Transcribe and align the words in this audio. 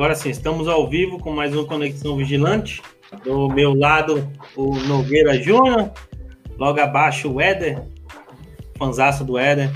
agora 0.00 0.14
sim, 0.14 0.30
estamos 0.30 0.66
ao 0.66 0.88
vivo 0.88 1.18
com 1.18 1.30
mais 1.30 1.54
um 1.54 1.62
Conexão 1.66 2.16
Vigilante. 2.16 2.80
Do 3.22 3.50
meu 3.50 3.74
lado, 3.74 4.26
o 4.56 4.74
Nogueira 4.76 5.34
Júnior. 5.34 5.90
Logo 6.56 6.80
abaixo, 6.80 7.30
o 7.30 7.38
Éder, 7.38 7.82
fanzaço 8.78 9.26
do 9.26 9.36
Éder. 9.36 9.70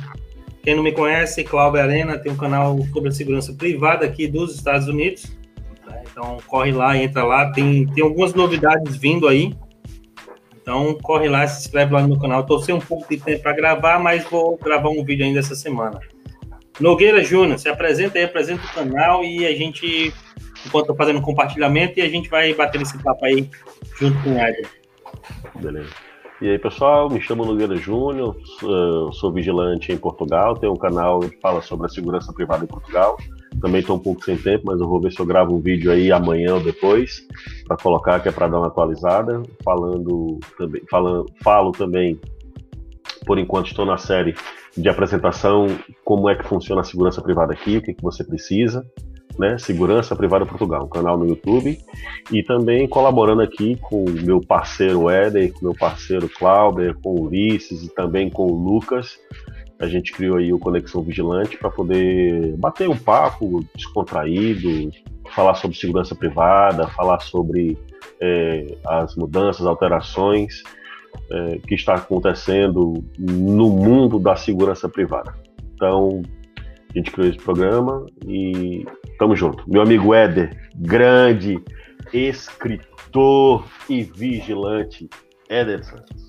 Quem 0.62 0.74
não 0.74 0.82
me 0.82 0.92
conhece, 0.92 1.44
Cláudio 1.44 1.78
Arena, 1.78 2.16
tem 2.18 2.32
um 2.32 2.38
canal 2.38 2.78
sobre 2.90 3.12
segurança 3.12 3.52
privada 3.52 4.06
aqui 4.06 4.26
dos 4.26 4.54
Estados 4.54 4.88
Unidos. 4.88 5.30
Então 6.10 6.38
corre 6.46 6.72
lá, 6.72 6.96
entra 6.96 7.22
lá. 7.22 7.52
Tem, 7.52 7.84
tem 7.88 8.02
algumas 8.02 8.32
novidades 8.32 8.96
vindo 8.96 9.28
aí. 9.28 9.54
Então 10.56 10.96
corre 11.02 11.28
lá, 11.28 11.46
se 11.46 11.66
inscreve 11.66 11.92
lá 11.92 12.00
no 12.00 12.08
meu 12.08 12.18
canal. 12.18 12.40
Estou 12.40 12.60
sem 12.60 12.74
um 12.74 12.80
pouco 12.80 13.06
de 13.10 13.20
tempo 13.20 13.42
para 13.42 13.52
gravar, 13.52 13.98
mas 13.98 14.24
vou 14.24 14.56
gravar 14.56 14.88
um 14.88 15.04
vídeo 15.04 15.26
ainda 15.26 15.40
essa 15.40 15.54
semana. 15.54 16.00
Nogueira 16.80 17.22
Júnior, 17.22 17.58
se 17.58 17.68
apresenta 17.68 18.18
aí, 18.18 18.24
apresenta 18.24 18.64
o 18.64 18.74
canal 18.74 19.24
e 19.24 19.46
a 19.46 19.54
gente, 19.54 20.12
enquanto 20.66 20.88
eu 20.88 20.96
fazendo 20.96 21.20
compartilhamento, 21.20 21.98
e 21.98 22.02
a 22.02 22.08
gente 22.08 22.28
vai 22.28 22.52
bater 22.52 22.80
esse 22.80 22.96
papo 23.02 23.24
aí 23.24 23.48
junto 23.98 24.20
com 24.22 24.34
o 24.34 24.38
Eder. 24.38 24.68
Beleza. 25.60 25.90
E 26.42 26.50
aí, 26.50 26.58
pessoal, 26.58 27.08
me 27.08 27.20
chamo 27.20 27.44
Nogueira 27.44 27.76
Júnior, 27.76 28.36
sou 29.12 29.32
vigilante 29.32 29.92
em 29.92 29.96
Portugal, 29.96 30.56
tenho 30.56 30.72
um 30.72 30.76
canal 30.76 31.20
que 31.20 31.40
fala 31.40 31.62
sobre 31.62 31.86
a 31.86 31.88
segurança 31.88 32.32
privada 32.32 32.64
em 32.64 32.66
Portugal. 32.66 33.16
Também 33.60 33.80
estou 33.80 33.96
um 33.96 34.00
pouco 34.00 34.24
sem 34.24 34.36
tempo, 34.36 34.64
mas 34.66 34.80
eu 34.80 34.88
vou 34.88 35.00
ver 35.00 35.12
se 35.12 35.20
eu 35.20 35.24
gravo 35.24 35.54
um 35.54 35.60
vídeo 35.60 35.92
aí 35.92 36.10
amanhã 36.10 36.54
ou 36.54 36.60
depois 36.60 37.24
para 37.68 37.76
colocar, 37.76 38.18
que 38.20 38.28
é 38.28 38.32
para 38.32 38.48
dar 38.48 38.58
uma 38.58 38.66
atualizada. 38.66 39.42
Falando 39.64 40.40
também, 40.58 40.82
falando, 40.90 41.26
falo 41.42 41.70
também, 41.70 42.20
por 43.24 43.38
enquanto 43.38 43.68
estou 43.68 43.86
na 43.86 43.96
série 43.96 44.34
de 44.76 44.88
apresentação, 44.88 45.66
como 46.04 46.28
é 46.28 46.34
que 46.34 46.44
funciona 46.44 46.80
a 46.80 46.84
segurança 46.84 47.22
privada 47.22 47.52
aqui, 47.52 47.76
o 47.76 47.82
que, 47.82 47.94
que 47.94 48.02
você 48.02 48.24
precisa, 48.24 48.84
né? 49.38 49.58
Segurança 49.58 50.14
Privada 50.14 50.46
Portugal, 50.46 50.84
um 50.84 50.88
canal 50.88 51.18
no 51.18 51.28
YouTube, 51.28 51.78
e 52.30 52.42
também 52.42 52.88
colaborando 52.88 53.42
aqui 53.42 53.76
com 53.76 54.04
o 54.04 54.10
meu 54.10 54.40
parceiro 54.40 55.08
Éder, 55.08 55.52
com 55.52 55.66
meu 55.66 55.74
parceiro 55.74 56.28
Clauber, 56.28 56.94
com 57.02 57.10
o 57.10 57.26
Ulisses 57.26 57.84
e 57.84 57.94
também 57.94 58.30
com 58.30 58.46
o 58.46 58.54
Lucas. 58.54 59.18
A 59.78 59.86
gente 59.86 60.12
criou 60.12 60.38
aí 60.38 60.52
o 60.52 60.58
Conexão 60.58 61.02
Vigilante 61.02 61.56
para 61.56 61.70
poder 61.70 62.56
bater 62.56 62.88
um 62.88 62.96
papo 62.96 63.64
descontraído, 63.74 64.90
falar 65.34 65.54
sobre 65.54 65.76
segurança 65.76 66.14
privada, 66.14 66.86
falar 66.88 67.20
sobre 67.20 67.76
é, 68.20 68.76
as 68.86 69.16
mudanças, 69.16 69.66
alterações 69.66 70.62
é, 71.30 71.58
que 71.58 71.74
está 71.74 71.94
acontecendo 71.94 73.04
no 73.18 73.70
mundo 73.70 74.18
da 74.18 74.36
segurança 74.36 74.88
privada. 74.88 75.34
Então, 75.74 76.22
a 76.94 76.98
gente 76.98 77.10
criou 77.10 77.28
esse 77.28 77.38
programa 77.38 78.06
e 78.26 78.86
tamo 79.18 79.34
junto. 79.34 79.68
Meu 79.68 79.82
amigo 79.82 80.14
Éder, 80.14 80.56
grande 80.76 81.60
escritor 82.12 83.64
e 83.88 84.02
vigilante, 84.02 85.08
Éder 85.48 85.84
Santos. 85.84 86.28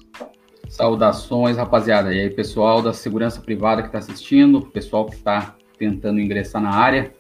Saudações, 0.67 1.57
rapaziada. 1.57 2.13
E 2.13 2.19
aí, 2.19 2.29
pessoal 2.29 2.81
da 2.81 2.91
segurança 2.91 3.39
privada 3.39 3.81
que 3.81 3.87
está 3.87 3.99
assistindo, 3.99 4.61
pessoal 4.61 5.05
que 5.05 5.15
está 5.15 5.55
tentando 5.77 6.19
ingressar 6.19 6.61
na 6.61 6.71
área. 6.71 7.13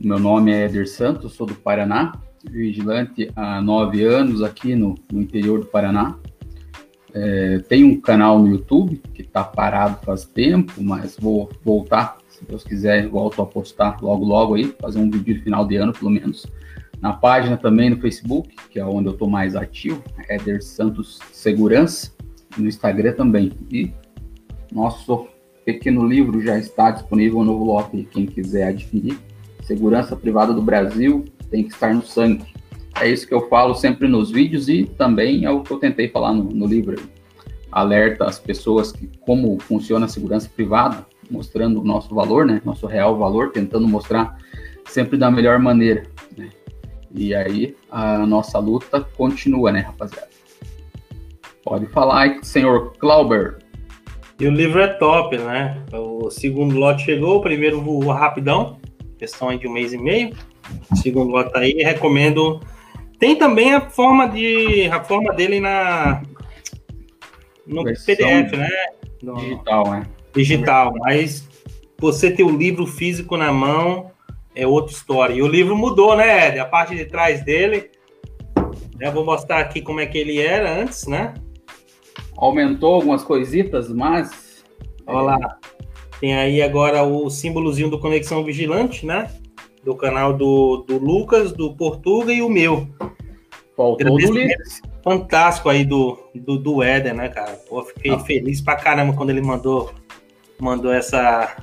Meu 0.00 0.18
nome 0.18 0.52
é 0.52 0.64
Éder 0.64 0.88
Santos, 0.88 1.34
sou 1.34 1.46
do 1.46 1.54
Paraná, 1.54 2.12
vigilante 2.48 3.30
há 3.34 3.60
nove 3.60 4.04
anos 4.04 4.42
aqui 4.42 4.76
no, 4.76 4.94
no 5.12 5.20
interior 5.20 5.58
do 5.58 5.66
Paraná. 5.66 6.16
É, 7.20 7.58
tem 7.68 7.82
um 7.82 8.00
canal 8.00 8.38
no 8.38 8.48
YouTube 8.48 9.02
que 9.12 9.22
está 9.22 9.42
parado 9.42 9.98
faz 10.04 10.24
tempo, 10.24 10.72
mas 10.78 11.16
vou 11.18 11.50
voltar, 11.64 12.18
se 12.28 12.44
Deus 12.44 12.62
quiser, 12.62 13.08
volto 13.08 13.42
a 13.42 13.46
postar 13.46 14.00
logo 14.00 14.24
logo 14.24 14.54
aí, 14.54 14.72
fazer 14.80 15.00
um 15.00 15.10
vídeo 15.10 15.34
de 15.34 15.42
final 15.42 15.66
de 15.66 15.74
ano 15.76 15.92
pelo 15.92 16.10
menos. 16.10 16.46
Na 17.00 17.12
página 17.12 17.56
também 17.56 17.90
no 17.90 18.00
Facebook, 18.00 18.54
que 18.70 18.78
é 18.78 18.84
onde 18.84 19.08
eu 19.08 19.12
estou 19.14 19.28
mais 19.28 19.56
ativo, 19.56 20.02
Éder 20.28 20.62
Santos 20.62 21.18
Segurança, 21.32 22.12
no 22.56 22.68
Instagram 22.68 23.12
também. 23.14 23.52
E 23.70 23.92
nosso 24.72 25.26
pequeno 25.64 26.06
livro 26.06 26.40
já 26.40 26.56
está 26.56 26.92
disponível 26.92 27.42
no 27.42 27.64
lote, 27.64 28.08
quem 28.12 28.26
quiser 28.26 28.68
adquirir. 28.68 29.18
Segurança 29.64 30.14
Privada 30.14 30.54
do 30.54 30.62
Brasil 30.62 31.24
tem 31.50 31.64
que 31.64 31.72
estar 31.72 31.92
no 31.92 32.02
sangue. 32.02 32.46
É 33.00 33.08
isso 33.08 33.26
que 33.26 33.34
eu 33.34 33.48
falo 33.48 33.74
sempre 33.74 34.08
nos 34.08 34.30
vídeos 34.30 34.68
e 34.68 34.84
também 34.84 35.44
é 35.44 35.50
o 35.50 35.62
que 35.62 35.70
eu 35.70 35.78
tentei 35.78 36.08
falar 36.08 36.32
no, 36.32 36.44
no 36.44 36.66
livro. 36.66 36.96
Alerta 37.70 38.24
as 38.24 38.38
pessoas 38.38 38.92
que 38.92 39.08
como 39.20 39.58
funciona 39.60 40.06
a 40.06 40.08
segurança 40.08 40.50
privada, 40.54 41.06
mostrando 41.30 41.80
o 41.80 41.84
nosso 41.84 42.14
valor, 42.14 42.46
né? 42.46 42.60
Nosso 42.64 42.86
real 42.86 43.16
valor, 43.16 43.50
tentando 43.52 43.86
mostrar 43.86 44.36
sempre 44.86 45.16
da 45.16 45.30
melhor 45.30 45.58
maneira. 45.58 46.04
Né? 46.36 46.48
E 47.14 47.34
aí 47.34 47.76
a 47.90 48.26
nossa 48.26 48.58
luta 48.58 49.00
continua, 49.00 49.70
né, 49.70 49.80
rapaziada? 49.80 50.28
Pode 51.62 51.86
falar 51.86 52.22
aí, 52.22 52.38
senhor 52.42 52.92
Clauber. 52.98 53.58
E 54.40 54.46
o 54.46 54.50
livro 54.50 54.80
é 54.80 54.86
top, 54.86 55.36
né? 55.36 55.84
O 55.92 56.30
segundo 56.30 56.76
lote 56.76 57.04
chegou, 57.04 57.38
o 57.38 57.42
primeiro 57.42 57.82
voou 57.82 58.10
rapidão, 58.12 58.78
questão 59.18 59.56
de 59.56 59.66
um 59.66 59.72
mês 59.72 59.92
e 59.92 59.98
meio. 59.98 60.32
O 60.90 60.96
segundo 60.96 61.30
lote 61.30 61.52
tá 61.52 61.58
aí, 61.58 61.72
recomendo 61.72 62.60
tem 63.18 63.36
também 63.36 63.74
a 63.74 63.80
forma 63.80 64.28
de 64.28 64.88
a 64.88 65.02
forma 65.02 65.32
dele 65.32 65.60
na 65.60 66.22
no 67.66 67.84
Versão 67.84 68.06
PDF, 68.06 68.52
né? 68.52 68.70
No, 69.22 69.34
digital, 69.34 69.90
né? 69.90 70.06
Digital, 70.34 70.94
mas 70.98 71.48
você 71.98 72.30
ter 72.30 72.44
o 72.44 72.56
livro 72.56 72.86
físico 72.86 73.36
na 73.36 73.52
mão 73.52 74.10
é 74.54 74.66
outra 74.66 74.92
história. 74.92 75.34
E 75.34 75.42
o 75.42 75.48
livro 75.48 75.76
mudou, 75.76 76.16
né, 76.16 76.48
Ed? 76.48 76.58
A 76.58 76.64
parte 76.64 76.94
de 76.94 77.04
trás 77.04 77.44
dele. 77.44 77.90
Eu 79.00 79.12
vou 79.12 79.24
mostrar 79.24 79.60
aqui 79.60 79.80
como 79.80 80.00
é 80.00 80.06
que 80.06 80.18
ele 80.18 80.40
era 80.40 80.80
antes, 80.80 81.06
né? 81.06 81.34
Aumentou 82.36 82.94
algumas 82.94 83.22
coisitas, 83.22 83.88
mas. 83.92 84.64
Olha 85.06 85.20
lá. 85.20 85.58
Tem 86.20 86.36
aí 86.36 86.62
agora 86.62 87.02
o 87.02 87.30
símbolozinho 87.30 87.90
do 87.90 88.00
Conexão 88.00 88.44
Vigilante, 88.44 89.06
né? 89.06 89.30
Do 89.84 89.94
canal 89.94 90.32
do, 90.32 90.84
do 90.86 90.98
Lucas, 90.98 91.52
do 91.52 91.74
Portuga 91.74 92.32
e 92.32 92.42
o 92.42 92.48
meu. 92.48 92.88
Faltou 93.76 94.18
do 94.18 94.48
Fantástico 95.02 95.68
aí 95.68 95.84
do, 95.84 96.18
do, 96.34 96.58
do 96.58 96.82
Éder, 96.82 97.14
né, 97.14 97.28
cara? 97.28 97.52
Pô, 97.68 97.82
fiquei 97.82 98.10
ah. 98.10 98.18
feliz 98.18 98.60
pra 98.60 98.76
caramba 98.76 99.14
quando 99.14 99.30
ele 99.30 99.40
mandou, 99.40 99.92
mandou 100.60 100.92
essa, 100.92 101.56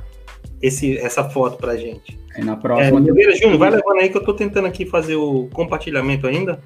esse, 0.61 0.97
essa 0.97 1.29
foto 1.29 1.57
pra 1.57 1.75
gente. 1.75 2.17
Aí 2.35 2.43
na 2.43 2.55
próxima. 2.55 2.99
É, 2.99 3.35
Júnior, 3.35 3.57
vai 3.57 3.69
levando 3.69 3.99
aí 3.99 4.09
que 4.09 4.17
eu 4.17 4.23
tô 4.23 4.33
tentando 4.33 4.67
aqui 4.67 4.85
fazer 4.85 5.15
o 5.15 5.47
compartilhamento 5.53 6.25
ainda. 6.25 6.59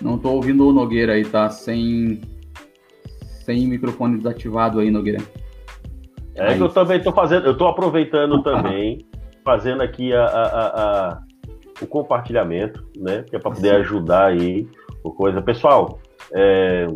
Não 0.00 0.18
tô 0.18 0.30
ouvindo 0.30 0.68
o 0.68 0.72
Nogueira 0.72 1.14
aí, 1.14 1.24
tá? 1.24 1.50
Sem 1.50 2.20
sem 3.46 3.64
microfone 3.68 4.16
desativado 4.16 4.80
aí, 4.80 4.90
Nogueira. 4.90 5.22
É 6.34 6.48
aí. 6.48 6.56
que 6.56 6.62
eu 6.62 6.68
também 6.68 6.98
estou 6.98 7.12
fazendo, 7.12 7.46
eu 7.46 7.52
estou 7.52 7.68
aproveitando 7.68 8.42
também, 8.42 9.06
fazendo 9.44 9.82
aqui 9.82 10.12
a, 10.12 10.24
a, 10.24 10.66
a, 10.66 11.20
o 11.80 11.86
compartilhamento, 11.86 12.84
né? 12.98 13.22
Que 13.22 13.36
é 13.36 13.38
para 13.38 13.52
poder 13.52 13.76
ajudar 13.76 14.26
aí 14.26 14.68
o 15.02 15.12
coisa. 15.12 15.40
Pessoal, 15.40 16.00
é, 16.34 16.88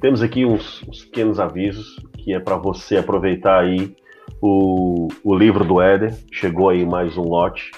temos 0.00 0.22
aqui 0.22 0.46
uns, 0.46 0.82
uns, 0.88 1.04
pequenos 1.04 1.38
avisos 1.38 1.96
que 2.14 2.32
é 2.32 2.40
para 2.40 2.56
você 2.56 2.96
aproveitar 2.96 3.60
aí 3.60 3.94
o, 4.40 5.08
o 5.22 5.34
livro 5.36 5.62
do 5.62 5.80
Éder. 5.80 6.16
Chegou 6.32 6.70
aí 6.70 6.86
mais 6.86 7.16
um 7.18 7.22
lote. 7.22 7.70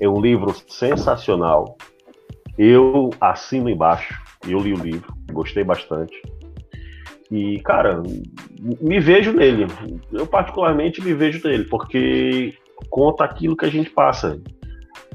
É 0.00 0.08
um 0.08 0.20
livro 0.20 0.54
sensacional. 0.66 1.76
Eu 2.58 3.10
assino 3.20 3.68
embaixo. 3.68 4.18
Eu 4.48 4.58
li 4.58 4.72
o 4.72 4.76
livro, 4.76 5.14
gostei 5.32 5.62
bastante. 5.62 6.20
E, 7.30 7.60
cara, 7.60 8.02
me 8.80 8.98
vejo 8.98 9.32
nele. 9.32 9.66
Eu, 10.12 10.26
particularmente, 10.26 11.00
me 11.00 11.14
vejo 11.14 11.46
nele, 11.46 11.64
porque 11.64 12.54
conta 12.88 13.24
aquilo 13.24 13.56
que 13.56 13.64
a 13.64 13.70
gente 13.70 13.90
passa. 13.90 14.40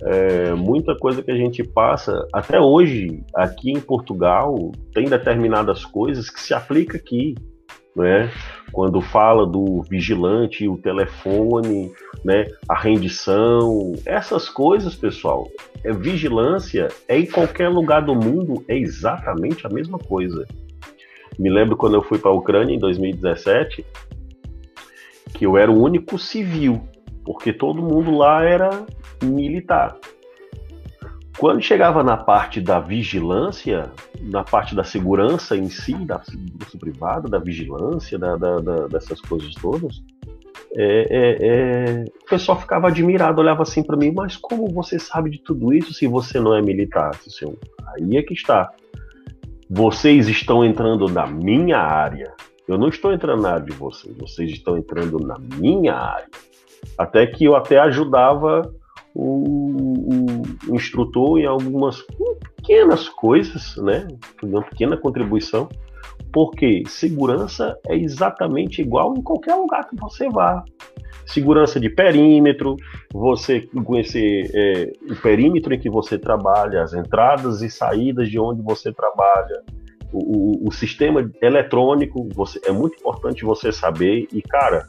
É, 0.01 0.53
muita 0.53 0.95
coisa 0.97 1.21
que 1.21 1.31
a 1.31 1.35
gente 1.35 1.63
passa, 1.63 2.25
até 2.33 2.59
hoje, 2.59 3.23
aqui 3.33 3.71
em 3.71 3.79
Portugal, 3.79 4.71
tem 4.93 5.05
determinadas 5.05 5.85
coisas 5.85 6.29
que 6.29 6.39
se 6.39 6.53
aplica 6.53 6.97
aqui. 6.97 7.35
Né? 7.95 8.29
Quando 8.73 8.99
fala 8.99 9.45
do 9.45 9.81
vigilante, 9.89 10.67
o 10.67 10.77
telefone, 10.77 11.91
né? 12.25 12.45
a 12.67 12.77
rendição, 12.77 13.93
essas 14.05 14.49
coisas, 14.49 14.95
pessoal, 14.95 15.47
é 15.81 15.93
vigilância, 15.93 16.89
é 17.07 17.17
em 17.17 17.25
qualquer 17.25 17.69
lugar 17.69 18.01
do 18.01 18.13
mundo, 18.13 18.65
é 18.67 18.77
exatamente 18.77 19.65
a 19.65 19.69
mesma 19.69 19.97
coisa. 19.97 20.45
Me 21.39 21.49
lembro 21.49 21.75
quando 21.75 21.95
eu 21.95 22.01
fui 22.01 22.17
para 22.17 22.31
a 22.31 22.33
Ucrânia 22.33 22.73
em 22.73 22.79
2017, 22.79 23.85
que 25.33 25.45
eu 25.45 25.57
era 25.57 25.71
o 25.71 25.81
único 25.81 26.17
civil, 26.17 26.81
porque 27.23 27.51
todo 27.51 27.81
mundo 27.81 28.15
lá 28.15 28.43
era 28.43 28.85
militar. 29.23 29.97
Quando 31.37 31.61
chegava 31.61 32.01
na 32.01 32.15
parte 32.15 32.61
da 32.61 32.79
vigilância, 32.79 33.91
na 34.21 34.43
parte 34.43 34.73
da 34.73 34.85
segurança 34.85 35.57
em 35.57 35.69
si, 35.69 35.93
da 35.93 36.21
segurança 36.23 36.77
privada, 36.77 37.27
da 37.27 37.39
vigilância, 37.39 38.17
da, 38.17 38.37
da, 38.37 38.59
da, 38.59 38.87
dessas 38.87 39.19
coisas 39.19 39.53
todas, 39.55 40.01
é, 40.77 41.07
é, 41.09 41.37
é, 41.41 42.03
o 42.23 42.29
pessoal 42.29 42.59
ficava 42.59 42.87
admirado, 42.87 43.41
olhava 43.41 43.63
assim 43.63 43.83
para 43.83 43.97
mim, 43.97 44.11
mas 44.13 44.37
como 44.37 44.67
você 44.67 44.97
sabe 44.97 45.29
de 45.29 45.39
tudo 45.39 45.73
isso 45.73 45.93
se 45.93 46.07
você 46.07 46.39
não 46.39 46.53
é 46.53 46.61
militar? 46.61 47.15
Senhor? 47.27 47.57
Aí 47.87 48.17
é 48.17 48.23
que 48.23 48.33
está. 48.33 48.71
Vocês 49.69 50.27
estão 50.27 50.63
entrando 50.63 51.07
na 51.07 51.25
minha 51.25 51.79
área. 51.79 52.33
Eu 52.67 52.77
não 52.77 52.87
estou 52.87 53.11
entrando 53.11 53.41
na 53.41 53.53
área 53.53 53.65
de 53.65 53.73
vocês, 53.73 54.15
vocês 54.17 54.51
estão 54.51 54.77
entrando 54.77 55.17
na 55.19 55.37
minha 55.39 55.93
área. 55.93 56.29
Até 56.97 57.25
que 57.25 57.45
eu 57.45 57.55
até 57.55 57.79
ajudava 57.79 58.61
o, 59.13 60.43
o 60.67 60.75
instrutor 60.75 61.39
em 61.39 61.45
algumas 61.45 62.03
pequenas 62.55 63.09
coisas, 63.09 63.75
né? 63.77 64.07
Uma 64.43 64.61
pequena 64.61 64.97
contribuição, 64.97 65.67
porque 66.31 66.83
segurança 66.87 67.77
é 67.87 67.95
exatamente 67.95 68.81
igual 68.81 69.15
em 69.15 69.21
qualquer 69.21 69.55
lugar 69.55 69.87
que 69.87 69.95
você 69.95 70.29
vá. 70.29 70.63
Segurança 71.25 71.79
de 71.79 71.89
perímetro, 71.89 72.75
você 73.11 73.61
conhecer 73.83 74.51
é, 74.53 74.93
o 75.11 75.15
perímetro 75.15 75.73
em 75.73 75.79
que 75.79 75.89
você 75.89 76.19
trabalha, 76.19 76.83
as 76.83 76.93
entradas 76.93 77.61
e 77.61 77.69
saídas 77.69 78.29
de 78.29 78.39
onde 78.39 78.61
você 78.61 78.93
trabalha, 78.93 79.63
o, 80.13 80.65
o, 80.65 80.67
o 80.69 80.71
sistema 80.71 81.29
eletrônico, 81.41 82.29
você, 82.33 82.59
é 82.63 82.71
muito 82.71 82.97
importante 82.99 83.43
você 83.43 83.71
saber. 83.71 84.27
E, 84.31 84.41
cara, 84.41 84.87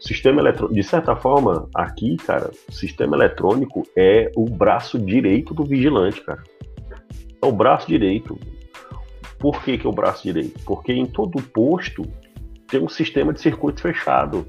sistema 0.00 0.40
eletrônico, 0.40 0.74
de 0.74 0.82
certa 0.82 1.16
forma, 1.16 1.68
aqui, 1.74 2.16
cara, 2.16 2.50
o 2.68 2.72
sistema 2.72 3.16
eletrônico 3.16 3.84
é 3.96 4.30
o 4.36 4.44
braço 4.44 4.98
direito 4.98 5.54
do 5.54 5.64
vigilante, 5.64 6.20
cara. 6.20 6.42
É 7.42 7.46
o 7.46 7.52
braço 7.52 7.86
direito. 7.86 8.38
Por 9.38 9.62
que, 9.62 9.78
que 9.78 9.86
é 9.86 9.90
o 9.90 9.92
braço 9.92 10.22
direito? 10.22 10.60
Porque 10.64 10.92
em 10.92 11.06
todo 11.06 11.42
posto 11.42 12.02
tem 12.68 12.82
um 12.82 12.88
sistema 12.88 13.32
de 13.32 13.40
circuito 13.40 13.80
fechado. 13.80 14.46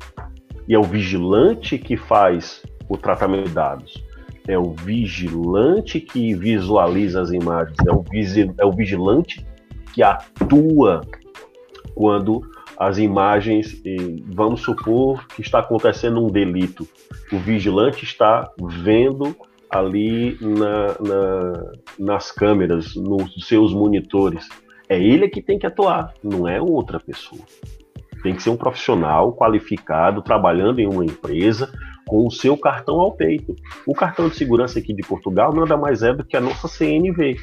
E 0.68 0.74
é 0.74 0.80
o 0.80 0.84
vigilante 0.84 1.78
que 1.78 1.96
faz 1.96 2.64
o 2.90 2.98
tratamento 2.98 3.48
de 3.48 3.54
dados. 3.54 4.04
É 4.48 4.58
o 4.58 4.74
vigilante 4.74 6.00
que 6.00 6.34
visualiza 6.34 7.22
as 7.22 7.32
imagens. 7.32 7.78
É 7.88 7.92
o, 7.92 8.04
é 8.60 8.66
o 8.66 8.72
vigilante 8.72 9.46
que 9.94 10.04
atua 10.04 11.02
quando 11.96 12.42
as 12.78 12.98
imagens, 12.98 13.82
vamos 14.28 14.62
supor 14.62 15.26
que 15.28 15.42
está 15.42 15.60
acontecendo 15.60 16.24
um 16.24 16.28
delito. 16.28 16.88
O 17.32 17.38
vigilante 17.38 18.04
está 18.04 18.52
vendo 18.60 19.36
ali 19.70 20.38
na, 20.42 20.88
na, 21.00 21.72
nas 21.98 22.32
câmeras, 22.32 22.96
nos 22.96 23.34
seus 23.48 23.74
monitores. 23.74 24.48
É 24.88 25.02
ele 25.02 25.28
que 25.30 25.42
tem 25.42 25.58
que 25.58 25.66
atuar, 25.66 26.14
não 26.24 26.48
é 26.48 26.62
outra 26.62 27.00
pessoa. 27.00 27.42
Tem 28.26 28.34
que 28.34 28.42
ser 28.42 28.50
um 28.50 28.58
profissional 28.58 29.36
qualificado, 29.36 30.20
trabalhando 30.20 30.80
em 30.80 30.88
uma 30.88 31.06
empresa, 31.06 31.72
com 32.08 32.26
o 32.26 32.32
seu 32.32 32.58
cartão 32.58 33.00
ao 33.00 33.12
peito. 33.12 33.56
O 33.86 33.94
cartão 33.94 34.28
de 34.28 34.36
segurança 34.36 34.80
aqui 34.80 34.96
de 34.96 35.04
Portugal 35.04 35.54
nada 35.54 35.78
mais 35.78 36.02
é 36.02 36.12
do 36.12 36.26
que 36.26 36.36
a 36.36 36.42
nossa 36.42 36.68
CNV. 36.68 37.38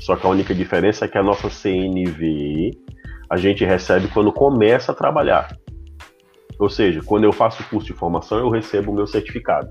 Só 0.00 0.16
que 0.16 0.26
a 0.26 0.30
única 0.30 0.52
diferença 0.52 1.04
é 1.04 1.08
que 1.08 1.16
a 1.16 1.22
nossa 1.22 1.48
CNV 1.48 2.72
a 3.30 3.36
gente 3.36 3.64
recebe 3.64 4.08
quando 4.08 4.32
começa 4.32 4.90
a 4.90 4.94
trabalhar. 4.94 5.56
Ou 6.58 6.68
seja, 6.68 7.00
quando 7.06 7.22
eu 7.22 7.32
faço 7.32 7.62
o 7.62 7.66
curso 7.66 7.86
de 7.86 7.92
formação, 7.92 8.38
eu 8.38 8.50
recebo 8.50 8.90
o 8.90 8.94
meu 8.96 9.06
certificado. 9.06 9.70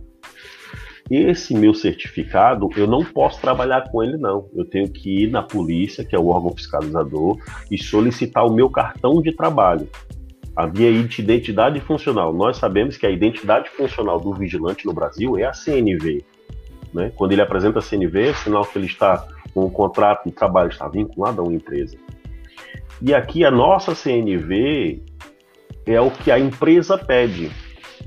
Esse 1.10 1.54
meu 1.54 1.74
certificado, 1.74 2.69
eu 2.78 2.88
não 2.88 3.04
posso 3.04 3.42
trabalhar 3.42 3.92
com 3.92 4.01
ele, 4.01 4.16
não. 4.16 4.48
Eu 4.56 4.63
tenho 4.63 4.89
que 4.89 5.24
ir 5.24 5.30
na 5.30 5.44
polícia, 5.44 6.06
que 6.06 6.16
é 6.16 6.19
o 6.19 6.28
órgão 6.28 6.56
fiscalizador, 6.56 7.38
e 7.69 7.78
solicitar 7.78 8.45
o 8.45 8.54
meu 8.54 8.69
cartão 8.69 9.22
de 9.22 9.36
trabalho. 9.36 9.89
A 10.56 10.68
minha 10.68 10.89
identidade 10.89 11.80
funcional. 11.80 12.33
Nós 12.33 12.57
sabemos 12.57 12.98
que 12.98 13.06
a 13.06 13.09
identidade 13.09 13.69
funcional 13.69 14.19
do 14.19 14.33
vigilante 14.33 14.86
no 14.86 14.94
Brasil 14.94 15.38
é 15.38 15.45
a 15.45 15.53
CNV. 15.53 16.24
Né? 16.94 17.12
Quando 17.15 17.31
ele 17.31 17.42
apresenta 17.42 17.80
a 17.80 17.81
CNV, 17.81 18.30
é 18.30 18.33
sinal 18.33 18.65
que 18.65 18.77
ele 18.77 18.88
está 18.88 19.25
com 19.53 19.65
um 19.65 19.69
contrato 19.69 20.25
de 20.25 20.31
trabalho, 20.31 20.69
está 20.69 20.88
vinculado 20.88 21.42
a 21.42 21.44
uma 21.44 21.53
empresa. 21.53 21.98
E 23.01 23.13
aqui 23.13 23.44
a 23.44 23.51
nossa 23.51 23.95
CNV 23.95 25.01
é 25.86 26.00
o 26.00 26.12
que 26.12 26.31
a 26.31 26.39
empresa 26.39 26.97
pede. 26.97 27.51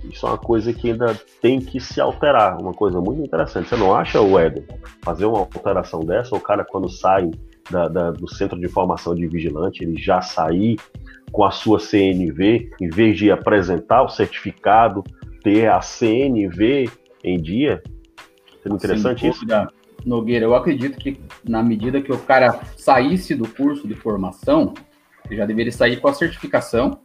Isso 0.05 0.27
é 0.27 0.29
uma 0.29 0.39
coisa 0.39 0.73
que 0.73 0.91
ainda 0.91 1.19
tem 1.41 1.61
que 1.61 1.81
se 1.81 2.01
alterar, 2.01 2.61
uma 2.61 2.73
coisa 2.73 3.01
muito 3.01 3.23
interessante. 3.23 3.69
Você 3.69 3.77
não 3.77 3.95
acha, 3.95 4.19
Éder, 4.19 4.65
fazer 5.03 5.25
uma 5.25 5.39
alteração 5.39 6.01
dessa, 6.01 6.35
o 6.37 6.41
cara 6.41 6.65
quando 6.65 6.89
sai 6.89 7.31
da, 7.71 7.89
da, 7.89 8.11
do 8.11 8.29
centro 8.29 8.59
de 8.59 8.69
formação 8.69 9.15
de 9.15 9.27
vigilante, 9.27 9.83
ele 9.83 10.01
já 10.01 10.21
sair 10.21 10.79
com 11.35 11.43
a 11.43 11.51
sua 11.51 11.81
CNV, 11.81 12.71
em 12.81 12.89
vez 12.89 13.19
de 13.19 13.29
apresentar 13.29 14.05
o 14.05 14.09
certificado, 14.09 15.03
ter 15.43 15.69
a 15.69 15.81
CNV 15.81 16.89
em 17.25 17.43
dia? 17.43 17.83
Seria 18.63 18.77
interessante 18.77 19.27
isso? 19.27 19.45
Nogueira, 20.07 20.45
eu 20.45 20.55
acredito 20.55 20.97
que 20.97 21.19
na 21.45 21.61
medida 21.61 22.01
que 22.01 22.13
o 22.13 22.19
cara 22.19 22.61
saísse 22.77 23.35
do 23.35 23.49
curso 23.49 23.89
de 23.89 23.95
formação, 23.95 24.75
ele 25.27 25.37
já 25.37 25.45
deveria 25.45 25.73
sair 25.73 25.97
com 26.01 26.07
a 26.07 26.15
certificação 26.15 27.01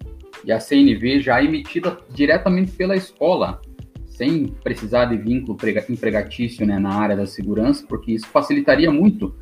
e 0.45 0.51
a 0.51 0.59
CNV 0.59 1.21
já 1.21 1.43
emitida 1.43 1.97
diretamente 2.11 2.71
pela 2.73 2.95
escola, 2.95 3.59
sem 4.05 4.45
precisar 4.45 5.05
de 5.05 5.17
vínculo 5.17 5.57
empregatício 5.89 6.67
né, 6.67 6.77
na 6.77 6.93
área 6.93 7.15
da 7.15 7.25
segurança, 7.25 7.83
porque 7.89 8.11
isso 8.11 8.27
facilitaria 8.27 8.91
muito. 8.91 9.33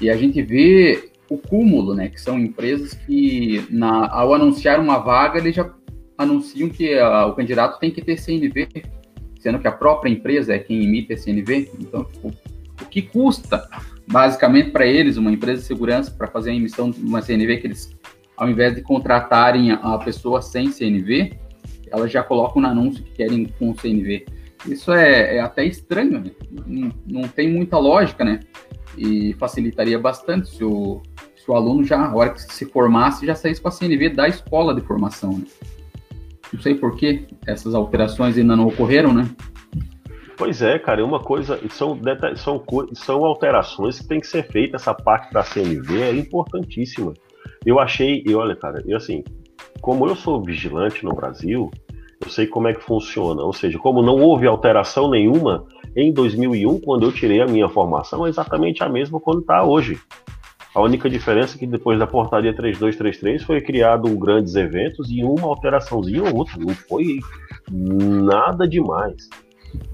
E 0.00 0.08
a 0.08 0.16
gente 0.16 0.40
vê 0.42 1.07
o 1.30 1.36
cúmulo, 1.36 1.94
né, 1.94 2.08
que 2.08 2.20
são 2.20 2.38
empresas 2.38 2.94
que, 2.94 3.66
na, 3.70 4.10
ao 4.10 4.34
anunciar 4.34 4.80
uma 4.80 4.98
vaga, 4.98 5.38
eles 5.38 5.54
já 5.54 5.70
anunciam 6.16 6.68
que 6.68 6.98
a, 6.98 7.26
o 7.26 7.34
candidato 7.34 7.78
tem 7.78 7.90
que 7.90 8.02
ter 8.02 8.18
CNV, 8.18 8.68
sendo 9.38 9.58
que 9.58 9.68
a 9.68 9.72
própria 9.72 10.10
empresa 10.10 10.54
é 10.54 10.58
quem 10.58 10.82
emite 10.84 11.12
a 11.12 11.16
CNV. 11.16 11.70
Então, 11.78 12.04
tipo, 12.04 12.32
o 12.80 12.86
que 12.86 13.02
custa, 13.02 13.68
basicamente, 14.06 14.70
para 14.70 14.86
eles, 14.86 15.16
uma 15.16 15.30
empresa 15.30 15.60
de 15.60 15.66
segurança, 15.66 16.10
para 16.10 16.26
fazer 16.26 16.50
a 16.50 16.54
emissão 16.54 16.90
de 16.90 17.00
uma 17.00 17.22
CNV, 17.22 17.58
que 17.58 17.66
eles, 17.66 17.96
ao 18.36 18.48
invés 18.48 18.74
de 18.74 18.82
contratarem 18.82 19.72
a 19.72 19.98
pessoa 19.98 20.40
sem 20.42 20.70
CNV, 20.70 21.38
elas 21.90 22.10
já 22.10 22.22
colocam 22.22 22.62
no 22.62 22.68
anúncio 22.68 23.02
que 23.04 23.12
querem 23.12 23.46
com 23.58 23.74
CNV. 23.74 24.26
Isso 24.66 24.92
é, 24.92 25.36
é 25.36 25.40
até 25.40 25.64
estranho, 25.64 26.20
né? 26.20 26.30
não, 26.66 26.92
não, 27.06 27.28
tem 27.28 27.48
muita 27.48 27.78
lógica, 27.78 28.24
né? 28.24 28.40
E 28.98 29.32
facilitaria 29.34 29.98
bastante 29.98 30.48
se 30.50 30.64
o, 30.64 31.00
se 31.36 31.50
o 31.50 31.54
aluno 31.54 31.84
já, 31.84 31.96
na 31.96 32.14
hora 32.14 32.30
que 32.30 32.40
se 32.40 32.66
formasse, 32.66 33.26
já 33.26 33.34
saísse 33.34 33.60
com 33.60 33.68
a 33.68 33.70
CNV 33.70 34.10
da 34.10 34.28
escola 34.28 34.74
de 34.74 34.80
formação, 34.80 35.32
né? 35.32 35.44
Não 36.52 36.60
sei 36.60 36.74
por 36.74 36.96
que 36.96 37.26
essas 37.46 37.74
alterações 37.74 38.36
ainda 38.38 38.56
não 38.56 38.66
ocorreram, 38.66 39.12
né? 39.12 39.28
Pois 40.36 40.62
é, 40.62 40.78
cara, 40.78 41.00
é 41.00 41.04
uma 41.04 41.20
coisa, 41.20 41.58
são, 41.68 41.98
são, 42.36 42.64
são 42.94 43.24
alterações 43.24 43.98
que 43.98 44.06
tem 44.06 44.20
que 44.20 44.26
ser 44.26 44.44
feita, 44.44 44.76
essa 44.76 44.94
parte 44.94 45.32
da 45.32 45.42
CNV 45.42 46.00
é 46.00 46.14
importantíssima. 46.14 47.12
Eu 47.66 47.80
achei, 47.80 48.22
e 48.24 48.34
olha, 48.34 48.54
cara, 48.54 48.82
eu 48.86 48.96
assim, 48.96 49.24
como 49.80 50.06
eu 50.06 50.14
sou 50.14 50.42
vigilante 50.42 51.04
no 51.04 51.12
Brasil, 51.12 51.70
eu 52.20 52.30
sei 52.30 52.46
como 52.46 52.68
é 52.68 52.74
que 52.74 52.82
funciona, 52.82 53.42
ou 53.42 53.52
seja, 53.52 53.78
como 53.78 54.02
não 54.02 54.16
houve 54.16 54.46
alteração 54.46 55.10
nenhuma 55.10 55.64
em 55.96 56.12
2001, 56.12 56.80
quando 56.80 57.06
eu 57.06 57.12
tirei 57.12 57.40
a 57.40 57.46
minha 57.46 57.68
formação, 57.68 58.26
é 58.26 58.28
exatamente 58.28 58.82
a 58.82 58.88
mesma 58.88 59.20
quando 59.20 59.40
está 59.40 59.64
hoje. 59.64 59.98
A 60.74 60.82
única 60.82 61.08
diferença 61.08 61.56
é 61.56 61.58
que 61.58 61.66
depois 61.66 61.98
da 61.98 62.06
portaria 62.06 62.54
3233 62.54 63.42
foi 63.42 63.60
criado 63.60 64.08
grandes 64.16 64.54
eventos 64.54 65.10
e 65.10 65.24
uma 65.24 65.48
alteraçãozinha 65.48 66.22
ou 66.24 66.36
outra, 66.36 66.56
não 66.58 66.74
foi 66.74 67.18
nada 67.70 68.68
demais. 68.68 69.28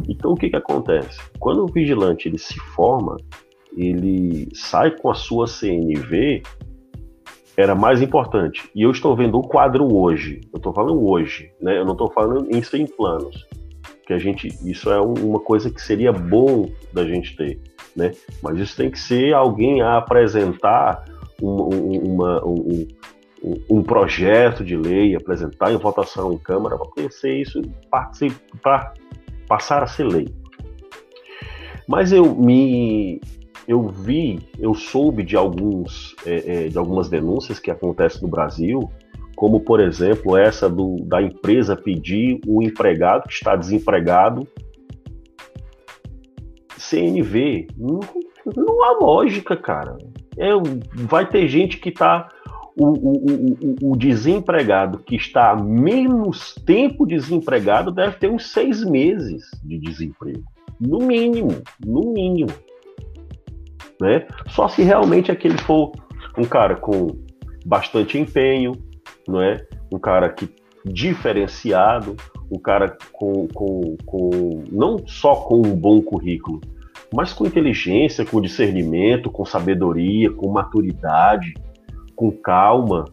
Então 0.09 0.33
o 0.33 0.37
que, 0.37 0.51
que 0.51 0.57
acontece? 0.57 1.19
Quando 1.39 1.65
o 1.65 1.73
vigilante 1.73 2.29
ele 2.29 2.39
se 2.39 2.59
forma, 2.59 3.17
ele 3.77 4.49
sai 4.55 4.91
com 4.91 5.11
a 5.11 5.15
sua 5.15 5.47
CNV, 5.47 6.43
era 7.57 7.75
mais 7.75 8.03
importante. 8.03 8.69
E 8.75 8.83
eu 8.83 8.91
estou 8.91 9.15
vendo 9.15 9.39
o 9.39 9.47
quadro 9.47 9.93
hoje. 9.95 10.41
Eu 10.53 10.59
estou 10.59 10.73
falando 10.73 11.09
hoje, 11.09 11.51
né? 11.61 11.79
Eu 11.79 11.85
não 11.85 11.93
estou 11.93 12.11
falando 12.11 12.49
em 12.51 12.63
100 12.63 12.87
planos. 12.89 13.47
Que 14.07 14.13
a 14.13 14.19
gente, 14.19 14.49
isso 14.69 14.91
é 14.91 15.01
uma 15.01 15.41
coisa 15.41 15.71
que 15.71 15.81
seria 15.81 16.13
bom 16.13 16.69
da 16.93 17.05
gente 17.05 17.35
ter, 17.37 17.59
né? 17.97 18.13
Mas 18.43 18.59
isso 18.59 18.77
tem 18.77 18.91
que 18.91 18.99
ser 18.99 19.33
alguém 19.33 19.81
a 19.81 19.97
apresentar 19.97 21.05
uma, 21.41 22.45
um, 22.45 22.87
um, 23.43 23.61
um, 23.71 23.83
projeto 23.83 24.63
de 24.63 24.77
lei, 24.77 25.15
apresentar 25.15 25.73
em 25.73 25.79
votação 25.79 26.33
em 26.33 26.39
Câmara 26.39 26.77
para 26.77 27.11
ser 27.11 27.41
isso, 27.41 27.63
participar, 27.91 28.93
passar 29.49 29.83
a 29.83 29.87
ser 29.87 30.05
lei. 30.05 30.29
Mas 31.89 32.13
eu 32.13 32.35
me 32.35 33.21
eu 33.67 33.89
vi, 33.89 34.41
eu 34.59 34.75
soube 34.75 35.23
de 35.23 35.37
alguns 35.37 36.15
é, 36.27 36.67
é, 36.67 36.69
de 36.69 36.79
algumas 36.79 37.09
denúncias 37.09 37.59
que 37.59 37.71
acontecem 37.71 38.23
no 38.23 38.29
Brasil, 38.29 38.91
como 39.37 39.61
por 39.61 39.81
exemplo 39.81 40.37
essa 40.37 40.69
do, 40.69 40.97
da 41.05 41.23
empresa 41.23 41.77
pedir 41.77 42.41
o 42.47 42.63
empregado 42.63 43.25
que 43.25 43.35
está 43.35 43.57
desempregado 43.57 44.47
CNV. 46.77 47.67
Não, 47.77 48.01
não 48.55 48.85
há 48.85 48.99
lógica, 49.01 49.57
cara. 49.57 49.97
É, 50.37 50.51
vai 50.95 51.29
ter 51.29 51.49
gente 51.49 51.79
que 51.79 51.89
está 51.89 52.29
o, 52.77 52.87
o, 52.87 53.87
o, 53.91 53.93
o, 53.93 53.97
desempregado 53.97 54.99
que 54.99 55.15
está 55.15 55.55
menos 55.55 56.55
tempo 56.67 57.07
desempregado 57.07 57.93
deve 57.93 58.17
ter 58.17 58.29
uns 58.29 58.51
seis 58.51 58.85
meses 58.85 59.49
de 59.63 59.79
desemprego. 59.79 60.43
No 60.81 60.99
mínimo, 60.99 61.63
no 61.85 62.13
mínimo. 62.13 62.51
Né? 64.05 64.27
Só 64.49 64.69
se 64.69 64.83
realmente 64.83 65.33
aquele 65.33 65.57
for 65.57 65.93
um 66.37 66.45
cara 66.45 66.77
com 66.77 67.07
bastante 67.65 68.19
empenho, 68.19 68.73
não 69.27 69.41
é? 69.41 69.67
um 69.91 69.99
cara 69.99 70.29
que 70.29 70.47
diferenciado, 70.85 72.15
um 72.51 72.59
cara 72.59 72.99
com, 73.13 73.49
com, 73.49 73.97
com 74.05 74.65
não 74.71 74.99
só 75.07 75.37
com 75.37 75.57
um 75.57 75.75
bom 75.75 76.03
currículo, 76.03 76.61
mas 77.15 77.33
com 77.33 77.47
inteligência, 77.47 78.27
com 78.27 78.43
discernimento, 78.43 79.31
com 79.31 79.47
sabedoria, 79.47 80.31
com 80.31 80.51
maturidade, 80.51 81.55
com 82.15 82.31
calma, 82.31 83.07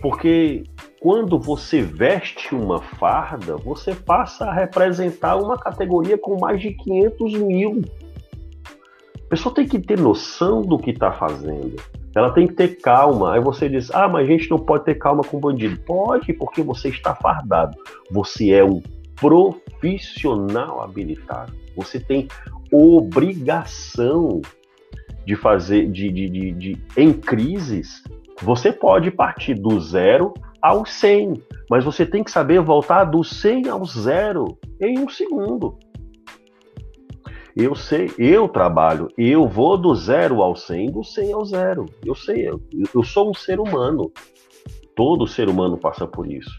porque 0.00 0.62
quando 1.00 1.40
você 1.40 1.82
veste 1.82 2.54
uma 2.54 2.80
farda, 2.80 3.56
você 3.56 3.94
passa 3.94 4.44
a 4.46 4.52
representar 4.52 5.36
uma 5.36 5.58
categoria 5.58 6.16
com 6.16 6.38
mais 6.38 6.60
de 6.60 6.72
500 6.72 7.32
mil. 7.34 7.82
A 9.28 9.36
pessoa 9.36 9.54
tem 9.54 9.68
que 9.68 9.78
ter 9.78 9.98
noção 9.98 10.62
do 10.62 10.78
que 10.78 10.90
está 10.90 11.12
fazendo. 11.12 11.76
Ela 12.16 12.30
tem 12.32 12.46
que 12.46 12.54
ter 12.54 12.80
calma. 12.80 13.34
Aí 13.34 13.40
você 13.40 13.68
diz: 13.68 13.90
ah, 13.90 14.08
mas 14.08 14.26
a 14.26 14.32
gente 14.32 14.50
não 14.50 14.58
pode 14.58 14.86
ter 14.86 14.94
calma 14.94 15.22
com 15.22 15.38
bandido. 15.38 15.78
Pode, 15.82 16.32
porque 16.32 16.62
você 16.62 16.88
está 16.88 17.14
fardado. 17.14 17.76
Você 18.10 18.52
é 18.52 18.64
um 18.64 18.82
profissional 19.16 20.82
habilitado. 20.82 21.52
Você 21.76 22.00
tem 22.00 22.26
obrigação 22.72 24.40
de 25.26 25.36
fazer, 25.36 25.90
de, 25.90 26.10
de, 26.10 26.30
de, 26.30 26.52
de, 26.52 26.78
em 26.96 27.12
crises, 27.12 28.02
você 28.40 28.72
pode 28.72 29.10
partir 29.10 29.52
do 29.52 29.78
zero 29.78 30.32
ao 30.62 30.86
100, 30.86 31.42
mas 31.68 31.84
você 31.84 32.06
tem 32.06 32.24
que 32.24 32.30
saber 32.30 32.62
voltar 32.62 33.04
do 33.04 33.22
100 33.22 33.68
ao 33.68 33.84
zero 33.84 34.58
em 34.80 34.98
um 34.98 35.08
segundo. 35.10 35.76
Eu 37.60 37.74
sei, 37.74 38.08
eu 38.16 38.48
trabalho, 38.48 39.08
eu 39.18 39.48
vou 39.48 39.76
do 39.76 39.92
zero 39.92 40.42
ao 40.42 40.54
100, 40.54 40.92
do 40.92 41.02
100 41.02 41.32
ao 41.32 41.44
zero. 41.44 41.86
Eu 42.06 42.14
sei, 42.14 42.48
eu, 42.48 42.62
eu 42.94 43.02
sou 43.02 43.28
um 43.28 43.34
ser 43.34 43.58
humano. 43.58 44.12
Todo 44.94 45.26
ser 45.26 45.48
humano 45.48 45.76
passa 45.76 46.06
por 46.06 46.30
isso. 46.30 46.52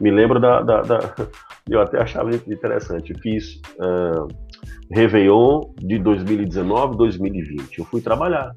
Me 0.00 0.10
lembro 0.10 0.40
da. 0.40 0.62
da, 0.62 0.80
da 0.80 1.14
eu 1.68 1.82
até 1.82 2.00
achava 2.00 2.34
interessante. 2.34 3.12
Fiz. 3.20 3.60
Uh, 3.78 4.26
Réveillon 4.90 5.74
de 5.76 5.98
2019, 5.98 6.96
2020. 6.96 7.80
Eu 7.80 7.84
fui 7.84 8.00
trabalhar. 8.00 8.54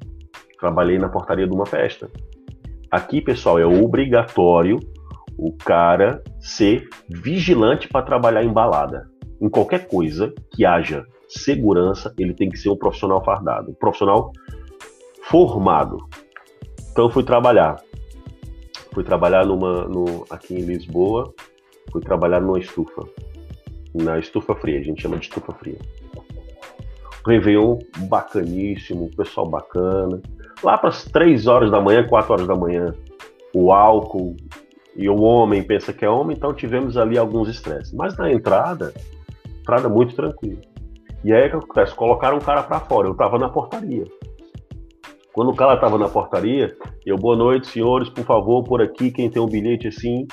Trabalhei 0.58 0.98
na 0.98 1.10
portaria 1.10 1.46
de 1.46 1.52
uma 1.52 1.66
festa. 1.66 2.10
Aqui, 2.90 3.20
pessoal, 3.20 3.58
é 3.58 3.66
obrigatório 3.66 4.80
o 5.36 5.52
cara 5.52 6.22
ser 6.40 6.88
vigilante 7.06 7.86
para 7.86 8.00
trabalhar 8.00 8.42
em 8.42 8.50
balada. 8.50 9.10
Em 9.38 9.50
qualquer 9.50 9.86
coisa 9.88 10.32
que 10.54 10.64
haja 10.64 11.04
segurança, 11.38 12.12
ele 12.18 12.34
tem 12.34 12.48
que 12.48 12.58
ser 12.58 12.68
um 12.68 12.76
profissional 12.76 13.22
fardado, 13.24 13.70
um 13.70 13.74
profissional 13.74 14.32
formado. 15.22 15.98
Então, 16.90 17.06
eu 17.06 17.10
fui 17.10 17.22
trabalhar. 17.22 17.82
Fui 18.92 19.02
trabalhar 19.02 19.46
numa, 19.46 19.88
no, 19.88 20.26
aqui 20.28 20.54
em 20.54 20.60
Lisboa, 20.60 21.32
fui 21.90 22.02
trabalhar 22.02 22.40
numa 22.40 22.58
estufa. 22.58 23.02
Na 23.94 24.18
estufa 24.18 24.54
fria, 24.54 24.78
a 24.78 24.82
gente 24.82 25.00
chama 25.00 25.16
de 25.16 25.24
estufa 25.24 25.52
fria. 25.52 25.78
Réveillon 27.26 27.78
bacaníssimo, 28.08 29.10
pessoal 29.16 29.48
bacana. 29.48 30.20
Lá 30.62 30.76
para 30.76 30.90
as 30.90 31.04
3 31.04 31.46
horas 31.46 31.70
da 31.70 31.80
manhã, 31.80 32.06
4 32.06 32.32
horas 32.32 32.46
da 32.46 32.54
manhã, 32.54 32.94
o 33.54 33.72
álcool 33.72 34.36
e 34.94 35.08
o 35.08 35.20
homem 35.22 35.62
pensa 35.62 35.92
que 35.92 36.04
é 36.04 36.08
homem, 36.08 36.36
então 36.36 36.52
tivemos 36.52 36.96
ali 36.96 37.16
alguns 37.16 37.48
estresses. 37.48 37.92
Mas 37.92 38.16
na 38.16 38.30
entrada, 38.30 38.92
entrada 39.60 39.88
muito 39.88 40.14
tranquila. 40.14 40.60
E 41.24 41.32
aí 41.32 41.46
o 41.46 41.50
que 41.50 41.56
acontece? 41.56 41.94
Colocaram 41.94 42.36
um 42.36 42.40
cara 42.40 42.62
para 42.62 42.80
fora, 42.80 43.06
eu 43.06 43.12
estava 43.12 43.38
na 43.38 43.48
portaria. 43.48 44.04
Quando 45.32 45.50
o 45.50 45.56
cara 45.56 45.74
estava 45.74 45.96
na 45.96 46.08
portaria, 46.08 46.76
eu, 47.06 47.16
boa 47.16 47.36
noite, 47.36 47.68
senhores, 47.68 48.08
por 48.08 48.24
favor, 48.24 48.64
por 48.64 48.82
aqui, 48.82 49.10
quem 49.10 49.30
tem 49.30 49.40
um 49.40 49.46
bilhete 49.46 49.88
assim, 49.88 50.26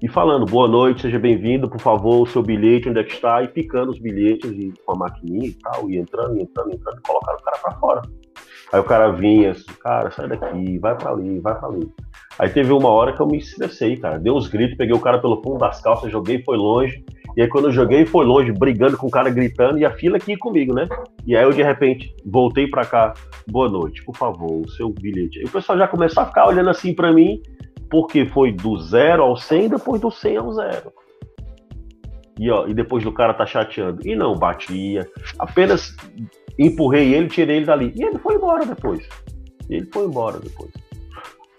e 0.00 0.08
falando, 0.08 0.46
boa 0.46 0.66
noite, 0.66 1.02
seja 1.02 1.18
bem-vindo, 1.18 1.68
por 1.68 1.80
favor, 1.80 2.22
o 2.22 2.26
seu 2.26 2.42
bilhete, 2.42 2.88
onde 2.88 3.00
é 3.00 3.04
que 3.04 3.12
está? 3.12 3.42
E 3.42 3.48
picando 3.48 3.90
os 3.90 3.98
bilhetes 3.98 4.50
e, 4.50 4.72
com 4.84 4.92
a 4.92 4.96
maquininha 4.96 5.48
e 5.48 5.54
tal, 5.54 5.90
e 5.90 5.98
entrando, 5.98 6.40
entrando, 6.40 6.72
entrando, 6.72 6.98
e 6.98 7.02
colocaram 7.02 7.38
o 7.38 7.42
cara 7.42 7.58
para 7.58 7.72
fora. 7.72 8.02
Aí 8.72 8.80
o 8.80 8.84
cara 8.84 9.10
vinha, 9.10 9.50
assim, 9.50 9.64
cara, 9.80 10.10
sai 10.10 10.28
daqui, 10.28 10.78
vai 10.78 10.96
para 10.96 11.10
ali, 11.10 11.40
vai 11.40 11.58
para 11.58 11.68
ali. 11.68 11.90
Aí 12.38 12.48
teve 12.48 12.72
uma 12.72 12.88
hora 12.88 13.12
que 13.12 13.20
eu 13.20 13.26
me 13.26 13.38
estressei, 13.38 13.96
cara. 13.96 14.18
Dei 14.18 14.32
uns 14.32 14.46
gritos, 14.46 14.76
peguei 14.76 14.94
o 14.94 15.00
cara 15.00 15.20
pelo 15.20 15.42
fundo 15.42 15.58
das 15.58 15.80
calças, 15.80 16.12
joguei 16.12 16.36
e 16.36 16.44
foi 16.44 16.56
longe. 16.56 17.04
E 17.36 17.42
aí 17.42 17.48
quando 17.48 17.66
eu 17.66 17.72
joguei 17.72 18.04
foi 18.06 18.24
longe, 18.24 18.52
brigando 18.52 18.96
com 18.96 19.06
o 19.06 19.10
cara 19.10 19.30
gritando, 19.30 19.78
e 19.78 19.84
a 19.84 19.90
fila 19.90 20.16
aqui 20.16 20.36
comigo, 20.36 20.74
né? 20.74 20.88
E 21.26 21.36
aí 21.36 21.44
eu 21.44 21.52
de 21.52 21.62
repente 21.62 22.14
voltei 22.24 22.66
para 22.66 22.84
cá, 22.84 23.14
boa 23.46 23.68
noite, 23.68 24.02
por 24.04 24.16
favor, 24.16 24.62
o 24.62 24.68
seu 24.70 24.90
bilhete. 24.90 25.40
E 25.40 25.44
o 25.44 25.50
pessoal 25.50 25.78
já 25.78 25.86
começou 25.86 26.22
a 26.22 26.26
ficar 26.26 26.46
olhando 26.46 26.70
assim 26.70 26.94
para 26.94 27.12
mim, 27.12 27.40
porque 27.90 28.26
foi 28.26 28.52
do 28.52 28.78
zero 28.78 29.22
ao 29.22 29.36
100, 29.36 29.68
depois 29.68 30.00
do 30.00 30.10
100 30.10 30.36
ao 30.36 30.52
zero. 30.52 30.92
E, 32.38 32.50
ó, 32.50 32.68
e 32.68 32.74
depois 32.74 33.02
do 33.02 33.12
cara 33.12 33.34
tá 33.34 33.44
chateando. 33.44 34.06
E 34.06 34.14
não 34.14 34.34
batia. 34.34 35.08
Apenas 35.38 35.96
empurrei 36.58 37.12
ele, 37.14 37.28
tirei 37.28 37.56
ele 37.56 37.66
dali. 37.66 37.92
E 37.96 38.04
ele 38.04 38.18
foi 38.18 38.36
embora 38.36 38.64
depois. 38.64 39.06
Ele 39.68 39.86
foi 39.92 40.04
embora 40.04 40.38
depois. 40.38 40.70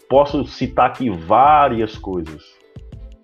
Posso 0.10 0.46
citar 0.46 0.88
aqui 0.88 1.10
várias 1.10 1.98
coisas. 1.98 2.44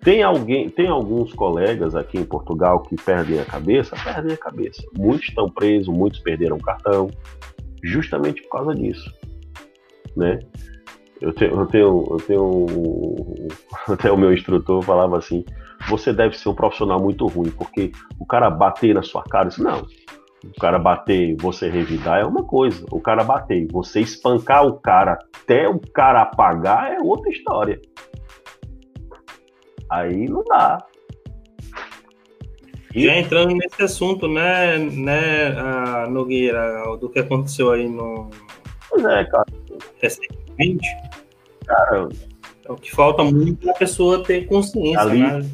Tem 0.06 0.22
alguém, 0.22 0.68
tem 0.68 0.86
alguns 0.86 1.32
colegas 1.32 1.96
aqui 1.96 2.16
em 2.16 2.24
Portugal 2.24 2.80
que 2.80 2.94
perdem 2.94 3.40
a 3.40 3.44
cabeça, 3.44 3.96
perdem 4.04 4.34
a 4.34 4.36
cabeça. 4.36 4.80
Muitos 4.96 5.30
estão 5.30 5.50
presos, 5.50 5.92
muitos 5.92 6.20
perderam 6.20 6.58
o 6.58 6.62
cartão, 6.62 7.10
justamente 7.82 8.40
por 8.42 8.50
causa 8.50 8.72
disso, 8.72 9.12
né? 10.16 10.38
Eu 11.20 11.32
tenho, 11.32 11.58
eu 11.58 11.66
tenho, 11.66 12.06
eu 12.08 12.16
tenho 12.18 12.66
até 13.92 14.12
o 14.12 14.16
meu 14.16 14.32
instrutor 14.32 14.80
falava 14.80 15.18
assim: 15.18 15.44
você 15.88 16.12
deve 16.12 16.38
ser 16.38 16.50
um 16.50 16.54
profissional 16.54 17.02
muito 17.02 17.26
ruim, 17.26 17.50
porque 17.50 17.90
o 18.16 18.24
cara 18.24 18.48
bater 18.48 18.94
na 18.94 19.02
sua 19.02 19.24
cara, 19.24 19.48
disse, 19.48 19.60
não. 19.60 19.84
O 20.44 20.60
cara 20.60 20.78
bater 20.78 21.34
você 21.40 21.68
revidar 21.68 22.20
é 22.20 22.24
uma 22.24 22.44
coisa. 22.44 22.86
O 22.92 23.00
cara 23.00 23.24
bater 23.24 23.66
você 23.72 24.02
espancar 24.02 24.64
o 24.64 24.74
cara 24.74 25.18
até 25.42 25.68
o 25.68 25.80
cara 25.80 26.22
apagar 26.22 26.92
é 26.92 27.00
outra 27.00 27.28
história. 27.28 27.80
Aí 29.90 30.28
não 30.28 30.42
dá. 30.44 30.78
Já 32.94 33.14
entrando 33.18 33.54
nesse 33.54 33.82
assunto, 33.82 34.26
né, 34.26 34.78
né, 34.78 36.06
Nogueira, 36.08 36.96
do 36.98 37.10
que 37.10 37.18
aconteceu 37.18 37.70
aí 37.70 37.88
no. 37.88 38.30
Pois 38.88 39.04
é, 39.04 39.24
cara. 39.24 39.44
Recentemente, 40.00 40.86
Cara, 41.66 42.08
é 42.64 42.72
o 42.72 42.76
que 42.76 42.90
falta 42.92 43.24
muito 43.24 43.68
é 43.68 43.72
a 43.72 43.74
pessoa 43.74 44.22
ter 44.22 44.46
consciência, 44.46 45.00
ali, 45.00 45.18
né? 45.18 45.44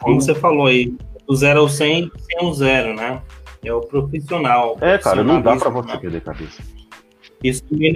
Como 0.00 0.20
você 0.20 0.34
falou 0.34 0.66
aí, 0.66 0.94
do 1.26 1.34
zero 1.36 1.60
ao 1.60 1.68
100, 1.68 2.10
100 2.18 2.46
ao 2.46 2.52
zero, 2.52 2.94
né? 2.94 3.22
É 3.64 3.72
o 3.72 3.80
profissional. 3.80 4.76
É, 4.80 4.98
cara, 4.98 5.22
não 5.22 5.40
dá 5.40 5.56
para 5.56 5.70
você 5.70 5.96
perder 5.96 6.20
cabeça. 6.22 6.62
Isso 7.42 7.62
também 7.64 7.94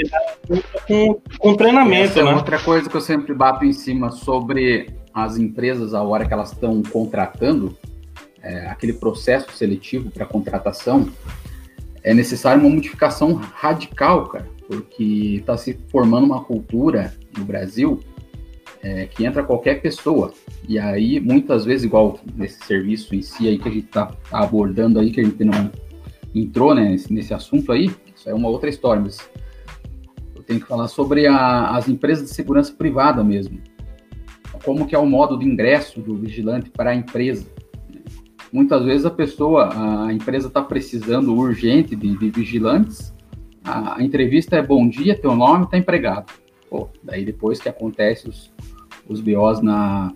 com, 0.86 1.20
com 1.38 1.54
treinamento, 1.54 2.10
Essa 2.10 2.20
é 2.20 2.24
né? 2.24 2.34
outra 2.34 2.58
coisa 2.58 2.88
que 2.88 2.96
eu 2.96 3.00
sempre 3.00 3.34
bato 3.34 3.64
em 3.64 3.72
cima 3.72 4.10
sobre 4.10 4.95
as 5.16 5.38
empresas, 5.38 5.94
a 5.94 6.02
hora 6.02 6.26
que 6.26 6.34
elas 6.34 6.52
estão 6.52 6.82
contratando, 6.82 7.74
é, 8.42 8.66
aquele 8.66 8.92
processo 8.92 9.50
seletivo 9.52 10.10
para 10.10 10.26
contratação, 10.26 11.08
é 12.02 12.12
necessário 12.12 12.60
uma 12.60 12.68
modificação 12.68 13.32
radical, 13.32 14.26
cara, 14.26 14.46
porque 14.68 15.38
está 15.40 15.56
se 15.56 15.72
formando 15.88 16.26
uma 16.26 16.44
cultura 16.44 17.14
no 17.34 17.46
Brasil 17.46 17.98
é, 18.82 19.06
que 19.06 19.24
entra 19.24 19.42
qualquer 19.42 19.80
pessoa. 19.80 20.34
E 20.68 20.78
aí, 20.78 21.18
muitas 21.18 21.64
vezes, 21.64 21.84
igual 21.84 22.20
nesse 22.36 22.62
serviço 22.66 23.14
em 23.14 23.22
si 23.22 23.48
aí 23.48 23.58
que 23.58 23.68
a 23.70 23.72
gente 23.72 23.86
está 23.86 24.04
tá 24.06 24.40
abordando 24.40 25.00
aí, 25.00 25.10
que 25.10 25.20
a 25.22 25.24
gente 25.24 25.42
não 25.42 25.72
entrou 26.34 26.74
né, 26.74 26.90
nesse, 26.90 27.10
nesse, 27.10 27.32
assunto 27.32 27.72
aí, 27.72 27.90
isso 28.14 28.28
é 28.28 28.34
uma 28.34 28.50
outra 28.50 28.68
história, 28.68 29.00
mas 29.00 29.18
eu 30.34 30.42
tenho 30.42 30.60
que 30.60 30.66
falar 30.66 30.88
sobre 30.88 31.26
a, 31.26 31.70
as 31.70 31.88
empresas 31.88 32.28
de 32.28 32.34
segurança 32.34 32.74
privada 32.74 33.24
mesmo. 33.24 33.58
Como 34.64 34.86
que 34.86 34.94
é 34.94 34.98
o 34.98 35.06
modo 35.06 35.38
de 35.38 35.46
ingresso 35.46 36.00
do 36.00 36.16
vigilante 36.16 36.70
para 36.70 36.90
a 36.90 36.94
empresa. 36.94 37.46
Muitas 38.52 38.84
vezes 38.84 39.04
a 39.04 39.10
pessoa, 39.10 40.06
a 40.06 40.12
empresa 40.12 40.48
está 40.48 40.62
precisando 40.62 41.34
urgente 41.34 41.94
de, 41.96 42.16
de 42.16 42.30
vigilantes, 42.30 43.14
a, 43.64 44.02
entrevista 44.02 44.56
é 44.56 44.62
bom 44.62 44.88
dia, 44.88 45.18
teu 45.20 45.34
nome 45.34 45.64
está 45.64 45.76
empregado 45.76 46.32
Pô, 46.70 46.88
daí 47.02 47.24
depois 47.24 47.60
que 47.60 47.68
acontece 47.68 48.28
os, 48.28 48.52
os 49.08 49.20
BOs 49.20 49.60
na, 49.60 50.12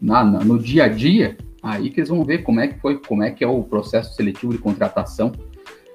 na, 0.00 0.24
na, 0.24 0.44
no 0.44 0.58
dia 0.58 0.84
a 0.84 0.88
dia, 0.88 1.36
aí 1.62 1.90
que 1.90 2.00
eles 2.00 2.08
vão 2.08 2.24
ver 2.24 2.42
como 2.42 2.60
é 2.60 2.68
que 2.68 2.80
foi, 2.80 2.98
como 2.98 3.22
é 3.22 3.30
que 3.30 3.44
é 3.44 3.46
o 3.46 3.62
processo 3.62 4.14
seletivo 4.14 4.52
de 4.52 4.58
contratação. 4.58 5.32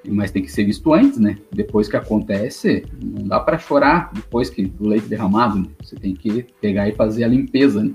Mas 0.07 0.31
tem 0.31 0.41
que 0.41 0.51
ser 0.51 0.63
visto 0.65 0.93
antes, 0.93 1.19
né? 1.19 1.37
Depois 1.51 1.87
que 1.87 1.95
acontece, 1.95 2.85
não 3.01 3.27
dá 3.27 3.39
para 3.39 3.57
chorar 3.57 4.11
depois 4.13 4.49
que 4.49 4.71
o 4.79 4.87
leite 4.87 5.07
derramado, 5.07 5.59
né? 5.59 5.67
Você 5.83 5.95
tem 5.95 6.13
que 6.13 6.45
pegar 6.61 6.87
e 6.87 6.93
fazer 6.93 7.23
a 7.23 7.27
limpeza, 7.27 7.83
né? 7.83 7.93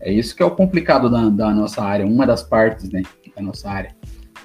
É 0.00 0.12
isso 0.12 0.36
que 0.36 0.42
é 0.42 0.46
o 0.46 0.50
complicado 0.50 1.10
da, 1.10 1.28
da 1.28 1.54
nossa 1.54 1.82
área, 1.82 2.06
uma 2.06 2.26
das 2.26 2.42
partes, 2.42 2.90
né, 2.90 3.02
da 3.34 3.42
nossa 3.42 3.70
área. 3.70 3.96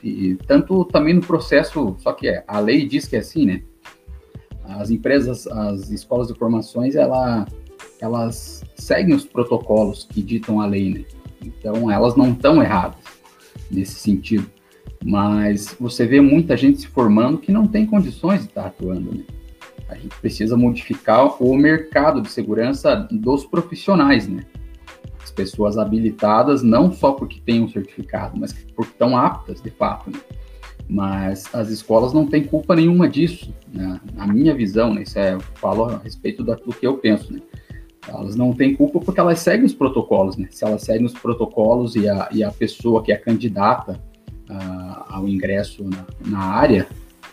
E 0.03 0.35
tanto 0.47 0.85
também 0.85 1.13
no 1.13 1.21
processo, 1.21 1.95
só 1.99 2.13
que 2.13 2.41
a 2.47 2.59
lei 2.59 2.87
diz 2.87 3.07
que 3.07 3.15
é 3.15 3.19
assim, 3.19 3.45
né? 3.45 3.61
As 4.63 4.89
empresas, 4.89 5.45
as 5.47 5.91
escolas 5.91 6.27
de 6.27 6.35
formações, 6.35 6.95
ela, 6.95 7.45
elas 7.99 8.63
seguem 8.75 9.13
os 9.13 9.25
protocolos 9.25 10.07
que 10.09 10.21
ditam 10.21 10.61
a 10.61 10.65
lei, 10.65 10.93
né? 10.93 11.05
Então, 11.43 11.91
elas 11.91 12.15
não 12.15 12.31
estão 12.31 12.61
erradas 12.61 12.99
nesse 13.69 13.95
sentido. 13.95 14.49
Mas 15.03 15.75
você 15.79 16.05
vê 16.05 16.21
muita 16.21 16.55
gente 16.55 16.81
se 16.81 16.87
formando 16.87 17.39
que 17.39 17.51
não 17.51 17.67
tem 17.67 17.85
condições 17.85 18.41
de 18.41 18.47
estar 18.47 18.67
atuando, 18.67 19.15
né? 19.15 19.23
A 19.89 19.95
gente 19.95 20.15
precisa 20.21 20.55
modificar 20.55 21.41
o 21.43 21.55
mercado 21.55 22.21
de 22.21 22.31
segurança 22.31 23.07
dos 23.11 23.45
profissionais, 23.45 24.27
né? 24.27 24.45
As 25.21 25.31
pessoas 25.31 25.77
habilitadas, 25.77 26.63
não 26.63 26.91
só 26.91 27.11
porque 27.11 27.41
têm 27.41 27.61
um 27.61 27.67
certificado, 27.67 28.39
mas 28.39 28.53
porque 28.75 28.91
estão 28.91 29.17
aptas, 29.17 29.61
de 29.61 29.69
fato, 29.69 30.11
né? 30.11 30.19
Mas 30.87 31.53
as 31.53 31.69
escolas 31.69 32.13
não 32.13 32.25
têm 32.25 32.43
culpa 32.43 32.75
nenhuma 32.75 33.07
disso, 33.07 33.53
né? 33.71 33.99
na 34.13 34.27
minha 34.27 34.53
visão, 34.53 34.93
né? 34.93 35.03
Isso 35.03 35.17
é, 35.17 35.33
eu 35.33 35.39
falo 35.39 35.85
a 35.85 35.97
respeito 35.97 36.43
do 36.43 36.55
que 36.55 36.85
eu 36.85 36.97
penso, 36.97 37.33
né? 37.33 37.41
Elas 38.07 38.35
não 38.35 38.53
têm 38.53 38.75
culpa 38.75 38.99
porque 38.99 39.19
elas 39.19 39.39
seguem 39.39 39.65
os 39.65 39.73
protocolos, 39.73 40.37
né? 40.37 40.47
Se 40.51 40.63
elas 40.63 40.81
seguem 40.83 41.05
os 41.05 41.13
protocolos 41.13 41.95
e 41.95 42.07
a, 42.07 42.29
e 42.31 42.43
a 42.43 42.51
pessoa 42.51 43.03
que 43.03 43.11
é 43.11 43.17
candidata 43.17 43.99
uh, 44.51 45.03
ao 45.07 45.27
ingresso 45.27 45.83
na, 45.83 46.05
na 46.25 46.39
área 46.39 46.87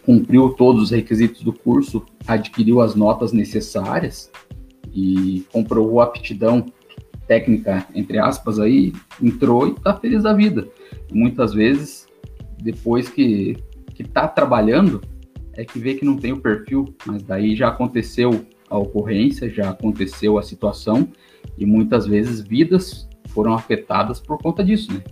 cumpriu 0.08 0.48
todos 0.50 0.84
os 0.84 0.90
requisitos 0.90 1.42
do 1.42 1.52
curso, 1.52 2.02
adquiriu 2.26 2.80
as 2.80 2.94
notas 2.94 3.30
necessárias 3.30 4.30
e 4.94 5.44
comprovou 5.52 6.00
a 6.00 6.04
aptidão 6.04 6.64
técnica, 7.26 7.86
entre 7.94 8.18
aspas, 8.18 8.58
aí, 8.58 8.94
entrou 9.22 9.68
e 9.68 9.72
está 9.72 9.94
feliz 9.94 10.22
da 10.22 10.32
vida. 10.32 10.66
muitas 11.12 11.52
vezes, 11.52 12.08
depois 12.56 13.10
que, 13.10 13.58
que 13.94 14.02
tá 14.02 14.26
trabalhando, 14.26 15.02
é 15.52 15.62
que 15.62 15.78
vê 15.78 15.94
que 15.94 16.06
não 16.06 16.16
tem 16.16 16.32
o 16.32 16.40
perfil, 16.40 16.86
mas 17.04 17.22
daí 17.22 17.54
já 17.54 17.68
aconteceu 17.68 18.46
a 18.70 18.78
ocorrência, 18.78 19.50
já 19.50 19.68
aconteceu 19.68 20.38
a 20.38 20.42
situação 20.42 21.06
e 21.58 21.66
muitas 21.66 22.06
vezes 22.06 22.40
vidas 22.40 23.06
foram 23.26 23.52
afetadas 23.52 24.20
por 24.20 24.38
conta 24.38 24.64
disso, 24.64 24.90
né? 24.90 25.02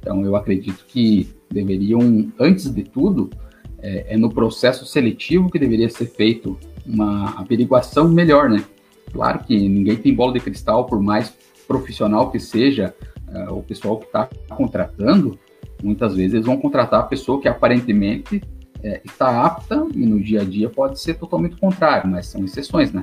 Então 0.00 0.24
eu 0.24 0.34
acredito 0.34 0.86
que 0.86 1.28
deveriam, 1.50 2.30
antes 2.38 2.72
de 2.72 2.82
tudo, 2.82 3.30
é, 3.78 4.14
é 4.14 4.16
no 4.16 4.30
processo 4.30 4.84
seletivo 4.86 5.50
que 5.50 5.58
deveria 5.58 5.88
ser 5.88 6.06
feito 6.06 6.58
uma 6.84 7.40
averiguação 7.40 8.08
melhor, 8.08 8.48
né? 8.48 8.64
Claro 9.12 9.40
que 9.44 9.56
ninguém 9.68 9.96
tem 9.96 10.14
bola 10.14 10.32
de 10.32 10.40
cristal, 10.40 10.86
por 10.86 11.00
mais 11.00 11.34
profissional 11.66 12.30
que 12.30 12.38
seja 12.38 12.94
uh, 13.28 13.54
o 13.54 13.62
pessoal 13.62 13.98
que 13.98 14.06
está 14.06 14.28
contratando, 14.50 15.38
muitas 15.82 16.14
vezes 16.14 16.34
eles 16.34 16.46
vão 16.46 16.56
contratar 16.56 17.00
a 17.00 17.04
pessoa 17.04 17.40
que 17.40 17.48
aparentemente 17.48 18.42
é, 18.82 19.00
está 19.04 19.44
apta 19.44 19.86
e 19.94 20.06
no 20.06 20.20
dia 20.20 20.42
a 20.42 20.44
dia 20.44 20.68
pode 20.68 21.00
ser 21.00 21.14
totalmente 21.14 21.56
contrário, 21.56 22.08
mas 22.08 22.26
são 22.26 22.44
exceções, 22.44 22.92
né? 22.92 23.02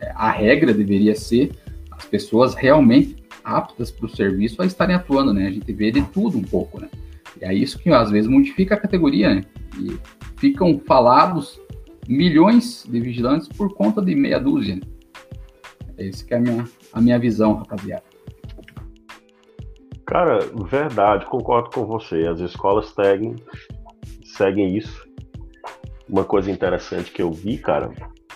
É, 0.00 0.12
a 0.14 0.30
regra 0.30 0.72
deveria 0.72 1.14
ser 1.14 1.52
as 1.90 2.04
pessoas 2.04 2.54
realmente 2.54 3.16
aptas 3.44 3.90
para 3.90 4.06
o 4.06 4.08
serviço 4.08 4.60
a 4.62 4.66
estarem 4.66 4.94
atuando, 4.94 5.32
né? 5.32 5.46
A 5.46 5.50
gente 5.50 5.72
vê 5.72 5.90
de 5.90 6.02
tudo 6.02 6.38
um 6.38 6.42
pouco, 6.42 6.80
né? 6.80 6.88
É 7.40 7.54
isso 7.54 7.78
que 7.78 7.90
às 7.90 8.10
vezes 8.10 8.30
modifica 8.30 8.74
a 8.74 8.80
categoria, 8.80 9.34
né? 9.34 9.42
E 9.78 9.98
ficam 10.38 10.78
falados 10.86 11.60
milhões 12.08 12.84
de 12.88 13.00
vigilantes 13.00 13.48
por 13.48 13.74
conta 13.74 14.02
de 14.02 14.14
meia 14.14 14.38
dúzia. 14.38 14.76
Né? 14.76 14.82
Essa 15.96 16.24
que 16.24 16.34
é 16.34 16.36
a 16.36 16.40
minha, 16.40 16.64
a 16.92 17.00
minha 17.00 17.18
visão, 17.18 17.54
rapaziada. 17.54 18.02
Cara, 20.06 20.40
verdade, 20.68 21.24
concordo 21.26 21.70
com 21.70 21.86
você. 21.86 22.26
As 22.26 22.40
escolas 22.40 22.88
seguem, 22.88 23.36
seguem 24.24 24.76
isso. 24.76 25.08
Uma 26.08 26.24
coisa 26.24 26.50
interessante 26.50 27.12
que 27.12 27.22
eu 27.22 27.30
vi, 27.30 27.58
cara, 27.58 27.92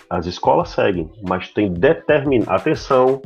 as 0.09 0.25
escolas 0.25 0.69
seguem, 0.69 1.11
mas 1.27 1.51
tem 1.51 1.73
determinado. 1.73 2.51
Atenção, 2.51 3.21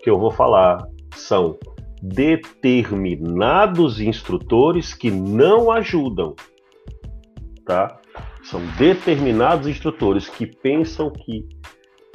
que 0.00 0.08
eu 0.08 0.18
vou 0.18 0.30
falar 0.30 0.86
são 1.16 1.58
determinados 2.02 4.00
instrutores 4.00 4.94
que 4.94 5.10
não 5.10 5.70
ajudam, 5.70 6.34
tá? 7.64 7.98
São 8.42 8.60
determinados 8.78 9.66
instrutores 9.66 10.28
que 10.28 10.46
pensam 10.46 11.10
que 11.10 11.46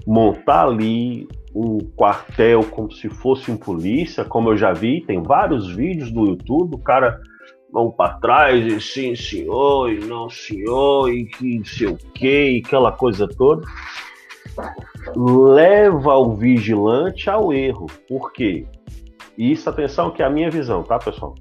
montar 0.06 0.68
ali 0.68 1.28
um 1.54 1.80
quartel 1.96 2.64
como 2.64 2.92
se 2.92 3.10
fosse 3.10 3.52
um 3.52 3.58
polícia, 3.58 4.24
como 4.24 4.50
eu 4.50 4.58
já 4.58 4.72
vi, 4.72 5.02
tem 5.02 5.22
vários 5.22 5.70
vídeos 5.76 6.12
do 6.12 6.26
YouTube, 6.26 6.76
o 6.76 6.80
cara 6.80 7.20
vão 7.72 7.92
para 7.92 8.14
trás 8.16 8.66
e 8.66 8.80
sim 8.82 9.16
senhor, 9.16 9.92
e 9.92 10.00
não 10.00 10.30
senhor, 10.30 11.10
e 11.10 11.26
que 11.26 11.62
sei 11.66 11.88
o 11.88 11.98
que, 11.98 12.62
aquela 12.66 12.92
coisa 12.92 13.28
toda, 13.28 13.66
leva 15.16 16.16
o 16.18 16.36
vigilante 16.36 17.30
ao 17.30 17.54
erro. 17.54 17.88
Por 18.08 18.32
quê? 19.36 19.44
Isso, 19.44 19.70
atenção, 19.70 20.12
que 20.12 20.22
é 20.22 20.26
a 20.26 20.30
minha 20.30 20.50
visão, 20.50 20.84
tá, 20.84 20.98
pessoal? 21.00 21.36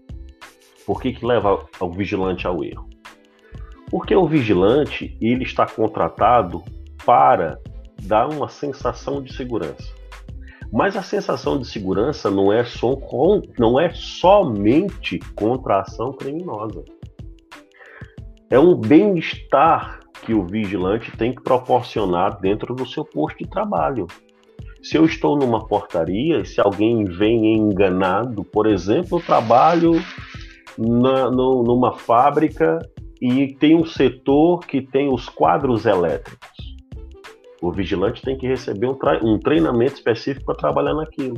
Por 0.86 1.00
que, 1.00 1.12
que 1.12 1.24
leva 1.24 1.66
o 1.78 1.90
vigilante 1.90 2.46
ao 2.46 2.64
erro? 2.64 2.88
Porque 3.90 4.14
o 4.14 4.26
vigilante, 4.26 5.16
ele 5.20 5.44
está 5.44 5.66
contratado 5.66 6.62
para 7.04 7.58
dar 8.02 8.28
uma 8.28 8.48
sensação 8.48 9.22
de 9.22 9.32
segurança. 9.34 9.92
Mas 10.72 10.96
a 10.96 11.02
sensação 11.02 11.58
de 11.58 11.66
segurança 11.66 12.30
não 12.30 12.52
é, 12.52 12.64
só 12.64 12.88
não 13.58 13.80
é 13.80 13.90
somente 13.90 15.18
contra 15.34 15.76
a 15.76 15.80
ação 15.80 16.12
criminosa. 16.12 16.84
É 18.48 18.58
um 18.58 18.76
bem-estar 18.76 20.00
que 20.22 20.32
o 20.32 20.46
vigilante 20.46 21.10
tem 21.16 21.34
que 21.34 21.42
proporcionar 21.42 22.40
dentro 22.40 22.74
do 22.74 22.86
seu 22.86 23.04
posto 23.04 23.38
de 23.38 23.50
trabalho. 23.50 24.06
Se 24.82 24.96
eu 24.96 25.04
estou 25.04 25.36
numa 25.36 25.66
portaria, 25.66 26.44
se 26.44 26.60
alguém 26.60 27.04
vem 27.04 27.54
enganado, 27.54 28.42
por 28.44 28.66
exemplo, 28.66 29.18
eu 29.18 29.22
trabalho 29.22 29.92
na, 30.78 31.30
no, 31.30 31.62
numa 31.62 31.92
fábrica 31.92 32.78
e 33.20 33.54
tem 33.54 33.76
um 33.76 33.84
setor 33.84 34.60
que 34.60 34.80
tem 34.80 35.12
os 35.12 35.28
quadros 35.28 35.84
elétricos. 35.84 36.48
O 37.60 37.70
vigilante 37.70 38.22
tem 38.22 38.38
que 38.38 38.46
receber 38.46 38.86
um, 38.86 38.96
um 39.22 39.38
treinamento 39.38 39.94
específico 39.94 40.46
para 40.46 40.54
trabalhar 40.54 40.94
naquilo. 40.94 41.36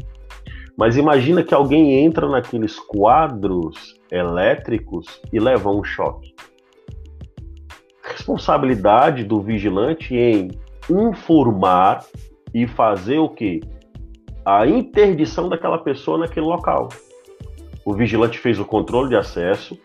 Mas 0.78 0.96
imagina 0.96 1.42
que 1.42 1.52
alguém 1.52 2.04
entra 2.04 2.28
naqueles 2.28 2.78
quadros 2.78 3.98
elétricos 4.10 5.20
e 5.32 5.40
leva 5.40 5.68
um 5.68 5.82
choque. 5.82 6.32
Responsabilidade 8.04 9.24
do 9.24 9.40
vigilante 9.40 10.14
em 10.14 10.48
informar 10.88 12.04
e 12.54 12.66
fazer 12.66 13.18
o 13.18 13.28
que? 13.28 13.60
A 14.44 14.66
interdição 14.66 15.48
daquela 15.48 15.78
pessoa 15.78 16.18
naquele 16.18 16.46
local. 16.46 16.88
O 17.84 17.94
vigilante 17.94 18.38
fez 18.38 18.58
o 18.58 18.64
controle 18.64 19.08
de 19.08 19.16
acesso, 19.16 19.78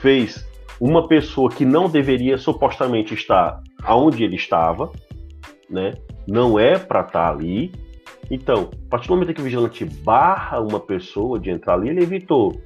fez 0.00 0.46
uma 0.80 1.08
pessoa 1.08 1.50
que 1.50 1.64
não 1.64 1.88
deveria 1.88 2.36
supostamente 2.36 3.14
estar 3.14 3.62
aonde 3.82 4.22
ele 4.24 4.36
estava, 4.36 4.90
né? 5.68 5.94
Não 6.26 6.58
é 6.58 6.78
para 6.78 7.00
estar 7.00 7.12
tá 7.12 7.30
ali. 7.30 7.72
Então, 8.30 8.70
a 8.86 8.90
partir 8.90 9.08
do 9.08 9.14
momento 9.14 9.32
que 9.32 9.40
o 9.40 9.44
vigilante 9.44 9.84
barra 9.84 10.60
uma 10.60 10.80
pessoa 10.80 11.38
de 11.38 11.50
entrar 11.50 11.74
ali, 11.74 11.88
ele 11.88 12.02
evitou 12.02 12.60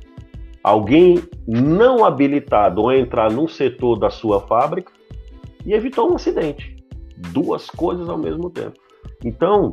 alguém 0.62 1.22
não 1.46 2.04
habilitado 2.04 2.88
a 2.88 2.96
entrar 2.96 3.30
num 3.30 3.48
setor 3.48 3.98
da 3.98 4.10
sua 4.10 4.40
fábrica 4.40 4.92
e 5.64 5.72
evitou 5.72 6.10
um 6.10 6.16
acidente. 6.16 6.76
Duas 7.32 7.68
coisas 7.68 8.08
ao 8.08 8.18
mesmo 8.18 8.50
tempo. 8.50 8.78
Então, 9.24 9.72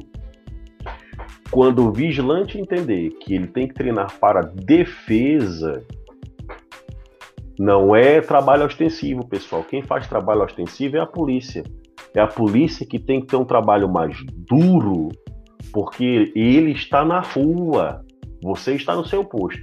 quando 1.49 1.87
o 1.87 1.91
vigilante 1.91 2.59
entender 2.59 3.11
que 3.21 3.33
ele 3.33 3.47
tem 3.47 3.67
que 3.67 3.73
treinar 3.73 4.19
para 4.19 4.41
defesa, 4.41 5.83
não 7.57 7.95
é 7.95 8.21
trabalho 8.21 8.65
ostensivo, 8.65 9.27
pessoal. 9.27 9.63
Quem 9.63 9.81
faz 9.81 10.07
trabalho 10.07 10.43
ostensivo 10.43 10.97
é 10.97 10.99
a 10.99 11.05
polícia. 11.05 11.63
É 12.13 12.19
a 12.19 12.27
polícia 12.27 12.85
que 12.85 12.99
tem 12.99 13.21
que 13.21 13.27
ter 13.27 13.35
um 13.35 13.45
trabalho 13.45 13.91
mais 13.91 14.15
duro, 14.47 15.09
porque 15.71 16.31
ele 16.35 16.71
está 16.71 17.03
na 17.03 17.19
rua, 17.19 18.03
você 18.41 18.73
está 18.73 18.95
no 18.95 19.05
seu 19.05 19.23
posto. 19.23 19.61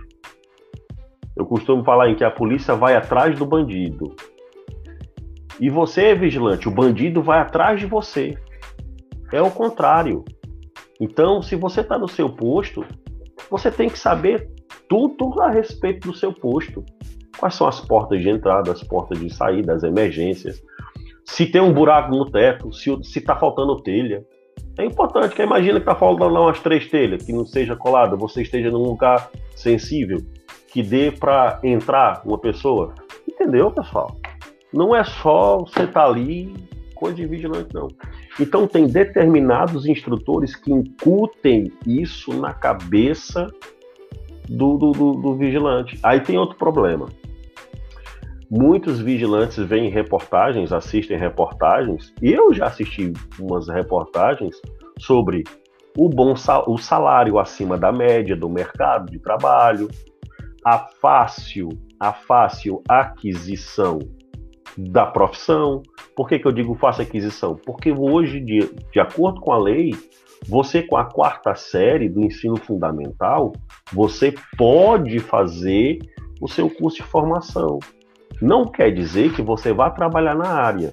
Eu 1.37 1.47
costumo 1.47 1.83
falar 1.85 2.11
em 2.11 2.15
que 2.15 2.25
a 2.25 2.31
polícia 2.31 2.75
vai 2.75 2.95
atrás 2.95 3.39
do 3.39 3.45
bandido. 3.45 4.15
E 5.61 5.69
você 5.71 6.07
é 6.07 6.15
vigilante, 6.15 6.69
o 6.69 6.73
bandido 6.73 7.23
vai 7.23 7.41
atrás 7.41 7.79
de 7.79 7.87
você. 7.87 8.37
É 9.35 9.43
o 9.43 9.51
contrário. 9.51 10.25
Então, 11.01 11.43
se 11.43 11.57
você 11.57 11.81
está 11.81 11.99
no 11.99 12.07
seu 12.07 12.31
posto, 12.31 12.87
você 13.51 13.69
tem 13.69 13.89
que 13.89 13.99
saber 13.99 14.49
tudo 14.89 15.41
a 15.41 15.51
respeito 15.51 16.07
do 16.07 16.17
seu 16.17 16.33
posto. 16.33 16.85
Quais 17.37 17.57
são 17.57 17.67
as 17.67 17.81
portas 17.81 18.23
de 18.23 18.31
entrada, 18.31 18.71
as 18.71 18.85
portas 18.85 19.19
de 19.19 19.29
saída, 19.35 19.75
as 19.75 19.83
emergências? 19.83 20.63
Se 21.25 21.47
tem 21.47 21.61
um 21.61 21.73
buraco 21.73 22.15
no 22.15 22.31
teto, 22.31 22.73
se 22.73 22.93
está 23.03 23.35
faltando 23.35 23.83
telha. 23.83 24.25
É 24.79 24.85
importante, 24.85 25.31
porque 25.31 25.43
imagina 25.43 25.81
que 25.81 25.89
está 25.89 25.97
faltando 25.97 26.39
umas 26.39 26.61
três 26.61 26.87
telhas, 26.89 27.25
que 27.25 27.33
não 27.33 27.45
seja 27.45 27.75
colada, 27.75 28.15
você 28.15 28.43
esteja 28.43 28.71
num 28.71 28.85
lugar 28.85 29.33
sensível, 29.57 30.19
que 30.69 30.81
dê 30.81 31.11
para 31.11 31.59
entrar 31.65 32.23
uma 32.25 32.39
pessoa. 32.39 32.95
Entendeu, 33.29 33.69
pessoal? 33.73 34.17
Não 34.73 34.95
é 34.95 35.03
só 35.03 35.59
você 35.59 35.83
estar 35.83 36.05
tá 36.05 36.07
ali, 36.07 36.55
coisa 36.95 37.17
de 37.17 37.27
vigilante, 37.27 37.75
não. 37.75 37.89
Então, 38.39 38.67
tem 38.67 38.87
determinados 38.87 39.87
instrutores 39.87 40.57
que 40.57 40.73
incutem 40.73 41.73
isso 41.87 42.33
na 42.33 42.53
cabeça 42.53 43.49
do, 44.49 44.77
do, 44.77 44.93
do, 44.93 45.13
do 45.13 45.35
vigilante. 45.35 45.99
Aí 46.03 46.21
tem 46.21 46.39
outro 46.39 46.57
problema. 46.57 47.07
Muitos 48.51 49.01
vigilantes 49.01 49.57
veem 49.57 49.91
reportagens, 49.91 50.73
assistem 50.73 51.19
reportagens, 51.19 52.13
e 52.23 52.33
eu 52.33 52.53
já 52.53 52.67
assisti 52.67 53.13
umas 53.39 53.69
reportagens 53.69 54.61
sobre 54.99 55.45
o 55.97 56.09
bom 56.09 56.35
o 56.67 56.79
salário 56.79 57.39
acima 57.39 57.79
da 57.79 57.91
média 57.93 58.37
do 58.37 58.49
mercado 58.49 59.11
de 59.11 59.19
trabalho, 59.19 59.89
a 60.65 60.79
fácil, 60.79 61.69
a 61.99 62.13
fácil 62.13 62.83
aquisição 62.89 63.99
da 64.77 65.07
profissão. 65.07 65.83
Por 66.17 66.29
que, 66.29 66.39
que 66.39 66.47
eu 66.47 66.53
digo 66.53 66.75
fácil 66.75 67.03
aquisição? 67.03 67.57
Porque 67.57 67.93
hoje, 67.93 68.41
de, 68.41 68.71
de 68.93 69.01
acordo 69.01 69.41
com 69.41 69.53
a 69.53 69.59
lei, 69.59 69.93
você 70.47 70.83
com 70.83 70.97
a 70.97 71.05
quarta 71.05 71.55
série 71.55 72.09
do 72.09 72.21
ensino 72.21 72.57
fundamental, 72.57 73.53
você 73.93 74.35
pode 74.57 75.19
fazer 75.19 75.99
o 76.41 76.49
seu 76.49 76.69
curso 76.69 76.99
de 76.99 77.03
formação. 77.05 77.79
Não 78.43 78.67
quer 78.67 78.93
dizer 78.93 79.33
que 79.33 79.43
você 79.43 79.73
vá 79.73 79.91
trabalhar 79.91 80.35
na 80.35 80.49
área. 80.49 80.93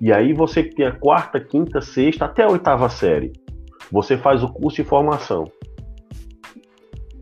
E 0.00 0.12
aí 0.12 0.32
você 0.32 0.62
tem 0.62 0.86
a 0.86 0.92
quarta, 0.92 1.40
quinta, 1.40 1.80
sexta, 1.80 2.26
até 2.26 2.44
a 2.44 2.48
oitava 2.48 2.88
série. 2.88 3.32
Você 3.90 4.16
faz 4.16 4.42
o 4.42 4.52
curso 4.52 4.76
de 4.76 4.88
formação. 4.88 5.44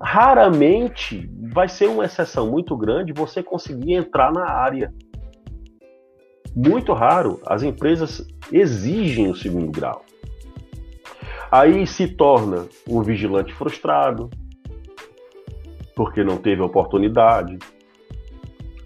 Raramente 0.01 1.31
vai 1.53 1.69
ser 1.69 1.87
uma 1.87 2.05
exceção 2.05 2.51
muito 2.51 2.77
grande 2.77 3.13
você 3.13 3.43
conseguir 3.43 3.95
entrar 3.95 4.33
na 4.33 4.51
área. 4.51 4.93
Muito 6.55 6.93
raro, 6.93 7.41
as 7.47 7.63
empresas 7.63 8.27
exigem 8.51 9.31
o 9.31 9.37
segundo 9.37 9.73
grau. 9.73 10.05
Aí 11.51 11.87
se 11.87 12.09
torna 12.09 12.67
um 12.89 13.03
vigilante 13.03 13.53
frustrado, 13.53 14.31
porque 15.95 16.25
não 16.25 16.37
teve 16.37 16.63
oportunidade, 16.63 17.59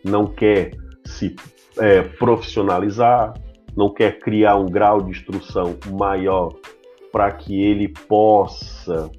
não 0.05 0.27
quer 0.27 0.73
se 1.05 1.35
é, 1.79 2.03
profissionalizar, 2.03 3.35
não 3.77 3.93
quer 3.93 4.19
criar 4.19 4.57
um 4.57 4.67
grau 4.67 5.03
de 5.03 5.11
instrução 5.11 5.77
maior 5.93 6.55
para 7.13 7.31
que 7.31 7.63
ele 7.63 7.89
possa 8.09 9.11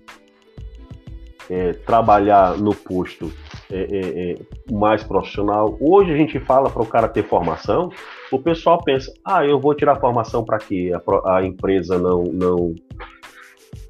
é, 1.50 1.74
trabalhar 1.74 2.58
no 2.58 2.76
posto 2.76 3.32
é, 3.72 3.80
é, 3.80 4.32
é 4.32 4.36
mais 4.72 5.04
profissional. 5.04 5.78
Hoje 5.80 6.12
a 6.12 6.18
gente 6.18 6.40
fala 6.40 6.70
para 6.70 6.82
o 6.82 6.86
cara 6.86 7.08
ter 7.08 7.24
formação, 7.24 7.90
o 8.32 8.40
pessoal 8.40 8.82
pensa: 8.84 9.12
ah, 9.24 9.46
eu 9.46 9.60
vou 9.60 9.74
tirar 9.74 10.00
formação 10.00 10.44
para 10.44 10.58
que 10.58 10.92
a, 10.94 11.02
a, 11.26 11.46
empresa 11.46 11.98
não, 11.98 12.24
não 12.24 12.76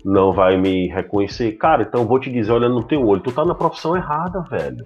não 0.03 0.31
vai 0.31 0.57
me 0.57 0.87
reconhecer. 0.87 1.53
Cara, 1.53 1.83
então 1.83 2.05
vou 2.05 2.19
te 2.19 2.31
dizer, 2.31 2.51
olha 2.51 2.69
no 2.69 2.83
teu 2.83 3.05
olho, 3.05 3.21
tu 3.21 3.31
tá 3.31 3.43
na 3.43 3.55
profissão 3.55 3.95
errada, 3.95 4.41
velho. 4.49 4.85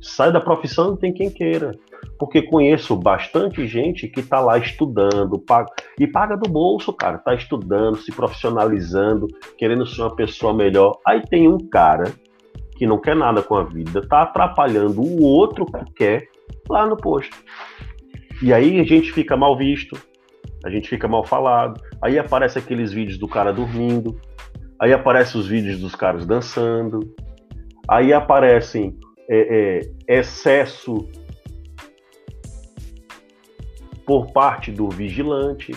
Sai 0.00 0.32
da 0.32 0.40
profissão, 0.40 0.88
não 0.88 0.96
tem 0.96 1.12
quem 1.12 1.30
queira. 1.30 1.72
Porque 2.18 2.42
conheço 2.42 2.96
bastante 2.96 3.66
gente 3.66 4.08
que 4.08 4.22
tá 4.22 4.40
lá 4.40 4.58
estudando, 4.58 5.38
paga, 5.38 5.70
e 5.98 6.06
paga 6.06 6.36
do 6.36 6.48
bolso, 6.48 6.92
cara. 6.92 7.18
Tá 7.18 7.34
estudando, 7.34 7.96
se 7.96 8.12
profissionalizando, 8.12 9.26
querendo 9.56 9.86
ser 9.86 10.02
uma 10.02 10.14
pessoa 10.14 10.54
melhor. 10.54 10.98
Aí 11.06 11.20
tem 11.22 11.48
um 11.48 11.58
cara 11.58 12.12
que 12.76 12.86
não 12.86 12.98
quer 12.98 13.16
nada 13.16 13.42
com 13.42 13.56
a 13.56 13.64
vida, 13.64 14.06
tá 14.06 14.22
atrapalhando 14.22 15.00
o 15.00 15.22
outro 15.22 15.66
que 15.66 15.92
quer 15.94 16.28
lá 16.68 16.86
no 16.86 16.96
posto. 16.96 17.36
E 18.42 18.52
aí 18.52 18.78
a 18.78 18.84
gente 18.84 19.12
fica 19.12 19.36
mal 19.36 19.56
visto, 19.56 20.00
a 20.64 20.70
gente 20.70 20.88
fica 20.88 21.08
mal 21.08 21.24
falado. 21.24 21.80
Aí 22.00 22.18
aparece 22.18 22.58
aqueles 22.58 22.92
vídeos 22.92 23.18
do 23.18 23.26
cara 23.26 23.52
dormindo, 23.52 24.18
aí 24.80 24.92
aparecem 24.92 25.40
os 25.40 25.48
vídeos 25.48 25.80
dos 25.80 25.94
caras 25.94 26.24
dançando, 26.24 27.00
aí 27.88 28.12
aparecem 28.12 28.96
é, 29.28 29.80
é, 30.08 30.18
excesso 30.20 31.08
por 34.06 34.32
parte 34.32 34.70
do 34.70 34.88
vigilante. 34.88 35.74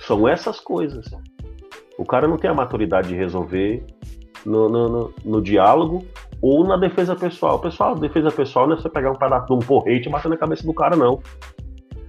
São 0.00 0.26
essas 0.26 0.58
coisas. 0.58 1.06
O 1.98 2.04
cara 2.04 2.26
não 2.26 2.36
tem 2.36 2.50
a 2.50 2.54
maturidade 2.54 3.08
de 3.08 3.14
resolver 3.14 3.84
no, 4.44 4.68
no, 4.68 4.88
no, 4.88 5.14
no 5.24 5.42
diálogo 5.42 6.06
ou 6.40 6.66
na 6.66 6.76
defesa 6.76 7.14
pessoal. 7.14 7.58
Pessoal, 7.58 7.94
defesa 7.94 8.30
pessoal 8.30 8.66
não 8.66 8.76
é 8.76 8.80
você 8.80 8.88
pegar 8.88 9.10
um 9.10 9.16
pedaço 9.16 9.46
de 9.46 9.52
um 9.52 9.58
porrete 9.58 10.08
e 10.08 10.12
bater 10.12 10.28
na 10.28 10.36
cabeça 10.36 10.64
do 10.64 10.74
cara, 10.74 10.96
não. 10.96 11.20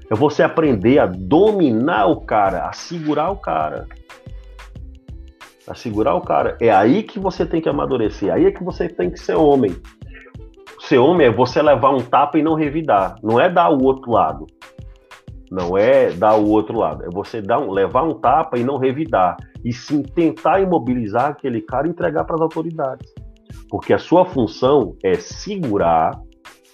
É 0.09 0.15
você 0.15 0.43
aprender 0.43 0.99
a 0.99 1.05
dominar 1.05 2.07
o 2.07 2.21
cara, 2.21 2.67
a 2.67 2.73
segurar 2.73 3.29
o 3.31 3.37
cara 3.37 3.87
a 5.67 5.75
segurar 5.75 6.15
o 6.15 6.21
cara. 6.21 6.57
É 6.61 6.71
aí 6.71 7.03
que 7.03 7.19
você 7.19 7.45
tem 7.45 7.61
que 7.61 7.67
amadurecer, 7.67 8.33
aí 8.33 8.45
é 8.45 8.51
que 8.51 8.63
você 8.63 8.87
tem 8.87 9.09
que 9.09 9.19
ser 9.19 9.35
homem. 9.35 9.75
Ser 10.79 10.97
homem 10.99 11.27
é 11.27 11.31
você 11.31 11.61
levar 11.61 11.93
um 11.93 12.01
tapa 12.01 12.39
e 12.39 12.43
não 12.43 12.55
revidar, 12.55 13.15
não 13.21 13.39
é 13.39 13.49
dar 13.49 13.69
o 13.69 13.83
outro 13.83 14.09
lado. 14.11 14.47
Não 15.49 15.77
é 15.77 16.11
dar 16.11 16.35
o 16.35 16.49
outro 16.49 16.77
lado, 16.77 17.05
é 17.05 17.09
você 17.09 17.41
dar 17.41 17.59
um, 17.59 17.71
levar 17.71 18.03
um 18.03 18.13
tapa 18.13 18.57
e 18.57 18.63
não 18.63 18.77
revidar. 18.77 19.37
E 19.63 19.71
sim 19.71 20.01
tentar 20.03 20.61
imobilizar 20.61 21.29
aquele 21.29 21.61
cara 21.61 21.87
e 21.87 21.89
entregar 21.89 22.25
para 22.25 22.35
as 22.35 22.41
autoridades. 22.41 23.13
Porque 23.69 23.93
a 23.93 23.97
sua 23.97 24.25
função 24.25 24.95
é 25.03 25.15
segurar 25.15 26.11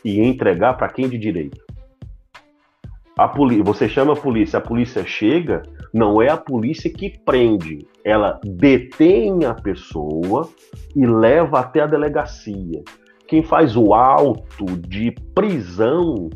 e 0.03 0.19
entregar 0.19 0.73
para 0.75 0.89
quem 0.89 1.07
de 1.07 1.19
direito. 1.19 1.62
A 3.23 3.27
polícia, 3.29 3.63
você 3.63 3.88
chama 3.88 4.12
a 4.12 4.15
polícia, 4.17 4.57
a 4.59 4.62
polícia 4.62 5.05
chega, 5.05 5.63
não 5.93 6.21
é 6.21 6.27
a 6.27 6.36
polícia 6.36 6.91
que 6.91 7.17
prende, 7.19 7.88
ela 8.03 8.38
detém 8.43 9.45
a 9.45 9.53
pessoa 9.53 10.49
e 10.93 11.05
leva 11.05 11.62
até 11.62 11.79
a 11.79 11.88
delegacia. 11.88 12.83
Quem 13.25 13.41
faz 13.41 13.77
o 13.77 13.93
auto 13.93 14.65
de 14.89 15.15
prisão 15.33 16.29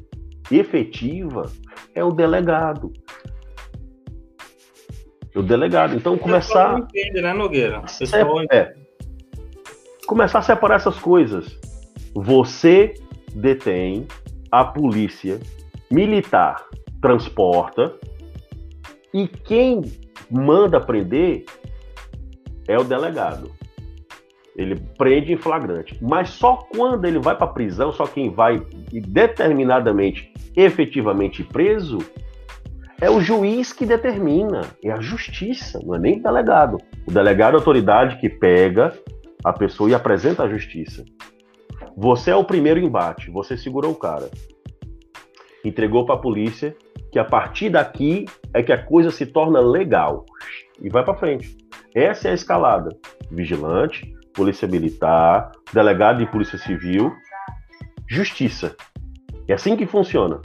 efetiva 0.49 1.51
é 1.93 2.01
o 2.05 2.11
delegado. 2.13 2.93
O 5.35 5.43
delegado. 5.43 5.93
Então 5.93 6.17
começar. 6.17 6.71
Não 6.71 6.79
entende, 6.79 7.21
né, 7.21 7.33
Nogueira? 7.33 7.83
É, 8.49 8.57
é. 8.59 8.73
Começar 10.07 10.39
a 10.39 10.41
separar 10.41 10.75
essas 10.75 10.97
coisas. 10.97 11.59
Você 12.15 12.93
detém, 13.35 14.07
a 14.49 14.63
polícia 14.63 15.37
militar 15.89 16.65
transporta 17.01 17.93
e 19.13 19.27
quem 19.27 19.81
manda 20.29 20.79
prender 20.79 21.45
é 22.67 22.77
o 22.77 22.83
delegado. 22.83 23.51
Ele 24.55 24.75
prende 24.97 25.33
em 25.33 25.37
flagrante. 25.37 25.97
Mas 26.01 26.29
só 26.29 26.55
quando 26.55 27.05
ele 27.05 27.19
vai 27.19 27.35
para 27.35 27.45
a 27.45 27.53
prisão, 27.53 27.91
só 27.91 28.05
quem 28.05 28.31
vai 28.31 28.59
determinadamente, 28.91 30.33
efetivamente 30.55 31.43
preso, 31.43 31.99
é 32.99 33.09
o 33.09 33.21
juiz 33.21 33.71
que 33.71 33.85
determina. 33.85 34.61
É 34.83 34.91
a 34.91 34.99
justiça, 34.99 35.79
não 35.83 35.95
é 35.95 35.99
nem 35.99 36.19
o 36.19 36.23
delegado. 36.23 36.77
O 37.05 37.11
delegado 37.11 37.53
é 37.53 37.55
a 37.55 37.59
autoridade 37.59 38.19
que 38.19 38.27
pega 38.27 38.91
a 39.43 39.53
pessoa 39.53 39.89
e 39.89 39.93
apresenta 39.93 40.43
à 40.43 40.49
justiça. 40.49 41.05
Você 41.95 42.31
é 42.31 42.35
o 42.35 42.43
primeiro 42.43 42.79
embate, 42.79 43.31
você 43.31 43.55
segurou 43.55 43.91
o 43.91 43.95
cara 43.95 44.29
entregou 45.67 46.05
para 46.05 46.15
a 46.15 46.19
polícia, 46.19 46.75
que 47.11 47.19
a 47.19 47.25
partir 47.25 47.69
daqui 47.69 48.25
é 48.53 48.61
que 48.61 48.71
a 48.71 48.83
coisa 48.83 49.11
se 49.11 49.25
torna 49.25 49.59
legal 49.59 50.25
e 50.81 50.89
vai 50.89 51.03
para 51.03 51.17
frente. 51.17 51.57
Essa 51.95 52.27
é 52.27 52.31
a 52.31 52.35
escalada: 52.35 52.89
vigilante, 53.31 54.13
polícia 54.33 54.67
militar, 54.67 55.51
delegado 55.73 56.19
de 56.19 56.31
polícia 56.31 56.57
civil, 56.57 57.11
justiça. 58.07 58.75
É 59.47 59.53
assim 59.53 59.75
que 59.75 59.85
funciona. 59.85 60.41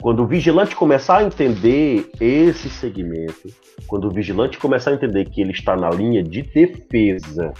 Quando 0.00 0.22
o 0.22 0.26
vigilante 0.26 0.76
começar 0.76 1.18
a 1.18 1.24
entender 1.24 2.08
esse 2.20 2.70
segmento, 2.70 3.48
quando 3.88 4.06
o 4.06 4.10
vigilante 4.10 4.56
começar 4.56 4.92
a 4.92 4.94
entender 4.94 5.24
que 5.24 5.40
ele 5.40 5.50
está 5.50 5.76
na 5.76 5.90
linha 5.90 6.22
de 6.22 6.42
defesa 6.42 7.52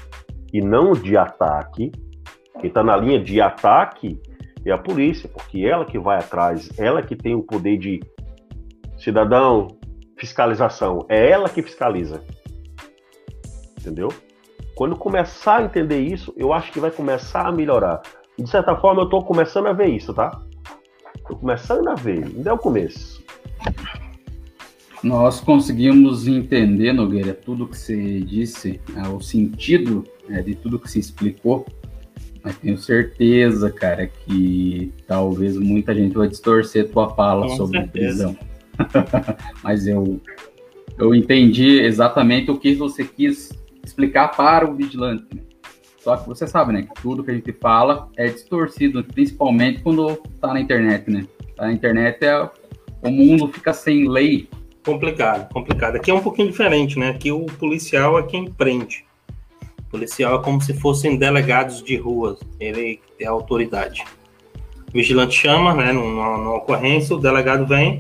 e 0.53 0.61
não 0.61 0.93
de 0.93 1.17
ataque, 1.17 1.91
quem 2.61 2.69
está 2.69 2.85
na 2.85 2.97
linha 2.97 3.21
de 3.21 3.41
ataque 3.41 4.21
é 4.71 4.75
a 4.75 4.79
polícia, 4.79 5.29
porque 5.29 5.65
ela 5.65 5.85
que 5.85 5.99
vai 5.99 6.19
atrás, 6.19 6.71
ela 6.79 7.03
que 7.03 7.17
tem 7.17 7.35
o 7.35 7.43
poder 7.43 7.79
de 7.79 8.01
cidadão, 8.97 9.79
fiscalização, 10.17 11.07
é 11.09 11.31
ela 11.31 11.49
que 11.49 11.63
fiscaliza. 11.63 12.23
Entendeu? 13.79 14.09
Quando 14.75 14.97
começar 14.97 15.59
a 15.59 15.65
entender 15.65 16.01
isso, 16.01 16.33
eu 16.37 16.53
acho 16.53 16.73
que 16.73 16.81
vai 16.81 16.91
começar 16.91 17.47
a 17.47 17.53
melhorar. 17.53 18.03
De 18.39 18.49
certa 18.49 18.77
forma, 18.77 19.03
eu 19.03 19.07
estou 19.07 19.25
começando 19.25 19.67
a 19.67 19.73
ver 19.73 19.89
isso, 19.89 20.15
tá? 20.15 20.41
Estou 21.17 21.37
começando 21.37 21.89
a 21.89 21.95
ver, 21.95 22.25
ainda 22.25 22.51
é 22.51 22.53
o 22.53 22.59
começo. 22.59 23.23
Nós 25.03 25.41
conseguimos 25.41 26.27
entender, 26.27 26.93
Nogueira, 26.93 27.33
tudo 27.33 27.69
que 27.69 27.79
você 27.79 28.21
disse, 28.21 28.81
né, 28.91 29.09
o 29.09 29.21
sentido 29.21 30.05
né, 30.29 30.43
de 30.43 30.55
tudo 30.55 30.79
que 30.79 30.91
se 30.91 30.99
explicou. 30.99 31.67
Mas 32.43 32.57
tenho 32.59 32.79
certeza, 32.79 33.71
cara, 33.71 34.07
que 34.07 34.93
talvez 35.07 35.57
muita 35.57 35.95
gente 35.95 36.15
vai 36.15 36.29
distorcer 36.29 36.91
tua 36.91 37.15
fala 37.15 37.47
Com 37.49 37.57
sobre 37.57 37.81
certeza. 37.81 38.29
prisão. 38.29 38.37
Mas 39.63 39.87
eu, 39.87 40.21
eu 40.99 41.15
entendi 41.15 41.81
exatamente 41.81 42.51
o 42.51 42.59
que 42.59 42.75
você 42.75 43.05
quis 43.05 43.51
explicar 43.85 44.29
para 44.29 44.71
o 44.71 44.75
vigilante. 44.75 45.27
Só 45.99 46.17
que 46.17 46.29
você 46.29 46.47
sabe, 46.47 46.73
né, 46.73 46.83
que 46.83 47.03
tudo 47.03 47.25
que 47.25 47.31
a 47.31 47.35
gente 47.35 47.53
fala 47.53 48.09
é 48.17 48.29
distorcido, 48.29 49.03
principalmente 49.03 49.83
quando 49.83 50.17
tá 50.41 50.55
na 50.55 50.61
internet, 50.61 51.11
né? 51.11 51.27
Tá 51.57 51.67
na 51.67 51.73
internet 51.73 52.25
é 52.25 52.49
o 53.03 53.11
mundo 53.11 53.49
fica 53.49 53.73
sem 53.73 54.09
lei. 54.09 54.49
Complicado, 54.85 55.53
complicado. 55.53 55.97
Aqui 55.97 56.11
é 56.11 56.15
um 56.15 56.21
pouquinho 56.21 56.49
diferente, 56.49 56.99
né? 56.99 57.11
Aqui 57.11 57.31
o 57.31 57.45
policial 57.45 58.19
é 58.19 58.23
quem 58.23 58.51
prende. 58.51 59.05
Policial 59.91 60.39
é 60.39 60.45
como 60.45 60.61
se 60.61 60.75
fossem 60.75 61.17
delegados 61.17 61.83
de 61.83 61.97
ruas, 61.97 62.39
ele 62.61 63.01
é 63.19 63.27
a 63.27 63.31
autoridade. 63.31 64.05
O 64.89 64.93
vigilante 64.93 65.35
chama, 65.35 65.75
né, 65.75 65.93
numa, 65.93 66.37
numa 66.37 66.57
ocorrência, 66.57 67.17
o 67.17 67.19
delegado 67.19 67.67
vem, 67.67 67.99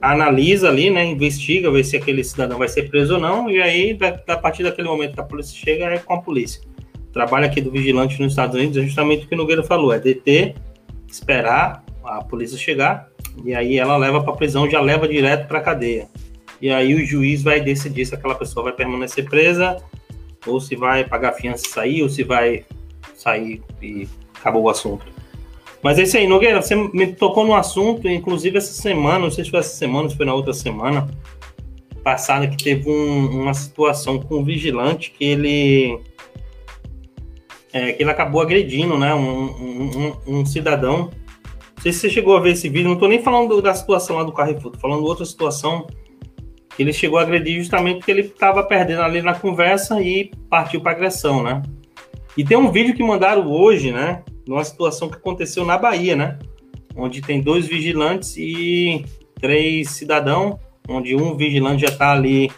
analisa 0.00 0.68
ali, 0.68 0.90
né, 0.90 1.04
investiga, 1.04 1.70
vê 1.70 1.82
se 1.82 1.96
aquele 1.96 2.22
cidadão 2.22 2.58
vai 2.58 2.68
ser 2.68 2.88
preso 2.88 3.14
ou 3.14 3.20
não, 3.20 3.50
e 3.50 3.60
aí, 3.60 3.98
a 4.28 4.36
partir 4.36 4.62
daquele 4.62 4.88
momento 4.88 5.14
que 5.14 5.20
a 5.20 5.24
polícia 5.24 5.56
chega, 5.56 5.86
é 5.86 5.98
com 5.98 6.14
a 6.14 6.22
polícia. 6.22 6.62
O 7.08 7.12
trabalho 7.12 7.46
aqui 7.46 7.60
do 7.60 7.70
vigilante 7.70 8.20
nos 8.20 8.32
Estados 8.32 8.54
Unidos 8.54 8.76
é 8.76 8.82
justamente 8.82 9.24
o 9.24 9.28
que 9.28 9.34
o 9.34 9.38
Nogueira 9.38 9.64
falou, 9.64 9.92
é 9.92 9.98
deter, 9.98 10.54
esperar 11.08 11.84
a 12.04 12.22
polícia 12.22 12.56
chegar, 12.56 13.08
e 13.44 13.54
aí 13.54 13.78
ela 13.78 13.96
leva 13.96 14.22
para 14.22 14.32
prisão, 14.34 14.70
já 14.70 14.80
leva 14.80 15.08
direto 15.08 15.48
para 15.48 15.60
cadeia. 15.60 16.08
E 16.60 16.70
aí 16.70 16.94
o 16.94 17.04
juiz 17.04 17.42
vai 17.42 17.60
decidir 17.60 18.06
se 18.06 18.14
aquela 18.14 18.34
pessoa 18.34 18.64
vai 18.64 18.72
permanecer 18.72 19.28
presa, 19.28 19.76
ou 20.46 20.60
se 20.60 20.76
vai 20.76 21.04
pagar 21.04 21.32
fiança 21.32 21.66
e 21.66 21.70
sair, 21.70 22.02
ou 22.02 22.08
se 22.08 22.22
vai 22.22 22.64
sair 23.14 23.62
e 23.82 24.08
acabou 24.34 24.62
o 24.62 24.68
assunto. 24.68 25.04
Mas 25.82 25.98
é 25.98 26.02
isso 26.02 26.16
aí, 26.16 26.26
Nogueira, 26.26 26.60
você 26.60 26.74
me 26.74 27.06
tocou 27.08 27.46
no 27.46 27.54
assunto, 27.54 28.08
inclusive 28.08 28.58
essa 28.58 28.72
semana, 28.72 29.20
não 29.20 29.30
sei 29.30 29.44
se 29.44 29.50
foi 29.50 29.60
essa 29.60 29.76
semana, 29.76 30.08
se 30.08 30.16
foi 30.16 30.26
na 30.26 30.34
outra 30.34 30.52
semana 30.52 31.08
passada, 32.02 32.46
que 32.46 32.56
teve 32.56 32.88
um, 32.88 33.42
uma 33.42 33.54
situação 33.54 34.18
com 34.20 34.36
um 34.36 34.44
vigilante 34.44 35.10
que 35.10 35.24
ele 35.24 36.00
é, 37.72 37.92
que 37.92 38.02
ele 38.02 38.10
acabou 38.10 38.40
agredindo, 38.40 38.96
né, 38.96 39.14
um, 39.14 39.44
um, 39.44 40.16
um, 40.26 40.46
cidadão. 40.46 41.10
Não 41.76 41.82
sei 41.82 41.92
se 41.92 42.00
você 42.00 42.10
chegou 42.10 42.36
a 42.36 42.40
ver 42.40 42.52
esse 42.52 42.68
vídeo, 42.68 42.86
não 42.86 42.94
estou 42.94 43.08
nem 43.08 43.22
falando 43.22 43.60
da 43.60 43.74
situação 43.74 44.16
lá 44.16 44.22
do 44.22 44.32
Carrefour, 44.32 44.72
tô 44.72 44.78
falando 44.78 45.04
outra 45.04 45.24
situação 45.24 45.86
ele 46.82 46.92
chegou 46.92 47.18
a 47.18 47.22
agredir 47.22 47.58
justamente 47.58 47.98
porque 47.98 48.10
ele 48.10 48.22
estava 48.22 48.62
perdendo 48.62 49.02
ali 49.02 49.22
na 49.22 49.34
conversa 49.34 50.00
e 50.00 50.30
partiu 50.50 50.80
para 50.80 50.92
agressão, 50.92 51.42
né? 51.42 51.62
E 52.36 52.44
tem 52.44 52.56
um 52.56 52.70
vídeo 52.70 52.94
que 52.94 53.02
mandaram 53.02 53.50
hoje, 53.50 53.90
né, 53.90 54.22
numa 54.46 54.62
situação 54.62 55.08
que 55.08 55.16
aconteceu 55.16 55.64
na 55.64 55.78
Bahia, 55.78 56.14
né? 56.14 56.38
Onde 56.94 57.22
tem 57.22 57.40
dois 57.40 57.66
vigilantes 57.66 58.36
e 58.36 59.04
três 59.40 59.90
cidadãos, 59.90 60.56
onde 60.88 61.14
um 61.14 61.36
vigilante 61.36 61.82
já 61.82 61.88
está 61.88 62.12
ali 62.12 62.50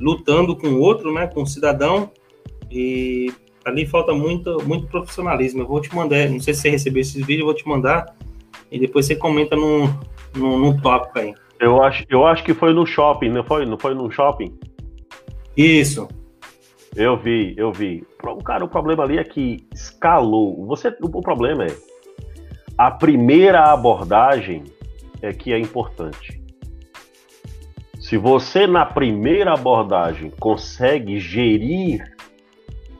lutando 0.00 0.56
com 0.56 0.68
o 0.68 0.80
outro, 0.80 1.12
né? 1.12 1.26
Com 1.26 1.42
o 1.42 1.46
cidadão. 1.46 2.10
E 2.70 3.32
ali 3.64 3.86
falta 3.86 4.12
muito, 4.12 4.58
muito 4.66 4.86
profissionalismo. 4.86 5.62
Eu 5.62 5.66
vou 5.66 5.80
te 5.80 5.94
mandar, 5.94 6.28
não 6.28 6.40
sei 6.40 6.54
se 6.54 6.62
você 6.62 6.70
recebeu 6.70 7.00
esses 7.00 7.14
vídeos, 7.14 7.40
eu 7.40 7.46
vou 7.46 7.54
te 7.54 7.66
mandar. 7.68 8.14
E 8.70 8.78
depois 8.78 9.06
você 9.06 9.16
comenta 9.16 9.56
no, 9.56 9.86
no, 10.34 10.58
no 10.58 10.80
tópico 10.80 11.18
aí. 11.18 11.34
Eu 11.60 11.82
acho, 11.82 12.06
eu 12.08 12.26
acho 12.26 12.42
que 12.42 12.54
foi 12.54 12.72
no 12.72 12.86
shopping, 12.86 13.28
não 13.28 13.44
foi? 13.44 13.66
Não 13.66 13.78
foi 13.78 13.94
no 13.94 14.10
shopping? 14.10 14.58
Isso. 15.54 16.08
Eu 16.96 17.18
vi, 17.18 17.54
eu 17.56 17.70
vi. 17.70 18.04
Cara, 18.44 18.64
o 18.64 18.68
problema 18.68 19.04
ali 19.04 19.18
é 19.18 19.24
que 19.24 19.58
escalou. 19.72 20.66
Você, 20.66 20.88
o 21.02 21.20
problema 21.20 21.66
é 21.66 21.76
a 22.78 22.90
primeira 22.90 23.64
abordagem 23.64 24.64
é 25.20 25.34
que 25.34 25.52
é 25.52 25.58
importante. 25.58 26.40
Se 28.00 28.16
você 28.16 28.66
na 28.66 28.86
primeira 28.86 29.52
abordagem 29.52 30.30
consegue 30.40 31.20
gerir 31.20 32.16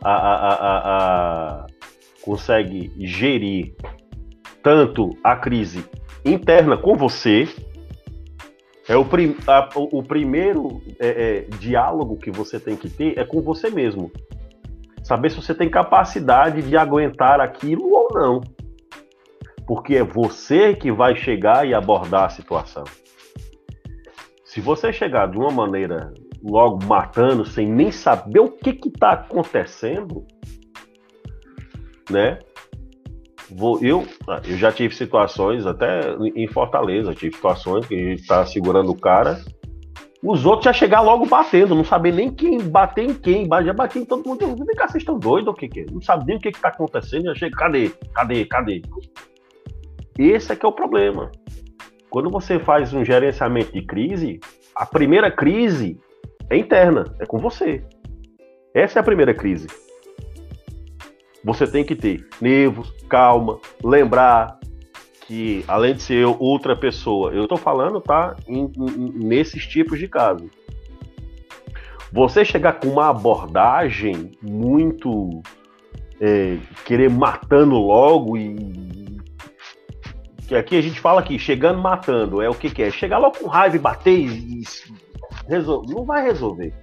a, 0.02 0.12
a, 0.12 0.54
a, 0.54 0.78
a 1.62 1.66
consegue 2.22 2.92
gerir 2.98 3.74
tanto 4.62 5.16
a 5.24 5.34
crise 5.34 5.82
interna 6.24 6.76
com 6.76 6.94
você, 6.94 7.48
é 8.90 8.96
o, 8.96 9.04
prim, 9.04 9.36
a, 9.46 9.68
o, 9.76 10.02
primeiro 10.02 10.82
é, 10.98 11.08
é, 11.08 11.40
diálogo 11.60 12.16
que 12.16 12.28
você 12.28 12.58
tem 12.58 12.74
que 12.74 12.90
ter 12.90 13.16
é 13.16 13.24
com 13.24 13.40
você 13.40 13.70
mesmo. 13.70 14.10
Saber 15.04 15.30
se 15.30 15.36
você 15.36 15.54
tem 15.54 15.70
capacidade 15.70 16.60
de 16.60 16.76
aguentar 16.76 17.40
aquilo 17.40 17.88
ou 17.88 18.08
não. 18.12 18.40
Porque 19.64 19.94
é 19.94 20.02
você 20.02 20.74
que 20.74 20.90
vai 20.90 21.14
chegar 21.14 21.64
e 21.64 21.72
abordar 21.72 22.24
a 22.24 22.30
situação. 22.30 22.82
Se 24.44 24.60
você 24.60 24.92
chegar 24.92 25.30
de 25.30 25.38
uma 25.38 25.52
maneira 25.52 26.12
logo 26.42 26.84
matando, 26.84 27.46
sem 27.46 27.70
nem 27.70 27.92
saber 27.92 28.40
o 28.40 28.50
que 28.50 28.70
está 28.70 29.12
acontecendo, 29.12 30.26
né? 32.10 32.40
Vou, 33.52 33.82
eu, 33.82 34.06
eu 34.46 34.56
já 34.56 34.70
tive 34.70 34.94
situações, 34.94 35.66
até 35.66 36.14
em 36.36 36.46
Fortaleza, 36.46 37.14
tive 37.14 37.34
situações 37.34 37.86
que 37.86 37.94
a 37.94 37.98
gente 37.98 38.26
tá 38.26 38.46
segurando 38.46 38.90
o 38.90 38.96
cara, 38.96 39.40
os 40.22 40.44
outros 40.44 40.66
já 40.66 40.72
chegar 40.72 41.00
logo 41.00 41.24
batendo, 41.24 41.74
não 41.74 41.84
saber 41.84 42.12
nem 42.12 42.30
quem 42.30 42.58
bater 42.58 43.08
em 43.08 43.14
quem, 43.14 43.48
já 43.64 43.72
bater 43.72 44.02
em 44.02 44.04
todo 44.04 44.28
mundo. 44.28 44.54
Vem 44.64 44.76
cá, 44.76 44.86
vocês 44.86 45.02
estão 45.02 45.18
doidos 45.18 45.48
ou 45.48 45.54
o 45.54 45.56
que 45.56 45.66
que? 45.66 45.86
Não 45.90 46.00
sabe 46.02 46.26
nem 46.26 46.36
o 46.36 46.40
que 46.40 46.52
que 46.52 46.60
tá 46.60 46.68
acontecendo, 46.68 47.24
já 47.24 47.34
chega, 47.34 47.56
cadê? 47.56 47.88
Cadê? 48.14 48.44
Cadê? 48.44 48.82
Esse 50.18 50.52
é 50.52 50.56
que 50.56 50.66
é 50.66 50.68
o 50.68 50.72
problema. 50.72 51.30
Quando 52.10 52.28
você 52.28 52.58
faz 52.58 52.92
um 52.92 53.02
gerenciamento 53.02 53.72
de 53.72 53.82
crise, 53.82 54.40
a 54.74 54.84
primeira 54.84 55.30
crise 55.30 55.98
é 56.50 56.56
interna, 56.56 57.04
é 57.18 57.24
com 57.24 57.38
você. 57.38 57.82
Essa 58.74 58.98
é 58.98 59.00
a 59.00 59.04
primeira 59.04 59.32
crise. 59.32 59.68
Você 61.44 61.66
tem 61.66 61.84
que 61.84 61.96
ter 61.96 62.26
nervos, 62.40 62.92
calma, 63.08 63.58
lembrar 63.82 64.58
que 65.26 65.64
além 65.68 65.94
de 65.94 66.02
ser 66.02 66.26
outra 66.26 66.76
pessoa, 66.76 67.32
eu 67.32 67.44
estou 67.44 67.56
falando, 67.56 68.00
tá, 68.00 68.36
em, 68.48 68.64
em, 68.64 69.12
nesses 69.24 69.66
tipos 69.66 69.98
de 69.98 70.08
casos. 70.08 70.50
Você 72.12 72.44
chegar 72.44 72.74
com 72.74 72.88
uma 72.88 73.08
abordagem 73.08 74.32
muito 74.42 75.40
é, 76.20 76.58
querer 76.84 77.08
matando 77.08 77.76
logo 77.76 78.36
e 78.36 79.20
que 80.48 80.56
aqui 80.56 80.76
a 80.76 80.82
gente 80.82 80.98
fala 80.98 81.22
que 81.22 81.38
chegando 81.38 81.80
matando 81.80 82.42
é 82.42 82.50
o 82.50 82.54
que, 82.54 82.68
que 82.68 82.82
é 82.82 82.90
chegar 82.90 83.18
logo 83.18 83.38
com 83.38 83.46
raiva 83.46 83.76
e 83.76 83.78
bater 83.78 84.18
e, 84.18 84.62
e 84.62 84.64
resolver. 85.48 85.94
não 85.94 86.04
vai 86.04 86.24
resolver. 86.24 86.74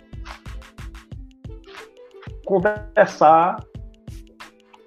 Conversar 2.46 3.58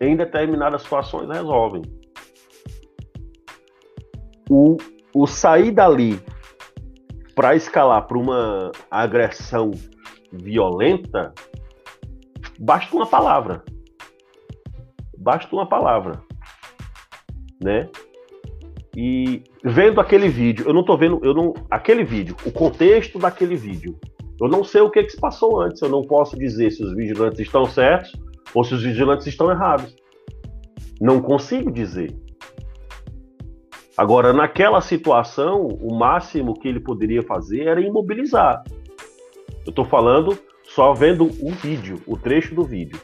em 0.01 0.17
determinadas 0.17 0.83
situações 0.83 1.29
resolvem. 1.29 1.83
O, 4.49 4.79
o 5.15 5.27
sair 5.27 5.71
dali 5.71 6.21
para 7.35 7.55
escalar 7.55 8.07
para 8.07 8.19
uma 8.19 8.73
agressão 8.91 9.71
violenta, 10.33 11.33
basta 12.59 12.97
uma 12.97 13.07
palavra. 13.07 13.63
Basta 15.17 15.55
uma 15.55 15.67
palavra. 15.67 16.23
Né? 17.63 17.89
E 18.97 19.45
vendo 19.63 20.01
aquele 20.01 20.29
vídeo, 20.29 20.67
eu 20.67 20.73
não 20.73 20.85
tô 20.85 20.97
vendo, 20.97 21.21
eu 21.23 21.35
não, 21.35 21.55
aquele 21.71 22.03
vídeo, 22.03 22.35
o 22.45 22.51
contexto 22.51 23.19
daquele 23.19 23.55
vídeo. 23.55 23.99
Eu 24.41 24.49
não 24.49 24.65
sei 24.65 24.81
o 24.81 24.91
que, 24.91 25.05
que 25.05 25.11
se 25.11 25.21
passou 25.21 25.61
antes, 25.61 25.83
eu 25.83 25.91
não 25.91 26.01
posso 26.03 26.37
dizer 26.37 26.71
se 26.71 26.83
os 26.83 26.95
vigilantes 26.97 27.39
estão 27.41 27.67
certos 27.67 28.19
ou 28.55 28.65
se 28.65 28.75
os 28.75 28.83
vigilantes 28.83 29.27
estão 29.27 29.51
errados. 29.51 29.95
Não 31.01 31.21
consigo 31.21 31.71
dizer. 31.71 32.15
Agora, 33.97 34.33
naquela 34.33 34.81
situação, 34.81 35.67
o 35.67 35.95
máximo 35.95 36.59
que 36.59 36.67
ele 36.67 36.81
poderia 36.81 37.23
fazer 37.23 37.67
era 37.67 37.81
imobilizar. 37.81 38.63
Eu 39.67 39.71
estou 39.71 39.85
falando 39.85 40.39
só 40.65 40.95
vendo 40.95 41.25
o 41.25 41.51
vídeo, 41.51 42.01
o 42.07 42.17
trecho 42.17 42.55
do 42.55 42.65
vídeo. 42.65 42.99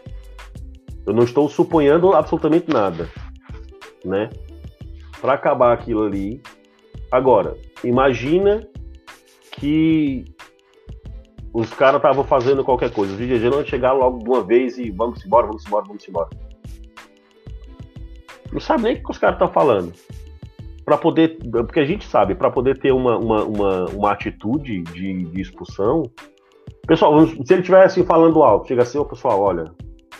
Eu 1.06 1.12
não 1.12 1.24
estou 1.24 1.48
suponhando 1.48 2.12
absolutamente 2.12 2.68
nada, 2.68 3.08
né? 4.04 4.30
Para 5.20 5.34
acabar 5.34 5.72
aquilo 5.72 6.04
ali. 6.04 6.40
Agora, 7.10 7.56
imagina 7.84 8.66
que 9.52 10.24
os 11.56 11.72
caras 11.72 11.96
estavam 11.96 12.22
fazendo 12.22 12.62
qualquer 12.62 12.92
coisa. 12.92 13.14
Os 13.14 13.18
vigilantes 13.18 13.70
chegaram 13.70 13.98
logo 13.98 14.18
de 14.18 14.28
uma 14.28 14.42
vez 14.42 14.76
e 14.76 14.90
vamos 14.90 15.24
embora, 15.24 15.46
vamos 15.46 15.64
embora, 15.66 15.86
vamos 15.86 16.06
embora. 16.06 16.28
Não 18.52 18.60
sabe 18.60 18.82
nem 18.82 18.96
o 18.96 19.02
que 19.02 19.10
os 19.10 19.16
caras 19.16 19.36
estão 19.36 19.48
falando. 19.48 19.90
Para 20.84 20.98
poder, 20.98 21.38
porque 21.50 21.80
a 21.80 21.84
gente 21.86 22.06
sabe, 22.06 22.34
para 22.34 22.50
poder 22.50 22.78
ter 22.78 22.92
uma, 22.92 23.16
uma, 23.16 23.44
uma, 23.44 23.84
uma 23.86 24.12
atitude 24.12 24.82
de, 24.82 25.24
de, 25.24 25.40
expulsão, 25.40 26.02
pessoal, 26.86 27.26
se 27.26 27.34
ele 27.34 27.60
estivesse 27.60 28.00
assim, 28.00 28.06
falando 28.06 28.42
alto, 28.42 28.68
chega 28.68 28.82
assim, 28.82 28.98
ô 28.98 29.04
pessoal, 29.06 29.40
olha, 29.40 29.72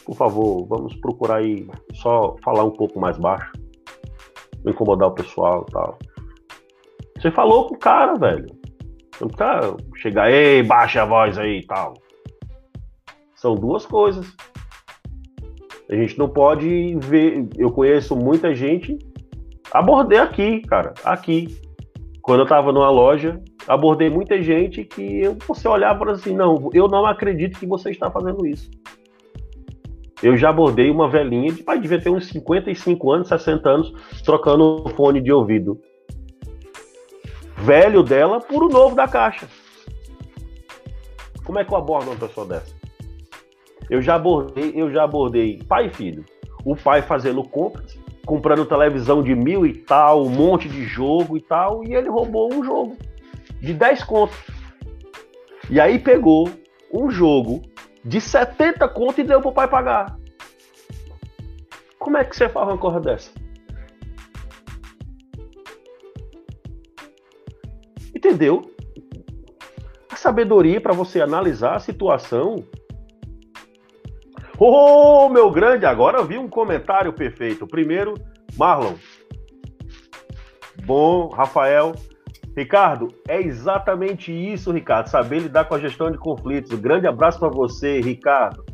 por 0.06 0.16
favor, 0.16 0.66
vamos 0.66 0.96
procurar 0.96 1.36
aí 1.36 1.68
só 1.92 2.34
falar 2.42 2.64
um 2.64 2.70
pouco 2.70 2.98
mais 2.98 3.18
baixo, 3.18 3.52
não 4.64 4.72
incomodar 4.72 5.08
o 5.08 5.14
pessoal 5.14 5.66
e 5.68 5.72
tal. 5.72 5.98
Você 7.20 7.30
falou 7.30 7.68
com 7.68 7.74
o 7.74 7.78
cara, 7.78 8.14
velho. 8.14 8.65
Não 9.20 9.28
precisa 9.28 9.76
chegar, 9.96 10.30
ei, 10.30 10.62
baixa 10.62 11.02
a 11.02 11.06
voz 11.06 11.38
aí 11.38 11.58
e 11.60 11.66
tal. 11.66 11.94
São 13.34 13.54
duas 13.54 13.86
coisas. 13.86 14.34
A 15.88 15.94
gente 15.94 16.18
não 16.18 16.28
pode 16.28 16.96
ver. 16.96 17.48
Eu 17.56 17.70
conheço 17.70 18.16
muita 18.16 18.54
gente. 18.54 18.98
Abordei 19.72 20.18
aqui, 20.18 20.60
cara, 20.62 20.94
aqui. 21.04 21.60
Quando 22.22 22.40
eu 22.40 22.46
tava 22.46 22.72
numa 22.72 22.90
loja, 22.90 23.40
abordei 23.68 24.10
muita 24.10 24.42
gente 24.42 24.84
que 24.84 25.22
você 25.46 25.68
olhava 25.68 26.10
assim: 26.10 26.34
não, 26.34 26.70
eu 26.72 26.88
não 26.88 27.06
acredito 27.06 27.58
que 27.58 27.66
você 27.66 27.90
está 27.90 28.10
fazendo 28.10 28.46
isso. 28.46 28.70
Eu 30.22 30.36
já 30.36 30.48
abordei 30.48 30.90
uma 30.90 31.08
velhinha 31.08 31.52
de 31.52 31.62
pai, 31.62 31.78
devia 31.78 32.00
ter 32.00 32.10
uns 32.10 32.26
55 32.28 33.12
anos, 33.12 33.28
60 33.28 33.68
anos, 33.68 33.92
trocando 34.24 34.88
fone 34.96 35.20
de 35.20 35.30
ouvido 35.30 35.78
velho 37.56 38.02
dela 38.02 38.40
por 38.40 38.64
o 38.64 38.68
novo 38.68 38.94
da 38.94 39.08
caixa. 39.08 39.48
Como 41.44 41.58
é 41.58 41.64
que 41.64 41.72
eu 41.72 41.76
abordo 41.76 42.10
uma 42.10 42.16
pessoa 42.16 42.46
dessa? 42.46 42.74
Eu 43.88 44.02
já 44.02 44.16
abordei, 44.16 44.72
eu 44.74 44.90
já 44.90 45.04
abordei 45.04 45.62
pai 45.62 45.86
e 45.86 45.90
filho. 45.90 46.24
O 46.64 46.74
pai 46.74 47.02
fazendo 47.02 47.42
compras, 47.44 47.98
comprando 48.24 48.66
televisão 48.66 49.22
de 49.22 49.34
mil 49.34 49.64
e 49.64 49.72
tal, 49.72 50.24
um 50.24 50.28
monte 50.28 50.68
de 50.68 50.84
jogo 50.84 51.36
e 51.36 51.40
tal, 51.40 51.84
e 51.84 51.94
ele 51.94 52.08
roubou 52.08 52.52
um 52.52 52.64
jogo 52.64 52.96
de 53.60 53.72
10 53.72 54.02
contos. 54.02 54.36
E 55.70 55.80
aí 55.80 55.98
pegou 55.98 56.50
um 56.92 57.10
jogo 57.10 57.62
de 58.04 58.20
70 58.20 58.88
contos 58.88 59.18
e 59.18 59.24
deu 59.24 59.40
pro 59.40 59.52
pai 59.52 59.68
pagar. 59.68 60.18
Como 61.98 62.16
é 62.16 62.24
que 62.24 62.36
você 62.36 62.48
faz 62.48 62.68
uma 62.68 62.78
coisa 62.78 63.00
dessa? 63.00 63.45
Entendeu? 68.16 68.62
A 70.10 70.16
sabedoria 70.16 70.80
para 70.80 70.94
você 70.94 71.20
analisar 71.20 71.76
a 71.76 71.80
situação 71.80 72.64
Oh, 74.58 75.28
meu 75.28 75.50
grande, 75.50 75.84
agora 75.84 76.22
vi 76.24 76.38
um 76.38 76.48
comentário 76.48 77.12
perfeito. 77.12 77.66
Primeiro, 77.66 78.14
Marlon. 78.56 78.94
Bom, 80.86 81.28
Rafael. 81.28 81.92
Ricardo, 82.56 83.08
é 83.28 83.38
exatamente 83.38 84.32
isso, 84.32 84.72
Ricardo. 84.72 85.08
Saber 85.08 85.40
lidar 85.40 85.66
com 85.66 85.74
a 85.74 85.78
gestão 85.78 86.10
de 86.10 86.16
conflitos. 86.16 86.72
Um 86.72 86.80
grande 86.80 87.06
abraço 87.06 87.38
para 87.38 87.50
você, 87.50 88.00
Ricardo. 88.00 88.64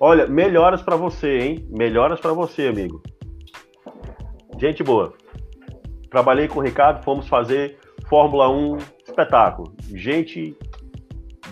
Olha, 0.00 0.26
melhoras 0.26 0.82
para 0.82 0.96
você, 0.96 1.38
hein? 1.38 1.68
Melhoras 1.70 2.18
para 2.18 2.32
você, 2.32 2.66
amigo. 2.66 3.00
Gente 4.58 4.82
boa. 4.82 5.12
Trabalhei 6.10 6.48
com 6.48 6.58
o 6.58 6.62
Ricardo, 6.62 7.04
fomos 7.04 7.28
fazer 7.28 7.78
Fórmula 8.12 8.46
1 8.50 8.76
espetáculo. 9.08 9.72
Gente 9.94 10.54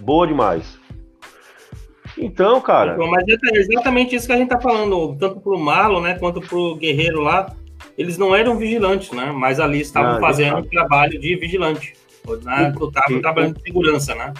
boa 0.01 0.27
demais. 0.27 0.79
Então, 2.19 2.61
cara. 2.61 2.93
Então, 2.93 3.11
mas 3.11 3.25
é 3.27 3.57
exatamente 3.57 4.15
isso 4.15 4.27
que 4.27 4.33
a 4.35 4.37
gente 4.37 4.51
tá 4.51 4.61
falando, 4.61 5.17
tanto 5.19 5.41
pro 5.41 5.59
Marlon, 5.59 6.03
né, 6.03 6.19
quanto 6.19 6.39
pro 6.39 6.77
Guerreiro 6.77 7.23
lá. 7.23 7.51
Eles 7.97 8.19
não 8.19 8.37
eram 8.37 8.59
vigilantes, 8.59 9.11
né? 9.11 9.33
Mas 9.33 9.59
ali 9.59 9.81
estavam 9.81 10.13
não, 10.13 10.21
fazendo 10.21 10.59
um 10.59 10.63
trabalho 10.63 11.19
de 11.19 11.35
vigilante. 11.37 11.95
Né? 12.43 12.75
Estavam 12.79 13.23
trabalhando 13.23 13.55
de 13.55 13.63
segurança, 13.63 14.15
né? 14.15 14.35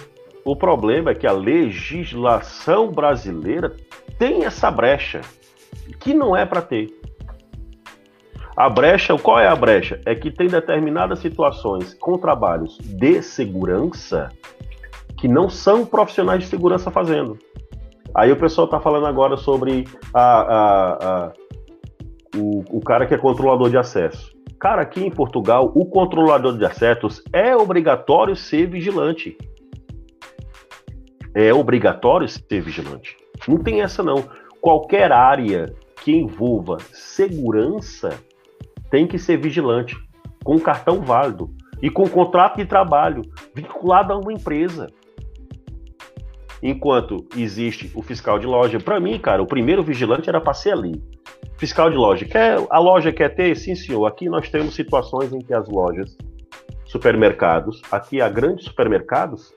O 0.45 0.55
problema 0.55 1.09
é 1.09 1.15
que 1.15 1.25
a 1.25 1.31
legislação 1.31 2.91
brasileira 2.91 3.75
tem 4.19 4.45
essa 4.45 4.69
brecha 4.69 5.21
que 5.99 6.13
não 6.13 6.37
é 6.37 6.45
para 6.45 6.61
ter. 6.61 7.00
A 8.55 8.69
brecha, 8.69 9.17
qual 9.17 9.39
é 9.39 9.47
a 9.47 9.55
brecha? 9.55 10.01
É 10.05 10.13
que 10.13 10.29
tem 10.29 10.47
determinadas 10.47 11.19
situações 11.19 11.93
com 11.93 12.17
trabalhos 12.17 12.77
de 12.77 13.21
segurança 13.21 14.29
que 15.17 15.27
não 15.27 15.49
são 15.49 15.85
profissionais 15.85 16.41
de 16.41 16.47
segurança 16.47 16.91
fazendo. 16.91 17.37
Aí 18.13 18.31
o 18.31 18.35
pessoal 18.35 18.65
está 18.65 18.79
falando 18.79 19.05
agora 19.05 19.37
sobre 19.37 19.87
a, 20.13 20.41
a, 20.41 20.93
a, 20.93 21.33
o, 22.35 22.77
o 22.77 22.81
cara 22.81 23.05
que 23.05 23.13
é 23.13 23.17
controlador 23.17 23.69
de 23.69 23.77
acesso. 23.77 24.31
Cara, 24.59 24.81
aqui 24.81 25.03
em 25.03 25.09
Portugal, 25.09 25.71
o 25.73 25.85
controlador 25.85 26.57
de 26.57 26.65
acessos 26.65 27.23
é 27.31 27.55
obrigatório 27.55 28.35
ser 28.35 28.67
vigilante. 28.67 29.37
É 31.33 31.53
obrigatório 31.53 32.27
ser 32.27 32.61
vigilante. 32.61 33.15
Não 33.47 33.57
tem 33.57 33.81
essa 33.81 34.03
não. 34.03 34.23
Qualquer 34.59 35.11
área 35.11 35.73
que 36.03 36.11
envolva 36.11 36.77
segurança 36.91 38.19
tem 38.91 39.07
que 39.07 39.17
ser 39.17 39.37
vigilante, 39.37 39.95
com 40.43 40.59
cartão 40.59 41.01
válido 41.01 41.49
e 41.81 41.89
com 41.89 42.07
contrato 42.07 42.57
de 42.57 42.65
trabalho 42.65 43.23
vinculado 43.55 44.13
a 44.13 44.17
uma 44.17 44.33
empresa 44.33 44.87
enquanto 46.61 47.25
existe 47.35 47.91
o 47.95 48.03
fiscal 48.03 48.37
de 48.37 48.45
loja. 48.45 48.79
Para 48.79 48.99
mim, 48.99 49.17
cara, 49.17 49.41
o 49.41 49.47
primeiro 49.47 49.81
vigilante 49.81 50.29
era 50.29 50.39
para 50.39 50.53
ser 50.53 50.73
ali. 50.73 51.01
Fiscal 51.57 51.89
de 51.89 51.95
loja. 51.95 52.25
Quer, 52.25 52.59
a 52.69 52.77
loja 52.77 53.11
quer 53.11 53.29
ter? 53.29 53.55
Sim, 53.55 53.73
senhor. 53.73 54.05
Aqui 54.05 54.29
nós 54.29 54.49
temos 54.49 54.75
situações 54.75 55.33
em 55.33 55.39
que 55.39 55.53
as 55.53 55.67
lojas, 55.67 56.15
supermercados, 56.85 57.81
aqui 57.91 58.21
há 58.21 58.29
grandes 58.29 58.65
supermercados 58.65 59.51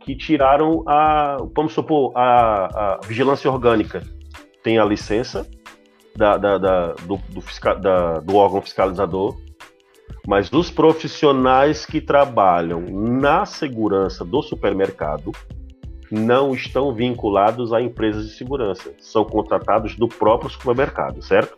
que 0.00 0.14
tiraram 0.14 0.84
a, 0.86 1.38
vamos 1.56 1.72
supor, 1.72 2.12
a, 2.14 2.66
a 2.66 3.00
vigilância 3.06 3.50
orgânica. 3.50 4.02
Tem 4.62 4.78
a 4.78 4.84
licença 4.84 5.46
da, 6.16 6.36
da, 6.36 6.58
da, 6.58 6.92
do, 6.92 7.18
do, 7.28 7.40
fiscal, 7.40 7.78
da, 7.78 8.20
do 8.20 8.36
órgão 8.36 8.62
fiscalizador, 8.62 9.36
mas 10.26 10.50
os 10.52 10.70
profissionais 10.70 11.84
que 11.84 12.00
trabalham 12.00 12.80
na 12.80 13.44
segurança 13.44 14.24
do 14.24 14.42
supermercado, 14.42 15.32
não 16.10 16.54
estão 16.54 16.94
vinculados 16.94 17.72
a 17.72 17.82
empresas 17.82 18.28
de 18.28 18.36
segurança, 18.36 18.94
são 18.98 19.24
contratados 19.24 19.96
do 19.96 20.06
próprio 20.08 20.50
supermercado, 20.50 21.20
certo? 21.22 21.56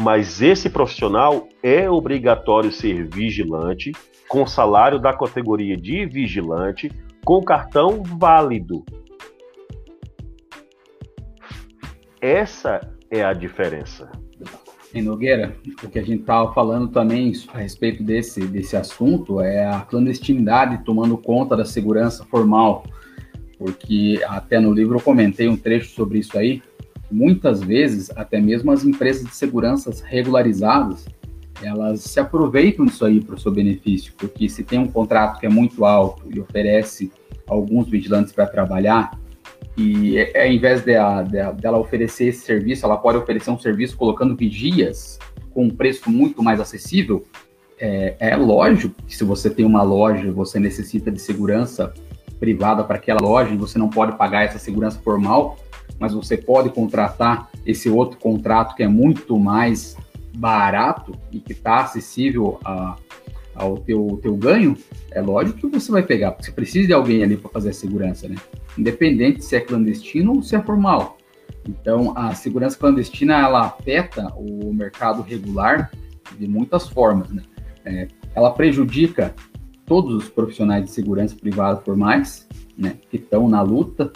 Mas 0.00 0.40
esse 0.42 0.68
profissional 0.68 1.48
é 1.62 1.90
obrigatório 1.90 2.72
ser 2.72 3.08
vigilante, 3.08 3.92
com 4.28 4.46
salário 4.46 4.98
da 4.98 5.12
categoria 5.12 5.76
de 5.76 6.06
vigilante, 6.06 6.90
com 7.24 7.42
cartão 7.42 8.02
válido. 8.02 8.84
Essa 12.20 12.80
é 13.10 13.24
a 13.24 13.32
diferença. 13.32 14.10
Em 14.94 15.02
Nogueira, 15.02 15.56
o 15.82 15.88
que 15.88 15.98
a 15.98 16.02
gente 16.02 16.20
estava 16.20 16.52
falando 16.52 16.88
também 16.88 17.32
a 17.52 17.58
respeito 17.58 18.02
desse, 18.02 18.40
desse 18.46 18.76
assunto 18.76 19.40
é 19.40 19.66
a 19.66 19.80
clandestinidade 19.80 20.84
tomando 20.84 21.16
conta 21.16 21.56
da 21.56 21.64
segurança 21.64 22.24
formal 22.24 22.84
porque 23.60 24.18
até 24.26 24.58
no 24.58 24.72
livro 24.72 24.96
eu 24.96 25.02
comentei 25.02 25.46
um 25.46 25.56
trecho 25.56 25.94
sobre 25.94 26.18
isso 26.18 26.38
aí. 26.38 26.62
Muitas 27.10 27.62
vezes, 27.62 28.10
até 28.16 28.40
mesmo 28.40 28.72
as 28.72 28.84
empresas 28.84 29.22
de 29.22 29.36
segurança 29.36 29.92
regularizadas, 30.02 31.06
elas 31.62 32.00
se 32.00 32.18
aproveitam 32.18 32.86
disso 32.86 33.04
aí 33.04 33.20
para 33.20 33.34
o 33.34 33.38
seu 33.38 33.52
benefício, 33.52 34.14
porque 34.16 34.48
se 34.48 34.64
tem 34.64 34.78
um 34.78 34.88
contrato 34.88 35.38
que 35.38 35.44
é 35.44 35.48
muito 35.50 35.84
alto 35.84 36.22
e 36.34 36.40
oferece 36.40 37.12
alguns 37.46 37.86
vigilantes 37.86 38.32
para 38.32 38.46
trabalhar, 38.46 39.10
e 39.80 40.18
é, 40.18 40.46
ao 40.46 40.52
invés 40.52 40.82
dela, 40.82 41.22
dela 41.22 41.78
oferecer 41.78 42.26
esse 42.26 42.44
serviço, 42.44 42.84
ela 42.84 42.98
pode 42.98 43.16
oferecer 43.16 43.50
um 43.50 43.58
serviço 43.58 43.96
colocando 43.96 44.36
vigias 44.36 45.18
com 45.54 45.64
um 45.64 45.70
preço 45.70 46.10
muito 46.10 46.42
mais 46.42 46.60
acessível. 46.60 47.24
É, 47.78 48.14
é 48.20 48.36
lógico 48.36 48.94
que 49.06 49.16
se 49.16 49.24
você 49.24 49.48
tem 49.48 49.64
uma 49.64 49.82
loja, 49.82 50.30
você 50.30 50.60
necessita 50.60 51.10
de 51.10 51.18
segurança 51.18 51.94
privada 52.38 52.84
para 52.84 52.96
aquela 52.96 53.20
loja 53.20 53.54
e 53.54 53.56
você 53.56 53.78
não 53.78 53.88
pode 53.88 54.16
pagar 54.18 54.44
essa 54.44 54.58
segurança 54.58 54.98
formal, 55.00 55.56
mas 55.98 56.12
você 56.12 56.36
pode 56.36 56.68
contratar 56.68 57.48
esse 57.64 57.88
outro 57.88 58.18
contrato 58.18 58.74
que 58.74 58.82
é 58.82 58.88
muito 58.88 59.38
mais 59.38 59.96
barato 60.36 61.12
e 61.32 61.40
que 61.40 61.52
está 61.52 61.80
acessível 61.80 62.58
a, 62.64 62.96
ao 63.60 63.76
teu, 63.76 64.18
teu 64.22 64.34
ganho, 64.36 64.76
é 65.10 65.20
lógico 65.20 65.58
que 65.58 65.78
você 65.78 65.92
vai 65.92 66.02
pegar, 66.02 66.32
porque 66.32 66.46
você 66.46 66.52
precisa 66.52 66.86
de 66.86 66.92
alguém 66.92 67.22
ali 67.22 67.36
para 67.36 67.50
fazer 67.50 67.70
a 67.70 67.74
segurança, 67.74 68.28
né? 68.28 68.36
Independente 68.78 69.44
se 69.44 69.54
é 69.54 69.60
clandestino 69.60 70.36
ou 70.36 70.42
se 70.42 70.56
é 70.56 70.62
formal. 70.62 71.18
Então, 71.68 72.16
a 72.16 72.34
segurança 72.34 72.78
clandestina, 72.78 73.38
ela 73.38 73.66
afeta 73.66 74.32
o 74.36 74.72
mercado 74.72 75.22
regular 75.22 75.90
de 76.38 76.48
muitas 76.48 76.88
formas, 76.88 77.30
né? 77.30 77.42
É, 77.84 78.08
ela 78.34 78.50
prejudica 78.50 79.34
todos 79.84 80.14
os 80.14 80.28
profissionais 80.28 80.84
de 80.84 80.90
segurança 80.90 81.34
privada 81.34 81.80
formais, 81.80 82.46
né, 82.78 82.96
que 83.10 83.16
estão 83.16 83.48
na 83.48 83.60
luta, 83.60 84.12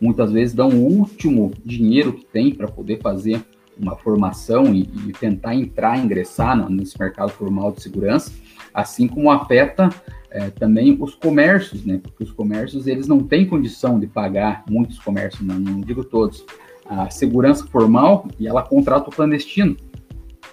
muitas 0.00 0.32
vezes 0.32 0.54
dão 0.54 0.70
o 0.70 0.98
último 0.98 1.52
dinheiro 1.64 2.12
que 2.12 2.24
tem 2.24 2.52
para 2.52 2.66
poder 2.66 3.00
fazer 3.00 3.40
uma 3.78 3.96
formação 3.96 4.74
e, 4.74 4.82
e 5.06 5.12
tentar 5.12 5.54
entrar, 5.54 5.98
ingressar 5.98 6.56
no, 6.56 6.68
nesse 6.68 6.98
mercado 6.98 7.30
formal 7.30 7.72
de 7.72 7.82
segurança, 7.82 8.32
assim 8.72 9.06
como 9.06 9.30
afeta 9.30 9.88
é, 10.30 10.50
também 10.50 10.96
os 11.00 11.14
comércios, 11.14 11.84
né? 11.84 12.00
Porque 12.02 12.24
os 12.24 12.32
comércios 12.32 12.86
eles 12.86 13.06
não 13.06 13.20
têm 13.20 13.46
condição 13.46 13.98
de 13.98 14.06
pagar 14.06 14.64
muitos 14.68 14.98
comércios, 14.98 15.46
não, 15.46 15.58
não 15.58 15.80
digo 15.80 16.04
todos, 16.04 16.44
a 16.84 17.08
segurança 17.08 17.66
formal 17.66 18.28
e 18.38 18.46
ela 18.46 18.62
contrata 18.62 19.08
o 19.08 19.12
clandestino. 19.12 19.76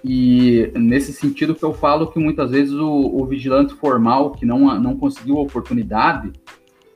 E 0.03 0.71
nesse 0.75 1.13
sentido 1.13 1.53
que 1.53 1.63
eu 1.63 1.73
falo 1.73 2.07
que 2.07 2.19
muitas 2.19 2.51
vezes 2.51 2.73
o, 2.73 2.89
o 2.89 3.25
vigilante 3.25 3.73
formal 3.73 4.31
que 4.31 4.45
não, 4.45 4.79
não 4.79 4.97
conseguiu 4.97 5.37
a 5.37 5.41
oportunidade 5.41 6.31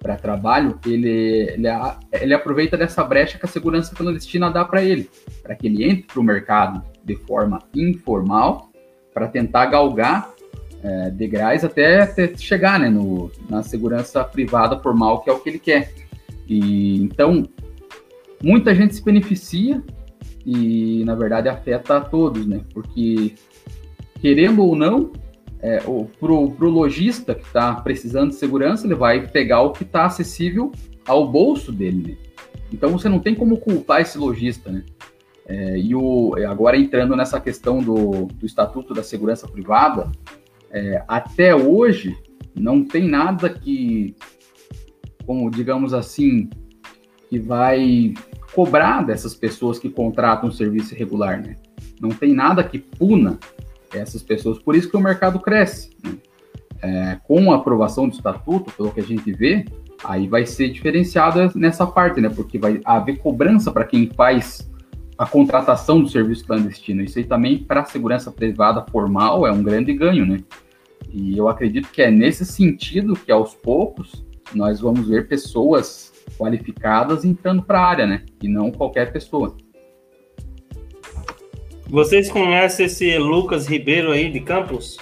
para 0.06 0.18
trabalho, 0.18 0.80
ele, 0.86 1.10
ele, 1.10 1.68
ele, 2.12 2.34
aproveita 2.36 2.78
dessa 2.78 3.04
brecha 3.04 3.40
que 3.40 3.46
a 3.46 3.50
segurança 3.50 3.96
clandestina 3.96 4.52
dá 4.52 4.64
para 4.64 4.84
ele, 4.84 5.10
para 5.42 5.56
que 5.56 5.66
ele 5.66 5.84
entre 5.84 6.04
para 6.04 6.20
o 6.20 6.24
mercado 6.24 6.84
de 7.04 7.16
forma 7.16 7.58
informal, 7.74 8.70
para 9.12 9.28
tentar 9.28 9.66
galgar 9.66 10.30
é, 10.84 11.10
degraus 11.10 11.64
até, 11.64 12.04
até 12.04 12.38
chegar 12.38 12.80
né, 12.80 12.88
no, 12.88 13.32
na 13.50 13.64
segurança 13.64 14.24
privada 14.24 14.78
formal, 14.78 15.24
que 15.24 15.30
é 15.32 15.34
o 15.34 15.40
que 15.40 15.50
ele 15.50 15.58
quer. 15.58 15.92
E 16.48 17.02
então 17.02 17.50
muita 18.44 18.76
gente 18.76 18.94
se 18.94 19.04
beneficia 19.04 19.84
e 20.46 21.04
na 21.04 21.16
verdade 21.16 21.50
afeta 21.50 21.98
a 21.98 22.02
todos, 22.02 22.46
né? 22.46 22.62
Porque 22.76 23.34
querendo 24.22 24.64
ou 24.64 24.76
não, 24.76 25.12
é, 25.66 25.82
o, 25.88 26.06
pro, 26.20 26.52
pro 26.52 26.70
lojista 26.70 27.34
que 27.34 27.44
está 27.44 27.74
precisando 27.74 28.30
de 28.30 28.36
segurança, 28.36 28.86
ele 28.86 28.94
vai 28.94 29.28
pegar 29.28 29.62
o 29.62 29.72
que 29.72 29.82
está 29.82 30.06
acessível 30.06 30.72
ao 31.08 31.28
bolso 31.28 31.72
dele. 31.72 32.12
Né? 32.12 32.18
Então 32.72 32.92
você 32.92 33.10
não 33.10 33.18
tem 33.18 33.34
como 33.34 33.58
culpar 33.58 34.02
esse 34.02 34.16
lojista, 34.16 34.72
né? 34.72 34.84
É, 35.48 35.80
e 35.80 35.96
o, 35.96 36.36
agora 36.48 36.78
entrando 36.78 37.16
nessa 37.16 37.40
questão 37.42 37.80
do, 37.80 38.28
do 38.28 38.46
Estatuto 38.46 38.94
da 38.94 39.02
Segurança 39.02 39.48
Privada, 39.48 40.12
é, 40.70 41.04
até 41.08 41.56
hoje 41.56 42.16
não 42.56 42.84
tem 42.84 43.08
nada 43.08 43.50
que, 43.50 44.16
como 45.26 45.50
digamos 45.50 45.96
assim, 45.96 46.48
que 47.28 47.40
vai 47.40 48.14
cobrar 48.54 49.04
dessas 49.04 49.34
pessoas 49.34 49.80
que 49.80 49.90
contratam 49.90 50.50
um 50.50 50.52
serviço 50.52 50.94
irregular, 50.94 51.42
né? 51.42 51.56
Não 52.00 52.10
tem 52.10 52.36
nada 52.36 52.64
que 52.64 52.78
puna 52.78 53.40
essas 53.98 54.22
pessoas. 54.22 54.60
Por 54.60 54.76
isso 54.76 54.90
que 54.90 54.98
o 54.98 55.02
mercado 55.02 55.40
cresce. 55.40 55.90
Né? 56.04 56.18
É, 56.82 57.18
com 57.24 57.52
a 57.52 57.56
aprovação 57.56 58.08
do 58.08 58.14
estatuto, 58.14 58.72
pelo 58.74 58.92
que 58.92 59.00
a 59.00 59.04
gente 59.04 59.32
vê, 59.32 59.66
aí 60.04 60.28
vai 60.28 60.46
ser 60.46 60.70
diferenciado 60.70 61.52
nessa 61.56 61.88
parte, 61.88 62.22
né? 62.22 62.30
Porque 62.30 62.60
vai 62.60 62.80
haver 62.86 63.18
cobrança 63.18 63.72
para 63.72 63.86
quem 63.86 64.10
faz 64.16 64.70
a 65.18 65.26
contratação 65.26 66.02
do 66.02 66.10
serviço 66.10 66.46
clandestino. 66.46 67.02
Isso 67.02 67.18
aí 67.18 67.26
também 67.26 67.58
para 67.58 67.82
a 67.82 67.86
segurança 67.86 68.32
privada 68.32 68.86
formal 68.92 69.48
é 69.48 69.52
um 69.52 69.64
grande 69.64 69.94
ganho, 69.94 70.26
né? 70.26 70.40
E 71.12 71.38
eu 71.38 71.48
acredito 71.48 71.90
que 71.90 72.02
é 72.02 72.12
nesse 72.12 72.46
sentido 72.46 73.16
que 73.16 73.32
aos 73.32 73.54
poucos 73.56 74.26
nós 74.54 74.82
vamos 74.82 75.08
ver 75.08 75.28
pessoas 75.28 76.12
qualificadas 76.38 77.24
entrando 77.24 77.64
para 77.64 77.80
a 77.80 77.86
área, 77.86 78.06
né? 78.06 78.24
E 78.42 78.48
não 78.48 78.72
qualquer 78.72 79.12
pessoa. 79.12 79.56
Vocês 81.96 82.30
conhecem 82.30 82.88
esse 82.88 83.18
Lucas 83.18 83.68
Ribeiro 83.68 84.12
aí 84.12 84.30
de 84.30 84.42
Campos? 84.42 84.98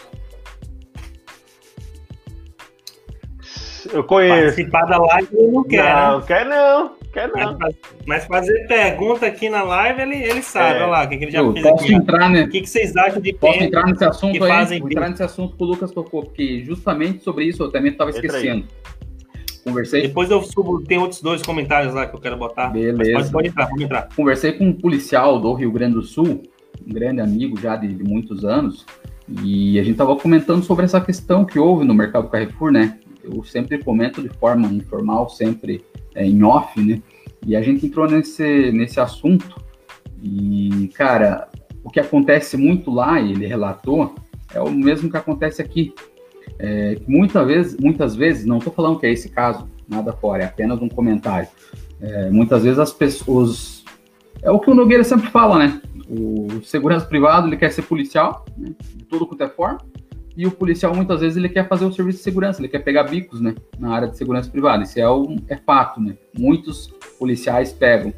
Eu 3.91 4.03
conheço. 4.03 4.55
Participar 4.55 4.85
da 4.85 4.99
live 4.99 5.27
ele 5.33 5.51
não 5.53 5.63
quer. 5.63 5.95
Não, 5.95 6.19
né? 6.19 6.25
quer 6.27 6.45
não. 6.45 6.91
Quer 7.11 7.31
não. 7.31 7.57
Mas, 8.05 8.25
fazer 8.25 8.67
pergunta 8.67 9.25
aqui 9.25 9.49
na 9.49 9.63
live, 9.63 10.03
ele, 10.03 10.17
ele 10.17 10.43
sabe. 10.43 10.77
É. 10.77 10.83
Olha 10.83 10.85
lá, 10.85 11.03
o 11.05 11.09
que, 11.09 11.17
que 11.17 11.23
ele 11.23 11.31
já 11.31 11.39
Eu 11.39 11.51
fez 11.51 11.65
posso 11.65 11.83
aqui. 11.83 11.95
Entrar, 11.95 12.29
né? 12.29 12.43
O 12.43 12.49
que, 12.49 12.61
que 12.61 12.69
vocês 12.69 12.95
acham 12.95 13.19
de 13.19 13.33
Posso 13.33 13.63
entrar 13.63 13.87
nesse 13.87 14.05
assunto 14.05 14.37
que 14.37 14.43
aí? 14.43 14.49
fazem 14.49 14.79
Vou 14.79 14.91
entrar 14.91 15.09
nesse 15.09 15.23
assunto 15.23 15.57
que 15.57 15.63
o 15.63 15.65
Lucas 15.65 15.89
tocou, 15.89 16.21
porque 16.21 16.63
justamente 16.63 17.23
sobre 17.23 17.45
isso 17.45 17.63
eu 17.63 17.71
também 17.71 17.91
estava 17.91 18.11
esquecendo. 18.11 18.65
Conversei. 19.63 20.03
Depois 20.03 20.29
eu 20.29 20.43
subo, 20.43 20.79
tem 20.83 20.99
outros 20.99 21.23
dois 21.23 21.41
comentários 21.41 21.91
lá 21.95 22.05
que 22.05 22.15
eu 22.15 22.19
quero 22.19 22.37
botar. 22.37 22.67
Beleza. 22.67 23.13
Pode, 23.13 23.31
pode 23.31 23.47
entrar, 23.47 23.67
pode 23.67 23.83
entrar. 23.83 24.09
Conversei 24.15 24.51
com 24.51 24.65
um 24.65 24.73
policial 24.73 25.39
do 25.39 25.53
Rio 25.53 25.71
Grande 25.71 25.95
do 25.95 26.03
Sul, 26.03 26.43
um 26.86 26.93
grande 26.93 27.21
amigo 27.21 27.59
já 27.59 27.76
de, 27.76 27.88
de 27.93 28.03
muitos 28.03 28.43
anos, 28.43 28.86
e 29.41 29.80
a 29.80 29.84
gente 29.84 29.93
estava 29.93 30.15
comentando 30.15 30.63
sobre 30.63 30.86
essa 30.86 30.99
questão 30.99 31.45
que 31.45 31.57
houve 31.57 31.86
no 31.86 31.93
mercado 31.93 32.28
Carrefour, 32.28 32.71
né? 32.71 32.99
Eu 33.24 33.43
sempre 33.43 33.78
comento 33.78 34.21
de 34.21 34.30
forma 34.30 34.67
informal, 34.67 35.30
sempre 35.30 35.84
é, 36.13 36.26
em 36.26 36.43
off, 36.43 36.82
né? 36.82 37.01
E 37.45 37.55
a 37.55 37.61
gente 37.61 37.86
entrou 37.86 38.09
nesse, 38.09 38.71
nesse 38.71 38.99
assunto. 38.99 39.61
E, 40.21 40.89
cara, 40.93 41.49
o 41.84 41.89
que 41.89 41.99
acontece 41.99 42.57
muito 42.57 42.91
lá, 42.91 43.19
e 43.19 43.32
ele 43.32 43.45
relatou, 43.45 44.13
é 44.53 44.61
o 44.61 44.71
mesmo 44.71 45.09
que 45.09 45.17
acontece 45.17 45.61
aqui. 45.61 45.93
É, 46.59 46.97
muitas 47.07 47.47
vezes, 47.47 47.78
muitas 47.78 48.15
vezes, 48.15 48.45
não 48.45 48.57
estou 48.57 48.71
falando 48.71 48.99
que 48.99 49.05
é 49.05 49.11
esse 49.11 49.30
caso, 49.30 49.67
nada 49.88 50.13
fora, 50.13 50.43
é 50.43 50.45
apenas 50.45 50.82
um 50.82 50.89
comentário. 50.89 51.47
É, 52.01 52.30
muitas 52.30 52.63
vezes 52.63 52.80
as 52.80 52.91
pessoas. 52.91 53.84
É 54.41 54.51
o 54.51 54.59
que 54.59 54.69
o 54.69 54.76
Nogueira 54.76 55.03
sempre 55.03 55.30
fala, 55.30 55.57
né? 55.57 55.82
O 56.16 56.61
segurança 56.64 57.05
privado 57.05 57.47
ele 57.47 57.57
quer 57.57 57.72
ser 57.72 57.82
policial, 57.84 58.45
né? 58.57 58.74
de 58.95 59.05
tudo 59.05 59.26
quanto 59.26 59.43
é 59.43 59.49
forma, 59.49 59.80
e 60.36 60.45
o 60.47 60.51
policial 60.51 60.95
muitas 60.95 61.22
vezes 61.22 61.38
ele 61.38 61.49
quer 61.49 61.68
fazer 61.68 61.86
o 61.86 61.91
serviço 61.91 62.18
de 62.20 62.24
segurança, 62.24 62.59
ele 62.59 62.68
quer 62.68 62.80
pegar 62.80 63.03
bicos, 63.03 63.39
né? 63.39 63.55
Na 63.78 63.93
área 63.93 64.07
de 64.07 64.18
segurança 64.18 64.49
privada. 64.49 64.84
Isso 64.84 64.99
é, 64.99 65.09
um, 65.09 65.38
é 65.47 65.55
fato, 65.55 66.01
né? 66.01 66.16
Muitos 66.38 66.88
policiais 67.20 67.72
pegam. 67.72 68.14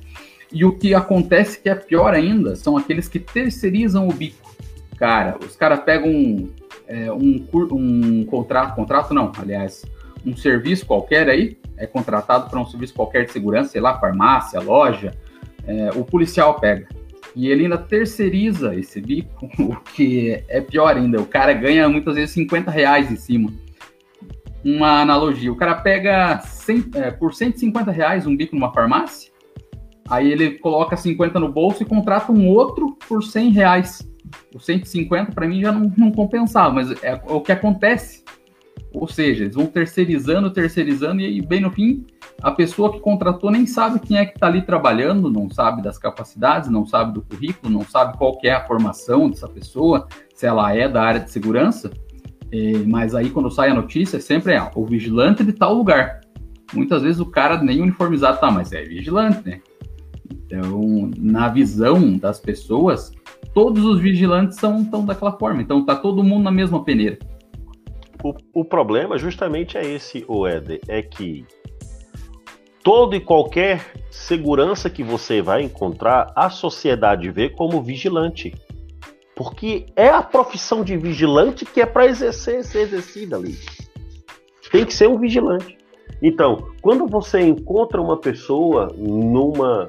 E 0.52 0.64
o 0.64 0.78
que 0.78 0.94
acontece 0.94 1.60
que 1.60 1.70
é 1.70 1.76
pior 1.76 2.14
ainda 2.14 2.56
são 2.56 2.78
aqueles 2.78 3.08
que 3.08 3.20
terceirizam 3.20 4.08
o 4.08 4.14
bico. 4.14 4.56
Cara, 4.98 5.38
os 5.46 5.56
caras 5.58 5.82
pegam 5.82 6.10
um, 6.10 6.50
é, 6.88 7.12
um, 7.12 7.46
um 7.72 8.26
contrato, 8.26 8.76
contrato 8.76 9.14
não, 9.14 9.32
aliás, 9.38 9.86
um 10.26 10.36
serviço 10.36 10.86
qualquer 10.86 11.28
aí, 11.28 11.58
é 11.76 11.86
contratado 11.86 12.50
para 12.50 12.60
um 12.60 12.66
serviço 12.66 12.94
qualquer 12.94 13.26
de 13.26 13.32
segurança, 13.34 13.72
sei 13.72 13.82
lá, 13.82 14.00
farmácia, 14.00 14.60
loja, 14.62 15.14
é, 15.68 15.90
o 15.96 16.06
policial 16.06 16.58
pega. 16.60 16.88
E 17.36 17.50
ele 17.50 17.64
ainda 17.64 17.78
terceiriza 17.78 18.74
esse 18.76 19.02
bico, 19.02 19.50
o 19.60 19.76
que 19.76 20.44
é 20.48 20.62
pior 20.62 20.96
ainda. 20.96 21.22
O 21.22 21.26
cara 21.26 21.54
ganha 21.54 21.88
muitas 21.90 22.16
vezes 22.16 22.32
50 22.32 22.72
reais 22.72 23.12
em 23.12 23.18
cima. 23.18 23.52
Uma 24.64 25.02
analogia, 25.02 25.52
o 25.52 25.56
cara 25.56 25.76
pega 25.76 26.40
100, 26.40 26.86
é, 26.96 27.12
por 27.12 27.36
150 27.36 27.92
reais 27.92 28.26
um 28.26 28.36
bico 28.36 28.56
numa 28.56 28.74
farmácia, 28.74 29.32
aí 30.10 30.32
ele 30.32 30.58
coloca 30.58 30.98
50 30.98 31.40
no 31.40 31.52
bolso 31.52 31.84
e 31.84 31.86
contrata 31.86 32.32
um 32.32 32.48
outro 32.48 32.98
por 33.08 33.22
100 33.24 33.52
reais. 33.52 34.10
O 34.56 34.60
150 34.60 35.34
para 35.34 35.48
mim 35.48 35.62
já 35.62 35.72
não, 35.72 35.94
não 35.96 36.12
compensava, 36.12 36.74
mas 36.74 37.04
é 37.04 37.22
o 37.28 37.42
que 37.42 37.52
acontece. 37.52 38.24
Ou 38.94 39.08
seja, 39.08 39.44
eles 39.44 39.56
vão 39.56 39.66
terceirizando, 39.66 40.50
terceirizando, 40.52 41.22
e 41.22 41.42
bem 41.42 41.62
no 41.62 41.70
fim, 41.72 42.06
a 42.42 42.52
pessoa 42.52 42.92
que 42.92 43.00
contratou 43.00 43.52
nem 43.52 43.66
sabe 43.66 44.00
quem 44.00 44.18
é 44.18 44.26
que 44.26 44.36
está 44.36 44.48
ali 44.48 44.62
trabalhando, 44.62 45.30
não 45.30 45.50
sabe 45.50 45.82
das 45.82 45.98
capacidades, 45.98 46.70
não 46.70 46.86
sabe 46.86 47.14
do 47.14 47.22
currículo, 47.22 47.72
não 47.72 47.82
sabe 47.82 48.18
qual 48.18 48.38
é 48.44 48.52
a 48.52 48.66
formação 48.66 49.30
dessa 49.30 49.48
pessoa, 49.48 50.08
se 50.34 50.46
ela 50.46 50.74
é 50.74 50.88
da 50.88 51.04
área 51.04 51.20
de 51.20 51.32
segurança. 51.32 51.92
É, 52.52 52.78
mas 52.86 53.14
aí, 53.14 53.30
quando 53.30 53.52
sai 53.52 53.70
a 53.70 53.74
notícia, 53.74 54.20
sempre 54.20 54.54
é 54.54 54.72
o 54.76 54.86
vigilante 54.86 55.44
de 55.44 55.52
tal 55.52 55.74
lugar. 55.74 56.22
Muitas 56.74 57.04
vezes 57.04 57.20
o 57.20 57.26
cara 57.26 57.62
nem 57.62 57.82
uniformizado 57.82 58.40
tá, 58.40 58.50
mas 58.50 58.72
é 58.72 58.84
vigilante, 58.84 59.48
né? 59.48 59.62
Então, 60.32 61.12
na 61.18 61.50
visão 61.50 62.18
das 62.18 62.40
pessoas, 62.40 63.12
todos 63.54 63.84
os 63.84 64.00
vigilantes 64.00 64.58
são 64.58 64.86
tão 64.86 65.06
daquela 65.06 65.38
forma. 65.38 65.62
Então, 65.62 65.86
tá 65.86 65.96
todo 65.96 66.24
mundo 66.24 66.44
na 66.44 66.52
mesma 66.52 66.84
peneira. 66.84 67.18
O, 68.26 68.34
o 68.62 68.66
problema 68.66 69.20
justamente 69.20 69.78
é 69.78 69.86
esse, 69.86 70.26
o 70.28 70.48
Éder, 70.48 70.82
é 70.88 71.00
que 71.00 71.46
todo 72.84 73.16
e 73.16 73.20
qualquer 73.20 73.94
segurança 74.10 74.90
que 74.90 75.04
você 75.04 75.44
vai 75.44 75.62
encontrar, 75.62 76.34
a 76.36 76.50
sociedade 76.50 77.30
vê 77.30 77.50
como 77.50 77.84
vigilante. 77.84 78.56
Porque 79.36 79.86
é 79.96 80.10
a 80.10 80.24
profissão 80.24 80.84
de 80.84 80.98
vigilante 80.98 81.66
que 81.66 81.80
é 81.80 81.86
para 81.86 82.08
exercer, 82.08 82.64
ser 82.64 82.80
exercida 82.80 83.36
ali. 83.36 83.60
Tem 84.72 84.84
que 84.84 84.94
ser 84.96 85.08
um 85.08 85.20
vigilante. 85.20 85.78
Então, 86.20 86.70
quando 86.82 87.06
você 87.06 87.42
encontra 87.42 88.02
uma 88.02 88.18
pessoa 88.18 88.88
numa 88.98 89.86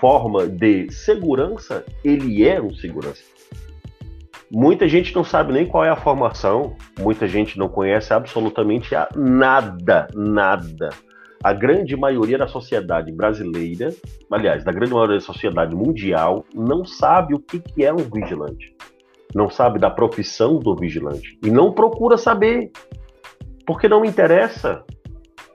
forma 0.00 0.48
de 0.48 0.90
segurança, 0.90 1.84
ele 2.02 2.44
é 2.44 2.60
um 2.60 2.74
segurança. 2.74 3.22
Muita 4.50 4.88
gente 4.88 5.14
não 5.14 5.22
sabe 5.22 5.52
nem 5.52 5.66
qual 5.66 5.84
é 5.84 5.90
a 5.90 5.96
formação, 5.96 6.74
muita 6.98 7.28
gente 7.28 7.58
não 7.58 7.68
conhece 7.68 8.14
absolutamente 8.14 8.94
nada, 9.14 10.08
nada. 10.14 10.88
A 11.44 11.52
grande 11.52 11.94
maioria 11.94 12.38
da 12.38 12.48
sociedade 12.48 13.12
brasileira, 13.12 13.94
aliás, 14.32 14.64
da 14.64 14.72
grande 14.72 14.92
maioria 14.92 15.16
da 15.16 15.20
sociedade 15.20 15.74
mundial, 15.74 16.46
não 16.54 16.84
sabe 16.84 17.34
o 17.34 17.38
que, 17.38 17.60
que 17.60 17.84
é 17.84 17.92
um 17.92 17.98
vigilante. 17.98 18.74
Não 19.34 19.50
sabe 19.50 19.78
da 19.78 19.90
profissão 19.90 20.58
do 20.58 20.74
vigilante. 20.74 21.38
E 21.44 21.50
não 21.50 21.70
procura 21.70 22.16
saber. 22.16 22.72
Porque 23.66 23.86
não 23.86 24.02
interessa. 24.02 24.82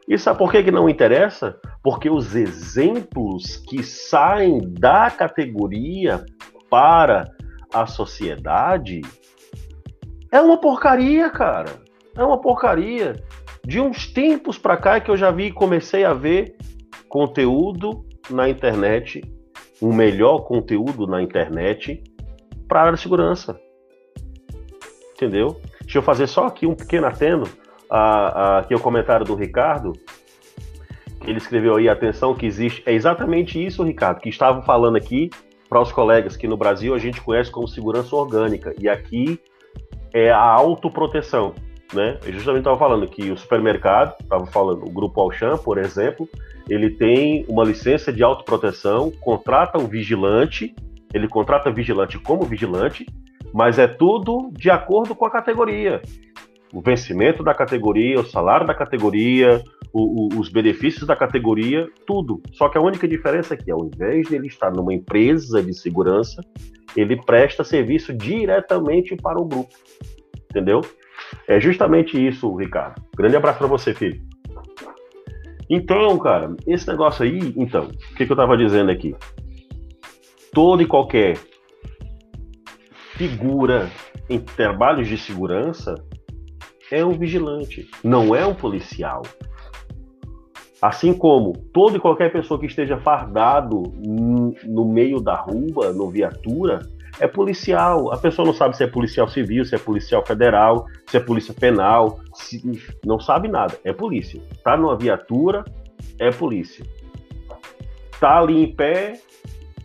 E 0.07 0.17
sabe 0.19 0.37
por 0.37 0.51
que, 0.51 0.63
que 0.63 0.71
não 0.71 0.87
interessa? 0.87 1.57
Porque 1.83 2.09
os 2.09 2.35
exemplos 2.35 3.57
que 3.67 3.81
saem 3.81 4.61
da 4.73 5.09
categoria 5.09 6.23
para 6.69 7.27
a 7.73 7.87
sociedade, 7.87 9.01
é 10.31 10.41
uma 10.41 10.57
porcaria, 10.57 11.29
cara. 11.29 11.69
É 12.15 12.23
uma 12.23 12.39
porcaria. 12.39 13.15
De 13.65 13.79
uns 13.79 14.11
tempos 14.11 14.57
para 14.57 14.77
cá 14.77 14.95
é 14.95 14.99
que 14.99 15.09
eu 15.09 15.15
já 15.15 15.29
vi, 15.31 15.51
comecei 15.51 16.03
a 16.03 16.13
ver 16.13 16.55
conteúdo 17.07 18.03
na 18.29 18.49
internet, 18.49 19.21
um 19.81 19.93
melhor 19.93 20.39
conteúdo 20.39 21.05
na 21.05 21.21
internet 21.21 22.03
para 22.67 22.79
a 22.79 22.83
área 22.85 22.95
de 22.95 23.01
segurança. 23.01 23.59
Entendeu? 25.15 25.61
Deixa 25.81 25.99
eu 25.99 26.01
fazer 26.01 26.25
só 26.25 26.47
aqui 26.47 26.65
um 26.65 26.73
pequeno 26.73 27.05
atendo. 27.05 27.47
A, 27.89 27.99
a, 27.99 28.59
aqui 28.59 28.73
o 28.73 28.79
comentário 28.79 29.25
do 29.25 29.35
Ricardo. 29.35 29.93
Ele 31.25 31.37
escreveu 31.37 31.75
aí, 31.75 31.87
atenção, 31.87 32.33
que 32.33 32.45
existe. 32.45 32.81
É 32.87 32.91
exatamente 32.91 33.63
isso, 33.63 33.83
Ricardo, 33.83 34.19
que 34.19 34.29
estava 34.29 34.63
falando 34.63 34.97
aqui 34.97 35.29
para 35.73 35.81
os 35.81 35.91
colegas 35.91 36.37
que 36.37 36.47
no 36.47 36.55
Brasil 36.55 36.93
a 36.93 36.99
gente 36.99 37.19
conhece 37.19 37.49
como 37.49 37.67
segurança 37.67 38.15
orgânica. 38.15 38.75
E 38.79 38.87
aqui 38.87 39.39
é 40.13 40.29
a 40.29 40.39
autoproteção. 40.39 41.55
Né? 41.91 42.19
Eu 42.23 42.33
justamente 42.33 42.59
estava 42.59 42.77
falando 42.77 43.07
que 43.07 43.31
o 43.31 43.35
supermercado, 43.35 44.13
estava 44.21 44.45
falando, 44.45 44.85
o 44.85 44.91
Grupo 44.91 45.19
Auchan, 45.19 45.57
por 45.57 45.79
exemplo, 45.79 46.29
ele 46.69 46.91
tem 46.91 47.43
uma 47.49 47.63
licença 47.63 48.13
de 48.13 48.21
autoproteção, 48.21 49.11
contrata 49.19 49.79
um 49.79 49.87
vigilante, 49.87 50.75
ele 51.11 51.27
contrata 51.27 51.71
vigilante 51.71 52.19
como 52.19 52.43
vigilante, 52.43 53.07
mas 53.51 53.79
é 53.79 53.87
tudo 53.87 54.51
de 54.53 54.69
acordo 54.69 55.15
com 55.15 55.25
a 55.25 55.31
categoria. 55.31 56.03
O 56.73 56.81
vencimento 56.81 57.43
da 57.43 57.53
categoria, 57.53 58.19
o 58.19 58.25
salário 58.25 58.65
da 58.65 58.73
categoria, 58.73 59.63
o, 59.93 60.35
o, 60.35 60.39
os 60.39 60.49
benefícios 60.49 61.05
da 61.05 61.15
categoria, 61.15 61.87
tudo. 62.07 62.41
Só 62.53 62.67
que 62.67 62.79
a 62.79 62.81
única 62.81 63.07
diferença 63.07 63.53
é 63.53 63.57
que, 63.57 63.69
ao 63.69 63.85
invés 63.85 64.27
de 64.27 64.35
ele 64.35 64.47
estar 64.47 64.71
numa 64.71 64.91
empresa 64.91 65.61
de 65.61 65.71
segurança, 65.71 66.41
ele 66.97 67.15
presta 67.21 67.63
serviço 67.63 68.11
diretamente 68.11 69.15
para 69.15 69.39
o 69.39 69.45
grupo. 69.45 69.73
Entendeu? 70.49 70.81
É 71.47 71.59
justamente 71.59 72.17
isso, 72.17 72.55
Ricardo. 72.55 73.01
Grande 73.15 73.35
abraço 73.35 73.59
para 73.59 73.67
você, 73.67 73.93
filho. 73.93 74.19
Então, 75.69 76.17
cara, 76.17 76.55
esse 76.67 76.87
negócio 76.87 77.23
aí, 77.23 77.53
então, 77.55 77.85
o 77.85 78.15
que, 78.15 78.25
que 78.25 78.31
eu 78.31 78.35
estava 78.35 78.57
dizendo 78.57 78.91
aqui? 78.91 79.15
Todo 80.51 80.81
e 80.81 80.87
qualquer 80.87 81.37
figura 83.15 83.89
em 84.29 84.39
trabalhos 84.39 85.07
de 85.07 85.17
segurança 85.17 85.95
é 86.93 87.03
um 87.03 87.11
vigilante, 87.11 87.89
não 88.03 88.35
é 88.35 88.45
um 88.45 88.53
policial. 88.53 89.23
Assim 90.79 91.11
como 91.11 91.53
toda 91.73 91.97
e 91.97 91.99
qualquer 91.99 92.31
pessoa 92.31 92.59
que 92.59 92.67
esteja 92.67 92.97
fardado 92.97 93.81
no 93.99 94.85
meio 94.85 95.19
da 95.19 95.33
rua, 95.33 95.91
no 95.91 96.11
viatura, 96.11 96.87
é 97.19 97.27
policial. 97.27 98.11
A 98.13 98.17
pessoa 98.17 98.45
não 98.45 98.53
sabe 98.53 98.77
se 98.77 98.83
é 98.83 98.87
policial 98.87 99.27
civil, 99.27 99.65
se 99.65 99.73
é 99.73 99.77
policial 99.79 100.23
federal, 100.23 100.85
se 101.07 101.17
é 101.17 101.19
polícia 101.19 101.53
penal, 101.53 102.19
se... 102.35 102.61
não 103.03 103.19
sabe 103.19 103.47
nada. 103.47 103.75
É 103.83 103.91
polícia. 103.91 104.39
Tá 104.63 104.77
numa 104.77 104.95
viatura, 104.95 105.65
é 106.19 106.29
polícia. 106.29 106.85
Tá 108.19 108.37
ali 108.37 108.65
em 108.65 108.75
pé, 108.75 109.13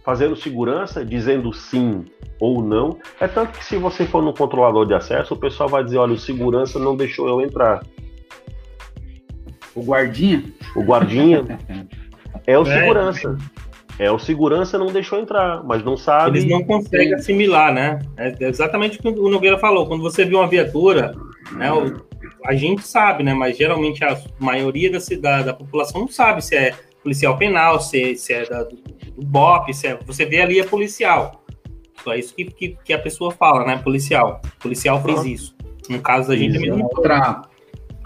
fazendo 0.08 0.34
segurança, 0.34 1.04
dizendo 1.04 1.52
sim 1.52 2.02
ou 2.40 2.62
não. 2.62 2.96
É 3.20 3.28
tanto 3.28 3.58
que 3.58 3.62
se 3.62 3.76
você 3.76 4.06
for 4.06 4.22
no 4.22 4.32
controlador 4.32 4.86
de 4.86 4.94
acesso, 4.94 5.34
o 5.34 5.36
pessoal 5.36 5.68
vai 5.68 5.84
dizer, 5.84 5.98
olha, 5.98 6.14
o 6.14 6.18
segurança 6.18 6.78
não 6.78 6.96
deixou 6.96 7.28
eu 7.28 7.42
entrar. 7.42 7.84
O 9.74 9.82
guardinha? 9.82 10.42
O 10.74 10.82
guardinha 10.82 11.44
é 12.46 12.58
o 12.58 12.62
é. 12.62 12.80
segurança. 12.80 13.36
É, 13.98 14.10
o 14.10 14.18
segurança 14.18 14.78
não 14.78 14.86
deixou 14.86 15.20
entrar, 15.20 15.62
mas 15.62 15.84
não 15.84 15.94
sabe. 15.94 16.38
Eles 16.38 16.50
não 16.50 16.64
conseguem 16.64 17.12
assimilar, 17.12 17.74
né? 17.74 17.98
É 18.16 18.48
exatamente 18.48 18.98
o 18.98 19.02
que 19.02 19.08
o 19.10 19.28
Nogueira 19.28 19.58
falou. 19.58 19.86
Quando 19.86 20.02
você 20.02 20.24
vê 20.24 20.34
uma 20.34 20.48
viatura, 20.48 21.14
né, 21.52 21.68
a 22.46 22.54
gente 22.54 22.80
sabe, 22.80 23.22
né? 23.22 23.34
Mas 23.34 23.58
geralmente 23.58 24.02
a 24.02 24.18
maioria 24.38 24.90
da, 24.90 25.00
cidade, 25.00 25.44
da 25.44 25.52
população 25.52 26.00
não 26.00 26.08
sabe 26.08 26.42
se 26.42 26.56
é 26.56 26.72
policial 27.02 27.36
penal, 27.36 27.80
se, 27.80 28.16
se 28.16 28.32
é 28.32 28.46
da, 28.48 28.64
do, 28.64 28.76
do 28.76 29.26
BOP, 29.26 29.72
se 29.72 29.86
é, 29.86 29.98
você 30.06 30.24
vê 30.24 30.40
ali 30.40 30.60
é 30.60 30.64
policial. 30.64 31.44
Só 32.02 32.14
isso 32.14 32.34
que, 32.34 32.44
que, 32.44 32.78
que, 32.84 32.92
a 32.92 32.98
pessoa 32.98 33.30
fala, 33.30 33.64
né? 33.64 33.78
Policial. 33.78 34.40
Policial 34.60 35.02
fez 35.02 35.24
isso. 35.24 35.56
No 35.88 36.00
caso 36.00 36.28
da 36.28 36.36
gente 36.36 36.56
é 36.56 36.60
mesmo. 36.60 36.84
Outra, 36.84 37.42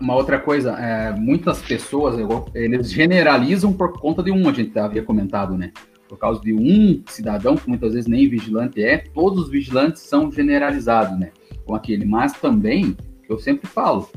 uma 0.01 0.15
outra 0.15 0.39
coisa, 0.39 0.73
é, 0.73 1.13
muitas 1.13 1.61
pessoas, 1.61 2.17
eles 2.55 2.91
generalizam 2.91 3.73
por 3.73 3.93
conta 3.99 4.23
de 4.23 4.31
um, 4.31 4.49
a 4.49 4.53
gente 4.53 4.79
havia 4.79 5.03
comentado, 5.03 5.57
né? 5.57 5.73
Por 6.09 6.19
causa 6.19 6.41
de 6.41 6.53
um 6.53 7.03
cidadão, 7.07 7.57
que 7.57 7.69
muitas 7.69 7.95
vezes 7.95 8.09
nem 8.09 8.29
vigilante 8.29 8.83
é, 8.83 8.99
todos 8.99 9.45
os 9.45 9.51
vigilantes 9.51 10.03
são 10.03 10.31
generalizados, 10.31 11.19
né? 11.19 11.31
Com 11.65 11.75
aquele. 11.75 12.05
Mas 12.05 12.33
também, 12.33 12.97
eu 13.29 13.39
sempre 13.39 13.69
falo, 13.69 14.09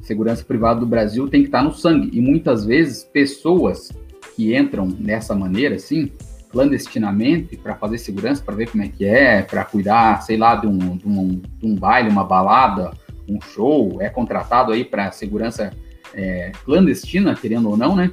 segurança 0.00 0.44
privada 0.44 0.80
do 0.80 0.86
Brasil 0.86 1.28
tem 1.28 1.40
que 1.40 1.48
estar 1.48 1.62
no 1.62 1.72
sangue. 1.72 2.10
E 2.12 2.20
muitas 2.20 2.64
vezes, 2.64 3.04
pessoas 3.04 3.90
que 4.34 4.56
entram 4.56 4.86
nessa 4.86 5.34
maneira, 5.34 5.76
assim, 5.76 6.10
clandestinamente, 6.50 7.56
para 7.56 7.74
fazer 7.74 7.98
segurança, 7.98 8.42
para 8.42 8.54
ver 8.54 8.70
como 8.70 8.82
é 8.82 8.88
que 8.88 9.04
é, 9.04 9.42
para 9.42 9.64
cuidar, 9.64 10.22
sei 10.22 10.36
lá, 10.36 10.54
de 10.56 10.66
um, 10.66 10.96
de 10.96 11.08
um, 11.08 11.28
de 11.58 11.66
um 11.66 11.74
baile, 11.74 12.08
uma 12.08 12.24
balada, 12.24 12.92
um 13.28 13.40
show, 13.40 14.00
é 14.00 14.08
contratado 14.08 14.72
aí 14.72 14.84
para 14.84 15.10
segurança 15.10 15.72
é, 16.14 16.52
clandestina, 16.64 17.34
querendo 17.34 17.68
ou 17.70 17.76
não, 17.76 17.96
né? 17.96 18.10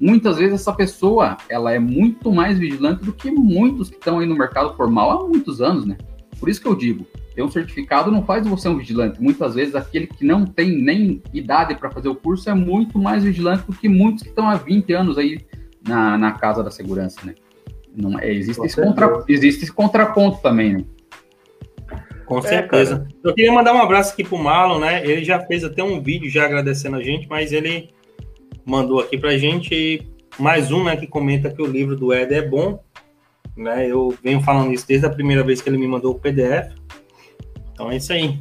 Muitas 0.00 0.38
vezes 0.38 0.54
essa 0.54 0.72
pessoa, 0.72 1.36
ela 1.48 1.72
é 1.72 1.78
muito 1.78 2.32
mais 2.32 2.58
vigilante 2.58 3.04
do 3.04 3.12
que 3.12 3.30
muitos 3.30 3.88
que 3.88 3.96
estão 3.96 4.18
aí 4.18 4.26
no 4.26 4.36
mercado 4.36 4.74
formal 4.76 5.10
há 5.10 5.28
muitos 5.28 5.62
anos, 5.62 5.86
né? 5.86 5.96
Por 6.40 6.48
isso 6.48 6.60
que 6.60 6.66
eu 6.66 6.74
digo, 6.74 7.06
ter 7.34 7.42
um 7.42 7.50
certificado 7.50 8.10
não 8.10 8.24
faz 8.24 8.46
você 8.46 8.68
um 8.68 8.76
vigilante. 8.76 9.22
Muitas 9.22 9.54
vezes 9.54 9.74
aquele 9.74 10.06
que 10.06 10.24
não 10.24 10.44
tem 10.44 10.82
nem 10.82 11.22
idade 11.32 11.74
para 11.76 11.90
fazer 11.90 12.08
o 12.08 12.14
curso 12.14 12.50
é 12.50 12.54
muito 12.54 12.98
mais 12.98 13.24
vigilante 13.24 13.66
do 13.66 13.72
que 13.72 13.88
muitos 13.88 14.22
que 14.22 14.28
estão 14.28 14.48
há 14.48 14.56
20 14.56 14.92
anos 14.92 15.16
aí 15.16 15.40
na, 15.86 16.18
na 16.18 16.32
casa 16.32 16.62
da 16.62 16.70
segurança, 16.70 17.20
né? 17.24 17.34
Não, 17.94 18.18
é, 18.18 18.32
existe, 18.32 18.64
esse 18.64 18.80
contra, 18.80 19.24
existe 19.28 19.64
esse 19.64 19.72
contraponto 19.72 20.42
também, 20.42 20.72
né? 20.72 20.84
Com 22.26 22.38
é, 22.38 22.42
certeza. 22.42 23.06
É, 23.08 23.28
eu 23.28 23.34
queria 23.34 23.52
mandar 23.52 23.74
um 23.74 23.82
abraço 23.82 24.12
aqui 24.12 24.24
pro 24.24 24.38
Marlon, 24.38 24.78
né? 24.78 25.06
Ele 25.06 25.24
já 25.24 25.40
fez 25.40 25.62
até 25.62 25.82
um 25.82 26.02
vídeo 26.02 26.30
já 26.30 26.44
agradecendo 26.44 26.96
a 26.96 27.02
gente, 27.02 27.28
mas 27.28 27.52
ele 27.52 27.90
mandou 28.64 29.00
aqui 29.00 29.18
pra 29.18 29.36
gente 29.36 30.10
mais 30.38 30.72
um, 30.72 30.82
né, 30.84 30.96
que 30.96 31.06
comenta 31.06 31.50
que 31.50 31.62
o 31.62 31.66
livro 31.66 31.94
do 31.94 32.12
Ed 32.12 32.34
é 32.34 32.42
bom, 32.42 32.82
né? 33.56 33.86
Eu 33.86 34.16
venho 34.22 34.40
falando 34.40 34.72
isso 34.72 34.86
desde 34.86 35.06
a 35.06 35.10
primeira 35.10 35.44
vez 35.44 35.60
que 35.60 35.68
ele 35.68 35.78
me 35.78 35.86
mandou 35.86 36.12
o 36.12 36.18
PDF. 36.18 36.74
Então 37.72 37.90
é 37.90 37.96
isso 37.96 38.12
aí. 38.12 38.38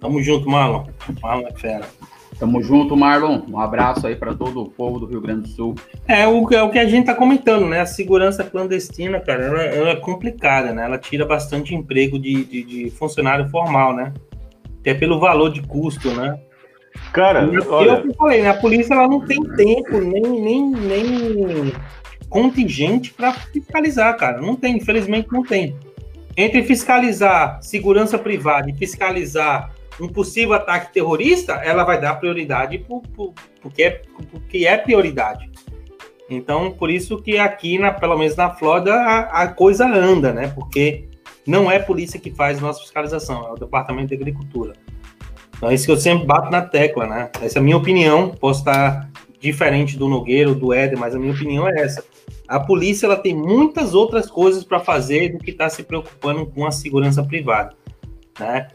Tamo 0.00 0.22
junto, 0.22 0.48
Marlon. 0.48 0.86
Marlon 1.22 1.46
é 1.46 1.52
fera. 1.52 1.88
Tamo 2.38 2.62
junto, 2.62 2.96
Marlon. 2.96 3.42
Um 3.48 3.58
abraço 3.58 4.06
aí 4.06 4.16
para 4.16 4.34
todo 4.34 4.62
o 4.62 4.70
povo 4.70 4.98
do 4.98 5.06
Rio 5.06 5.20
Grande 5.20 5.42
do 5.42 5.48
Sul. 5.48 5.74
É 6.08 6.26
o, 6.26 6.48
é 6.52 6.62
o 6.62 6.70
que 6.70 6.78
a 6.78 6.88
gente 6.88 7.06
tá 7.06 7.14
comentando, 7.14 7.66
né? 7.66 7.80
A 7.80 7.86
segurança 7.86 8.42
clandestina, 8.42 9.20
cara, 9.20 9.44
ela, 9.44 9.62
ela 9.62 9.90
é 9.90 9.96
complicada, 9.96 10.72
né? 10.72 10.84
Ela 10.84 10.98
tira 10.98 11.26
bastante 11.26 11.74
emprego 11.74 12.18
de, 12.18 12.44
de, 12.44 12.62
de, 12.64 12.90
funcionário 12.90 13.48
formal, 13.48 13.94
né? 13.94 14.12
Até 14.80 14.94
pelo 14.94 15.20
valor 15.20 15.50
de 15.50 15.62
custo, 15.62 16.10
né? 16.10 16.38
Cara, 17.12 17.44
e, 17.44 17.58
olha... 17.68 17.90
eu 17.92 18.02
que 18.02 18.14
falei, 18.14 18.42
né? 18.42 18.48
A 18.48 18.54
polícia 18.54 18.94
ela 18.94 19.06
não 19.06 19.20
tem 19.20 19.42
tempo, 19.42 19.98
nem, 20.00 20.22
nem, 20.22 20.70
nem 20.70 21.72
contingente 22.28 23.12
para 23.12 23.32
fiscalizar, 23.32 24.16
cara. 24.16 24.40
Não 24.40 24.56
tem, 24.56 24.78
infelizmente 24.78 25.28
não 25.30 25.42
tem. 25.42 25.76
Entre 26.34 26.62
fiscalizar 26.62 27.62
segurança 27.62 28.18
privada 28.18 28.70
e 28.70 28.72
fiscalizar 28.72 29.70
um 30.00 30.08
possível 30.08 30.54
ataque 30.54 30.92
terrorista, 30.92 31.54
ela 31.54 31.84
vai 31.84 32.00
dar 32.00 32.14
prioridade 32.14 32.78
por, 32.78 33.02
por, 33.08 33.32
porque, 33.60 33.82
é, 33.82 34.02
porque 34.30 34.66
é 34.66 34.76
prioridade. 34.76 35.50
Então, 36.28 36.72
por 36.72 36.90
isso 36.90 37.20
que 37.20 37.38
aqui, 37.38 37.78
na, 37.78 37.92
pelo 37.92 38.16
menos 38.16 38.36
na 38.36 38.50
Flórida, 38.50 38.94
a, 38.94 39.42
a, 39.42 39.48
coisa 39.48 39.86
anda, 39.86 40.32
né? 40.32 40.48
Porque 40.54 41.08
não 41.46 41.70
é 41.70 41.76
a 41.76 41.82
polícia 41.82 42.18
que 42.18 42.30
faz 42.30 42.60
nossa 42.60 42.80
fiscalização, 42.80 43.46
é 43.46 43.52
o 43.52 43.56
Departamento 43.56 44.08
de 44.08 44.14
Agricultura. 44.14 44.72
Então, 45.56 45.70
é 45.70 45.74
isso 45.74 45.84
que 45.84 45.92
eu 45.92 45.96
sempre 45.96 46.26
bato 46.26 46.50
na 46.50 46.62
tecla, 46.62 47.06
né? 47.06 47.30
Essa 47.40 47.58
é 47.58 47.60
a 47.60 47.62
minha 47.62 47.76
opinião. 47.76 48.30
Posso 48.30 48.60
estar 48.60 49.10
diferente 49.38 49.98
do 49.98 50.08
Nogueira, 50.08 50.54
do 50.54 50.72
Éder, 50.72 50.98
mas 50.98 51.14
a 51.14 51.18
minha 51.18 51.32
opinião 51.32 51.68
é 51.68 51.80
essa. 51.80 52.02
A 52.48 52.58
polícia 52.60 53.06
ela 53.06 53.16
tem 53.16 53.34
muitas 53.34 53.94
outras 53.94 54.30
coisas 54.30 54.64
para 54.64 54.80
fazer 54.80 55.30
do 55.30 55.38
que 55.38 55.50
estar 55.50 55.64
tá 55.64 55.70
se 55.70 55.82
preocupando 55.82 56.46
com 56.46 56.66
a 56.66 56.70
segurança 56.70 57.22
privada, 57.22 57.74
né? 58.38 58.68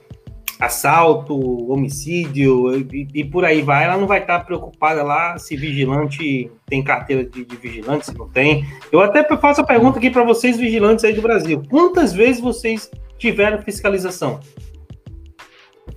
Assalto, 0.59 1.35
homicídio 1.71 2.75
e, 2.91 3.07
e, 3.13 3.23
por 3.23 3.45
aí 3.45 3.61
vai, 3.61 3.85
ela 3.85 3.97
não 3.97 4.07
vai 4.07 4.19
estar 4.19 4.39
preocupada 4.39 5.03
lá 5.03 5.37
se 5.37 5.55
vigilante 5.55 6.49
tem 6.65 6.83
carteira 6.83 7.23
de, 7.23 7.45
de 7.45 7.55
vigilante, 7.55 8.07
se 8.07 8.17
não 8.17 8.27
tem. 8.27 8.65
Eu 8.91 8.99
até 9.01 9.23
faço 9.37 9.61
a 9.61 9.63
pergunta 9.63 9.99
aqui 9.99 10.09
para 10.09 10.23
vocês, 10.23 10.57
vigilantes 10.57 11.05
aí 11.05 11.13
do 11.13 11.21
Brasil: 11.21 11.63
quantas 11.69 12.13
vezes 12.13 12.41
vocês 12.41 12.89
tiveram 13.17 13.61
fiscalização? 13.61 14.39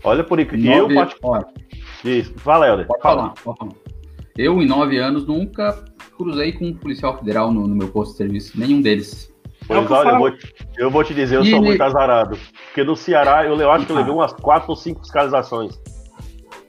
Olha 0.04 0.24
por 0.24 0.40
isso, 0.40 0.54
eu 0.54 0.88
particular. 0.92 1.46
Isso, 2.04 2.32
fala, 2.38 2.66
Helder. 2.66 2.86
Pode 2.86 3.02
falar. 3.02 3.34
falar. 3.36 3.72
Eu, 4.36 4.62
em 4.62 4.66
nove 4.66 4.96
anos, 4.98 5.26
nunca 5.26 5.84
cruzei 6.16 6.52
com 6.52 6.66
um 6.66 6.74
policial 6.74 7.18
federal 7.18 7.52
no, 7.52 7.66
no 7.66 7.74
meu 7.74 7.88
posto 7.88 8.12
de 8.12 8.18
serviço, 8.18 8.58
nenhum 8.58 8.80
deles. 8.80 9.29
Pois 9.70 9.90
é 9.90 9.92
olha, 9.92 10.10
eu 10.10 10.18
vou, 10.18 10.32
eu 10.78 10.90
vou, 10.90 11.04
te 11.04 11.14
dizer, 11.14 11.36
eu 11.36 11.42
e... 11.42 11.50
sou 11.50 11.62
muito 11.62 11.80
azarado. 11.80 12.36
Porque 12.66 12.82
no 12.82 12.96
Ceará 12.96 13.44
eu, 13.46 13.56
eu 13.56 13.70
acho 13.70 13.86
que 13.86 13.92
eu 13.92 13.96
levei 13.96 14.12
umas 14.12 14.32
quatro 14.32 14.70
ou 14.70 14.76
cinco 14.76 15.00
fiscalizações. 15.00 15.78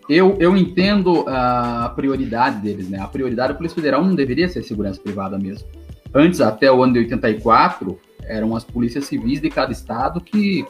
Eu, 0.08 0.36
eu 0.40 0.56
entendo 0.56 1.26
a 1.28 1.92
prioridade 1.96 2.58
deles, 2.58 2.90
né? 2.90 3.00
A 3.00 3.08
prioridade 3.08 3.54
da 3.54 3.58
Polícia 3.58 3.76
Federal 3.76 4.04
não 4.04 4.14
deveria 4.14 4.48
ser 4.48 4.62
segurança 4.64 5.02
privada 5.02 5.38
mesmo. 5.40 5.68
Antes, 6.14 6.42
até 6.42 6.72
o 6.72 6.84
ano 6.84 6.94
de 6.94 7.00
84, 7.00 7.98
eram 8.24 8.56
as 8.56 8.64
polícias 8.64 9.06
civis 9.06 9.40
de 9.42 9.50
cada 9.50 9.72
estado 9.72 10.20
que 10.20 10.66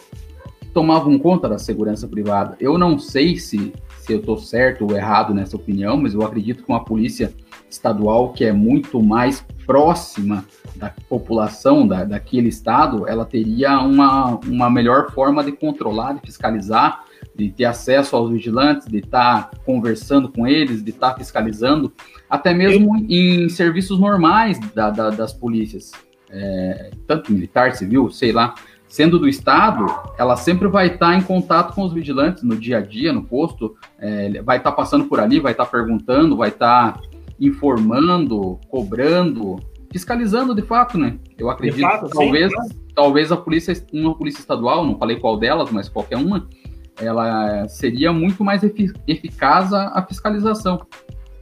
tomavam 0.74 1.18
conta 1.20 1.50
da 1.50 1.58
segurança 1.58 2.08
privada. 2.08 2.56
Eu 2.60 2.78
não 2.78 2.98
sei 2.98 3.38
se, 3.38 3.74
se 4.00 4.14
eu 4.14 4.20
estou 4.20 4.38
certo 4.38 4.86
ou 4.86 4.96
errado 4.96 5.34
nessa 5.34 5.56
opinião, 5.56 5.98
mas 5.98 6.14
eu 6.14 6.22
acredito 6.22 6.64
que 6.64 6.70
uma 6.70 6.84
polícia 6.84 7.34
estadual 7.70 8.32
que 8.32 8.46
é 8.46 8.52
muito 8.52 9.02
mais 9.02 9.46
próxima 9.66 10.46
da 10.76 10.94
população 11.08 11.88
da, 11.88 12.04
daquele 12.04 12.50
estado, 12.50 13.08
ela 13.08 13.26
teria 13.26 13.80
uma, 13.80 14.40
uma 14.46 14.70
melhor 14.70 15.12
forma 15.12 15.44
de 15.44 15.52
controlar, 15.52 16.14
de 16.14 16.22
fiscalizar, 16.22 17.04
de 17.36 17.50
ter 17.50 17.66
acesso 17.66 18.16
aos 18.16 18.32
vigilantes, 18.32 18.88
de 18.88 18.98
estar 18.98 19.50
tá 19.50 19.58
conversando 19.66 20.30
com 20.30 20.46
eles, 20.48 20.84
de 20.84 20.90
estar 20.90 21.12
tá 21.12 21.18
fiscalizando, 21.18 21.92
até 22.30 22.54
mesmo 22.54 22.98
Eu... 22.98 23.06
em 23.10 23.50
serviços 23.50 24.00
normais 24.00 24.60
da, 24.74 24.90
da, 24.90 25.10
das 25.10 25.34
polícias, 25.34 25.92
é, 26.30 26.92
tanto 27.08 27.32
militar, 27.32 27.74
civil, 27.76 28.10
sei 28.12 28.32
lá. 28.32 28.56
Sendo 28.88 29.18
do 29.18 29.30
Estado, 29.30 29.86
ela 30.18 30.36
sempre 30.36 30.68
vai 30.68 30.88
estar 30.88 31.12
tá 31.12 31.16
em 31.16 31.22
contato 31.22 31.74
com 31.74 31.84
os 31.84 31.94
vigilantes 31.94 32.44
no 32.44 32.58
dia 32.58 32.80
a 32.80 32.82
dia, 32.82 33.14
no 33.14 33.24
posto, 33.24 33.78
é, 33.98 34.42
vai 34.42 34.58
estar 34.58 34.72
tá 34.72 34.76
passando 34.76 35.06
por 35.06 35.22
ali, 35.22 35.40
vai 35.40 35.54
estar 35.54 35.64
tá 35.64 35.72
perguntando, 35.72 36.36
vai 36.36 36.50
estar 36.50 37.00
informando, 37.42 38.60
cobrando, 38.70 39.58
fiscalizando 39.92 40.54
de 40.54 40.62
fato, 40.62 40.98
né? 40.98 41.18
Eu 41.38 41.50
acredito 41.50 41.82
fato, 41.82 42.06
que 42.06 42.12
talvez, 42.12 42.52
sim, 42.52 42.80
talvez 42.96 43.32
a 43.32 43.38
polícia, 43.38 43.74
uma 43.92 44.16
polícia 44.16 44.40
estadual, 44.40 44.86
não 44.86 44.98
falei 44.98 45.20
qual 45.20 45.38
delas, 45.38 45.72
mas 45.72 45.90
qualquer 45.90 46.18
uma, 46.18 46.48
ela 47.02 47.68
seria 47.68 48.14
muito 48.14 48.44
mais 48.44 48.62
eficaz 49.08 49.74
a, 49.74 50.06
fiscalização. 50.08 50.86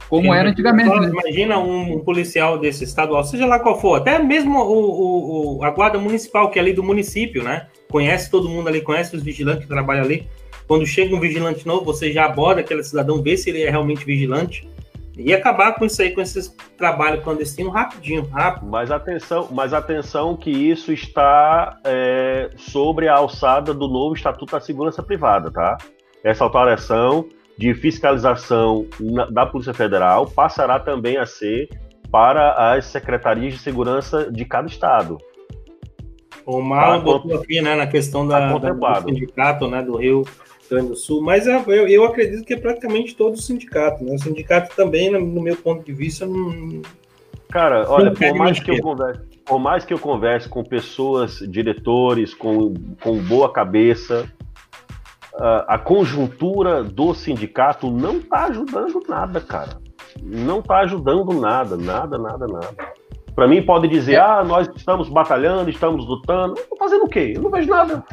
Como 0.08 0.24
sim, 0.24 0.38
era 0.38 0.48
antigamente. 0.48 0.88
Né? 0.88 1.08
Imagina 1.10 1.58
um, 1.58 1.98
um, 1.98 2.00
policial 2.00 2.58
desse 2.58 2.82
estadual, 2.82 3.22
seja 3.22 3.46
lá 3.46 3.60
qual 3.60 3.78
for, 3.78 3.96
até 3.96 4.18
mesmo 4.18 4.58
o, 4.58 5.58
o, 5.58 5.64
a 5.64 5.70
guarda 5.70 5.98
municipal, 5.98 6.50
que 6.50 6.58
é 6.58 6.62
ali 6.62 6.72
do 6.72 6.82
município, 6.82 7.44
né? 7.44 7.68
Conhece 7.88 8.30
todo 8.30 8.48
mundo 8.48 8.68
ali, 8.68 8.80
conhece 8.80 9.14
os 9.14 9.22
vigilantes 9.22 9.62
que 9.62 9.68
trabalham 9.68 10.02
ali. 10.02 10.26
Quando 10.66 10.86
chega 10.86 11.14
um 11.14 11.20
vigilante 11.20 11.66
novo, 11.66 11.84
você 11.84 12.12
já 12.12 12.24
aborda 12.24 12.60
aquele 12.60 12.82
cidadão, 12.82 13.22
vê 13.22 13.36
se 13.36 13.50
ele 13.50 13.62
é 13.62 13.70
realmente 13.70 14.04
vigilante 14.04 14.68
e 15.16 15.34
acabar 15.34 15.74
com 15.74 15.84
isso 15.84 16.00
aí, 16.00 16.12
com 16.12 16.20
esses 16.20 16.54
trabalhos 16.76 17.22
clandestinos 17.22 17.72
rapidinho, 17.72 18.26
rápido. 18.28 18.66
Mas 18.66 18.90
atenção, 18.90 19.48
mas 19.50 19.74
atenção 19.74 20.36
que 20.36 20.50
isso 20.50 20.92
está 20.92 21.78
é, 21.84 22.50
sobre 22.56 23.08
a 23.08 23.14
alçada 23.14 23.74
do 23.74 23.88
novo 23.88 24.14
Estatuto 24.14 24.52
da 24.52 24.60
Segurança 24.60 25.02
Privada, 25.02 25.50
tá? 25.50 25.76
Essa 26.24 26.44
alteração 26.44 27.28
de 27.58 27.74
fiscalização 27.74 28.86
na, 28.98 29.26
da 29.26 29.46
Polícia 29.46 29.74
Federal 29.74 30.26
passará 30.26 30.78
também 30.78 31.16
a 31.16 31.26
ser 31.26 31.68
para 32.10 32.72
as 32.72 32.86
secretarias 32.86 33.54
de 33.54 33.60
segurança 33.60 34.30
de 34.30 34.44
cada 34.44 34.66
estado. 34.66 35.18
O 36.46 36.60
Mal 36.60 37.02
botou 37.02 37.38
aqui, 37.38 37.60
né, 37.60 37.74
na 37.74 37.86
questão 37.86 38.26
da, 38.26 38.52
tá 38.52 38.58
da, 38.58 39.00
do 39.00 39.08
sindicato, 39.08 39.68
né, 39.68 39.82
do 39.82 39.96
Rio 39.96 40.24
Grande 40.70 40.90
do 40.90 40.96
Sul, 40.96 41.20
mas 41.20 41.46
é, 41.46 41.56
eu, 41.66 41.88
eu 41.88 42.04
acredito 42.04 42.44
que 42.44 42.54
é 42.54 42.56
praticamente 42.56 43.16
todo 43.16 43.34
o 43.34 43.40
sindicato, 43.40 44.04
né? 44.04 44.14
O 44.14 44.18
sindicato 44.18 44.74
também, 44.76 45.10
no 45.10 45.42
meu 45.42 45.56
ponto 45.56 45.84
de 45.84 45.92
vista, 45.92 46.24
não. 46.24 46.80
Cara, 47.50 47.90
olha, 47.90 48.12
por 48.12 48.34
mais 48.34 48.60
que 48.60 48.70
eu 48.70 48.80
converse, 48.80 49.20
por 49.44 49.58
mais 49.58 49.84
que 49.84 49.92
eu 49.92 49.98
converse 49.98 50.48
com 50.48 50.62
pessoas, 50.62 51.38
diretores, 51.48 52.32
com, 52.32 52.72
com 53.02 53.18
boa 53.18 53.52
cabeça, 53.52 54.30
a, 55.34 55.74
a 55.74 55.78
conjuntura 55.78 56.84
do 56.84 57.12
sindicato 57.14 57.90
não 57.90 58.18
está 58.18 58.44
ajudando 58.44 59.02
nada, 59.08 59.40
cara. 59.40 59.78
Não 60.22 60.60
está 60.60 60.78
ajudando 60.80 61.32
nada, 61.32 61.76
nada, 61.76 62.16
nada, 62.16 62.46
nada. 62.46 62.68
Para 63.34 63.48
mim 63.48 63.62
pode 63.62 63.88
dizer, 63.88 64.14
é. 64.14 64.20
ah, 64.20 64.44
nós 64.44 64.68
estamos 64.76 65.08
batalhando, 65.08 65.70
estamos 65.70 66.06
lutando. 66.06 66.54
Fazendo 66.78 67.04
o 67.04 67.08
quê? 67.08 67.32
Eu 67.34 67.42
não 67.42 67.50
vejo 67.50 67.68
nada. 67.68 68.04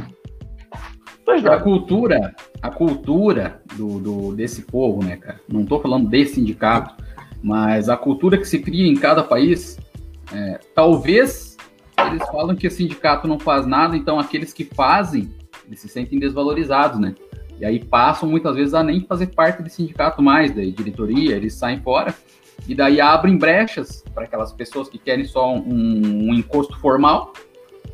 A 1.51 1.60
cultura, 1.60 2.34
a 2.62 2.70
cultura 2.70 3.62
do, 3.76 3.99
do, 3.99 4.36
desse 4.36 4.64
povo, 4.64 5.03
né, 5.03 5.18
cara? 5.18 5.39
Não 5.47 5.62
estou 5.62 5.82
falando 5.82 6.08
desse 6.08 6.36
sindicato, 6.36 6.95
mas 7.41 7.89
a 7.89 7.97
cultura 7.97 8.38
que 8.38 8.45
se 8.45 8.60
cria 8.60 8.88
em 8.88 8.95
cada 8.95 9.24
país, 9.24 9.78
é, 10.34 10.60
talvez 10.74 11.58
eles 12.08 12.24
falam 12.28 12.55
que 12.55 12.68
o 12.68 12.72
sindicato 12.72 13.28
não 13.28 13.39
faz 13.39 13.66
nada, 13.66 13.95
então 13.95 14.20
aqueles 14.20 14.53
que 14.53 14.64
fazem, 14.64 15.32
eles 15.66 15.80
se 15.80 15.89
sentem 15.89 16.20
desvalorizados, 16.20 16.99
né? 16.99 17.16
E 17.60 17.66
aí 17.66 17.84
passam 17.84 18.30
muitas 18.30 18.55
vezes 18.55 18.74
a 18.74 18.84
nem 18.84 19.01
fazer 19.01 19.28
parte 19.28 19.64
do 19.64 19.70
sindicato 19.70 20.22
mais, 20.22 20.53
da 20.53 20.62
diretoria, 20.62 21.36
eles 21.36 21.55
saem 21.55 21.82
fora, 21.82 22.14
e 22.68 22.76
daí 22.76 23.01
abrem 23.01 23.38
brechas 23.38 24.03
para 24.14 24.26
aquelas 24.26 24.51
pessoas 24.53 24.89
que 24.89 24.97
querem 24.97 25.26
só 25.26 25.53
um, 25.53 26.30
um 26.30 26.34
encosto 26.34 26.78
formal 26.80 27.34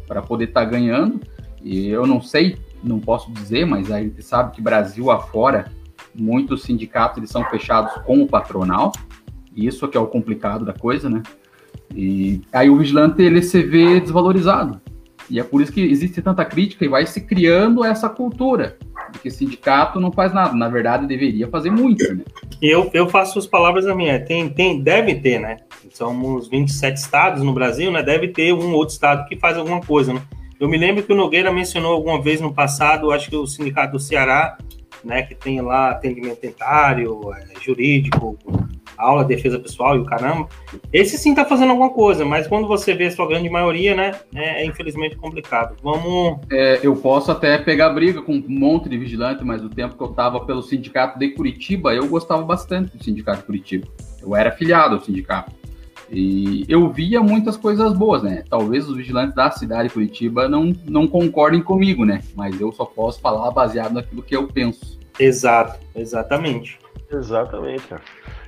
para 0.07 0.21
poder 0.21 0.45
estar 0.45 0.65
tá 0.65 0.69
ganhando. 0.69 1.21
E 1.61 1.87
eu 1.87 2.05
não 2.05 2.21
sei 2.21 2.57
não 2.83 2.99
posso 2.99 3.31
dizer, 3.31 3.65
mas 3.65 3.91
a 3.91 3.99
gente 4.01 4.21
sabe 4.21 4.51
que 4.51 4.61
Brasil 4.61 5.09
afora, 5.09 5.71
muitos 6.13 6.63
sindicatos 6.63 7.17
eles 7.17 7.29
são 7.29 7.43
fechados 7.45 7.93
com 8.03 8.21
o 8.21 8.27
patronal, 8.27 8.91
e 9.55 9.65
isso 9.67 9.87
que 9.87 9.97
é 9.97 9.99
o 9.99 10.07
complicado 10.07 10.65
da 10.65 10.73
coisa, 10.73 11.09
né? 11.09 11.23
E 11.95 12.41
aí 12.51 12.69
o 12.69 12.77
vigilante 12.77 13.21
ele 13.21 13.41
se 13.41 13.61
vê 13.61 13.99
desvalorizado. 13.99 14.81
E 15.29 15.39
é 15.39 15.43
por 15.43 15.61
isso 15.61 15.71
que 15.71 15.81
existe 15.81 16.21
tanta 16.21 16.43
crítica 16.43 16.83
e 16.83 16.87
vai 16.87 17.05
se 17.05 17.21
criando 17.21 17.83
essa 17.83 18.09
cultura 18.09 18.77
que 19.21 19.29
sindicato 19.29 19.99
não 19.99 20.11
faz 20.11 20.33
nada. 20.33 20.53
Na 20.53 20.67
verdade, 20.67 21.07
deveria 21.07 21.47
fazer 21.47 21.69
muito, 21.69 22.13
né? 22.13 22.23
Eu, 22.61 22.89
eu 22.93 23.07
faço 23.09 23.39
as 23.39 23.47
palavras 23.47 23.85
da 23.85 23.95
minha. 23.95 24.23
Tem, 24.23 24.49
tem, 24.49 24.81
deve 24.81 25.15
ter, 25.15 25.39
né? 25.39 25.57
Somos 25.91 26.47
27 26.47 26.97
estados 26.97 27.43
no 27.43 27.53
Brasil, 27.53 27.91
né? 27.91 28.01
Deve 28.01 28.29
ter 28.29 28.53
um 28.53 28.73
outro 28.73 28.93
estado 28.93 29.27
que 29.27 29.37
faz 29.37 29.57
alguma 29.57 29.81
coisa, 29.81 30.13
né? 30.13 30.21
Eu 30.63 30.69
me 30.69 30.77
lembro 30.77 31.03
que 31.03 31.11
o 31.11 31.15
Nogueira 31.15 31.51
mencionou 31.51 31.91
alguma 31.91 32.21
vez 32.21 32.39
no 32.39 32.53
passado, 32.53 33.11
acho 33.11 33.29
que 33.29 33.35
o 33.35 33.45
Sindicato 33.45 33.91
do 33.91 33.99
Ceará, 33.99 34.57
né, 35.03 35.23
que 35.23 35.35
tem 35.35 35.59
lá 35.59 35.89
atendimento 35.89 36.39
dentário, 36.39 37.19
é, 37.33 37.59
jurídico, 37.61 38.39
aula, 38.97 39.25
defesa 39.25 39.59
pessoal 39.59 39.97
e 39.97 39.99
o 39.99 40.05
caramba. 40.05 40.47
Esse 40.93 41.17
sim 41.17 41.31
está 41.31 41.43
fazendo 41.43 41.71
alguma 41.71 41.89
coisa, 41.89 42.23
mas 42.23 42.47
quando 42.47 42.65
você 42.65 42.93
vê 42.93 43.07
a 43.07 43.11
sua 43.11 43.27
grande 43.27 43.49
maioria, 43.49 43.93
né, 43.93 44.13
é, 44.33 44.61
é 44.61 44.65
infelizmente 44.65 45.17
complicado. 45.17 45.75
Vamos. 45.83 46.39
É, 46.49 46.79
eu 46.81 46.95
posso 46.95 47.29
até 47.29 47.57
pegar 47.57 47.89
briga 47.89 48.21
com 48.21 48.31
um 48.31 48.45
monte 48.47 48.87
de 48.87 48.97
vigilante, 48.97 49.43
mas 49.43 49.61
o 49.61 49.69
tempo 49.69 49.97
que 49.97 50.01
eu 50.01 50.11
estava 50.11 50.45
pelo 50.45 50.61
sindicato 50.61 51.19
de 51.19 51.31
Curitiba, 51.31 51.93
eu 51.93 52.07
gostava 52.07 52.41
bastante 52.41 52.95
do 52.95 53.03
sindicato 53.03 53.39
de 53.39 53.45
Curitiba. 53.47 53.85
Eu 54.21 54.33
era 54.33 54.47
afiliado 54.47 54.95
ao 54.95 55.01
sindicato. 55.01 55.51
E 56.13 56.63
eu 56.69 56.89
via 56.91 57.21
muitas 57.21 57.57
coisas 57.57 57.91
boas, 57.93 58.21
né? 58.21 58.43
Talvez 58.47 58.87
os 58.87 58.95
vigilantes 58.95 59.33
da 59.33 59.49
cidade 59.49 59.87
de 59.87 59.93
Curitiba 59.95 60.47
não, 60.47 60.71
não 60.85 61.07
concordem 61.07 61.61
comigo, 61.61 62.05
né? 62.05 62.21
Mas 62.35 62.61
eu 62.61 62.71
só 62.71 62.85
posso 62.85 63.19
falar 63.19 63.49
baseado 63.49 63.93
naquilo 63.93 64.21
que 64.21 64.35
eu 64.35 64.47
penso. 64.47 64.99
Exato, 65.19 65.79
exatamente. 65.95 66.77
Exatamente, 67.11 67.87
cara. 67.87 68.01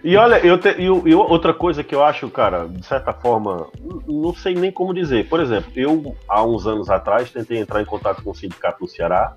E 0.03 0.15
olha, 0.15 0.35
eu 0.45 0.59
te, 0.59 0.69
e, 0.77 0.83
e, 0.83 1.15
outra 1.15 1.53
coisa 1.53 1.83
que 1.83 1.95
eu 1.95 2.03
acho, 2.03 2.29
cara, 2.29 2.67
de 2.67 2.85
certa 2.85 3.11
forma, 3.11 3.67
não 4.07 4.33
sei 4.35 4.53
nem 4.53 4.71
como 4.71 4.93
dizer. 4.93 5.27
Por 5.27 5.39
exemplo, 5.39 5.71
eu, 5.75 6.15
há 6.27 6.43
uns 6.43 6.67
anos 6.67 6.89
atrás, 6.89 7.31
tentei 7.31 7.57
entrar 7.57 7.81
em 7.81 7.85
contato 7.85 8.23
com 8.23 8.29
o 8.29 8.35
sindicato 8.35 8.85
do 8.85 8.87
Ceará 8.87 9.33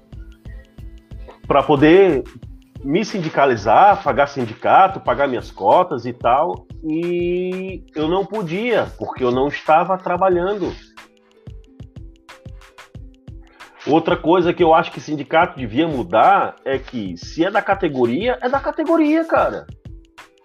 para 1.46 1.62
poder 1.62 2.24
me 2.84 3.04
sindicalizar, 3.04 4.02
pagar 4.02 4.28
sindicato, 4.28 5.00
pagar 5.00 5.28
minhas 5.28 5.50
cotas 5.50 6.06
e 6.06 6.12
tal, 6.12 6.66
e 6.84 7.84
eu 7.94 8.08
não 8.08 8.24
podia, 8.24 8.86
porque 8.98 9.24
eu 9.24 9.30
não 9.30 9.48
estava 9.48 9.98
trabalhando. 9.98 10.72
Outra 13.86 14.16
coisa 14.16 14.52
que 14.52 14.62
eu 14.62 14.74
acho 14.74 14.92
que 14.92 15.00
sindicato 15.00 15.58
devia 15.58 15.88
mudar 15.88 16.56
é 16.64 16.78
que 16.78 17.16
se 17.16 17.44
é 17.44 17.50
da 17.50 17.62
categoria, 17.62 18.38
é 18.42 18.48
da 18.48 18.60
categoria, 18.60 19.24
cara. 19.24 19.66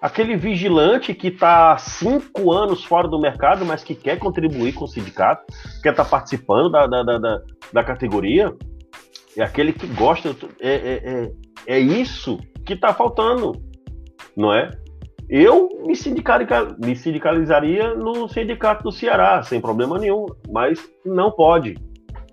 Aquele 0.02 0.36
vigilante 0.36 1.14
que 1.14 1.28
está 1.28 1.78
cinco 1.78 2.52
anos 2.52 2.84
fora 2.84 3.08
do 3.08 3.20
mercado, 3.20 3.66
mas 3.66 3.84
que 3.84 3.96
quer 3.96 4.18
contribuir 4.18 4.74
com 4.74 4.86
o 4.86 4.88
sindicato, 4.88 5.46
quer 5.82 5.92
estar 5.92 6.04
tá 6.04 6.10
participando 6.10 6.70
da, 6.70 6.88
da, 6.88 7.04
da, 7.04 7.42
da, 7.72 7.84
categoria, 7.84 8.54
é 9.38 9.44
aquele 9.44 9.72
que 9.72 9.88
gosta. 9.88 10.36
É, 10.60 10.74
é, 10.74 10.94
é 11.06 11.32
é 11.68 11.80
isso 11.80 12.40
que 12.66 12.74
está 12.74 12.94
faltando, 12.94 13.54
não 14.36 14.54
é? 14.54 14.72
Eu 15.30 15.70
me, 15.86 15.96
me 16.86 16.96
sindicalizaria 16.96 17.94
no 17.96 18.28
sindicato 18.28 18.84
do 18.84 18.92
Ceará, 18.92 19.42
sem 19.44 19.60
problema 19.60 19.98
nenhum, 19.98 20.26
mas 20.50 20.80
não 21.06 21.32
pode, 21.32 21.78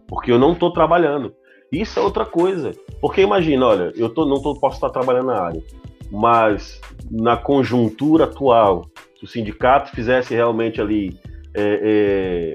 porque 0.07 0.31
eu 0.31 0.39
não 0.39 0.53
estou 0.53 0.73
trabalhando. 0.73 1.35
Isso 1.73 1.99
é 1.99 2.03
outra 2.03 2.27
coisa. 2.27 2.73
Porque 3.01 3.23
imagina, 3.23 3.67
olha, 3.67 3.93
eu 3.97 4.09
tô, 4.09 4.27
não 4.27 4.43
tô, 4.43 4.55
posso 4.55 4.77
estar 4.77 4.91
trabalhando 4.91 5.27
na 5.27 5.41
área, 5.41 5.63
mas 6.11 6.81
na 7.11 7.37
conjuntura 7.37 8.25
atual, 8.25 8.87
se 9.19 9.25
o 9.25 9.29
sindicato 9.29 9.91
fizesse 9.93 10.35
realmente 10.35 10.81
ali 10.81 11.19
é, 11.55 12.55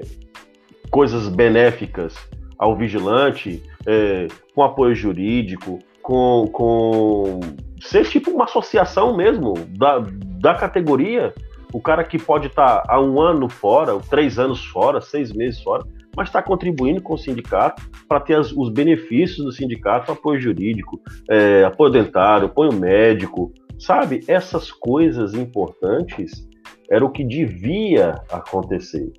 coisas 0.90 1.28
benéficas 1.28 2.14
ao 2.58 2.76
vigilante, 2.76 3.62
é, 3.86 4.28
com 4.54 4.62
apoio 4.62 4.94
jurídico, 4.94 5.78
com, 6.06 6.46
com 6.52 7.40
ser 7.80 8.04
tipo 8.08 8.30
uma 8.30 8.44
associação 8.44 9.16
mesmo 9.16 9.54
da, 9.76 10.04
da 10.38 10.54
categoria. 10.54 11.34
O 11.72 11.80
cara 11.80 12.04
que 12.04 12.16
pode 12.16 12.46
estar 12.46 12.82
tá 12.82 12.94
há 12.94 13.00
um 13.00 13.20
ano 13.20 13.48
fora, 13.48 13.98
três 14.08 14.38
anos 14.38 14.64
fora, 14.66 15.00
seis 15.00 15.32
meses 15.32 15.60
fora, 15.60 15.84
mas 16.16 16.28
está 16.28 16.40
contribuindo 16.40 17.02
com 17.02 17.14
o 17.14 17.18
sindicato 17.18 17.82
para 18.08 18.20
ter 18.20 18.38
as, 18.38 18.52
os 18.52 18.70
benefícios 18.70 19.44
do 19.44 19.50
sindicato, 19.50 20.12
apoio 20.12 20.40
jurídico, 20.40 21.00
é, 21.28 21.64
apoio 21.64 21.90
dentário, 21.90 22.46
apoio 22.46 22.72
médico, 22.72 23.52
sabe? 23.76 24.20
Essas 24.28 24.70
coisas 24.70 25.34
importantes 25.34 26.48
era 26.88 27.04
o 27.04 27.10
que 27.10 27.24
devia 27.24 28.14
acontecer. 28.30 29.12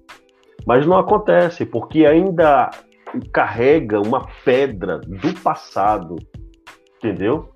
Mas 0.66 0.88
não 0.88 0.98
acontece, 0.98 1.66
porque 1.66 2.06
ainda 2.06 2.72
carrega 3.34 4.00
uma 4.00 4.26
pedra 4.46 5.00
do 5.00 5.34
passado, 5.42 6.16
entendeu? 7.08 7.50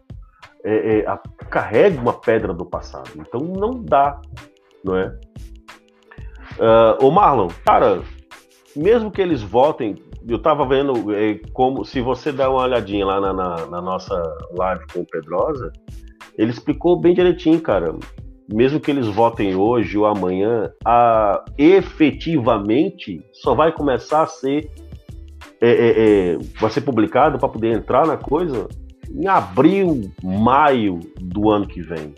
É, 0.63 0.99
é, 0.99 1.07
a, 1.07 1.17
carrega 1.49 1.99
uma 1.99 2.13
pedra 2.13 2.53
do 2.53 2.65
passado. 2.65 3.09
Então 3.15 3.41
não 3.41 3.83
dá, 3.83 4.21
não 4.83 4.95
é? 4.95 5.07
Uh, 6.57 7.05
ô 7.05 7.11
Marlon, 7.11 7.47
cara, 7.65 8.01
mesmo 8.75 9.09
que 9.09 9.21
eles 9.21 9.41
votem, 9.41 9.95
eu 10.27 10.39
tava 10.39 10.65
vendo 10.65 11.13
é, 11.13 11.39
como, 11.53 11.83
se 11.83 12.01
você 12.01 12.31
der 12.31 12.47
uma 12.47 12.63
olhadinha 12.63 13.05
lá 13.05 13.19
na, 13.19 13.33
na, 13.33 13.65
na, 13.65 13.81
nossa 13.81 14.15
live 14.51 14.83
com 14.93 14.99
o 14.99 15.05
Pedrosa, 15.05 15.71
ele 16.37 16.51
explicou 16.51 16.99
bem 16.99 17.13
direitinho, 17.13 17.59
cara. 17.59 17.95
Mesmo 18.51 18.81
que 18.81 18.91
eles 18.91 19.07
votem 19.07 19.55
hoje 19.55 19.97
ou 19.97 20.05
amanhã, 20.05 20.71
a, 20.85 21.43
efetivamente 21.57 23.23
só 23.31 23.55
vai 23.55 23.71
começar 23.71 24.23
a 24.23 24.27
ser 24.27 24.69
é, 25.61 25.69
é, 25.69 26.33
é 26.33 26.37
vai 26.59 26.69
ser 26.69 26.81
publicado 26.81 27.39
para 27.39 27.47
poder 27.47 27.77
entrar 27.77 28.05
na 28.05 28.17
coisa 28.17 28.67
em 29.13 29.27
abril, 29.27 30.11
maio 30.23 30.99
do 31.19 31.49
ano 31.49 31.67
que 31.67 31.81
vem. 31.81 32.13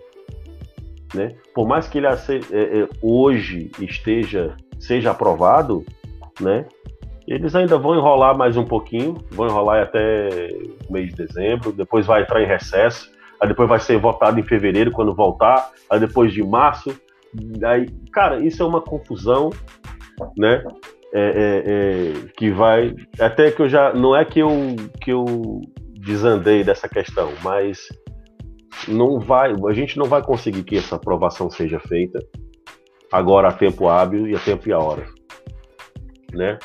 Né? 1.14 1.36
Por 1.54 1.68
mais 1.68 1.88
que 1.88 2.00
ele 2.00 2.08
é, 2.08 2.12
é, 2.12 2.90
hoje 3.02 3.72
esteja 3.80 4.56
seja 4.84 5.12
aprovado, 5.12 5.86
né? 6.42 6.66
Eles 7.26 7.56
ainda 7.56 7.78
vão 7.78 7.96
enrolar 7.96 8.38
mais 8.38 8.58
um 8.58 8.66
pouquinho, 8.66 9.18
vão 9.32 9.48
enrolar 9.48 9.82
até 9.82 10.50
o 10.90 10.92
mês 10.92 11.10
de 11.10 11.26
dezembro, 11.26 11.72
depois 11.72 12.06
vai 12.06 12.24
entrar 12.24 12.42
em 12.42 12.46
recesso, 12.46 13.10
aí 13.40 13.48
depois 13.48 13.70
vai 13.70 13.80
ser 13.80 13.98
votado 13.98 14.38
em 14.38 14.44
fevereiro 14.44 14.92
quando 14.92 15.16
voltar, 15.16 15.72
aí 15.90 16.00
depois 16.00 16.34
de 16.34 16.44
março. 16.44 16.94
Aí, 17.64 17.88
cara, 18.12 18.44
isso 18.44 18.62
é 18.62 18.66
uma 18.66 18.82
confusão, 18.82 19.52
né? 20.38 20.64
É, 21.14 21.22
é, 21.22 21.64
é, 21.66 22.14
que 22.36 22.50
vai. 22.52 22.94
Até 23.20 23.52
que 23.52 23.62
eu 23.62 23.70
já. 23.70 23.94
Não 23.94 24.16
é 24.16 24.26
que 24.26 24.40
eu, 24.40 24.50
que 25.00 25.12
eu 25.12 25.62
desandei 26.04 26.64
dessa 26.64 26.88
questão, 26.88 27.32
mas 27.44 27.88
não 28.88 29.20
vai. 29.20 29.54
A 29.68 29.74
gente 29.74 29.98
não 29.98 30.06
vai 30.06 30.22
conseguir 30.22 30.64
que 30.64 30.78
essa 30.78 30.96
aprovação 30.96 31.50
seja 31.50 31.80
feita 31.80 32.20
agora 33.12 33.50
a 33.50 33.54
tempo 33.54 33.88
hábil 33.88 34.28
e 34.28 34.36
a 34.36 34.40
tempo 34.40 34.68
e 34.68 34.74
a 34.74 34.80
hora 34.80 35.06
né? 36.34 36.58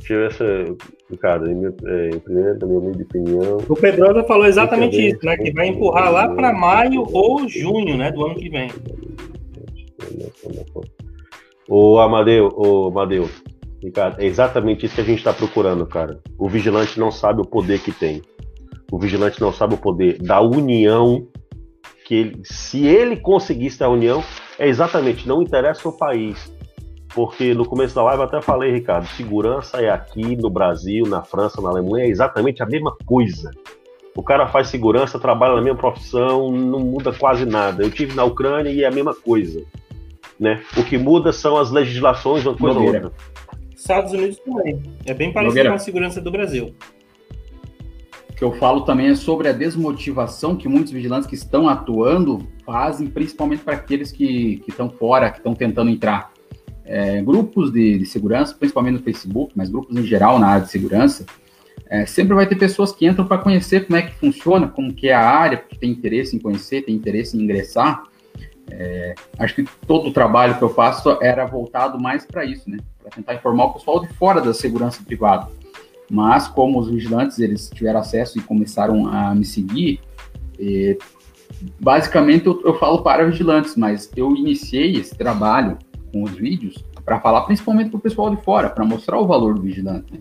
Tive 0.00 0.26
essa, 0.26 0.44
Ricardo, 1.10 1.50
em, 1.50 1.54
minha, 1.54 1.74
é, 1.84 2.08
em 2.08 2.18
primeira, 2.18 2.54
na 2.54 2.66
minha 2.66 2.78
opinião. 2.78 3.58
O 3.68 3.76
Pedrosa 3.76 4.24
falou 4.24 4.46
exatamente 4.46 4.96
isso, 4.96 5.24
né? 5.24 5.36
Que 5.36 5.52
vai 5.52 5.68
empurrar 5.68 6.10
lá 6.10 6.28
para 6.28 6.52
maio 6.52 7.04
ou 7.12 7.46
junho, 7.46 7.96
né? 7.96 8.10
Do 8.10 8.24
ano 8.24 8.34
que 8.34 8.48
vem. 8.48 8.70
O 11.68 11.98
Amadeu, 11.98 12.48
o 12.56 12.88
Amadeu, 12.88 13.28
Ricardo, 13.82 14.20
é 14.20 14.24
exatamente 14.24 14.86
isso 14.86 14.94
que 14.94 15.02
a 15.02 15.04
gente 15.04 15.18
está 15.18 15.34
procurando, 15.34 15.86
cara. 15.86 16.18
O 16.38 16.48
vigilante 16.48 16.98
não 16.98 17.10
sabe 17.10 17.42
o 17.42 17.46
poder 17.46 17.80
que 17.80 17.92
tem. 17.92 18.22
O 18.90 18.98
vigilante 18.98 19.40
não 19.40 19.52
sabe 19.52 19.74
o 19.74 19.78
poder 19.78 20.18
da 20.18 20.40
união 20.40 21.26
que 22.06 22.14
ele, 22.14 22.40
se 22.44 22.86
ele 22.86 23.16
conseguisse 23.16 23.82
a 23.84 23.88
união, 23.88 24.22
é 24.58 24.68
exatamente, 24.68 25.28
não 25.28 25.42
interessa 25.42 25.88
o 25.88 25.96
país, 25.96 26.52
porque 27.14 27.54
no 27.54 27.64
começo 27.64 27.94
da 27.94 28.02
live 28.02 28.22
eu 28.22 28.26
até 28.26 28.42
falei, 28.42 28.72
Ricardo, 28.72 29.06
segurança 29.06 29.80
é 29.80 29.90
aqui 29.90 30.36
no 30.36 30.50
Brasil, 30.50 31.06
na 31.06 31.22
França, 31.22 31.60
na 31.60 31.68
Alemanha, 31.68 32.04
é 32.04 32.08
exatamente 32.08 32.62
a 32.62 32.66
mesma 32.66 32.96
coisa. 33.06 33.50
O 34.14 34.22
cara 34.22 34.48
faz 34.48 34.68
segurança, 34.68 35.20
trabalha 35.20 35.54
na 35.54 35.62
mesma 35.62 35.78
profissão, 35.78 36.50
não 36.50 36.80
muda 36.80 37.12
quase 37.12 37.46
nada. 37.46 37.84
Eu 37.84 37.90
tive 37.90 38.14
na 38.14 38.24
Ucrânia 38.24 38.70
e 38.70 38.82
é 38.82 38.86
a 38.86 38.90
mesma 38.90 39.14
coisa. 39.14 39.64
Né? 40.38 40.62
O 40.76 40.84
que 40.84 40.98
muda 40.98 41.32
são 41.32 41.56
as 41.56 41.70
legislações, 41.70 42.44
uma 42.44 42.56
coisa 42.56 42.78
ou 42.78 42.86
outra. 42.86 43.12
Estados 43.74 44.12
Unidos 44.12 44.38
também. 44.40 44.82
É 45.06 45.14
bem 45.14 45.32
parecido 45.32 45.48
Nogueira. 45.48 45.68
com 45.70 45.76
a 45.76 45.78
segurança 45.78 46.20
do 46.20 46.30
Brasil. 46.30 46.74
Que 48.40 48.44
eu 48.44 48.52
falo 48.52 48.86
também 48.86 49.08
é 49.08 49.14
sobre 49.14 49.48
a 49.48 49.52
desmotivação 49.52 50.56
que 50.56 50.66
muitos 50.66 50.90
vigilantes 50.90 51.28
que 51.28 51.34
estão 51.34 51.68
atuando 51.68 52.48
fazem, 52.64 53.06
principalmente 53.06 53.62
para 53.62 53.74
aqueles 53.74 54.10
que, 54.10 54.62
que 54.64 54.70
estão 54.70 54.88
fora, 54.88 55.30
que 55.30 55.36
estão 55.36 55.54
tentando 55.54 55.90
entrar 55.90 56.32
é, 56.82 57.20
grupos 57.20 57.70
de, 57.70 57.98
de, 57.98 58.06
segurança, 58.06 58.54
principalmente 58.58 58.94
no 58.94 59.02
Facebook, 59.02 59.52
mas 59.54 59.68
grupos 59.68 59.94
em 59.94 60.04
geral 60.04 60.38
na 60.38 60.46
área 60.46 60.64
de 60.64 60.70
segurança, 60.70 61.26
é, 61.86 62.06
sempre 62.06 62.34
vai 62.34 62.46
ter 62.46 62.56
pessoas 62.56 62.92
que 62.92 63.06
entram 63.06 63.26
para 63.26 63.36
conhecer 63.36 63.86
como 63.86 63.98
é 63.98 64.02
que 64.04 64.14
funciona, 64.14 64.66
como 64.66 64.94
que 64.94 65.10
é 65.10 65.14
a 65.14 65.20
área, 65.20 65.58
porque 65.58 65.76
tem 65.76 65.90
interesse 65.90 66.34
em 66.34 66.38
conhecer, 66.38 66.80
tem 66.80 66.94
interesse 66.94 67.36
em 67.36 67.42
ingressar. 67.42 68.04
É, 68.70 69.14
acho 69.38 69.54
que 69.54 69.64
todo 69.86 70.08
o 70.08 70.12
trabalho 70.14 70.56
que 70.56 70.62
eu 70.62 70.70
faço 70.70 71.18
era 71.20 71.44
voltado 71.44 72.00
mais 72.00 72.24
para 72.24 72.42
isso, 72.46 72.70
né? 72.70 72.78
Para 73.02 73.10
tentar 73.10 73.34
informar 73.34 73.66
o 73.66 73.74
pessoal 73.74 74.00
de 74.00 74.08
fora 74.14 74.40
da 74.40 74.54
segurança 74.54 75.02
privada. 75.04 75.59
Mas 76.10 76.48
como 76.48 76.78
os 76.80 76.90
vigilantes 76.90 77.38
eles 77.38 77.70
tiveram 77.72 78.00
acesso 78.00 78.38
e 78.38 78.42
começaram 78.42 79.06
a 79.06 79.34
me 79.34 79.44
seguir, 79.44 80.00
é, 80.58 80.98
basicamente 81.78 82.46
eu, 82.46 82.60
eu 82.64 82.74
falo 82.78 83.02
para 83.02 83.24
vigilantes, 83.24 83.76
mas 83.76 84.10
eu 84.16 84.34
iniciei 84.34 84.96
esse 84.96 85.16
trabalho 85.16 85.78
com 86.12 86.24
os 86.24 86.32
vídeos 86.32 86.84
para 87.04 87.20
falar 87.20 87.42
principalmente 87.42 87.90
para 87.90 87.98
o 87.98 88.00
pessoal 88.00 88.34
de 88.34 88.42
fora, 88.42 88.68
para 88.68 88.84
mostrar 88.84 89.18
o 89.18 89.26
valor 89.26 89.54
do 89.54 89.62
vigilante. 89.62 90.12
Né? 90.12 90.18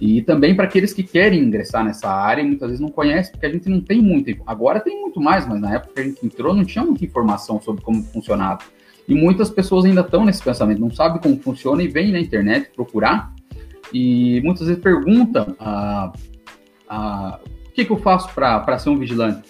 E 0.00 0.22
também 0.22 0.54
para 0.54 0.64
aqueles 0.64 0.92
que 0.92 1.02
querem 1.02 1.40
ingressar 1.40 1.84
nessa 1.84 2.08
área 2.08 2.40
e 2.40 2.44
muitas 2.46 2.68
vezes 2.68 2.80
não 2.80 2.88
conhecem, 2.88 3.32
porque 3.32 3.46
a 3.46 3.50
gente 3.50 3.68
não 3.68 3.80
tem 3.80 4.00
muito. 4.00 4.30
Agora 4.46 4.80
tem 4.80 5.00
muito 5.00 5.20
mais, 5.20 5.46
mas 5.46 5.60
na 5.60 5.74
época 5.74 5.94
que 5.94 6.00
a 6.00 6.04
gente 6.04 6.24
entrou 6.24 6.54
não 6.54 6.64
tinha 6.64 6.84
muita 6.84 7.04
informação 7.04 7.60
sobre 7.60 7.82
como 7.82 8.02
funcionava. 8.04 8.60
E 9.08 9.14
muitas 9.14 9.50
pessoas 9.50 9.84
ainda 9.84 10.02
estão 10.02 10.24
nesse 10.24 10.42
pensamento, 10.42 10.80
não 10.80 10.90
sabem 10.90 11.20
como 11.20 11.38
funciona 11.40 11.82
e 11.82 11.88
vêm 11.88 12.12
na 12.12 12.20
internet 12.20 12.70
procurar 12.74 13.32
e 13.92 14.40
muitas 14.42 14.66
vezes 14.66 14.82
perguntam 14.82 15.54
ah, 15.58 16.12
ah, 16.88 17.40
o 17.66 17.72
que, 17.72 17.84
que 17.84 17.90
eu 17.90 17.98
faço 17.98 18.32
para 18.34 18.78
ser 18.78 18.90
um 18.90 18.98
vigilante. 18.98 19.48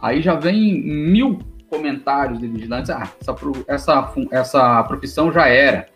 Aí 0.00 0.22
já 0.22 0.34
vem 0.34 0.80
mil 0.82 1.38
comentários 1.68 2.38
de 2.38 2.46
vigilantes, 2.46 2.90
ah, 2.90 3.10
essa, 3.20 3.36
essa, 3.66 4.14
essa 4.30 4.84
profissão 4.84 5.32
já 5.32 5.48
era, 5.48 5.86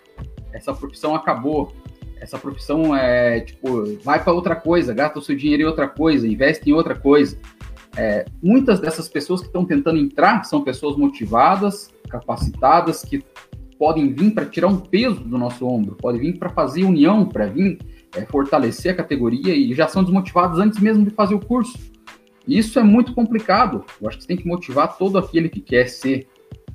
essa 0.52 0.74
profissão 0.74 1.14
acabou, 1.14 1.72
essa 2.20 2.38
profissão 2.38 2.94
é, 2.94 3.40
tipo, 3.40 3.96
vai 4.04 4.22
para 4.22 4.32
outra 4.32 4.54
coisa, 4.54 4.94
gasta 4.94 5.18
o 5.18 5.22
seu 5.22 5.34
dinheiro 5.34 5.62
em 5.62 5.66
outra 5.66 5.88
coisa, 5.88 6.26
investe 6.26 6.70
em 6.70 6.72
outra 6.72 6.94
coisa. 6.94 7.36
É, 7.96 8.24
muitas 8.42 8.80
dessas 8.80 9.08
pessoas 9.08 9.40
que 9.40 9.48
estão 9.48 9.64
tentando 9.64 9.98
entrar 9.98 10.44
são 10.44 10.62
pessoas 10.62 10.96
motivadas, 10.96 11.90
capacitadas, 12.08 13.02
que 13.02 13.22
podem 13.82 14.12
vir 14.12 14.30
para 14.30 14.46
tirar 14.46 14.68
um 14.68 14.78
peso 14.78 15.24
do 15.24 15.36
nosso 15.36 15.66
ombro, 15.66 15.96
podem 15.96 16.20
vir 16.20 16.38
para 16.38 16.48
fazer 16.48 16.84
união, 16.84 17.26
para 17.26 17.46
vir 17.46 17.80
é, 18.16 18.20
fortalecer 18.26 18.92
a 18.92 18.96
categoria 18.96 19.56
e 19.56 19.74
já 19.74 19.88
são 19.88 20.04
desmotivados 20.04 20.60
antes 20.60 20.78
mesmo 20.78 21.04
de 21.04 21.10
fazer 21.10 21.34
o 21.34 21.40
curso. 21.40 21.76
Isso 22.46 22.78
é 22.78 22.82
muito 22.84 23.12
complicado. 23.12 23.84
Eu 24.00 24.06
acho 24.06 24.18
que 24.18 24.22
você 24.22 24.28
tem 24.28 24.36
que 24.36 24.46
motivar 24.46 24.96
todo 24.96 25.18
aquele 25.18 25.48
que 25.48 25.60
quer 25.60 25.88
ser, 25.88 26.28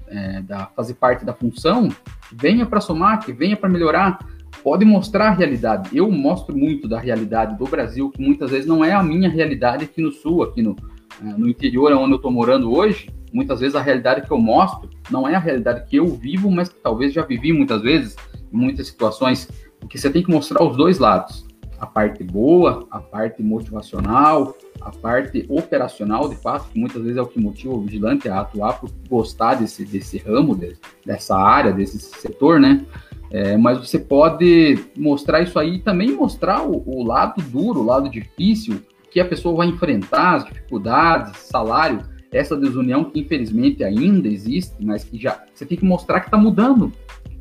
é, 0.10 0.42
da, 0.42 0.66
fazer 0.66 0.96
parte 0.96 1.24
da 1.24 1.32
função, 1.32 1.88
venha 2.30 2.66
para 2.66 2.82
somar, 2.82 3.24
que 3.24 3.32
venha 3.32 3.56
para 3.56 3.70
melhorar. 3.70 4.20
Pode 4.62 4.84
mostrar 4.84 5.30
a 5.30 5.34
realidade. 5.34 5.98
Eu 5.98 6.12
mostro 6.12 6.58
muito 6.58 6.90
da 6.90 7.00
realidade 7.00 7.58
do 7.58 7.64
Brasil, 7.64 8.12
que 8.12 8.22
muitas 8.22 8.52
vezes 8.52 8.68
não 8.68 8.84
é 8.84 8.92
a 8.92 9.02
minha 9.02 9.30
realidade 9.30 9.86
aqui 9.86 10.02
no 10.02 10.12
sul, 10.12 10.44
aqui 10.44 10.62
no, 10.62 10.76
é, 11.24 11.26
no 11.38 11.48
interior 11.48 11.90
onde 11.94 12.12
eu 12.12 12.18
estou 12.18 12.32
morando 12.34 12.70
hoje. 12.76 13.08
Muitas 13.34 13.60
vezes 13.60 13.76
a 13.76 13.82
realidade 13.82 14.22
que 14.26 14.32
eu 14.32 14.38
mostro 14.38 14.90
não 15.10 15.28
é 15.28 15.36
a 15.36 15.40
realidade 15.40 15.86
que 15.90 15.98
eu 15.98 16.08
vivo, 16.08 16.50
mas 16.50 16.70
que 16.70 16.80
talvez 16.80 17.14
já 17.14 17.24
vivi 17.24 17.52
muitas 17.52 17.82
vezes, 17.82 18.16
em 18.52 18.58
muitas 18.58 18.88
situações. 18.88 19.50
Porque 19.80 19.98
você 19.98 20.10
tem 20.10 20.24
que 20.24 20.32
mostrar 20.32 20.64
os 20.64 20.76
dois 20.76 20.98
lados 20.98 21.48
a 21.80 21.86
parte 21.86 22.24
boa, 22.24 22.88
a 22.90 23.00
parte 23.00 23.44
motivacional, 23.44 24.56
a 24.82 24.92
parte 24.92 25.46
operacional, 25.48 26.28
de 26.28 26.36
fato, 26.36 26.70
que 26.70 26.80
muitas 26.80 27.02
vezes 27.02 27.18
é 27.18 27.22
o 27.22 27.28
que 27.28 27.40
motiva 27.40 27.74
o 27.74 27.82
vigilante 27.82 28.28
a 28.28 28.40
atuar 28.40 28.80
por 28.80 28.90
gostar 29.08 29.56
desse, 29.56 29.86
desse 29.86 30.18
ramo, 30.18 30.56
de, 30.56 30.76
dessa 31.06 31.38
área, 31.38 31.72
desse 31.72 32.00
setor, 32.00 32.60
né? 32.60 32.86
É, 33.30 33.58
mas 33.58 33.78
você 33.78 34.00
pode 34.00 34.86
mostrar 34.98 35.42
isso 35.42 35.60
aí 35.60 35.76
e 35.76 35.80
também 35.80 36.14
mostrar 36.14 36.64
o, 36.64 36.82
o, 36.86 37.04
lado 37.04 37.42
duro, 37.44 37.82
o 37.82 37.86
lado 37.86 38.10
difícil, 38.10 38.82
que 39.12 39.20
a 39.20 39.26
pessoa 39.26 39.56
vai 39.58 39.68
enfrentar, 39.68 40.36
as 40.36 40.46
dificuldades, 40.46 41.38
salário, 41.42 42.00
essa 42.32 42.58
desunião 42.58 43.06
que 43.06 43.20
infelizmente 43.20 43.84
ainda 43.84 44.28
existe, 44.28 44.76
mas 44.80 45.04
que 45.04 45.18
já 45.18 45.44
você 45.54 45.66
tem 45.66 45.78
que 45.78 45.86
mostrar 45.86 46.20
que 46.20 46.28
está 46.28 46.38
mudando. 46.38 46.92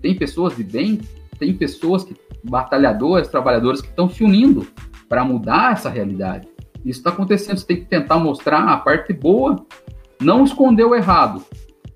Tem 0.00 0.14
pessoas 0.14 0.56
de 0.56 0.62
bem 0.62 1.00
tem 1.38 1.54
pessoas, 1.54 2.04
que, 2.04 2.16
batalhadores, 2.42 3.28
trabalhadores 3.28 3.80
que 3.80 3.88
estão 3.88 4.08
se 4.08 4.24
unindo 4.24 4.66
para 5.08 5.24
mudar 5.24 5.72
essa 5.72 5.88
realidade. 5.88 6.48
Isso 6.84 7.00
está 7.00 7.10
acontecendo, 7.10 7.58
você 7.58 7.66
tem 7.66 7.76
que 7.78 7.86
tentar 7.86 8.18
mostrar 8.18 8.60
a 8.68 8.76
parte 8.76 9.12
boa, 9.12 9.64
não 10.20 10.44
esconder 10.44 10.84
o 10.84 10.94
errado, 10.94 11.44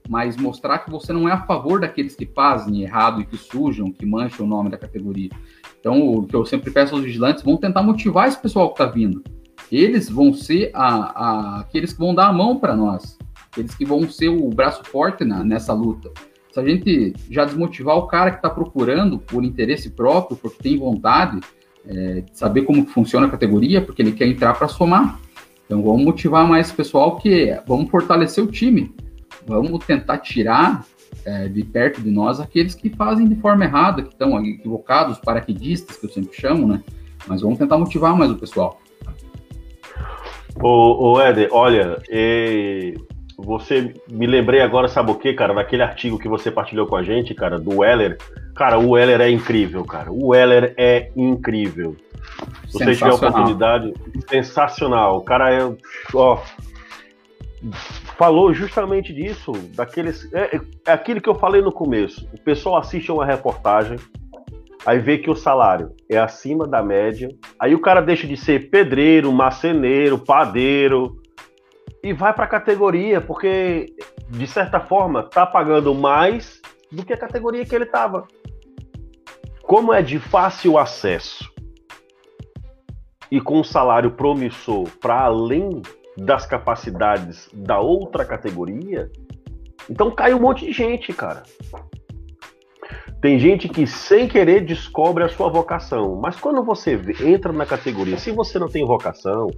mas 0.09 0.37
mostrar 0.37 0.81
que 0.81 0.91
você 0.91 1.13
não 1.13 1.29
é 1.29 1.33
a 1.33 1.43
favor 1.43 1.81
daqueles 1.81 2.15
que 2.15 2.27
fazem 2.27 2.83
errado 2.83 3.21
e 3.21 3.25
que 3.25 3.37
sujam, 3.37 3.93
que 3.93 4.05
mancham 4.05 4.45
o 4.45 4.49
nome 4.49 4.71
da 4.71 4.77
categoria. 4.77 5.31
Então, 5.79 6.09
o 6.09 6.27
que 6.27 6.35
eu 6.35 6.45
sempre 6.45 6.71
peço 6.71 6.95
aos 6.95 7.05
vigilantes, 7.05 7.43
vão 7.43 7.57
tentar 7.57 7.83
motivar 7.83 8.29
esse 8.29 8.41
pessoal 8.41 8.69
que 8.69 8.83
está 8.83 8.87
vindo. 8.87 9.23
Eles 9.71 10.09
vão 10.09 10.33
ser 10.33 10.71
a, 10.75 10.87
a, 10.87 11.61
aqueles 11.61 11.93
que 11.93 11.99
vão 11.99 12.15
dar 12.15 12.29
a 12.29 12.33
mão 12.33 12.59
para 12.59 12.75
nós, 12.75 13.19
aqueles 13.51 13.75
que 13.75 13.85
vão 13.85 14.09
ser 14.09 14.29
o 14.29 14.49
braço 14.49 14.83
forte 14.85 15.25
na, 15.25 15.45
nessa 15.45 15.73
luta. 15.73 16.11
Se 16.53 16.59
a 16.59 16.65
gente 16.65 17.15
já 17.31 17.45
desmotivar 17.45 17.97
o 17.97 18.09
cara 18.09 18.31
que 18.31 18.39
está 18.39 18.51
procurando 18.51 19.19
por 19.19 19.45
interesse 19.45 19.91
próprio, 19.91 20.37
porque 20.37 20.63
tem 20.63 20.77
vontade 20.77 21.41
é, 21.87 22.23
de 22.23 22.37
saber 22.37 22.63
como 22.63 22.85
funciona 22.87 23.27
a 23.27 23.31
categoria, 23.31 23.81
porque 23.81 24.03
ele 24.03 24.13
quer 24.13 24.27
entrar 24.27 24.55
para 24.55 24.67
somar. 24.67 25.21
Então 25.65 25.83
vamos 25.83 26.03
motivar 26.03 26.47
mais 26.49 26.71
o 26.71 26.75
pessoal 26.75 27.17
que 27.17 27.57
vamos 27.67 27.89
fortalecer 27.89 28.43
o 28.43 28.49
time, 28.49 28.93
vamos 29.47 29.85
tentar 29.85 30.19
tirar 30.19 30.85
é, 31.25 31.49
de 31.49 31.63
perto 31.63 32.01
de 32.01 32.11
nós 32.11 32.41
aqueles 32.41 32.75
que 32.75 32.91
fazem 32.91 33.29
de 33.29 33.37
forma 33.37 33.65
errada, 33.65 34.03
que 34.03 34.09
estão 34.09 34.45
equivocados, 34.45 35.19
paraquedistas, 35.19 35.97
que 35.97 36.07
eu 36.07 36.11
sempre 36.11 36.37
chamo, 36.37 36.67
né? 36.67 36.83
Mas 37.27 37.43
vamos 37.43 37.59
tentar 37.59 37.79
motivar 37.79 38.17
mais 38.17 38.31
o 38.31 38.37
pessoal. 38.37 38.81
Ô, 40.63 41.13
ô 41.13 41.21
Éder, 41.21 41.49
olha, 41.53 41.99
e 42.11 42.95
você 43.37 43.95
me 44.11 44.27
lembrei 44.27 44.61
agora, 44.61 44.89
sabe 44.89 45.11
o 45.11 45.15
que, 45.15 45.33
cara? 45.33 45.55
Naquele 45.55 45.83
artigo 45.83 46.19
que 46.19 46.29
você 46.29 46.51
partilhou 46.51 46.87
com 46.87 46.97
a 46.97 47.03
gente, 47.03 47.35
cara, 47.35 47.59
do 47.59 47.79
Weller. 47.79 48.19
Cara, 48.55 48.79
o 48.79 48.91
Weller 48.91 49.21
é 49.21 49.31
incrível, 49.31 49.85
cara. 49.85 50.11
O 50.13 50.29
Weller 50.29 50.75
é 50.77 51.11
incrível. 51.17 51.97
Se 52.69 52.79
você 52.79 52.95
tiver 52.95 53.11
a 53.11 53.15
oportunidade, 53.15 53.95
sensacional. 54.29 55.19
O 55.19 55.23
cara 55.23 55.53
é. 55.53 55.73
Ó, 56.15 56.39
falou 58.17 58.53
justamente 58.53 59.13
disso, 59.13 59.53
daqueles. 59.75 60.33
É, 60.33 60.61
é 60.87 60.93
aquilo 60.93 61.21
que 61.21 61.29
eu 61.29 61.35
falei 61.35 61.63
no 61.63 61.73
começo. 61.73 62.29
O 62.33 62.41
pessoal 62.41 62.77
assiste 62.77 63.11
uma 63.11 63.25
reportagem, 63.25 63.99
aí 64.85 64.99
vê 64.99 65.19
que 65.19 65.31
o 65.31 65.37
salário 65.37 65.95
é 66.09 66.19
acima 66.19 66.67
da 66.67 66.83
média, 66.83 67.29
aí 67.59 67.75
o 67.75 67.81
cara 67.81 68.01
deixa 68.01 68.27
de 68.27 68.37
ser 68.37 68.71
pedreiro, 68.71 69.33
marceneiro, 69.33 70.19
padeiro 70.19 71.21
e 72.03 72.13
vai 72.13 72.33
para 72.33 72.45
a 72.45 72.49
categoria, 72.49 73.21
porque 73.21 73.87
de 74.29 74.47
certa 74.47 74.81
forma 74.81 75.23
tá 75.23 75.45
pagando 75.45 75.95
mais 75.95 76.61
do 76.91 77.05
que 77.05 77.13
a 77.13 77.19
categoria 77.19 77.65
que 77.65 77.75
ele 77.75 77.85
estava. 77.85 78.27
Como 79.63 79.93
é 79.93 80.03
de 80.03 80.19
fácil 80.19 80.79
acesso 80.79 81.51
e 83.31 83.41
com 83.41 83.61
um 83.61 83.65
salário 83.65 84.11
promissor 84.11 84.89
para 85.01 85.21
além 85.21 85.83
das 86.17 86.45
capacidades 86.45 87.49
da 87.53 87.79
outra 87.79 88.25
categoria, 88.25 89.11
então 89.89 90.11
cai 90.11 90.35
um 90.35 90.41
monte 90.41 90.67
de 90.67 90.73
gente, 90.73 91.13
cara. 91.13 91.43
Tem 93.21 93.39
gente 93.39 93.69
que 93.69 93.87
sem 93.87 94.27
querer 94.27 94.65
descobre 94.65 95.23
a 95.23 95.29
sua 95.29 95.51
vocação, 95.51 96.17
mas 96.17 96.41
quando 96.41 96.65
você 96.65 96.99
entra 97.21 97.53
na 97.53 97.67
categoria, 97.67 98.17
se 98.17 98.31
você 98.31 98.59
não 98.59 98.69
tem 98.69 98.85
vocação, 98.85 99.49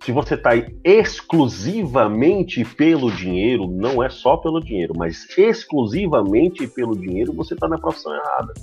se 0.00 0.10
você 0.10 0.34
está 0.34 0.50
exclusivamente 0.82 2.64
pelo 2.64 3.12
dinheiro, 3.12 3.68
não 3.68 4.02
é 4.02 4.08
só 4.08 4.36
pelo 4.36 4.58
dinheiro, 4.58 4.94
mas 4.96 5.26
exclusivamente 5.38 6.66
pelo 6.66 6.96
dinheiro, 6.96 7.32
você 7.32 7.54
está 7.54 7.68
na 7.68 7.78
profissão 7.78 8.12
errada. 8.12 8.54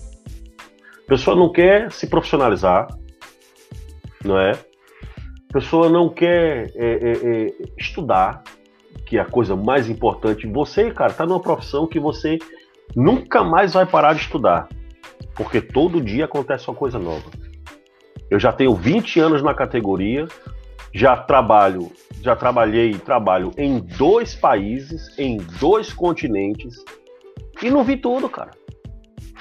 A 1.06 1.08
pessoa 1.08 1.38
não 1.38 1.50
quer 1.50 1.90
se 1.90 2.08
profissionalizar, 2.08 2.88
não 4.26 4.38
é? 4.38 4.52
A 5.50 5.54
pessoa 5.54 5.90
não 5.90 6.10
quer 6.10 6.70
é, 6.76 6.86
é, 6.86 7.12
é, 7.12 7.54
estudar, 7.78 8.44
que 9.06 9.18
é 9.18 9.22
a 9.22 9.26
coisa 9.26 9.56
mais 9.56 9.90
importante. 9.90 10.46
Você, 10.48 10.92
cara, 10.92 11.12
está 11.12 11.26
numa 11.26 11.40
profissão 11.40 11.88
que 11.88 11.98
você 11.98 12.38
nunca 12.96 13.44
mais 13.44 13.74
vai 13.74 13.86
parar 13.86 14.14
de 14.14 14.22
estudar, 14.22 14.68
porque 15.36 15.62
todo 15.62 16.02
dia 16.02 16.26
acontece 16.26 16.70
uma 16.70 16.76
coisa 16.76 16.98
nova. 17.00 17.30
Eu 18.30 18.40
já 18.40 18.52
tenho 18.52 18.74
20 18.76 19.20
anos 19.20 19.42
na 19.42 19.54
categoria, 19.54 20.28
já 20.94 21.16
trabalho, 21.16 21.92
já 22.22 22.36
trabalhei 22.36 22.92
e 22.92 23.00
trabalho 23.00 23.52
em 23.58 23.80
dois 23.80 24.36
países, 24.36 25.18
em 25.18 25.38
dois 25.60 25.94
continentes 25.94 26.76
e 27.62 27.70
não 27.70 27.84
vi 27.84 27.98
tudo, 27.98 28.30
cara. 28.30 28.52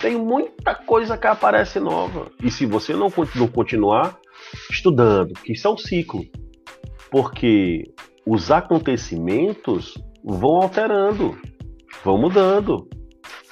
Tem 0.00 0.16
muita 0.16 0.74
coisa 0.74 1.16
que 1.16 1.26
aparece 1.26 1.80
nova. 1.80 2.30
E 2.42 2.50
se 2.50 2.66
você 2.66 2.94
não, 2.94 3.12
não 3.34 3.48
continuar 3.48 4.18
estudando, 4.70 5.32
que 5.34 5.52
isso 5.52 5.66
é 5.66 5.70
um 5.70 5.76
ciclo, 5.76 6.24
porque 7.10 7.84
os 8.26 8.50
acontecimentos 8.50 9.94
vão 10.24 10.62
alterando, 10.62 11.38
vão 12.04 12.18
mudando. 12.18 12.88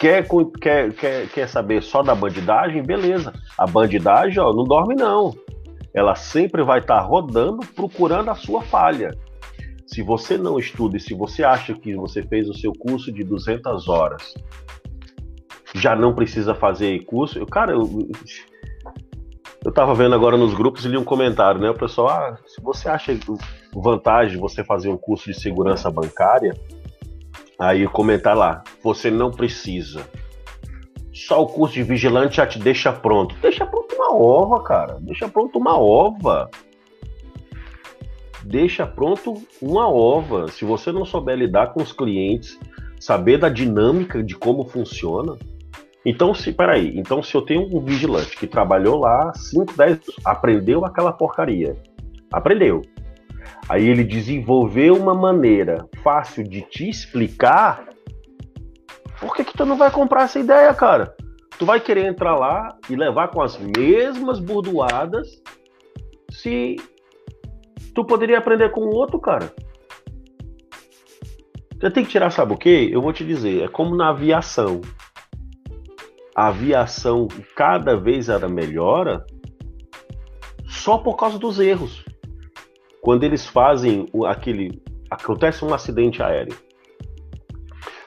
Quer, 0.04 0.26
quer, 0.60 0.92
quer, 0.92 1.28
quer 1.30 1.48
saber 1.48 1.82
só 1.82 2.02
da 2.02 2.14
bandidagem? 2.14 2.82
Beleza. 2.82 3.32
A 3.56 3.66
bandidagem 3.66 4.38
ó, 4.38 4.52
não 4.52 4.64
dorme, 4.64 4.94
não 4.94 5.32
ela 5.94 6.16
sempre 6.16 6.62
vai 6.64 6.80
estar 6.80 6.98
tá 6.98 7.06
rodando 7.06 7.64
procurando 7.74 8.28
a 8.28 8.34
sua 8.34 8.60
falha. 8.60 9.16
Se 9.86 10.02
você 10.02 10.36
não 10.36 10.58
estuda 10.58 10.96
e 10.96 11.00
se 11.00 11.14
você 11.14 11.44
acha 11.44 11.72
que 11.72 11.94
você 11.94 12.22
fez 12.22 12.48
o 12.48 12.54
seu 12.54 12.72
curso 12.72 13.12
de 13.12 13.22
200 13.22 13.88
horas, 13.88 14.34
já 15.74 15.94
não 15.94 16.12
precisa 16.12 16.54
fazer 16.54 17.04
curso, 17.04 17.38
eu, 17.38 17.46
cara, 17.46 17.72
eu, 17.72 18.08
eu 19.64 19.72
tava 19.72 19.94
vendo 19.94 20.16
agora 20.16 20.36
nos 20.36 20.52
grupos 20.52 20.84
e 20.84 20.88
li 20.88 20.98
um 20.98 21.04
comentário, 21.04 21.60
né? 21.60 21.70
O 21.70 21.74
pessoal, 21.74 22.08
ah, 22.08 22.38
se 22.44 22.60
você 22.60 22.88
acha 22.88 23.16
vantagem 23.72 24.38
você 24.38 24.64
fazer 24.64 24.88
um 24.88 24.96
curso 24.96 25.30
de 25.30 25.40
segurança 25.40 25.90
bancária, 25.90 26.54
aí 27.58 27.86
comentar 27.88 28.36
lá, 28.36 28.62
você 28.82 29.10
não 29.10 29.30
precisa. 29.30 30.06
Só 31.12 31.42
o 31.42 31.46
curso 31.46 31.74
de 31.74 31.82
vigilante 31.82 32.36
já 32.36 32.46
te 32.46 32.58
deixa 32.58 32.92
pronto. 32.92 33.36
Deixa 33.40 33.64
pronto 33.64 33.94
uma 33.94 34.14
ova, 34.14 34.62
cara. 34.62 34.98
Deixa 35.00 35.28
pronto 35.28 35.58
uma 35.58 35.78
ova. 35.78 36.50
Deixa 38.42 38.84
pronto 38.84 39.40
uma 39.62 39.88
ova. 39.88 40.48
Se 40.48 40.64
você 40.64 40.90
não 40.90 41.04
souber 41.04 41.36
lidar 41.36 41.72
com 41.72 41.80
os 41.80 41.92
clientes, 41.92 42.58
saber 42.98 43.38
da 43.38 43.48
dinâmica 43.48 44.22
de 44.22 44.34
como 44.34 44.64
funciona. 44.64 45.36
Então, 46.04 46.34
se, 46.34 46.52
peraí, 46.52 46.98
então 46.98 47.22
se 47.22 47.34
eu 47.34 47.42
tenho 47.42 47.62
um 47.74 47.80
vigilante 47.80 48.36
que 48.36 48.46
trabalhou 48.46 48.98
lá 48.98 49.32
5, 49.34 49.76
10 49.76 49.90
anos, 49.92 50.16
aprendeu 50.24 50.84
aquela 50.84 51.12
porcaria. 51.12 51.76
Aprendeu. 52.32 52.82
Aí 53.68 53.86
ele 53.86 54.04
desenvolveu 54.04 54.96
uma 54.96 55.14
maneira 55.14 55.88
fácil 56.02 56.44
de 56.44 56.62
te 56.62 56.88
explicar 56.88 57.86
por 59.20 59.34
que, 59.34 59.44
que 59.44 59.56
tu 59.56 59.64
não 59.64 59.76
vai 59.76 59.90
comprar 59.90 60.24
essa 60.24 60.38
ideia, 60.38 60.72
cara? 60.74 61.14
Tu 61.58 61.64
vai 61.64 61.80
querer 61.80 62.04
entrar 62.04 62.36
lá 62.36 62.76
e 62.90 62.96
levar 62.96 63.28
com 63.28 63.40
as 63.40 63.56
mesmas 63.58 64.38
burdoadas 64.38 65.42
se 66.30 66.76
tu 67.94 68.04
poderia 68.04 68.38
aprender 68.38 68.70
com 68.70 68.80
o 68.80 68.94
outro, 68.94 69.18
cara. 69.20 69.52
Você 71.80 71.90
tem 71.90 72.04
que 72.04 72.10
tirar, 72.10 72.30
sabe 72.30 72.52
o 72.54 72.56
quê? 72.56 72.88
Eu 72.90 73.00
vou 73.00 73.12
te 73.12 73.24
dizer, 73.24 73.62
é 73.62 73.68
como 73.68 73.96
na 73.96 74.10
aviação. 74.10 74.80
A 76.34 76.48
aviação 76.48 77.28
cada 77.54 77.96
vez 77.96 78.28
era 78.28 78.48
melhora 78.48 79.24
só 80.66 80.98
por 80.98 81.16
causa 81.16 81.38
dos 81.38 81.60
erros. 81.60 82.03
Quando 83.04 83.22
eles 83.22 83.46
fazem 83.46 84.08
aquele. 84.26 84.82
Acontece 85.10 85.64
um 85.64 85.72
acidente 85.72 86.22
aéreo 86.22 86.56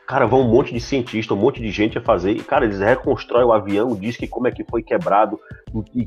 Cara, 0.07 0.25
vão 0.25 0.39
um 0.39 0.49
monte 0.49 0.73
de 0.73 0.79
cientista, 0.79 1.33
um 1.33 1.37
monte 1.37 1.61
de 1.61 1.69
gente 1.69 1.97
a 1.97 2.01
fazer. 2.01 2.31
E, 2.31 2.39
cara, 2.39 2.65
eles 2.65 2.79
reconstroem 2.79 3.45
o 3.45 3.51
avião, 3.51 3.93
diz 3.93 4.17
que 4.17 4.25
como 4.25 4.47
é 4.47 4.51
que 4.51 4.63
foi 4.63 4.81
quebrado, 4.81 5.37
e, 5.93 6.05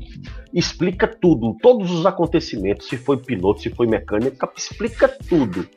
explica 0.51 1.07
tudo, 1.07 1.55
todos 1.61 1.91
os 1.91 2.05
acontecimentos, 2.05 2.87
se 2.87 2.97
foi 2.97 3.17
piloto, 3.17 3.61
se 3.61 3.69
foi 3.69 3.85
mecânico, 3.85 4.35
explica 4.57 5.07
tudo. 5.07 5.67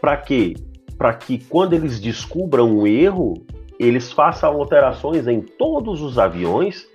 Para 0.00 0.16
quê? 0.16 0.54
Para 0.98 1.14
que 1.14 1.38
quando 1.46 1.74
eles 1.74 2.00
descubram 2.00 2.76
um 2.76 2.86
erro, 2.86 3.34
eles 3.78 4.12
façam 4.12 4.52
alterações 4.54 5.28
em 5.28 5.40
todos 5.40 6.02
os 6.02 6.18
aviões 6.18 6.88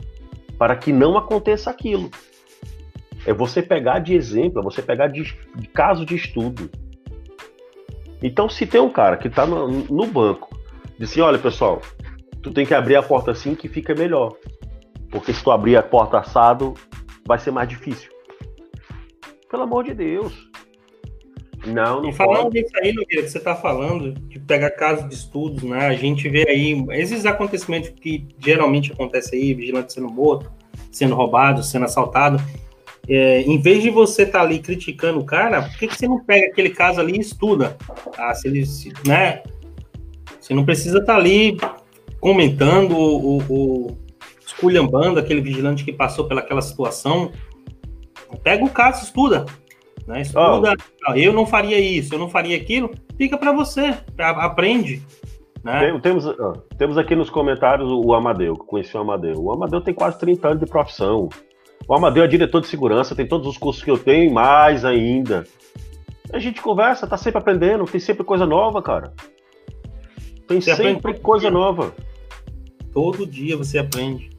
para 0.58 0.76
que 0.76 0.92
não 0.92 1.18
aconteça 1.18 1.72
aquilo. 1.72 2.12
É 3.26 3.34
você 3.34 3.62
pegar 3.62 4.00
de 4.00 4.14
exemplo, 4.14 4.60
é 4.60 4.64
você 4.64 4.82
pegar 4.82 5.08
de, 5.08 5.24
de 5.56 5.68
caso 5.68 6.06
de 6.06 6.16
estudo. 6.16 6.70
Então, 8.22 8.50
se 8.50 8.66
tem 8.66 8.82
um 8.82 8.90
cara 8.90 9.18
que 9.18 9.28
está 9.28 9.46
no, 9.46 9.68
no, 9.68 10.06
banco, 10.06 10.56
diz 10.98 11.10
assim, 11.12 11.22
olha 11.22 11.40
pessoal, 11.40 11.82
tu 12.42 12.52
tem 12.52 12.66
que 12.66 12.74
abrir 12.74 12.96
a 12.96 13.04
porta 13.04 13.32
assim 13.32 13.56
que 13.56 13.68
fica 13.68 13.96
melhor. 13.96 14.36
Porque 15.10 15.34
se 15.34 15.44
tu 15.44 15.52
abrir 15.52 15.76
a 15.76 15.84
porta 15.84 16.20
assado, 16.20 16.74
vai 17.26 17.40
ser 17.40 17.52
mais 17.52 17.68
difícil. 17.68 18.12
Pelo 19.50 19.64
amor 19.64 19.84
de 19.84 19.94
Deus. 19.94 20.50
Não, 21.66 22.02
não 22.02 22.10
E 22.10 22.14
falando 22.14 22.44
pode. 22.44 22.62
disso 22.62 22.74
aí, 22.82 22.94
que 23.06 23.22
você 23.22 23.38
está 23.38 23.56
falando, 23.56 24.14
de 24.14 24.40
pegar 24.40 24.72
casos 24.72 25.08
de 25.08 25.14
estudos, 25.14 25.62
né? 25.64 25.88
A 25.88 25.94
gente 25.94 26.28
vê 26.28 26.46
aí 26.48 26.86
esses 26.92 27.26
acontecimentos 27.26 27.90
que 27.90 28.28
geralmente 28.40 28.92
acontecem 28.92 29.40
aí, 29.40 29.54
vigilante 29.54 29.94
sendo 29.94 30.10
morto, 30.10 30.52
sendo 30.92 31.14
roubado, 31.14 31.62
sendo 31.64 31.86
assaltado. 31.86 32.42
É, 33.08 33.42
em 33.42 33.60
vez 33.60 33.82
de 33.82 33.90
você 33.90 34.24
estar 34.24 34.40
tá 34.40 34.46
ali 34.46 34.60
criticando 34.60 35.20
o 35.20 35.26
cara, 35.26 35.64
por 35.64 35.78
que, 35.78 35.88
que 35.88 35.98
você 35.98 36.08
não 36.08 36.24
pega 36.24 36.48
aquele 36.48 36.70
caso 36.70 37.00
ali 37.00 37.18
e 37.18 37.22
estuda? 37.22 37.78
Ah, 38.18 38.34
se 38.34 38.48
ele, 38.48 38.66
se, 38.66 38.94
né? 39.06 39.42
Você 40.40 40.54
não 40.54 40.64
precisa 40.64 41.00
estar 41.00 41.14
tá 41.14 41.20
ali 41.20 41.58
comentando 42.20 42.96
o, 42.96 43.38
o 43.50 43.98
esculhambando 44.46 45.20
aquele 45.20 45.42
vigilante 45.42 45.84
que 45.84 45.92
passou 45.92 46.26
pelaquela 46.26 46.62
situação. 46.62 47.32
Pega 48.44 48.64
o 48.64 48.70
caso, 48.70 49.04
estuda. 49.04 49.46
Né? 50.08 50.22
Estuda, 50.22 50.74
oh. 51.08 51.14
eu 51.14 51.34
não 51.34 51.46
faria 51.46 51.80
isso, 51.80 52.14
eu 52.14 52.20
não 52.20 52.30
faria 52.30 52.58
aquilo, 52.58 52.92
fica 53.18 53.38
para 53.38 53.52
você, 53.52 53.96
aprende. 54.18 55.02
Né? 55.64 56.00
temos, 56.02 56.26
temos 56.78 56.98
aqui 56.98 57.16
nos 57.16 57.30
comentários 57.30 57.88
o 57.92 58.14
Amadeu, 58.14 58.56
que 58.56 58.66
conheci 58.66 58.98
o 58.98 59.02
Amadeu. 59.02 59.40
O 59.40 59.52
Amadeu 59.52 59.80
tem 59.82 59.94
quase 59.94 60.18
30 60.20 60.48
anos 60.48 60.60
de 60.60 60.66
profissão. 60.66 61.30
O 61.88 61.94
Amadeu 61.94 62.24
é 62.24 62.28
diretor 62.28 62.62
de 62.62 62.68
segurança, 62.68 63.16
tem 63.16 63.28
todos 63.28 63.48
os 63.48 63.58
cursos 63.58 63.84
que 63.84 63.92
eu 63.92 63.98
tenho, 63.98 64.34
mais 64.34 64.86
ainda. 64.86 65.46
A 66.32 66.40
gente 66.40 66.62
conversa, 66.62 67.08
tá 67.08 67.18
sempre 67.18 67.40
aprendendo, 67.40 67.86
tem 67.86 68.00
sempre 68.00 68.24
coisa 68.24 68.46
nova, 68.46 68.82
cara. 68.82 69.14
Tem 70.48 70.62
você 70.62 70.76
sempre 70.76 71.20
coisa 71.20 71.50
nova. 71.50 71.94
Todo 72.94 73.26
dia 73.26 73.58
você 73.58 73.78
aprende. 73.78 74.30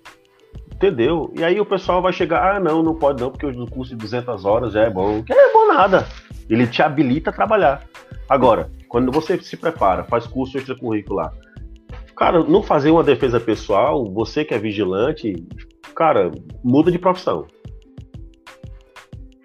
Entendeu? 0.74 1.32
E 1.36 1.44
aí 1.44 1.60
o 1.60 1.66
pessoal 1.66 2.02
vai 2.02 2.12
chegar, 2.12 2.56
ah, 2.56 2.60
não, 2.60 2.82
não 2.82 2.94
pode 2.94 3.20
não, 3.20 3.30
porque 3.30 3.46
o 3.46 3.66
curso 3.66 3.92
de 3.92 3.98
200 3.98 4.44
horas 4.44 4.72
já 4.72 4.82
é 4.82 4.90
bom. 4.90 5.22
Que 5.22 5.32
é 5.32 5.52
bom 5.52 5.68
nada. 5.72 6.06
Ele 6.48 6.66
te 6.66 6.82
habilita 6.82 7.30
a 7.30 7.32
trabalhar. 7.32 7.84
Agora, 8.28 8.70
quando 8.88 9.12
você 9.12 9.40
se 9.40 9.56
prepara, 9.56 10.04
faz 10.04 10.26
curso 10.26 10.58
extracurricular, 10.58 11.32
cara, 12.16 12.42
não 12.44 12.62
fazer 12.62 12.90
uma 12.90 13.04
defesa 13.04 13.38
pessoal, 13.38 14.04
você 14.10 14.44
que 14.44 14.54
é 14.54 14.58
vigilante, 14.58 15.34
cara, 16.02 16.32
muda 16.64 16.90
de 16.90 16.98
profissão. 16.98 17.46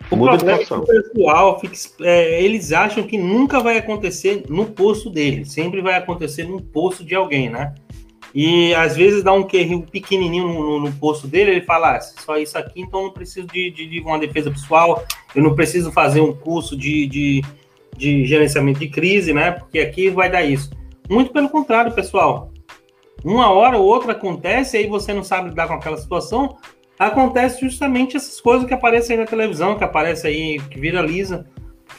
O 0.10 0.16
muda 0.16 0.38
problema 0.38 0.58
de 0.58 0.66
profissão. 0.66 0.78
É 0.80 1.42
o 1.42 1.54
pessoal, 1.54 1.62
é, 2.02 2.44
eles 2.44 2.74
acham 2.74 3.04
que 3.04 3.16
nunca 3.16 3.60
vai 3.60 3.78
acontecer 3.78 4.44
no 4.50 4.66
posto 4.66 5.08
dele, 5.12 5.46
sempre 5.46 5.82
vai 5.82 5.94
acontecer 5.94 6.46
no 6.46 6.60
posto 6.60 7.06
de 7.06 7.14
alguém, 7.14 7.48
né? 7.48 7.76
E 8.34 8.74
às 8.74 8.96
vezes 8.98 9.24
dá 9.24 9.32
um 9.34 9.44
querrinho 9.44 9.84
pequenininho 9.84 10.48
no, 10.48 10.64
no, 10.64 10.80
no, 10.80 10.94
posto 10.94 11.28
dele, 11.28 11.52
ele 11.52 11.62
fala, 11.62 11.96
ah, 11.96 12.02
só 12.02 12.38
isso 12.38 12.58
aqui, 12.58 12.82
então 12.82 13.04
não 13.04 13.12
preciso 13.12 13.48
de, 13.48 13.70
de, 13.70 13.88
de, 13.88 14.00
uma 14.02 14.18
defesa 14.18 14.50
pessoal, 14.50 15.06
eu 15.36 15.44
não 15.44 15.56
preciso 15.56 15.92
fazer 15.92 16.22
um 16.22 16.34
curso 16.34 16.76
de, 16.76 17.06
de, 17.08 17.42
de 17.96 18.26
gerenciamento 18.26 18.80
de 18.80 18.90
crise, 18.90 19.32
né? 19.32 19.52
Porque 19.52 19.80
aqui 19.80 20.10
vai 20.10 20.30
dar 20.30 20.44
isso. 20.44 20.72
Muito 21.08 21.32
pelo 21.32 21.50
contrário, 21.50 21.94
pessoal. 21.94 22.52
Uma 23.24 23.50
hora 23.52 23.78
ou 23.78 23.86
outra 23.86 24.12
acontece, 24.14 24.78
aí 24.78 24.88
você 24.88 25.14
não 25.14 25.24
sabe 25.24 25.50
lidar 25.50 25.68
com 25.68 25.74
aquela 25.74 25.98
situação, 25.98 26.58
acontece 26.98 27.62
justamente 27.62 28.18
essas 28.18 28.40
coisas 28.40 28.68
que 28.68 28.74
aparecem 28.74 29.16
aí 29.16 29.22
na 29.22 29.28
televisão, 29.28 29.78
que 29.78 29.84
aparece 29.84 30.28
aí, 30.28 30.60
que 30.60 30.80
viraliza. 30.80 31.46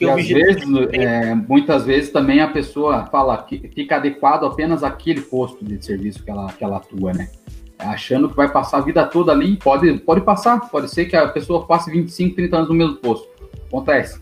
E 0.01 0.09
às 0.09 0.29
vezes, 0.29 0.62
é, 0.93 1.35
muitas 1.35 1.85
vezes 1.85 2.11
também 2.11 2.41
a 2.41 2.49
pessoa 2.49 3.07
fala 3.07 3.37
que 3.43 3.69
fica 3.75 3.97
adequado 3.97 4.45
apenas 4.45 4.85
aquele 4.85 5.21
posto 5.21 5.64
de 5.64 5.85
serviço 5.85 6.23
que 6.23 6.31
ela, 6.31 6.47
que 6.53 6.62
ela 6.62 6.77
atua, 6.77 7.12
né? 7.12 7.29
Achando 7.79 8.29
que 8.29 8.37
vai 8.37 8.51
passar 8.51 8.79
a 8.79 8.81
vida 8.81 9.05
toda 9.07 9.33
ali, 9.33 9.57
pode, 9.57 9.99
pode 10.01 10.21
passar, 10.21 10.69
pode 10.69 10.91
ser 10.91 11.07
que 11.07 11.16
a 11.16 11.29
pessoa 11.29 11.66
passe 11.66 11.91
25, 11.91 12.37
30 12.37 12.57
anos 12.57 12.69
no 12.69 12.75
mesmo 12.75 12.97
posto. 12.97 13.29
Acontece. 13.66 14.21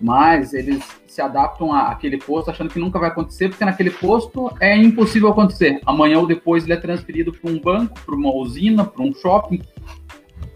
Mas 0.00 0.54
eles 0.54 0.82
se 1.20 1.22
adaptam 1.22 1.72
àquele 1.72 2.16
posto 2.16 2.50
achando 2.50 2.70
que 2.70 2.78
nunca 2.78 2.98
vai 2.98 3.10
acontecer, 3.10 3.50
porque 3.50 3.64
naquele 3.64 3.90
posto 3.90 4.50
é 4.58 4.74
impossível 4.74 5.28
acontecer. 5.28 5.80
Amanhã 5.84 6.18
ou 6.18 6.26
depois 6.26 6.64
ele 6.64 6.72
é 6.72 6.76
transferido 6.76 7.30
para 7.30 7.50
um 7.50 7.60
banco, 7.60 8.00
para 8.00 8.14
uma 8.14 8.34
usina, 8.34 8.84
para 8.84 9.02
um 9.02 9.12
shopping, 9.12 9.60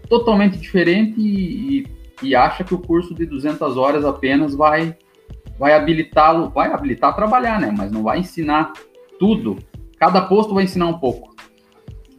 totalmente 0.09 0.57
diferente 0.57 1.15
e, 1.19 1.87
e 2.21 2.35
acha 2.35 2.63
que 2.63 2.73
o 2.73 2.79
curso 2.79 3.13
de 3.13 3.25
200 3.25 3.77
horas 3.77 4.03
apenas 4.03 4.55
vai 4.55 4.97
vai 5.57 5.73
habilitá-lo, 5.73 6.49
vai 6.49 6.69
habilitar 6.69 7.11
a 7.11 7.13
trabalhar, 7.13 7.61
né? 7.61 7.73
Mas 7.75 7.89
não 7.89 8.03
vai 8.03 8.19
ensinar 8.19 8.73
tudo. 9.17 9.57
Cada 9.97 10.21
posto 10.21 10.53
vai 10.53 10.65
ensinar 10.65 10.87
um 10.87 10.99
pouco. 10.99 11.33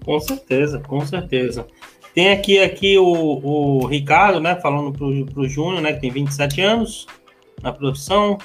Com 0.03 0.19
certeza, 0.21 0.81
com 0.81 1.05
certeza. 1.05 1.67
Tem 2.15 2.31
aqui, 2.31 2.59
aqui 2.59 2.97
o, 2.97 3.05
o 3.05 3.87
Ricardo, 3.87 4.41
né, 4.41 4.57
falando 4.57 4.91
para 4.91 5.41
o 5.41 5.47
Júnior, 5.47 5.83
né, 5.83 5.93
que 5.93 6.01
tem 6.01 6.11
27 6.11 6.63
anos 6.63 7.07
na 7.63 7.73
profissão, 7.73 8.39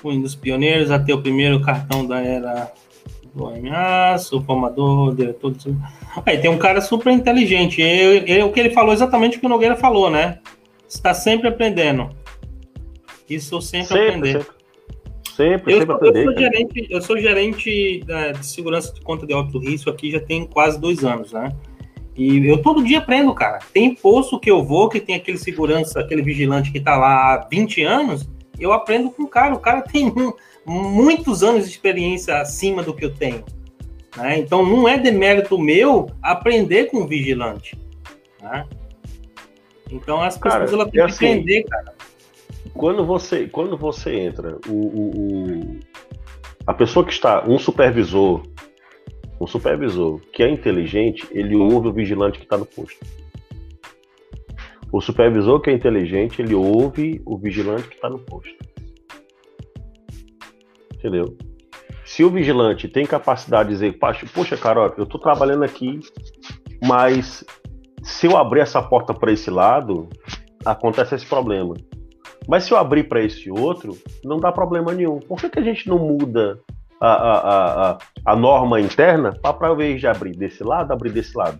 foi 0.00 0.14
um 0.14 0.22
dos 0.22 0.34
pioneiros 0.34 0.90
a 0.90 0.98
ter 0.98 1.12
o 1.12 1.20
primeiro 1.20 1.60
cartão 1.60 2.06
da 2.06 2.20
era 2.20 2.72
do 3.34 3.44
OMA, 3.44 4.18
sou 4.18 4.42
formador, 4.42 5.14
diretor 5.14 5.50
do... 5.50 5.76
Aí 6.24 6.38
tem 6.38 6.50
um 6.50 6.58
cara 6.58 6.80
super 6.80 7.12
inteligente. 7.12 7.82
É 7.82 8.44
o 8.44 8.52
que 8.52 8.60
ele 8.60 8.70
falou 8.70 8.92
exatamente 8.92 9.36
o 9.36 9.40
que 9.40 9.46
o 9.46 9.48
Nogueira 9.48 9.76
falou, 9.76 10.10
né? 10.10 10.38
Está 10.88 11.14
sempre 11.14 11.48
aprendendo. 11.48 12.10
Isso 13.28 13.60
sempre, 13.60 13.88
sempre 13.88 14.08
aprender. 14.08 14.46
Sempre, 15.36 15.36
sempre, 15.36 15.72
eu, 15.72 15.78
sempre 15.78 15.94
aprender. 15.94 16.20
Eu 16.20 16.32
sou, 16.32 16.38
gerente, 16.38 16.86
eu 16.90 17.02
sou 17.02 17.18
gerente 17.18 18.04
é, 18.08 18.32
de 18.32 18.46
segurança 18.46 18.92
de 18.92 19.00
conta 19.02 19.26
de 19.26 19.32
alto 19.32 19.58
risco 19.58 19.90
aqui 19.90 20.10
já 20.10 20.20
tem 20.20 20.46
quase 20.46 20.80
dois 20.80 21.04
anos, 21.04 21.32
né? 21.32 21.52
E 22.18 22.48
eu 22.48 22.60
todo 22.60 22.82
dia 22.82 22.98
aprendo, 22.98 23.32
cara. 23.32 23.60
Tem 23.72 23.94
posto 23.94 24.40
que 24.40 24.50
eu 24.50 24.64
vou 24.64 24.88
que 24.88 24.98
tem 24.98 25.14
aquele 25.14 25.38
segurança, 25.38 26.00
aquele 26.00 26.20
vigilante 26.20 26.72
que 26.72 26.80
tá 26.80 26.96
lá 26.96 27.34
há 27.34 27.46
20 27.48 27.84
anos, 27.84 28.28
eu 28.58 28.72
aprendo 28.72 29.08
com 29.08 29.22
o 29.22 29.28
cara. 29.28 29.54
O 29.54 29.60
cara 29.60 29.82
tem 29.82 30.12
muitos 30.66 31.44
anos 31.44 31.64
de 31.64 31.70
experiência 31.70 32.40
acima 32.40 32.82
do 32.82 32.92
que 32.92 33.04
eu 33.04 33.14
tenho. 33.14 33.44
Né? 34.16 34.40
Então 34.40 34.66
não 34.66 34.88
é 34.88 34.98
demérito 34.98 35.56
meu 35.56 36.10
aprender 36.20 36.86
com 36.86 37.02
o 37.02 37.06
vigilante. 37.06 37.78
Né? 38.42 38.66
Então 39.88 40.20
as 40.20 40.36
pessoas 40.36 40.70
cara, 40.70 40.74
elas 40.74 40.90
têm 40.90 40.92
que 40.92 41.00
assim, 41.00 41.26
aprender, 41.26 41.62
cara. 41.64 41.94
Quando 42.74 43.06
você, 43.06 43.46
quando 43.46 43.78
você 43.78 44.18
entra, 44.18 44.58
o, 44.66 44.72
o, 44.72 45.10
o, 45.10 45.80
a 46.66 46.74
pessoa 46.74 47.06
que 47.06 47.12
está, 47.12 47.44
um 47.46 47.60
supervisor, 47.60 48.42
um 49.40 49.46
supervisor 49.46 50.20
que 50.32 50.42
é 50.42 50.50
inteligente, 50.50 51.26
ele 51.30 51.54
ouve 51.54 51.88
o 51.88 51.92
vigilante 51.92 52.38
que 52.38 52.44
está 52.44 52.56
no 52.56 52.66
posto. 52.66 52.98
O 54.90 55.00
supervisor 55.00 55.60
que 55.60 55.70
é 55.70 55.72
inteligente, 55.72 56.40
ele 56.40 56.54
ouve 56.54 57.20
o 57.24 57.36
vigilante 57.36 57.88
que 57.88 57.94
está 57.94 58.08
no 58.08 58.18
posto. 58.18 58.56
Entendeu? 60.94 61.36
Se 62.04 62.24
o 62.24 62.30
vigilante 62.30 62.88
tem 62.88 63.04
capacidade 63.04 63.68
de 63.68 63.74
dizer, 63.74 63.98
poxa, 64.32 64.56
cara, 64.56 64.92
eu 64.96 65.04
estou 65.04 65.20
trabalhando 65.20 65.62
aqui, 65.62 66.00
mas 66.82 67.44
se 68.02 68.26
eu 68.26 68.36
abrir 68.36 68.60
essa 68.60 68.82
porta 68.82 69.12
para 69.12 69.30
esse 69.30 69.50
lado, 69.50 70.08
acontece 70.64 71.14
esse 71.14 71.26
problema. 71.26 71.74
Mas 72.48 72.64
se 72.64 72.72
eu 72.72 72.78
abrir 72.78 73.04
para 73.04 73.22
esse 73.22 73.50
outro, 73.50 73.96
não 74.24 74.38
dá 74.38 74.50
problema 74.50 74.94
nenhum. 74.94 75.20
Por 75.20 75.38
que, 75.38 75.50
que 75.50 75.58
a 75.58 75.62
gente 75.62 75.86
não 75.86 75.98
muda 75.98 76.58
a, 77.00 77.08
a, 77.08 77.90
a, 77.90 77.98
a 78.26 78.36
norma 78.36 78.80
interna 78.80 79.32
para, 79.40 79.72
invés 79.72 80.00
de 80.00 80.06
abrir 80.06 80.36
desse 80.36 80.62
lado, 80.64 80.92
abrir 80.92 81.10
desse 81.10 81.36
lado? 81.36 81.58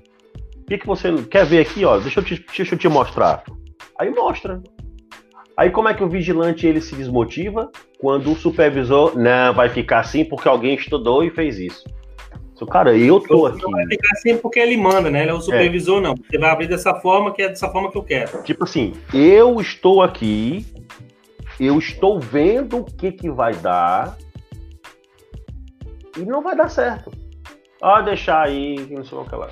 O 0.57 0.64
que, 0.66 0.78
que 0.78 0.86
você 0.86 1.12
quer 1.30 1.47
ver 1.47 1.61
aqui? 1.61 1.84
Ó, 1.84 1.99
deixa, 1.99 2.20
eu 2.20 2.24
te, 2.24 2.45
deixa 2.57 2.74
eu 2.74 2.78
te 2.78 2.89
mostrar. 2.89 3.43
Aí 3.99 4.11
mostra. 4.11 4.62
Aí 5.57 5.70
como 5.70 5.89
é 5.89 5.95
que 5.95 6.05
o 6.05 6.09
vigilante 6.09 6.66
ele 6.66 6.80
se 6.80 6.95
desmotiva? 6.95 7.70
Quando 7.99 8.30
o 8.30 8.36
supervisor, 8.36 9.18
não, 9.18 9.53
vai 9.55 9.68
ficar 9.68 10.01
assim 10.01 10.24
porque 10.24 10.47
alguém 10.47 10.74
estudou 10.74 11.24
e 11.24 11.30
fez 11.30 11.59
isso. 11.59 11.84
So, 12.55 12.66
cara, 12.66 12.97
eu 12.97 13.20
tô 13.20 13.47
aqui. 13.47 13.62
Não 13.62 13.70
vai 13.70 13.86
ficar 13.86 14.09
assim 14.12 14.36
porque 14.36 14.59
ele 14.59 14.76
manda, 14.76 15.09
né? 15.11 15.22
Ele 15.22 15.30
é 15.30 15.34
o 15.34 15.41
supervisor, 15.41 15.99
é. 15.99 16.01
não. 16.01 16.14
Você 16.16 16.39
vai 16.39 16.51
abrir 16.51 16.66
dessa 16.66 16.95
forma 16.97 17.32
que 17.32 17.43
é 17.43 17.49
dessa 17.49 17.68
forma 17.70 17.91
que 17.91 17.97
eu 17.97 18.03
quero. 18.03 18.43
Tipo 18.43 18.64
assim, 18.64 18.95
eu 19.14 19.61
estou 19.61 20.03
aqui, 20.03 20.66
eu 21.59 21.78
estou 21.78 22.18
vendo 22.18 22.78
o 22.78 22.84
que 22.84 23.12
que 23.12 23.30
vai 23.30 23.55
dar 23.55 24.16
e 26.18 26.24
não 26.24 26.42
vai 26.42 26.56
dar 26.56 26.68
certo. 26.68 27.10
Ah, 27.80 28.00
deixar 28.02 28.42
aí, 28.42 28.76
não 28.90 29.04
sei 29.04 29.16
o 29.16 29.24
que 29.24 29.36
lá. 29.36 29.48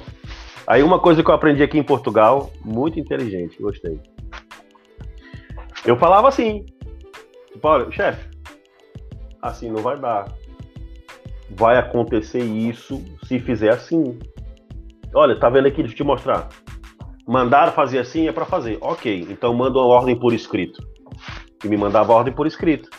Aí 0.66 0.82
uma 0.82 0.98
coisa 0.98 1.22
que 1.22 1.30
eu 1.30 1.34
aprendi 1.34 1.62
aqui 1.62 1.78
em 1.78 1.82
Portugal, 1.82 2.50
muito 2.64 2.98
inteligente, 2.98 3.62
gostei. 3.62 4.00
Eu 5.84 5.96
falava 5.96 6.26
assim, 6.28 6.66
tipo, 7.52 7.68
olha, 7.68 7.90
chefe, 7.92 8.28
assim 9.40 9.70
não 9.70 9.80
vai 9.80 9.98
dar. 9.98 10.32
Vai 11.50 11.78
acontecer 11.78 12.42
isso 12.42 13.00
se 13.24 13.38
fizer 13.38 13.70
assim. 13.70 14.18
Olha, 15.14 15.38
tá 15.38 15.48
vendo 15.48 15.68
aqui, 15.68 15.76
deixa 15.76 15.92
eu 15.92 15.98
te 15.98 16.02
mostrar. 16.02 16.48
Mandar 17.26 17.72
fazer 17.72 18.00
assim 18.00 18.26
é 18.26 18.32
para 18.32 18.44
fazer. 18.44 18.78
Ok, 18.80 19.28
então 19.30 19.54
manda 19.54 19.78
uma 19.78 19.86
ordem 19.86 20.18
por 20.18 20.32
escrito. 20.32 20.82
E 21.64 21.68
me 21.68 21.76
mandava 21.76 22.12
ordem 22.12 22.34
por 22.34 22.46
escrito. 22.46 22.90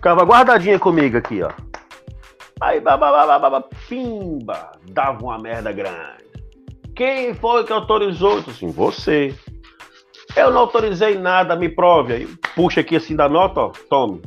Ficava 0.00 0.24
guardadinha 0.24 0.78
comigo 0.78 1.18
aqui, 1.18 1.42
ó. 1.42 1.52
Aí, 2.58 2.80
babá, 2.80 3.62
pimba, 3.86 4.72
dava 4.90 5.22
uma 5.22 5.38
merda 5.38 5.70
grande. 5.72 6.24
Quem 6.96 7.34
foi 7.34 7.64
que 7.64 7.72
autorizou? 7.72 8.38
Eu 8.38 8.44
assim, 8.48 8.70
você. 8.70 9.34
Eu 10.34 10.50
não 10.52 10.60
autorizei 10.62 11.18
nada, 11.18 11.54
me 11.54 11.68
prove. 11.68 12.14
Aí 12.14 12.26
puxa 12.56 12.80
aqui 12.80 12.96
assim 12.96 13.14
da 13.14 13.28
nota, 13.28 13.60
ó, 13.60 13.72
tome. 13.90 14.22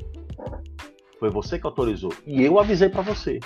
Foi 1.20 1.32
você 1.32 1.58
que 1.58 1.66
autorizou. 1.66 2.14
E 2.28 2.44
eu 2.44 2.60
avisei 2.60 2.90
para 2.90 3.02
você. 3.02 3.40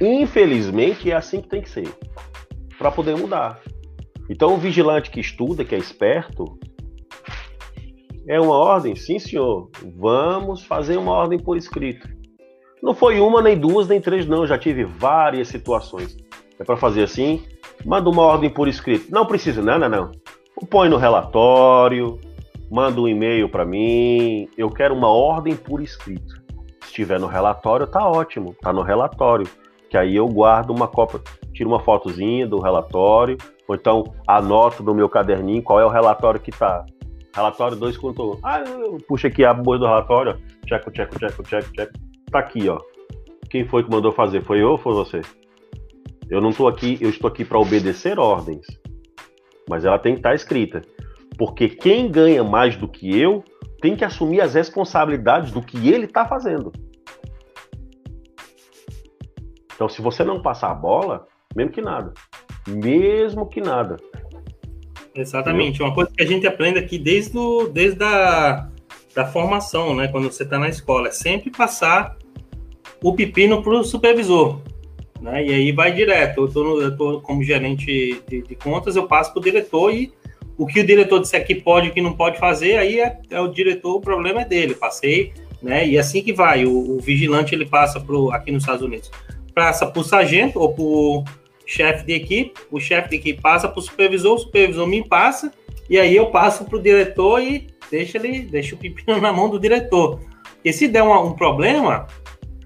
Infelizmente 0.00 1.12
é 1.12 1.14
assim 1.14 1.40
que 1.40 1.48
tem 1.48 1.62
que 1.62 1.70
ser. 1.70 1.88
Para 2.76 2.90
poder 2.90 3.16
mudar. 3.16 3.60
Então 4.28 4.52
o 4.52 4.58
vigilante 4.58 5.12
que 5.12 5.20
estuda, 5.20 5.64
que 5.64 5.76
é 5.76 5.78
esperto, 5.78 6.58
é 8.26 8.40
uma 8.40 8.56
ordem? 8.56 8.94
Sim, 8.94 9.18
senhor. 9.18 9.70
Vamos 9.96 10.62
fazer 10.64 10.96
uma 10.96 11.12
ordem 11.12 11.38
por 11.38 11.56
escrito. 11.56 12.08
Não 12.82 12.94
foi 12.94 13.20
uma, 13.20 13.42
nem 13.42 13.58
duas, 13.58 13.88
nem 13.88 14.00
três, 14.00 14.26
não. 14.26 14.46
Já 14.46 14.58
tive 14.58 14.84
várias 14.84 15.48
situações. 15.48 16.16
É 16.58 16.64
para 16.64 16.76
fazer 16.76 17.02
assim, 17.02 17.42
manda 17.84 18.08
uma 18.08 18.22
ordem 18.22 18.50
por 18.50 18.68
escrito. 18.68 19.10
Não 19.10 19.26
precisa, 19.26 19.62
não, 19.62 19.78
não, 19.78 19.88
não. 19.88 20.12
Põe 20.68 20.88
no 20.88 20.96
relatório, 20.96 22.18
manda 22.70 23.00
um 23.00 23.08
e-mail 23.08 23.48
para 23.48 23.64
mim. 23.64 24.48
Eu 24.56 24.70
quero 24.70 24.94
uma 24.94 25.08
ordem 25.08 25.56
por 25.56 25.80
escrito. 25.82 26.34
Se 26.82 26.88
estiver 26.88 27.18
no 27.18 27.26
relatório, 27.26 27.86
tá 27.86 28.06
ótimo. 28.06 28.54
Tá 28.60 28.72
no 28.72 28.82
relatório. 28.82 29.46
Que 29.88 29.96
aí 29.96 30.14
eu 30.14 30.26
guardo 30.28 30.70
uma 30.70 30.86
cópia, 30.86 31.20
tiro 31.52 31.68
uma 31.68 31.80
fotozinha 31.80 32.46
do 32.46 32.60
relatório, 32.60 33.36
ou 33.66 33.74
então 33.74 34.04
anoto 34.26 34.84
no 34.84 34.94
meu 34.94 35.08
caderninho 35.08 35.62
qual 35.62 35.80
é 35.80 35.84
o 35.84 35.88
relatório 35.88 36.38
que 36.38 36.52
tá. 36.52 36.84
Relatório 37.34 37.76
2 37.76 37.96
contou. 37.96 38.38
Ah, 38.42 38.62
puxa 39.06 39.28
aqui 39.28 39.44
a 39.44 39.54
bolha 39.54 39.80
do 39.80 39.86
relatório. 39.86 40.38
Checo, 40.68 40.90
checo, 40.94 41.18
checo, 41.18 41.48
checo, 41.48 41.68
checo. 41.74 41.92
Tá 42.30 42.38
aqui, 42.40 42.68
ó. 42.68 42.78
Quem 43.48 43.66
foi 43.66 43.84
que 43.84 43.90
mandou 43.90 44.12
fazer? 44.12 44.42
Foi 44.42 44.60
eu 44.60 44.70
ou 44.70 44.78
foi 44.78 44.94
você? 44.94 45.20
Eu 46.28 46.40
não 46.40 46.50
estou 46.50 46.68
aqui, 46.68 46.98
eu 47.00 47.10
estou 47.10 47.28
aqui 47.28 47.44
para 47.44 47.58
obedecer 47.58 48.18
ordens. 48.18 48.66
Mas 49.68 49.84
ela 49.84 49.98
tem 49.98 50.14
que 50.14 50.20
estar 50.20 50.30
tá 50.30 50.34
escrita. 50.34 50.82
Porque 51.36 51.68
quem 51.68 52.10
ganha 52.10 52.44
mais 52.44 52.76
do 52.76 52.86
que 52.86 53.18
eu 53.18 53.42
tem 53.80 53.96
que 53.96 54.04
assumir 54.04 54.40
as 54.40 54.54
responsabilidades 54.54 55.50
do 55.50 55.62
que 55.62 55.88
ele 55.88 56.04
está 56.04 56.26
fazendo. 56.26 56.70
Então, 59.74 59.88
se 59.88 60.02
você 60.02 60.22
não 60.22 60.42
passar 60.42 60.70
a 60.70 60.74
bola, 60.74 61.26
mesmo 61.56 61.72
que 61.72 61.80
nada. 61.80 62.12
Mesmo 62.68 63.48
que 63.48 63.60
nada. 63.60 63.96
Exatamente. 65.14 65.82
Uma 65.82 65.92
coisa 65.92 66.10
que 66.16 66.22
a 66.22 66.26
gente 66.26 66.46
aprende 66.46 66.78
aqui 66.78 66.98
desde, 66.98 67.36
o, 67.36 67.66
desde 67.68 68.02
a 68.02 68.68
da 69.14 69.26
formação, 69.26 69.94
né? 69.94 70.08
Quando 70.08 70.30
você 70.30 70.44
está 70.44 70.58
na 70.58 70.68
escola, 70.68 71.08
é 71.08 71.10
sempre 71.10 71.50
passar 71.50 72.16
o 73.02 73.14
pepino 73.14 73.62
para 73.62 73.72
o 73.72 73.84
supervisor. 73.84 74.60
Né? 75.20 75.46
E 75.46 75.52
aí 75.52 75.72
vai 75.72 75.92
direto. 75.92 76.50
Eu 76.54 76.88
estou 76.88 77.20
como 77.20 77.42
gerente 77.42 78.22
de, 78.28 78.42
de, 78.42 78.54
contas, 78.54 78.96
eu 78.96 79.06
passo 79.06 79.32
para 79.32 79.40
o 79.40 79.42
diretor 79.42 79.92
e 79.92 80.12
o 80.56 80.66
que 80.66 80.80
o 80.80 80.86
diretor 80.86 81.20
disser 81.20 81.46
que 81.46 81.54
pode 81.54 81.88
e 81.88 81.90
que 81.90 82.00
não 82.00 82.12
pode 82.12 82.38
fazer, 82.38 82.76
aí 82.76 83.00
é, 83.00 83.18
é, 83.30 83.40
o 83.40 83.48
diretor, 83.48 83.96
o 83.96 84.00
problema 84.00 84.42
é 84.42 84.44
dele. 84.44 84.74
Passei, 84.74 85.32
né? 85.62 85.86
E 85.86 85.98
assim 85.98 86.22
que 86.22 86.32
vai. 86.32 86.64
O, 86.64 86.96
o 86.96 87.00
vigilante 87.00 87.54
ele 87.54 87.66
passa 87.66 87.98
pro, 87.98 88.30
aqui 88.30 88.52
nos 88.52 88.62
Estados 88.62 88.82
Unidos, 88.82 89.10
passa 89.54 89.86
para 89.86 90.00
o 90.00 90.04
sargento 90.04 90.58
ou 90.60 90.72
para 90.72 90.84
o 90.84 91.24
chefe 91.70 92.04
de 92.04 92.12
equipe, 92.14 92.52
o 92.70 92.80
chefe 92.80 93.10
de 93.10 93.16
equipe 93.16 93.40
passa 93.40 93.68
para 93.68 93.78
o 93.78 93.82
supervisor, 93.82 94.34
o 94.34 94.38
supervisor 94.38 94.86
me 94.88 95.06
passa, 95.06 95.52
e 95.88 95.98
aí 95.98 96.16
eu 96.16 96.26
passo 96.26 96.64
para 96.64 96.76
o 96.76 96.82
diretor 96.82 97.40
e 97.40 97.68
deixa 97.88 98.18
ele, 98.18 98.40
deixa 98.40 98.74
o 98.74 98.78
pepino 98.78 99.18
na 99.22 99.32
mão 99.32 99.48
do 99.48 99.58
diretor. 99.58 100.20
E 100.64 100.72
se 100.72 100.88
der 100.88 101.02
um 101.02 101.32
problema, 101.32 102.08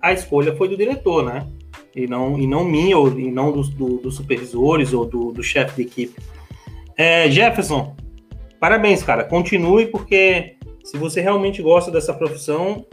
a 0.01 0.13
escolha 0.13 0.57
foi 0.57 0.69
do 0.69 0.77
diretor, 0.77 1.23
né? 1.23 1.47
E 1.95 2.07
não, 2.07 2.39
e 2.39 2.47
não 2.47 2.65
minha, 2.65 2.99
ou 2.99 3.09
e 3.19 3.31
não 3.31 3.53
dos, 3.53 3.69
do, 3.69 4.11
supervisores 4.11 4.93
ou 4.93 5.05
do, 5.05 5.33
do 5.33 5.43
chefe 5.43 5.77
de 5.77 5.83
equipe. 5.83 6.21
É, 6.97 7.31
Jefferson, 7.31 7.95
parabéns, 8.59 9.03
cara. 9.03 9.23
Continue, 9.23 9.87
porque 9.87 10.57
se 10.83 10.97
você 10.97 11.21
realmente 11.21 11.63
gosta 11.63 11.91
dessa 11.91 12.13
profissão, 12.13 12.85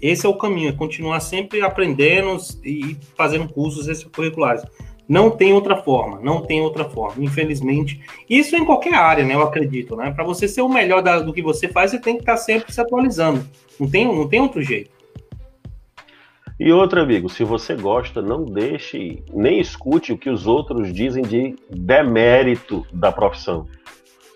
esse 0.00 0.24
é 0.24 0.28
o 0.28 0.38
caminho, 0.38 0.70
é 0.70 0.72
continuar 0.72 1.20
sempre 1.20 1.60
aprendendo 1.60 2.38
e 2.64 2.96
fazendo 3.16 3.48
cursos 3.48 3.88
extracurriculares. 3.88 4.62
Não 5.08 5.30
tem 5.30 5.52
outra 5.52 5.76
forma, 5.76 6.18
não 6.20 6.42
tem 6.42 6.60
outra 6.60 6.84
forma, 6.84 7.24
infelizmente. 7.24 8.00
Isso 8.28 8.56
em 8.56 8.64
qualquer 8.64 8.94
área, 8.94 9.24
né? 9.24 9.34
Eu 9.34 9.42
acredito, 9.42 9.94
né? 9.94 10.10
Para 10.10 10.24
você 10.24 10.48
ser 10.48 10.62
o 10.62 10.68
melhor 10.68 11.00
da, 11.00 11.20
do 11.20 11.32
que 11.32 11.42
você 11.42 11.68
faz, 11.68 11.92
você 11.92 12.00
tem 12.00 12.16
que 12.16 12.22
estar 12.22 12.36
sempre 12.36 12.72
se 12.72 12.80
atualizando. 12.80 13.46
Não 13.78 13.88
tem, 13.88 14.04
não 14.04 14.28
tem 14.28 14.40
outro 14.40 14.62
jeito. 14.62 14.90
E 16.58 16.72
outro 16.72 17.00
amigo, 17.00 17.28
se 17.28 17.44
você 17.44 17.74
gosta, 17.74 18.22
não 18.22 18.44
deixe, 18.44 19.22
nem 19.32 19.60
escute 19.60 20.12
o 20.12 20.18
que 20.18 20.30
os 20.30 20.46
outros 20.46 20.92
dizem 20.92 21.22
de 21.22 21.54
demérito 21.70 22.84
da 22.92 23.12
profissão. 23.12 23.66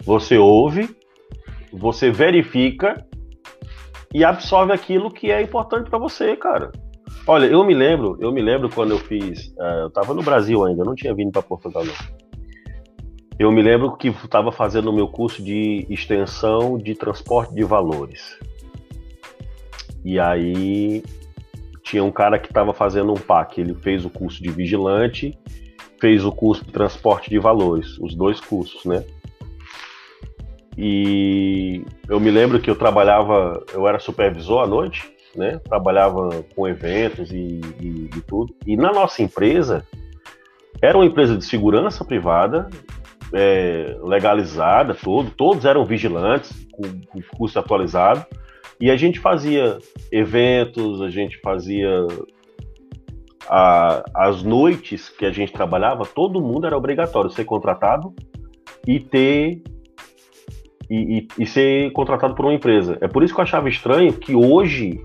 Você 0.04 0.36
ouve, 0.36 0.94
você 1.72 2.10
verifica 2.10 3.04
e 4.12 4.22
absorve 4.22 4.72
aquilo 4.72 5.10
que 5.10 5.32
é 5.32 5.40
importante 5.40 5.88
para 5.88 5.98
você, 5.98 6.36
cara. 6.36 6.70
Olha, 7.26 7.46
eu 7.46 7.62
me 7.64 7.74
lembro, 7.74 8.16
eu 8.20 8.32
me 8.32 8.40
lembro 8.40 8.68
quando 8.70 8.92
eu 8.92 8.98
fiz, 8.98 9.48
uh, 9.58 9.82
eu 9.82 9.86
estava 9.88 10.14
no 10.14 10.22
Brasil 10.22 10.64
ainda, 10.64 10.84
não 10.84 10.94
tinha 10.94 11.14
vindo 11.14 11.30
para 11.30 11.42
Portugal 11.42 11.84
não. 11.84 11.94
Eu 13.38 13.50
me 13.50 13.62
lembro 13.62 13.96
que 13.96 14.08
estava 14.08 14.52
fazendo 14.52 14.90
o 14.90 14.92
meu 14.92 15.08
curso 15.08 15.42
de 15.42 15.86
extensão 15.88 16.76
de 16.76 16.94
transporte 16.94 17.54
de 17.54 17.64
valores. 17.64 18.38
E 20.04 20.18
aí 20.18 21.02
tinha 21.82 22.04
um 22.04 22.10
cara 22.10 22.38
que 22.38 22.48
estava 22.48 22.72
fazendo 22.74 23.12
um 23.12 23.16
PAC. 23.16 23.60
Ele 23.60 23.74
fez 23.74 24.04
o 24.04 24.10
curso 24.10 24.42
de 24.42 24.50
vigilante, 24.50 25.38
fez 25.98 26.24
o 26.24 26.30
curso 26.30 26.64
de 26.64 26.70
transporte 26.70 27.30
de 27.30 27.38
valores, 27.38 27.98
os 27.98 28.14
dois 28.14 28.40
cursos, 28.40 28.84
né? 28.84 29.04
E 30.76 31.82
eu 32.08 32.20
me 32.20 32.30
lembro 32.30 32.60
que 32.60 32.70
eu 32.70 32.76
trabalhava, 32.76 33.64
eu 33.72 33.86
era 33.88 33.98
supervisor 33.98 34.62
à 34.62 34.66
noite, 34.66 35.10
né? 35.34 35.60
Trabalhava 35.64 36.44
com 36.54 36.66
eventos 36.66 37.30
e, 37.30 37.60
e, 37.80 38.10
e 38.16 38.20
tudo. 38.22 38.54
E 38.66 38.76
na 38.76 38.92
nossa 38.92 39.22
empresa, 39.22 39.86
era 40.82 40.96
uma 40.96 41.06
empresa 41.06 41.36
de 41.36 41.44
segurança 41.44 42.04
privada, 42.04 42.68
é, 43.32 43.96
legalizada, 44.02 44.94
todo, 44.94 45.30
todos 45.30 45.64
eram 45.64 45.84
vigilantes, 45.84 46.66
com, 46.72 46.82
com 47.06 47.36
curso 47.36 47.58
atualizado. 47.58 48.24
E 48.80 48.90
a 48.90 48.96
gente 48.96 49.20
fazia 49.20 49.78
eventos, 50.10 51.02
a 51.02 51.10
gente 51.10 51.38
fazia 51.40 52.06
a, 53.48 54.02
as 54.14 54.42
noites 54.42 55.08
que 55.08 55.26
a 55.26 55.32
gente 55.32 55.52
trabalhava, 55.52 56.06
todo 56.06 56.40
mundo 56.40 56.66
era 56.66 56.76
obrigatório 56.76 57.30
ser 57.30 57.44
contratado 57.44 58.14
e 58.86 58.98
ter 58.98 59.62
e, 60.88 61.18
e, 61.18 61.28
e, 61.38 61.46
ser 61.46 61.92
contratado 61.92 62.34
por 62.34 62.44
uma 62.44 62.54
empresa. 62.54 62.98
É 63.00 63.06
por 63.06 63.22
isso 63.22 63.32
que 63.32 63.40
eu 63.40 63.44
achava 63.44 63.68
estranho 63.68 64.12
que 64.12 64.34
hoje 64.34 65.00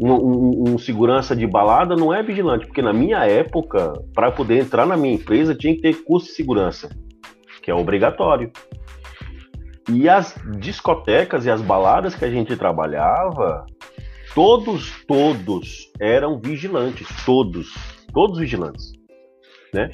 um, 0.00 0.12
um, 0.12 0.64
um 0.68 0.78
segurança 0.78 1.36
de 1.36 1.46
balada 1.46 1.94
não 1.94 2.12
é 2.12 2.22
vigilante, 2.22 2.66
porque 2.66 2.80
na 2.80 2.92
minha 2.92 3.18
época, 3.26 3.92
para 4.14 4.32
poder 4.32 4.58
entrar 4.58 4.86
na 4.86 4.96
minha 4.96 5.14
empresa, 5.14 5.54
tinha 5.54 5.74
que 5.74 5.82
ter 5.82 6.02
curso 6.04 6.28
de 6.28 6.32
segurança, 6.32 6.88
que 7.62 7.70
é 7.70 7.74
obrigatório. 7.74 8.50
E 9.90 10.08
as 10.08 10.34
discotecas 10.58 11.44
e 11.44 11.50
as 11.50 11.60
baladas 11.60 12.14
que 12.14 12.24
a 12.24 12.30
gente 12.30 12.56
trabalhava, 12.56 13.66
todos, 14.34 15.04
todos 15.06 15.90
eram 16.00 16.38
vigilantes, 16.38 17.06
todos, 17.26 17.74
todos 18.14 18.38
vigilantes, 18.38 18.92
né? 19.74 19.90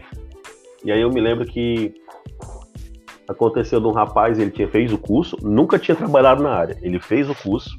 E 0.85 0.93
aí 0.93 1.01
eu 1.01 1.11
me 1.11 1.21
lembro 1.21 1.45
que 1.47 1.93
aconteceu 3.29 3.81
de 3.81 3.87
um 3.89 3.93
rapaz, 3.93 4.39
ele 4.39 4.53
tinha 4.53 4.69
fez 4.69 4.93
o 4.93 4.99
curso, 4.99 5.37
nunca 5.43 5.81
tinha 5.81 5.97
trabalhado 5.97 6.45
na 6.45 6.51
área, 6.51 6.79
ele 6.81 7.01
fez 7.01 7.29
o 7.29 7.35
curso, 7.35 7.71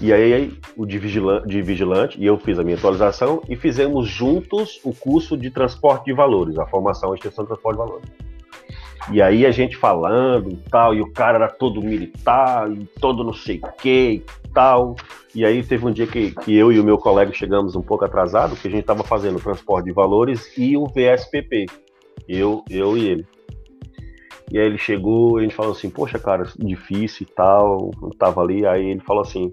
e 0.00 0.12
aí 0.12 0.52
o 0.76 0.84
de 0.84 0.98
vigilante, 0.98 1.48
de 1.48 1.62
vigilante, 1.62 2.20
e 2.20 2.26
eu 2.26 2.36
fiz 2.36 2.58
a 2.58 2.62
minha 2.62 2.76
atualização, 2.76 3.42
e 3.48 3.56
fizemos 3.56 4.08
juntos 4.08 4.80
o 4.84 4.94
curso 4.94 5.36
de 5.36 5.50
transporte 5.50 6.06
de 6.06 6.12
valores, 6.12 6.58
a 6.58 6.66
formação 6.66 7.12
e 7.12 7.16
extensão 7.16 7.44
de 7.44 7.48
transporte 7.48 7.76
de 7.76 7.84
valores. 7.84 8.26
E 9.10 9.22
aí 9.22 9.46
a 9.46 9.52
gente 9.52 9.76
falando 9.76 10.50
e 10.50 10.56
tal, 10.68 10.94
e 10.94 11.00
o 11.00 11.12
cara 11.12 11.36
era 11.36 11.48
todo 11.48 11.80
militar, 11.80 12.70
e 12.70 12.86
todo 13.00 13.22
não 13.22 13.32
sei 13.32 13.60
o 13.62 13.72
que 13.72 14.24
e 14.44 14.48
tal. 14.52 14.96
E 15.34 15.44
aí 15.44 15.62
teve 15.62 15.86
um 15.86 15.92
dia 15.92 16.06
que, 16.06 16.32
que 16.32 16.54
eu 16.54 16.72
e 16.72 16.80
o 16.80 16.84
meu 16.84 16.98
colega 16.98 17.32
chegamos 17.32 17.76
um 17.76 17.82
pouco 17.82 18.04
atrasado, 18.04 18.56
que 18.56 18.66
a 18.66 18.70
gente 18.70 18.80
estava 18.80 19.04
fazendo 19.04 19.36
o 19.36 19.40
transporte 19.40 19.86
de 19.86 19.92
valores 19.92 20.52
e 20.58 20.76
o 20.76 20.86
VSPP. 20.86 21.66
Eu, 22.28 22.64
eu 22.68 22.98
e 22.98 23.08
ele. 23.08 23.26
E 24.50 24.58
aí 24.58 24.66
ele 24.66 24.78
chegou 24.78 25.38
e 25.38 25.40
a 25.40 25.42
gente 25.42 25.54
falou 25.54 25.72
assim, 25.72 25.90
poxa, 25.90 26.18
cara, 26.18 26.44
difícil 26.58 27.26
e 27.28 27.34
tal. 27.34 27.90
Eu 28.02 28.10
tava 28.10 28.40
ali, 28.40 28.66
aí 28.66 28.90
ele 28.90 29.00
falou 29.00 29.22
assim, 29.22 29.52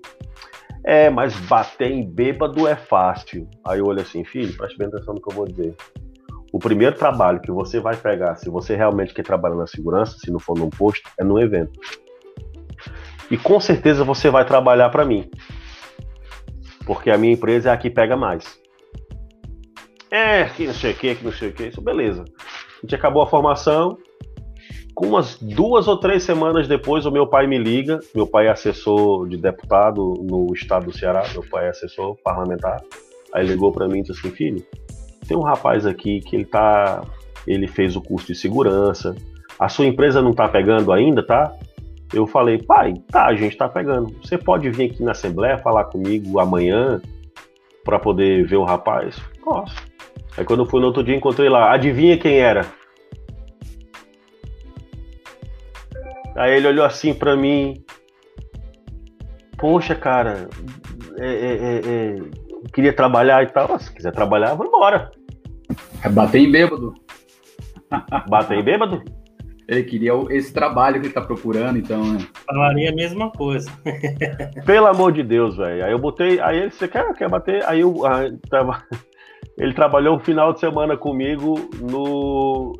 é, 0.85 1.09
mas 1.09 1.35
bater 1.41 1.91
em 1.91 2.03
bêbado 2.03 2.67
é 2.67 2.75
fácil. 2.75 3.47
Aí 3.65 3.79
eu 3.79 3.85
olhei 3.85 4.03
assim, 4.03 4.23
filho, 4.23 4.55
preste 4.55 4.77
bem 4.77 4.87
atenção 4.87 5.13
no 5.13 5.21
que 5.21 5.31
eu 5.31 5.35
vou 5.35 5.45
dizer 5.45 5.75
o 6.53 6.59
primeiro 6.59 6.95
trabalho 6.95 7.41
que 7.41 7.51
você 7.51 7.79
vai 7.79 7.97
pegar, 7.97 8.35
se 8.35 8.47
você 8.47 8.75
realmente 8.75 9.11
quer 9.11 9.23
trabalhar 9.23 9.55
na 9.55 9.65
segurança, 9.65 10.19
se 10.19 10.29
não 10.29 10.39
for 10.39 10.55
num 10.55 10.69
posto, 10.69 11.09
é 11.19 11.23
num 11.23 11.39
evento. 11.39 11.79
E 13.31 13.35
com 13.35 13.59
certeza 13.59 14.03
você 14.03 14.29
vai 14.29 14.45
trabalhar 14.45 14.91
para 14.91 15.03
mim. 15.03 15.27
Porque 16.85 17.09
a 17.09 17.17
minha 17.17 17.33
empresa 17.33 17.71
é 17.71 17.73
a 17.73 17.77
que 17.77 17.89
pega 17.89 18.15
mais. 18.15 18.61
É, 20.11 20.43
que 20.45 20.67
não 20.67 20.75
sei 20.75 20.91
o 20.91 20.95
que, 20.95 21.15
que 21.15 21.25
não 21.25 21.31
sei 21.31 21.49
o 21.49 21.53
que, 21.53 21.63
isso 21.63 21.81
beleza. 21.81 22.23
A 22.23 22.81
gente 22.83 22.93
acabou 22.93 23.23
a 23.23 23.27
formação, 23.27 23.97
com 24.93 25.07
umas 25.07 25.37
duas 25.39 25.87
ou 25.87 25.97
três 25.97 26.23
semanas 26.23 26.67
depois, 26.67 27.05
o 27.05 27.11
meu 27.11 27.25
pai 27.25 27.47
me 27.47 27.57
liga. 27.57 27.99
Meu 28.13 28.27
pai 28.27 28.47
é 28.47 28.51
assessor 28.51 29.27
de 29.27 29.37
deputado 29.37 30.13
no 30.23 30.53
estado 30.53 30.85
do 30.85 30.97
Ceará. 30.97 31.23
Meu 31.31 31.43
pai 31.49 31.65
é 31.65 31.69
assessor 31.69 32.15
parlamentar. 32.23 32.81
Aí 33.33 33.45
ligou 33.45 33.71
para 33.71 33.87
mim 33.87 33.99
e 33.99 34.03
disse 34.03 34.19
assim: 34.19 34.35
Filho, 34.35 34.65
tem 35.27 35.35
um 35.35 35.41
rapaz 35.41 35.85
aqui 35.85 36.19
que 36.21 36.35
ele 36.35 36.45
tá. 36.45 37.03
Ele 37.47 37.67
fez 37.67 37.95
o 37.95 38.01
curso 38.01 38.27
de 38.27 38.35
segurança. 38.35 39.15
A 39.59 39.67
sua 39.67 39.85
empresa 39.85 40.21
não 40.21 40.33
tá 40.33 40.47
pegando 40.47 40.91
ainda, 40.91 41.25
tá? 41.25 41.53
Eu 42.13 42.27
falei, 42.27 42.61
pai, 42.61 42.93
tá, 43.11 43.25
a 43.25 43.35
gente 43.35 43.57
tá 43.57 43.67
pegando. 43.67 44.15
Você 44.21 44.37
pode 44.37 44.69
vir 44.69 44.91
aqui 44.91 45.03
na 45.03 45.11
Assembleia 45.11 45.57
falar 45.57 45.85
comigo 45.85 46.39
amanhã 46.39 47.01
para 47.83 47.97
poder 47.97 48.45
ver 48.45 48.57
o 48.57 48.63
rapaz? 48.63 49.19
Posso. 49.43 49.75
Aí 50.37 50.45
quando 50.45 50.61
eu 50.61 50.65
fui 50.65 50.79
no 50.79 50.87
outro 50.87 51.03
dia, 51.03 51.15
encontrei 51.15 51.49
lá. 51.49 51.73
Adivinha 51.73 52.17
quem 52.17 52.37
era? 52.37 52.65
Aí 56.35 56.55
ele 56.55 56.67
olhou 56.67 56.85
assim 56.85 57.13
para 57.13 57.35
mim. 57.35 57.83
Poxa, 59.57 59.95
cara, 59.95 60.49
é, 61.17 61.27
é, 61.27 61.53
é, 61.53 61.77
é 61.77 62.15
queria 62.73 62.93
trabalhar 62.93 63.43
e 63.43 63.47
tal. 63.47 63.79
Se 63.79 63.93
quiser 63.93 64.11
trabalhar, 64.11 64.53
vamos 64.55 64.67
embora. 64.67 65.11
É 66.03 66.09
bater 66.09 66.39
em 66.39 66.51
bêbado. 66.51 66.93
Bater 68.27 68.57
em 68.57 68.63
bêbado? 68.63 69.03
Ele 69.67 69.83
queria 69.83 70.11
esse 70.29 70.53
trabalho 70.53 70.99
que 70.99 71.07
ele 71.07 71.13
tá 71.13 71.21
procurando, 71.21 71.77
então. 71.77 72.03
Né? 72.13 72.27
Falaria 72.45 72.89
a 72.89 72.95
mesma 72.95 73.31
coisa. 73.31 73.71
Pelo 74.65 74.87
amor 74.87 75.13
de 75.13 75.23
Deus, 75.23 75.55
velho. 75.55 75.85
Aí 75.85 75.91
eu 75.91 75.99
botei. 75.99 76.39
Aí 76.41 76.57
ele, 76.57 76.71
você 76.71 76.87
quer, 76.87 77.13
quer 77.13 77.29
bater? 77.29 77.63
Aí 77.65 77.79
eu 77.81 78.05
aí, 78.05 78.35
tava. 78.49 78.83
Ele 79.55 79.73
trabalhou 79.73 80.15
um 80.15 80.19
final 80.19 80.51
de 80.51 80.59
semana 80.59 80.97
comigo 80.97 81.69
no. 81.79 82.73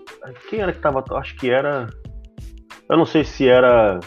Quem 0.50 0.60
era 0.60 0.74
que 0.74 0.80
tava? 0.80 1.04
Acho 1.12 1.36
que 1.36 1.50
era. 1.50 1.88
Eu 2.94 2.98
não 2.98 3.08
sei 3.08 3.24
se 3.24 3.48
era 3.48 4.00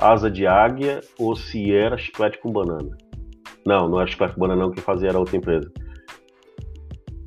asa 0.00 0.28
de 0.28 0.48
águia 0.48 1.00
ou 1.16 1.36
se 1.36 1.72
era 1.72 1.96
chiclete 1.96 2.38
com 2.38 2.50
banana. 2.50 2.90
Não, 3.64 3.88
não 3.88 4.00
era 4.00 4.10
chiclete 4.10 4.34
com 4.34 4.40
banana, 4.40 4.64
não, 4.64 4.72
que 4.72 4.80
fazia 4.80 5.10
era 5.10 5.18
outra 5.20 5.36
empresa. 5.36 5.70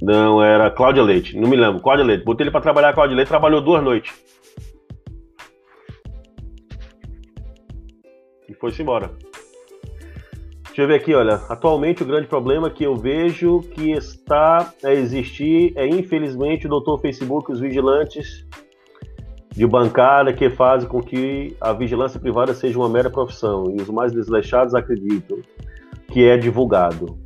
Não, 0.01 0.43
era 0.43 0.69
Cláudia 0.69 1.01
Leite, 1.01 1.39
não 1.39 1.47
me 1.47 1.55
lembro. 1.55 1.81
Cláudia 1.81 2.03
Leite. 2.03 2.25
Botei 2.25 2.43
ele 2.43 2.51
para 2.51 2.59
trabalhar, 2.59 2.91
Cláudia 2.93 3.15
Leite 3.15 3.29
trabalhou 3.29 3.61
duas 3.61 3.81
noites. 3.81 4.13
E 8.49 8.53
foi-se 8.55 8.81
embora. 8.81 9.09
Deixa 10.65 10.81
eu 10.81 10.87
ver 10.87 10.95
aqui, 10.95 11.13
olha. 11.13 11.35
Atualmente 11.47 12.03
o 12.03 12.05
grande 12.05 12.27
problema 12.27 12.69
que 12.69 12.83
eu 12.83 12.93
vejo 12.93 13.61
que 13.73 13.93
está 13.93 14.73
a 14.83 14.91
existir 14.91 15.71
é, 15.77 15.87
infelizmente, 15.87 16.65
o 16.65 16.69
doutor 16.69 16.99
Facebook, 16.99 17.53
os 17.53 17.61
vigilantes 17.61 18.45
de 19.55 19.65
bancada 19.65 20.33
que 20.33 20.49
fazem 20.49 20.87
com 20.87 21.01
que 21.01 21.55
a 21.61 21.71
vigilância 21.71 22.19
privada 22.19 22.53
seja 22.53 22.77
uma 22.77 22.89
mera 22.89 23.09
profissão. 23.09 23.73
E 23.75 23.81
os 23.81 23.89
mais 23.89 24.11
desleixados 24.11 24.75
acreditam 24.75 25.39
que 26.11 26.25
é 26.27 26.37
divulgado. 26.37 27.17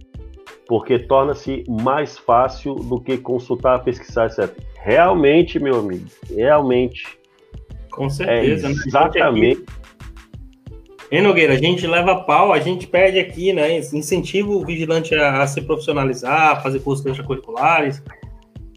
Porque 0.67 0.99
torna-se 0.99 1.63
mais 1.67 2.17
fácil 2.19 2.75
do 2.75 3.01
que 3.01 3.17
consultar, 3.17 3.83
pesquisar, 3.83 4.27
etc. 4.27 4.55
Realmente, 4.75 5.59
meu 5.59 5.79
amigo, 5.79 6.05
realmente. 6.29 7.03
Com 7.91 8.07
certeza, 8.07 8.67
é 8.67 8.71
exatamente. 8.71 9.59
Né? 9.61 9.65
Hein, 11.11 11.23
Nogueira, 11.23 11.53
a 11.53 11.57
gente 11.57 11.87
leva 11.87 12.17
pau, 12.17 12.53
a 12.53 12.59
gente 12.59 12.85
perde 12.85 13.17
aqui, 13.17 13.51
né? 13.51 13.79
Incentiva 13.79 14.51
o 14.51 14.63
vigilante 14.63 15.15
a, 15.15 15.41
a 15.41 15.47
se 15.47 15.59
profissionalizar, 15.59 16.51
a 16.51 16.55
fazer 16.57 16.79
cursos 16.81 17.03
extracurriculares. 17.03 18.03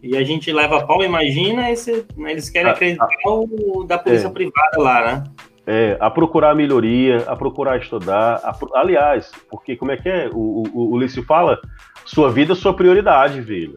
E 0.03 0.17
a 0.17 0.23
gente 0.23 0.51
leva 0.51 0.85
pau, 0.85 1.01
imagina, 1.01 1.71
esse, 1.71 2.05
né, 2.17 2.31
eles 2.31 2.49
querem 2.49 2.69
ah, 2.69 2.73
acreditar 2.73 3.07
ah, 3.25 3.29
o 3.29 3.85
da 3.85 3.97
polícia 3.97 4.27
é, 4.27 4.31
privada 4.31 4.77
lá, 4.77 5.01
né? 5.01 5.23
É, 5.65 5.97
a 5.97 6.11
procurar 6.11 6.53
melhoria, 6.53 7.23
a 7.25 7.35
procurar 7.37 7.79
estudar. 7.79 8.41
A, 8.43 8.53
aliás, 8.73 9.31
porque 9.49 9.77
como 9.77 9.91
é 9.91 9.97
que 9.97 10.09
é? 10.09 10.29
O, 10.33 10.63
o, 10.73 10.91
o 10.93 10.99
Lício 10.99 11.23
fala, 11.23 11.57
sua 12.03 12.29
vida 12.29 12.51
é 12.51 12.55
sua 12.55 12.73
prioridade, 12.73 13.39
velho 13.39 13.75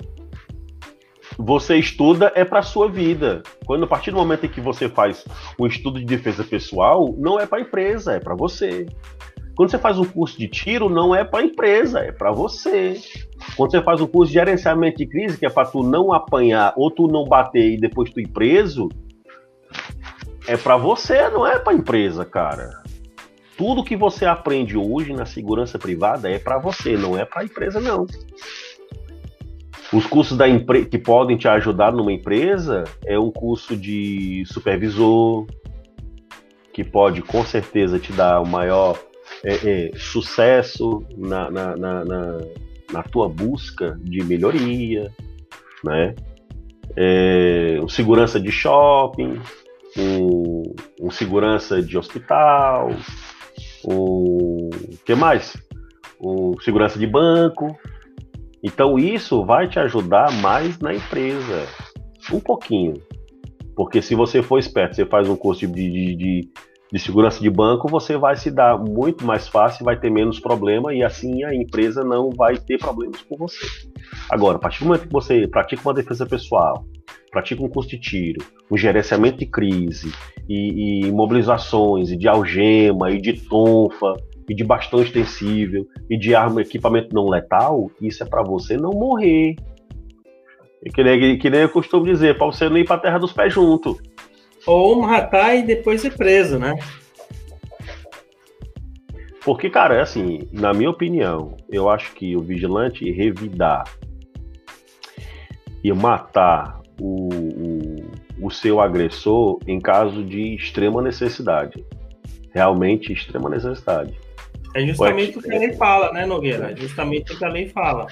você 1.38 1.76
estuda 1.76 2.32
é 2.34 2.44
para 2.44 2.62
sua 2.62 2.88
vida. 2.88 3.42
Quando 3.66 3.84
a 3.84 3.86
partir 3.86 4.10
do 4.10 4.16
momento 4.16 4.46
em 4.46 4.48
que 4.48 4.60
você 4.60 4.88
faz 4.88 5.24
um 5.58 5.66
estudo 5.66 5.98
de 5.98 6.06
defesa 6.06 6.42
pessoal, 6.42 7.14
não 7.18 7.38
é 7.38 7.46
para 7.46 7.58
a 7.58 7.60
empresa, 7.60 8.12
é 8.12 8.20
para 8.20 8.34
você. 8.34 8.86
Quando 9.54 9.70
você 9.70 9.78
faz 9.78 9.98
um 9.98 10.04
curso 10.04 10.38
de 10.38 10.48
tiro, 10.48 10.88
não 10.88 11.14
é 11.14 11.24
para 11.24 11.40
a 11.40 11.44
empresa, 11.44 12.00
é 12.00 12.12
para 12.12 12.30
você. 12.30 13.00
Quando 13.56 13.70
você 13.70 13.82
faz 13.82 14.00
um 14.00 14.06
curso 14.06 14.30
de 14.30 14.38
gerenciamento 14.38 14.98
de 14.98 15.06
crise, 15.06 15.38
que 15.38 15.46
é 15.46 15.50
para 15.50 15.66
tu 15.66 15.82
não 15.82 16.12
apanhar 16.12 16.74
ou 16.76 16.90
tu 16.90 17.06
não 17.08 17.24
bater 17.24 17.72
e 17.72 17.80
depois 17.80 18.10
tu 18.10 18.20
ir 18.20 18.28
preso, 18.28 18.88
é 20.46 20.56
para 20.56 20.76
você, 20.76 21.28
não 21.30 21.46
é 21.46 21.58
para 21.58 21.72
empresa, 21.72 22.24
cara. 22.24 22.82
Tudo 23.56 23.82
que 23.82 23.96
você 23.96 24.26
aprende 24.26 24.76
hoje 24.76 25.14
na 25.14 25.24
segurança 25.24 25.78
privada 25.78 26.30
é 26.30 26.38
para 26.38 26.58
você, 26.58 26.96
não 26.96 27.18
é 27.18 27.24
para 27.24 27.44
empresa 27.44 27.80
não. 27.80 28.06
Os 29.92 30.04
cursos 30.04 30.36
da 30.36 30.44
que 30.90 30.98
podem 30.98 31.38
te 31.38 31.48
ajudar 31.48 31.92
numa 31.92 32.12
empresa 32.12 32.84
é 33.06 33.18
um 33.18 33.30
curso 33.30 33.74
de 33.74 34.44
supervisor, 34.46 35.46
que 36.72 36.84
pode 36.84 37.22
com 37.22 37.42
certeza 37.42 37.98
te 37.98 38.12
dar 38.12 38.40
o 38.42 38.46
maior 38.46 38.98
é, 39.42 39.54
é, 39.54 39.90
sucesso 39.96 41.02
na, 41.16 41.50
na, 41.50 41.76
na, 41.76 42.04
na, 42.04 42.38
na 42.92 43.02
tua 43.02 43.28
busca 43.28 43.98
de 44.02 44.22
melhoria, 44.24 45.12
né? 45.84 46.14
É, 46.96 47.78
um 47.82 47.88
segurança 47.88 48.40
de 48.40 48.50
shopping, 48.50 49.40
um 51.00 51.10
segurança 51.10 51.82
de 51.82 51.98
hospital, 51.98 52.90
um 53.84 54.70
que 55.04 55.14
mais? 55.14 55.56
Um 56.20 56.58
segurança 56.60 56.98
de 56.98 57.06
banco, 57.06 57.76
então 58.62 58.98
isso 58.98 59.44
vai 59.44 59.68
te 59.68 59.78
ajudar 59.78 60.32
mais 60.40 60.78
na 60.78 60.94
empresa, 60.94 61.66
um 62.32 62.40
pouquinho. 62.40 62.94
Porque 63.76 64.00
se 64.00 64.14
você 64.14 64.42
for 64.42 64.58
esperto, 64.58 64.96
você 64.96 65.04
faz 65.04 65.28
um 65.28 65.36
curso 65.36 65.66
de, 65.66 65.90
de, 65.90 66.16
de, 66.16 66.50
de 66.92 66.98
segurança 66.98 67.40
de 67.40 67.50
banco, 67.50 67.88
você 67.88 68.16
vai 68.16 68.36
se 68.36 68.50
dar 68.50 68.78
muito 68.78 69.24
mais 69.24 69.48
fácil, 69.48 69.84
vai 69.84 69.98
ter 69.98 70.10
menos 70.10 70.38
problema 70.38 70.94
e 70.94 71.02
assim 71.02 71.42
a 71.44 71.54
empresa 71.54 72.04
não 72.04 72.30
vai 72.30 72.56
ter 72.56 72.78
problemas 72.78 73.20
com 73.22 73.36
você. 73.36 73.66
Agora, 74.30 74.56
a 74.56 74.60
partir 74.60 74.80
do 74.80 74.86
momento 74.86 75.06
que 75.06 75.12
você 75.12 75.48
pratica 75.48 75.82
uma 75.82 75.94
defesa 75.94 76.24
pessoal, 76.24 76.84
pratica 77.30 77.62
um 77.62 77.68
curso 77.68 77.90
de 77.90 77.98
tiro, 77.98 78.44
um 78.70 78.76
gerenciamento 78.76 79.38
de 79.38 79.46
crise 79.46 80.12
e, 80.48 81.06
e 81.06 81.12
mobilizações 81.12 82.10
e 82.10 82.16
de 82.16 82.28
algema 82.28 83.10
e 83.10 83.20
de 83.20 83.32
tonfa 83.32 84.14
e 84.48 84.54
de 84.54 84.62
bastão 84.62 85.02
extensível 85.02 85.86
e 86.08 86.16
de 86.16 86.34
arma, 86.34 86.62
equipamento 86.62 87.14
não 87.14 87.28
letal, 87.28 87.90
isso 88.00 88.22
é 88.22 88.26
para 88.26 88.42
você 88.42 88.76
não 88.76 88.90
morrer. 88.90 89.56
E 90.84 90.90
que, 90.90 91.02
nem, 91.02 91.36
que 91.36 91.50
nem 91.50 91.62
eu 91.62 91.68
costumo 91.68 92.04
dizer, 92.04 92.38
para 92.38 92.46
você 92.46 92.68
não 92.68 92.78
ir 92.78 92.84
para 92.84 92.94
a 92.94 93.00
terra 93.00 93.18
dos 93.18 93.32
pés 93.32 93.52
junto. 93.52 93.96
Ou 94.66 95.00
matar 95.00 95.54
e 95.54 95.62
depois 95.62 96.00
ser 96.00 96.16
preso, 96.16 96.58
né? 96.58 96.74
Porque, 99.44 99.70
cara, 99.70 99.94
é 99.94 100.00
assim, 100.00 100.48
na 100.52 100.74
minha 100.74 100.90
opinião, 100.90 101.56
eu 101.70 101.88
acho 101.88 102.12
que 102.14 102.36
o 102.36 102.42
vigilante 102.42 103.08
revidar 103.12 103.84
e 105.84 105.92
matar 105.92 106.80
o, 107.00 107.28
o, 107.32 108.46
o 108.46 108.50
seu 108.50 108.80
agressor 108.80 109.60
em 109.68 109.78
caso 109.78 110.24
de 110.24 110.56
extrema 110.56 111.00
necessidade. 111.00 111.84
Realmente 112.52 113.12
extrema 113.12 113.48
necessidade. 113.48 114.18
É 114.74 114.80
justamente 114.84 115.38
o 115.38 115.42
que 115.42 115.54
a 115.54 115.58
lei 115.58 115.72
fala, 115.74 116.12
né, 116.12 116.26
Nogueira? 116.26 116.72
É 116.72 116.76
justamente 116.76 117.32
o 117.32 117.38
que 117.38 117.44
a 117.44 117.48
lei 117.48 117.68
fala. 117.68 118.08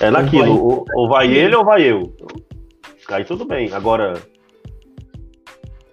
É 0.00 0.10
naquilo, 0.10 0.52
ou, 0.52 0.84
ou 0.94 1.08
vai 1.08 1.32
ele 1.32 1.54
ou 1.54 1.64
vai 1.64 1.82
eu. 1.82 2.14
Aí 3.08 3.24
tudo 3.24 3.46
bem. 3.46 3.72
Agora, 3.72 4.20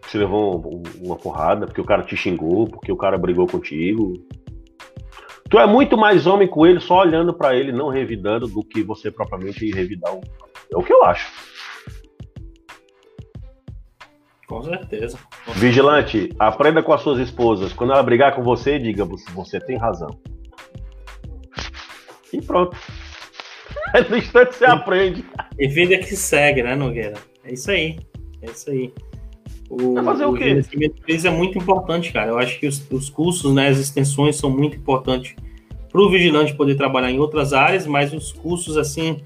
você 0.09 0.17
levou 0.17 0.81
uma 1.01 1.15
porrada 1.15 1.67
porque 1.67 1.81
o 1.81 1.85
cara 1.85 2.03
te 2.03 2.17
xingou, 2.17 2.67
porque 2.67 2.91
o 2.91 2.97
cara 2.97 3.17
brigou 3.17 3.45
contigo. 3.45 4.13
Tu 5.49 5.59
é 5.59 5.67
muito 5.67 5.97
mais 5.97 6.25
homem 6.25 6.47
com 6.47 6.65
ele 6.65 6.79
só 6.79 7.01
olhando 7.01 7.33
para 7.33 7.55
ele, 7.55 7.71
não 7.71 7.89
revidando, 7.89 8.47
do 8.47 8.63
que 8.63 8.83
você 8.83 9.11
propriamente 9.11 9.69
revidar. 9.71 10.13
É 10.71 10.77
o 10.77 10.83
que 10.83 10.93
eu 10.93 11.03
acho. 11.03 11.31
Com 14.47 14.63
certeza. 14.63 15.19
Vigilante, 15.55 16.33
aprenda 16.39 16.81
com 16.81 16.91
as 16.91 17.01
suas 17.01 17.19
esposas. 17.19 17.71
Quando 17.71 17.93
ela 17.93 18.01
brigar 18.01 18.35
com 18.35 18.41
você, 18.41 18.79
diga: 18.79 19.05
você 19.05 19.59
tem 19.59 19.77
razão. 19.77 20.09
E 22.33 22.41
pronto. 22.41 22.75
No 24.09 24.17
instante 24.17 24.55
você 24.55 24.65
aprende. 24.65 25.25
E 25.57 25.67
vida 25.67 25.97
que 25.97 26.15
segue, 26.15 26.61
né, 26.61 26.75
Nogueira? 26.75 27.15
É 27.43 27.53
isso 27.53 27.71
aí. 27.71 27.97
É 28.41 28.45
isso 28.45 28.69
aí. 28.69 28.93
O, 29.69 29.93
Vai 29.93 30.03
fazer 30.03 30.25
o, 30.25 30.31
o 30.31 30.33
quê? 30.33 30.53
O 30.53 31.27
é 31.27 31.29
muito 31.29 31.57
importante, 31.57 32.11
cara. 32.11 32.31
Eu 32.31 32.39
acho 32.39 32.59
que 32.59 32.67
os, 32.67 32.83
os 32.91 33.09
cursos, 33.09 33.53
né, 33.53 33.67
as 33.67 33.77
extensões 33.77 34.35
são 34.35 34.49
muito 34.49 34.77
importantes 34.77 35.35
para 35.91 36.01
o 36.01 36.09
vigilante 36.09 36.53
poder 36.53 36.75
trabalhar 36.75 37.11
em 37.11 37.19
outras 37.19 37.53
áreas, 37.53 37.85
mas 37.85 38.13
os 38.13 38.31
cursos, 38.31 38.77
assim, 38.77 39.21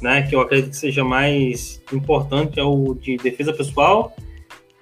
né, 0.00 0.22
que 0.22 0.34
eu 0.34 0.40
acredito 0.40 0.70
que 0.70 0.76
seja 0.76 1.04
mais 1.04 1.82
importante 1.92 2.58
é 2.58 2.64
o 2.64 2.94
de 2.94 3.16
defesa 3.16 3.52
pessoal 3.52 4.14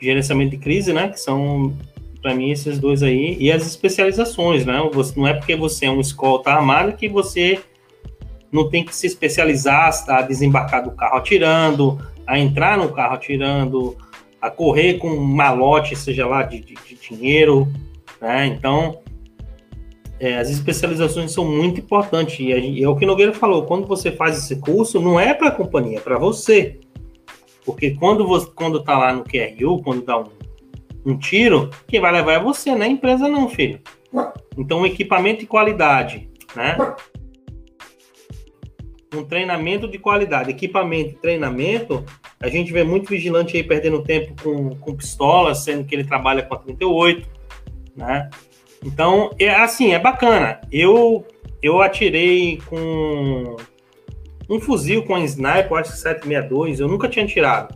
gerenciamento 0.02 0.50
de 0.50 0.58
crise, 0.58 0.92
né? 0.92 1.08
Que 1.08 1.20
são, 1.20 1.72
para 2.20 2.34
mim, 2.34 2.50
esses 2.50 2.78
dois 2.78 3.02
aí. 3.02 3.36
E 3.38 3.52
as 3.52 3.64
especializações, 3.66 4.66
né? 4.66 4.82
Você, 4.92 5.18
não 5.18 5.26
é 5.26 5.34
porque 5.34 5.54
você 5.54 5.86
é 5.86 5.90
um 5.90 6.00
escolta 6.00 6.50
armado 6.50 6.94
que 6.94 7.08
você 7.08 7.60
não 8.50 8.68
tem 8.68 8.84
que 8.84 8.94
se 8.94 9.06
especializar 9.06 9.90
a 10.08 10.22
desembarcar 10.22 10.84
do 10.84 10.90
carro 10.90 11.16
atirando, 11.16 11.98
a 12.26 12.38
entrar 12.38 12.76
no 12.76 12.90
carro 12.90 13.14
atirando, 13.14 13.96
a 14.42 14.50
correr 14.50 14.98
com 14.98 15.08
um 15.08 15.24
malote, 15.24 15.94
seja 15.94 16.26
lá 16.26 16.42
de, 16.42 16.58
de, 16.58 16.74
de 16.74 16.96
dinheiro, 16.96 17.68
né? 18.20 18.46
Então, 18.46 18.98
é, 20.18 20.36
as 20.36 20.50
especializações 20.50 21.30
são 21.30 21.44
muito 21.44 21.80
importantes. 21.80 22.40
E, 22.40 22.50
e 22.50 22.82
é 22.82 22.88
o 22.88 22.96
que 22.96 23.06
Nogueira 23.06 23.32
falou: 23.32 23.64
quando 23.64 23.86
você 23.86 24.10
faz 24.10 24.36
esse 24.36 24.56
curso, 24.56 25.00
não 25.00 25.18
é 25.18 25.32
para 25.32 25.48
a 25.48 25.52
companhia, 25.52 25.98
é 25.98 26.00
para 26.00 26.18
você. 26.18 26.80
Porque 27.64 27.92
quando 27.92 28.26
você 28.26 28.50
quando 28.52 28.82
tá 28.82 28.98
lá 28.98 29.12
no 29.12 29.22
QRU, 29.22 29.80
quando 29.82 30.04
dá 30.04 30.18
um, 30.18 30.26
um 31.06 31.16
tiro, 31.16 31.70
quem 31.86 32.00
vai 32.00 32.10
levar 32.10 32.32
é 32.32 32.40
você, 32.40 32.72
não 32.72 32.82
é 32.82 32.86
a 32.86 32.88
empresa, 32.88 33.28
não, 33.28 33.48
filho. 33.48 33.80
Então, 34.58 34.84
equipamento 34.84 35.40
de 35.40 35.46
qualidade, 35.46 36.28
né? 36.56 36.76
Um 39.14 39.24
treinamento 39.24 39.86
de 39.86 39.98
qualidade, 39.98 40.50
equipamento 40.50 41.18
treinamento. 41.20 42.04
A 42.40 42.48
gente 42.48 42.72
vê 42.72 42.82
muito 42.82 43.08
vigilante 43.08 43.56
aí 43.56 43.62
perdendo 43.62 44.02
tempo 44.02 44.34
com, 44.42 44.70
com 44.76 44.96
pistola, 44.96 45.54
sendo 45.54 45.84
que 45.84 45.94
ele 45.94 46.04
trabalha 46.04 46.42
com 46.42 46.54
a 46.54 46.58
38, 46.58 47.28
né? 47.96 48.30
Então, 48.84 49.30
é 49.38 49.50
assim, 49.50 49.92
é 49.92 49.98
bacana. 49.98 50.60
Eu 50.70 51.24
eu 51.62 51.80
atirei 51.80 52.60
com 52.68 53.56
um 54.48 54.60
fuzil 54.60 55.04
com 55.04 55.16
sniper, 55.18 55.78
acho 55.78 55.92
que 55.92 55.98
762, 55.98 56.80
eu 56.80 56.88
nunca 56.88 57.08
tinha 57.08 57.24
tirado. 57.24 57.74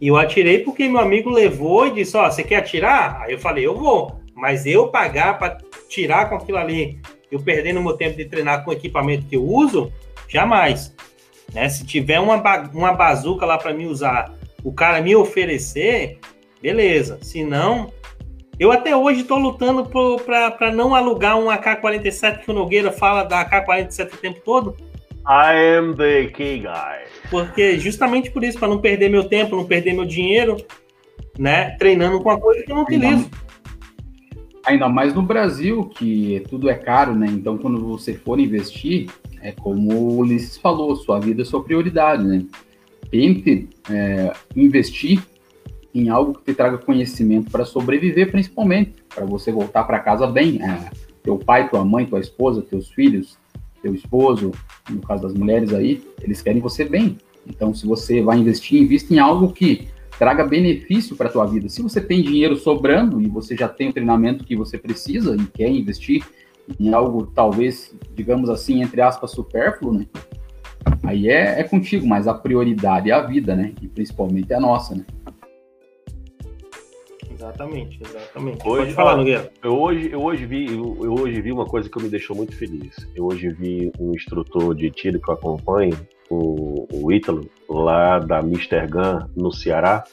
E 0.00 0.08
eu 0.08 0.16
atirei 0.16 0.58
porque 0.58 0.86
meu 0.88 1.00
amigo 1.00 1.30
levou 1.30 1.86
e 1.86 1.92
disse: 1.92 2.16
Ó, 2.16 2.26
oh, 2.26 2.30
você 2.30 2.42
quer 2.42 2.56
atirar? 2.56 3.22
Aí 3.22 3.32
eu 3.32 3.38
falei: 3.38 3.66
Eu 3.66 3.74
vou, 3.74 4.20
mas 4.34 4.66
eu 4.66 4.88
pagar 4.88 5.38
para 5.38 5.56
tirar 5.88 6.28
com 6.28 6.36
aquilo 6.36 6.58
ali, 6.58 7.00
eu 7.34 7.42
perdendo 7.42 7.82
meu 7.82 7.94
tempo 7.94 8.16
de 8.16 8.24
treinar 8.24 8.64
com 8.64 8.70
o 8.70 8.74
equipamento 8.74 9.26
que 9.26 9.36
eu 9.36 9.44
uso, 9.44 9.92
jamais. 10.28 10.94
Né? 11.52 11.68
Se 11.68 11.84
tiver 11.84 12.20
uma, 12.20 12.36
uma 12.72 12.92
bazuca 12.92 13.44
lá 13.44 13.58
para 13.58 13.74
me 13.74 13.86
usar, 13.86 14.32
o 14.62 14.72
cara 14.72 15.00
me 15.00 15.16
oferecer, 15.16 16.18
beleza. 16.62 17.18
Se 17.22 17.42
não, 17.42 17.92
eu 18.58 18.70
até 18.70 18.96
hoje 18.96 19.22
estou 19.22 19.38
lutando 19.38 19.84
para 20.24 20.72
não 20.72 20.94
alugar 20.94 21.36
um 21.36 21.50
AK-47 21.50 22.44
que 22.44 22.50
o 22.50 22.54
Nogueira 22.54 22.92
fala 22.92 23.24
da 23.24 23.40
AK-47 23.40 24.14
o 24.14 24.16
tempo 24.16 24.40
todo. 24.44 24.76
I 25.26 25.76
am 25.78 25.94
the 25.94 26.26
key 26.26 26.60
guy. 26.60 27.08
Porque 27.30 27.78
justamente 27.78 28.30
por 28.30 28.44
isso, 28.44 28.58
para 28.58 28.68
não 28.68 28.78
perder 28.78 29.08
meu 29.08 29.24
tempo, 29.24 29.56
não 29.56 29.64
perder 29.64 29.92
meu 29.92 30.04
dinheiro, 30.04 30.56
né? 31.38 31.70
Treinando 31.78 32.20
com 32.20 32.28
uma 32.28 32.38
coisa 32.38 32.62
que 32.62 32.70
eu 32.70 32.76
não 32.76 32.82
utilizo. 32.82 33.28
Ainda 34.64 34.88
mais 34.88 35.14
no 35.14 35.22
Brasil, 35.22 35.84
que 35.84 36.42
tudo 36.48 36.70
é 36.70 36.74
caro, 36.74 37.14
né? 37.14 37.26
Então, 37.26 37.58
quando 37.58 37.78
você 37.86 38.14
for 38.14 38.40
investir, 38.40 39.10
é 39.42 39.52
como 39.52 39.92
o 39.92 40.18
Ulisses 40.18 40.56
falou, 40.56 40.96
sua 40.96 41.20
vida 41.20 41.42
é 41.42 41.44
sua 41.44 41.62
prioridade, 41.62 42.24
né? 42.24 42.44
Tente 43.10 43.68
é, 43.90 44.32
investir 44.56 45.22
em 45.94 46.08
algo 46.08 46.34
que 46.34 46.44
te 46.44 46.54
traga 46.54 46.78
conhecimento 46.78 47.50
para 47.50 47.64
sobreviver, 47.64 48.30
principalmente, 48.30 48.94
para 49.14 49.24
você 49.24 49.52
voltar 49.52 49.84
para 49.84 50.00
casa 50.00 50.26
bem. 50.26 50.60
É, 50.62 50.90
teu 51.22 51.38
pai, 51.38 51.68
tua 51.68 51.84
mãe, 51.84 52.06
tua 52.06 52.20
esposa, 52.20 52.62
teus 52.62 52.88
filhos, 52.88 53.38
teu 53.82 53.94
esposo, 53.94 54.50
no 54.90 55.00
caso 55.02 55.22
das 55.22 55.34
mulheres 55.34 55.72
aí, 55.72 56.02
eles 56.22 56.40
querem 56.40 56.60
você 56.60 56.84
bem. 56.84 57.18
Então, 57.46 57.74
se 57.74 57.86
você 57.86 58.22
vai 58.22 58.38
investir, 58.38 58.80
invista 58.80 59.12
em 59.14 59.18
algo 59.18 59.52
que 59.52 59.88
traga 60.18 60.44
benefício 60.44 61.16
para 61.16 61.28
a 61.28 61.32
tua 61.32 61.46
vida. 61.46 61.68
Se 61.68 61.82
você 61.82 62.00
tem 62.00 62.22
dinheiro 62.22 62.56
sobrando 62.56 63.20
e 63.20 63.26
você 63.26 63.56
já 63.56 63.68
tem 63.68 63.88
o 63.88 63.92
treinamento 63.92 64.44
que 64.44 64.56
você 64.56 64.78
precisa 64.78 65.36
e 65.36 65.46
quer 65.46 65.68
investir 65.68 66.24
em 66.78 66.92
algo 66.92 67.26
talvez, 67.26 67.94
digamos 68.14 68.48
assim, 68.48 68.82
entre 68.82 69.00
aspas, 69.00 69.30
supérfluo, 69.32 69.92
né? 69.92 70.06
Aí 71.02 71.28
é, 71.28 71.60
é 71.60 71.64
contigo, 71.64 72.06
mas 72.06 72.26
a 72.26 72.34
prioridade 72.34 73.10
é 73.10 73.14
a 73.14 73.20
vida, 73.20 73.54
né? 73.54 73.72
E 73.82 73.88
principalmente 73.88 74.52
a 74.52 74.60
nossa, 74.60 74.94
né? 74.94 75.04
Exatamente, 77.30 78.00
exatamente. 78.02 78.66
Hoje, 78.66 78.84
Pode 78.84 78.92
falar, 78.94 79.16
Nogueira. 79.16 79.52
Eu 79.62 79.78
hoje, 79.78 80.10
eu, 80.10 80.22
hoje 80.22 80.46
vi, 80.46 80.66
eu, 80.66 80.98
eu, 81.02 81.14
hoje 81.14 81.42
vi 81.42 81.52
uma 81.52 81.66
coisa 81.66 81.90
que 81.90 82.02
me 82.02 82.08
deixou 82.08 82.34
muito 82.34 82.56
feliz. 82.56 83.06
Eu 83.14 83.26
hoje 83.26 83.50
vi 83.50 83.92
um 83.98 84.14
instrutor 84.14 84.74
de 84.74 84.90
tiro 84.90 85.20
que 85.20 85.28
eu 85.28 85.34
acompanho, 85.34 85.94
o, 86.30 86.86
o 86.92 87.12
Ítalo, 87.12 87.48
lá 87.68 88.18
da 88.18 88.40
Mr. 88.40 88.86
Gun, 88.88 89.28
no 89.36 89.52
Ceará. 89.52 90.04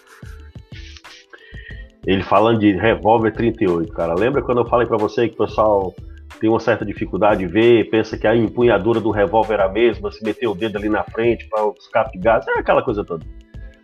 Ele 2.06 2.24
falando 2.24 2.60
de 2.60 2.72
revólver 2.72 3.32
38, 3.32 3.92
cara. 3.94 4.14
Lembra 4.16 4.42
quando 4.42 4.60
eu 4.60 4.68
falei 4.68 4.88
para 4.88 4.98
você 4.98 5.28
que 5.28 5.36
o 5.36 5.46
pessoal 5.46 5.94
tem 6.40 6.50
uma 6.50 6.60
certa 6.60 6.84
dificuldade 6.84 7.46
de 7.46 7.52
ver, 7.52 7.90
pensa 7.92 8.18
que 8.18 8.26
a 8.26 8.36
empunhadura 8.36 9.00
do 9.00 9.12
revólver 9.12 9.54
era 9.54 9.66
a 9.66 9.72
mesma, 9.72 10.12
se 10.12 10.24
meter 10.24 10.48
o 10.48 10.56
dedo 10.56 10.78
ali 10.78 10.90
na 10.90 11.04
frente 11.04 11.48
para 11.48 11.64
o 11.66 11.76
escape 11.78 12.14
de 12.14 12.20
gás, 12.20 12.48
é 12.48 12.58
aquela 12.58 12.82
coisa 12.82 13.04
toda. 13.04 13.24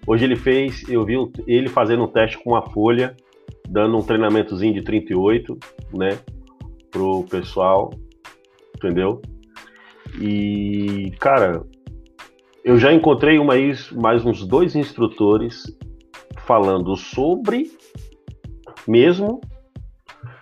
Hoje 0.08 0.24
ele 0.24 0.36
fez, 0.36 0.84
eu 0.90 1.06
vi 1.06 1.16
ele 1.46 1.70
fazendo 1.70 2.04
um 2.04 2.08
teste 2.08 2.42
com 2.44 2.52
uma 2.52 2.64
folha 2.72 3.16
dando 3.70 3.98
um 3.98 4.02
treinamentozinho 4.02 4.74
de 4.74 4.82
38, 4.82 5.58
né, 5.94 6.18
pro 6.90 7.24
pessoal, 7.26 7.94
entendeu? 8.76 9.22
E, 10.20 11.12
cara, 11.20 11.64
eu 12.68 12.78
já 12.78 12.92
encontrei 12.92 13.40
uma, 13.40 13.54
mais 13.94 14.26
uns 14.26 14.46
dois 14.46 14.76
instrutores 14.76 15.64
falando 16.40 16.98
sobre 16.98 17.72
mesmo 18.86 19.40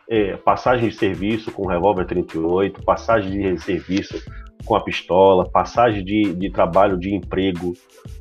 é, 0.09 0.35
passagem 0.37 0.89
de 0.89 0.95
serviço 0.95 1.51
com 1.51 1.67
revólver 1.67 2.07
38, 2.07 2.83
passagem 2.83 3.53
de 3.53 3.61
serviço 3.61 4.19
com 4.65 4.73
a 4.73 4.83
pistola, 4.83 5.47
passagem 5.47 6.03
de, 6.03 6.33
de 6.33 6.49
trabalho 6.49 6.97
de 6.97 7.13
emprego, 7.13 7.73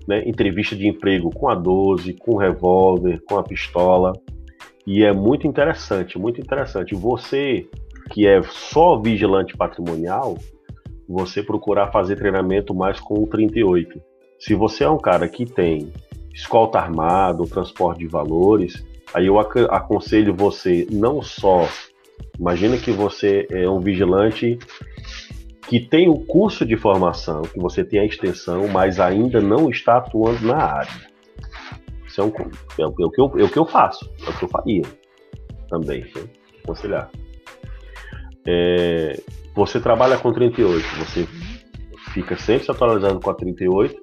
né, 0.07 0.23
entrevista 0.29 0.77
de 0.77 0.87
emprego 0.87 1.31
com 1.31 1.49
a 1.49 1.55
12, 1.55 2.13
com 2.19 2.33
o 2.33 2.37
revólver, 2.37 3.23
com 3.27 3.39
a 3.39 3.43
pistola. 3.43 4.13
E 4.87 5.03
é 5.03 5.15
muito 5.15 5.47
interessante, 5.47 6.19
muito 6.19 6.39
interessante. 6.43 6.95
Você 6.95 7.67
que 8.11 8.27
é 8.27 8.43
só 8.43 9.01
vigilante 9.01 9.57
patrimonial, 9.57 10.37
você 11.09 11.43
procurar 11.43 11.93
fazer 11.93 12.17
treinamento 12.17 12.75
mais 12.75 13.01
com 13.01 13.23
o 13.23 13.27
38. 13.27 14.01
Se 14.39 14.55
você 14.55 14.85
é 14.85 14.89
um 14.89 14.99
cara 14.99 15.29
que 15.29 15.45
tem 15.45 15.93
escolta 16.33 16.79
armado, 16.79 17.45
transporte 17.45 18.01
de 18.01 18.07
valores, 18.07 18.85
aí 19.13 19.27
eu 19.27 19.39
aconselho 19.39 20.35
você 20.35 20.87
não 20.91 21.23
só. 21.23 21.69
Imagina 22.39 22.77
que 22.77 22.91
você 22.91 23.47
é 23.51 23.69
um 23.69 23.81
vigilante 23.81 24.59
que 25.69 25.81
tem 25.81 26.09
o 26.09 26.19
curso 26.19 26.67
de 26.67 26.77
formação, 26.77 27.43
que 27.43 27.59
você 27.59 27.85
tem 27.85 28.01
a 28.01 28.05
extensão, 28.05 28.69
mas 28.69 29.01
ainda 29.01 29.41
não 29.41 29.71
está 29.71 29.99
atuando 29.99 30.47
na 30.47 30.57
área. 30.57 31.15
Isso 32.07 32.21
é, 32.21 32.25
um, 32.25 32.33
é, 32.79 32.87
o, 32.87 32.95
é, 33.01 33.07
o 33.07 33.11
que 33.11 33.21
eu, 33.21 33.33
é 33.39 33.45
o 33.45 33.49
que 33.49 33.59
eu 33.59 33.67
faço, 33.67 34.11
é 34.27 34.31
o 34.31 34.39
que 34.39 34.45
eu 34.45 34.49
faria 34.49 34.83
também, 35.69 36.03
né? 36.03 36.25
aconselhar. 36.63 37.11
É, 38.47 39.21
você 39.55 39.81
trabalha 39.81 40.19
com 40.19 40.33
38, 40.33 40.85
você 40.99 41.27
fica 42.13 42.37
sempre 42.37 42.65
se 42.65 42.71
atualizando 42.71 43.21
com 43.21 43.31
a 43.31 43.35
38, 43.35 44.01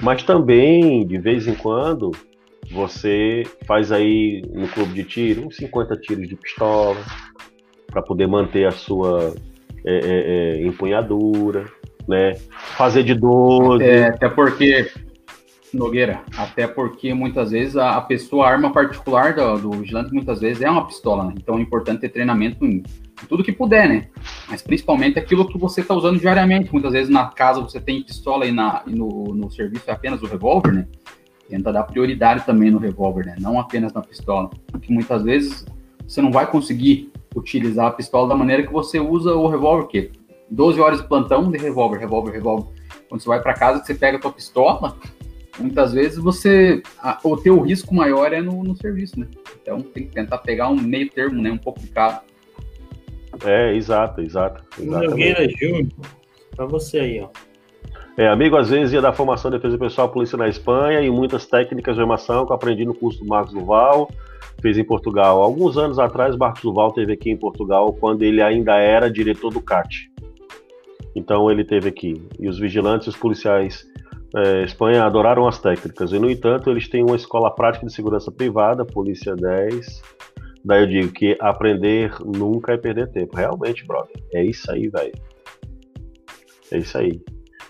mas 0.00 0.22
também, 0.22 1.06
de 1.06 1.18
vez 1.18 1.46
em 1.46 1.54
quando, 1.54 2.10
você 2.70 3.42
faz 3.66 3.90
aí 3.90 4.42
no 4.52 4.68
clube 4.68 4.92
de 4.92 5.04
tiro 5.04 5.46
uns 5.46 5.56
50 5.56 5.96
tiros 5.96 6.28
de 6.28 6.36
pistola 6.36 6.96
para 7.86 8.02
poder 8.02 8.26
manter 8.26 8.66
a 8.66 8.70
sua 8.70 9.34
é, 9.84 9.94
é, 9.94 10.02
é, 10.62 10.66
empunhadura, 10.66 11.64
né? 12.06 12.34
Fazer 12.76 13.02
de 13.02 13.14
12. 13.14 13.82
É, 13.82 14.08
até 14.08 14.28
porque 14.28 14.90
Nogueira, 15.72 16.22
até 16.36 16.66
porque 16.66 17.14
muitas 17.14 17.50
vezes 17.50 17.76
a, 17.76 17.96
a 17.96 18.00
pessoa, 18.00 18.46
a 18.46 18.50
arma 18.50 18.72
particular 18.72 19.34
do, 19.34 19.58
do, 19.58 19.70
vigilante, 19.70 20.12
muitas 20.12 20.40
vezes 20.40 20.62
é 20.62 20.70
uma 20.70 20.86
pistola, 20.86 21.24
né? 21.24 21.34
Então 21.36 21.58
é 21.58 21.60
importante 21.60 22.00
ter 22.00 22.08
treinamento 22.08 22.64
em, 22.64 22.82
tudo 23.26 23.44
que 23.44 23.52
puder, 23.52 23.88
né? 23.88 24.08
Mas 24.48 24.62
principalmente 24.62 25.18
aquilo 25.18 25.46
que 25.46 25.58
você 25.58 25.80
está 25.80 25.94
usando 25.94 26.18
diariamente. 26.18 26.72
Muitas 26.72 26.92
vezes 26.92 27.08
na 27.08 27.28
casa 27.28 27.60
você 27.60 27.80
tem 27.80 28.02
pistola 28.02 28.46
e, 28.46 28.52
na, 28.52 28.82
e 28.86 28.94
no, 28.94 29.34
no 29.34 29.50
serviço 29.50 29.84
é 29.88 29.92
apenas 29.92 30.22
o 30.22 30.26
revólver, 30.26 30.72
né? 30.72 30.86
Tenta 31.48 31.72
dar 31.72 31.84
prioridade 31.84 32.46
também 32.46 32.70
no 32.70 32.78
revólver, 32.78 33.26
né? 33.26 33.36
Não 33.40 33.58
apenas 33.58 33.92
na 33.92 34.02
pistola. 34.02 34.50
Porque 34.70 34.92
muitas 34.92 35.22
vezes 35.22 35.64
você 36.06 36.20
não 36.20 36.30
vai 36.30 36.50
conseguir 36.50 37.12
utilizar 37.34 37.86
a 37.86 37.92
pistola 37.92 38.28
da 38.28 38.34
maneira 38.34 38.66
que 38.66 38.72
você 38.72 38.98
usa 38.98 39.34
o 39.34 39.48
revólver, 39.48 39.86
que 39.86 40.10
12 40.50 40.80
horas 40.80 41.00
de 41.00 41.06
plantão 41.06 41.50
de 41.50 41.58
revólver, 41.58 41.98
revólver, 41.98 42.32
revólver. 42.32 42.68
Quando 43.08 43.20
você 43.20 43.28
vai 43.28 43.40
para 43.40 43.54
casa, 43.54 43.84
você 43.84 43.94
pega 43.94 44.18
a 44.18 44.20
tua 44.20 44.32
pistola, 44.32 44.96
muitas 45.58 45.92
vezes 45.92 46.18
você 46.18 46.82
a, 46.98 47.18
o 47.22 47.36
teu 47.36 47.60
risco 47.60 47.94
maior 47.94 48.32
é 48.32 48.40
no, 48.40 48.64
no, 48.64 48.76
serviço, 48.76 49.18
né? 49.18 49.28
Então 49.62 49.80
tem 49.80 50.06
que 50.06 50.12
tentar 50.12 50.38
pegar 50.38 50.68
um 50.68 50.80
meio 50.80 51.08
termo, 51.10 51.40
né? 51.40 51.50
Um 51.50 51.58
pouco 51.58 51.80
de 51.80 51.88
cada. 51.88 52.22
É, 53.44 53.74
exato, 53.74 54.20
exato. 54.20 54.62
Nogueira 54.78 55.48
Júnior, 55.48 55.88
para 56.54 56.66
você 56.66 56.98
aí, 56.98 57.20
ó. 57.20 57.28
É, 58.16 58.28
amigo, 58.28 58.56
às 58.56 58.68
vezes 58.68 58.92
ia 58.92 59.00
da 59.00 59.12
formação 59.12 59.50
de 59.50 59.56
defesa 59.56 59.78
pessoal 59.78 60.08
polícia 60.08 60.36
na 60.36 60.48
Espanha 60.48 61.00
e 61.00 61.08
muitas 61.08 61.46
técnicas 61.46 61.94
de 61.94 62.02
armação 62.02 62.44
que 62.44 62.52
eu 62.52 62.56
aprendi 62.56 62.84
no 62.84 62.94
curso 62.94 63.20
do 63.20 63.26
Marcos 63.26 63.54
Duval. 63.54 64.10
fez 64.60 64.76
em 64.76 64.84
Portugal. 64.84 65.40
Alguns 65.42 65.78
anos 65.78 65.98
atrás, 65.98 66.36
Marcos 66.36 66.60
Duval 66.60 66.92
teve 66.92 67.14
aqui 67.14 67.30
em 67.30 67.36
Portugal, 67.36 67.94
quando 67.94 68.22
ele 68.22 68.42
ainda 68.42 68.76
era 68.76 69.10
diretor 69.10 69.50
do 69.50 69.62
CAT. 69.62 70.10
Então 71.14 71.50
ele 71.50 71.64
teve 71.64 71.88
aqui. 71.88 72.22
E 72.38 72.46
os 72.48 72.58
vigilantes 72.58 73.06
e 73.06 73.10
os 73.10 73.16
policiais 73.16 73.86
é, 74.36 74.64
Espanha 74.64 75.04
adoraram 75.04 75.48
as 75.48 75.58
técnicas. 75.58 76.12
E, 76.12 76.18
no 76.18 76.30
entanto, 76.30 76.70
eles 76.70 76.88
têm 76.88 77.02
uma 77.02 77.16
escola 77.16 77.50
prática 77.50 77.86
de 77.86 77.92
segurança 77.92 78.30
privada, 78.30 78.84
Polícia 78.84 79.34
10. 79.34 80.02
Daí 80.64 80.82
eu 80.82 80.86
digo 80.86 81.12
que 81.12 81.36
aprender 81.40 82.12
nunca 82.24 82.72
é 82.72 82.76
perder 82.76 83.10
tempo. 83.10 83.36
Realmente, 83.36 83.86
brother. 83.86 84.22
É 84.34 84.44
isso 84.44 84.70
aí, 84.70 84.88
velho. 84.88 85.12
É 86.70 86.78
isso 86.78 86.98
aí. 86.98 87.20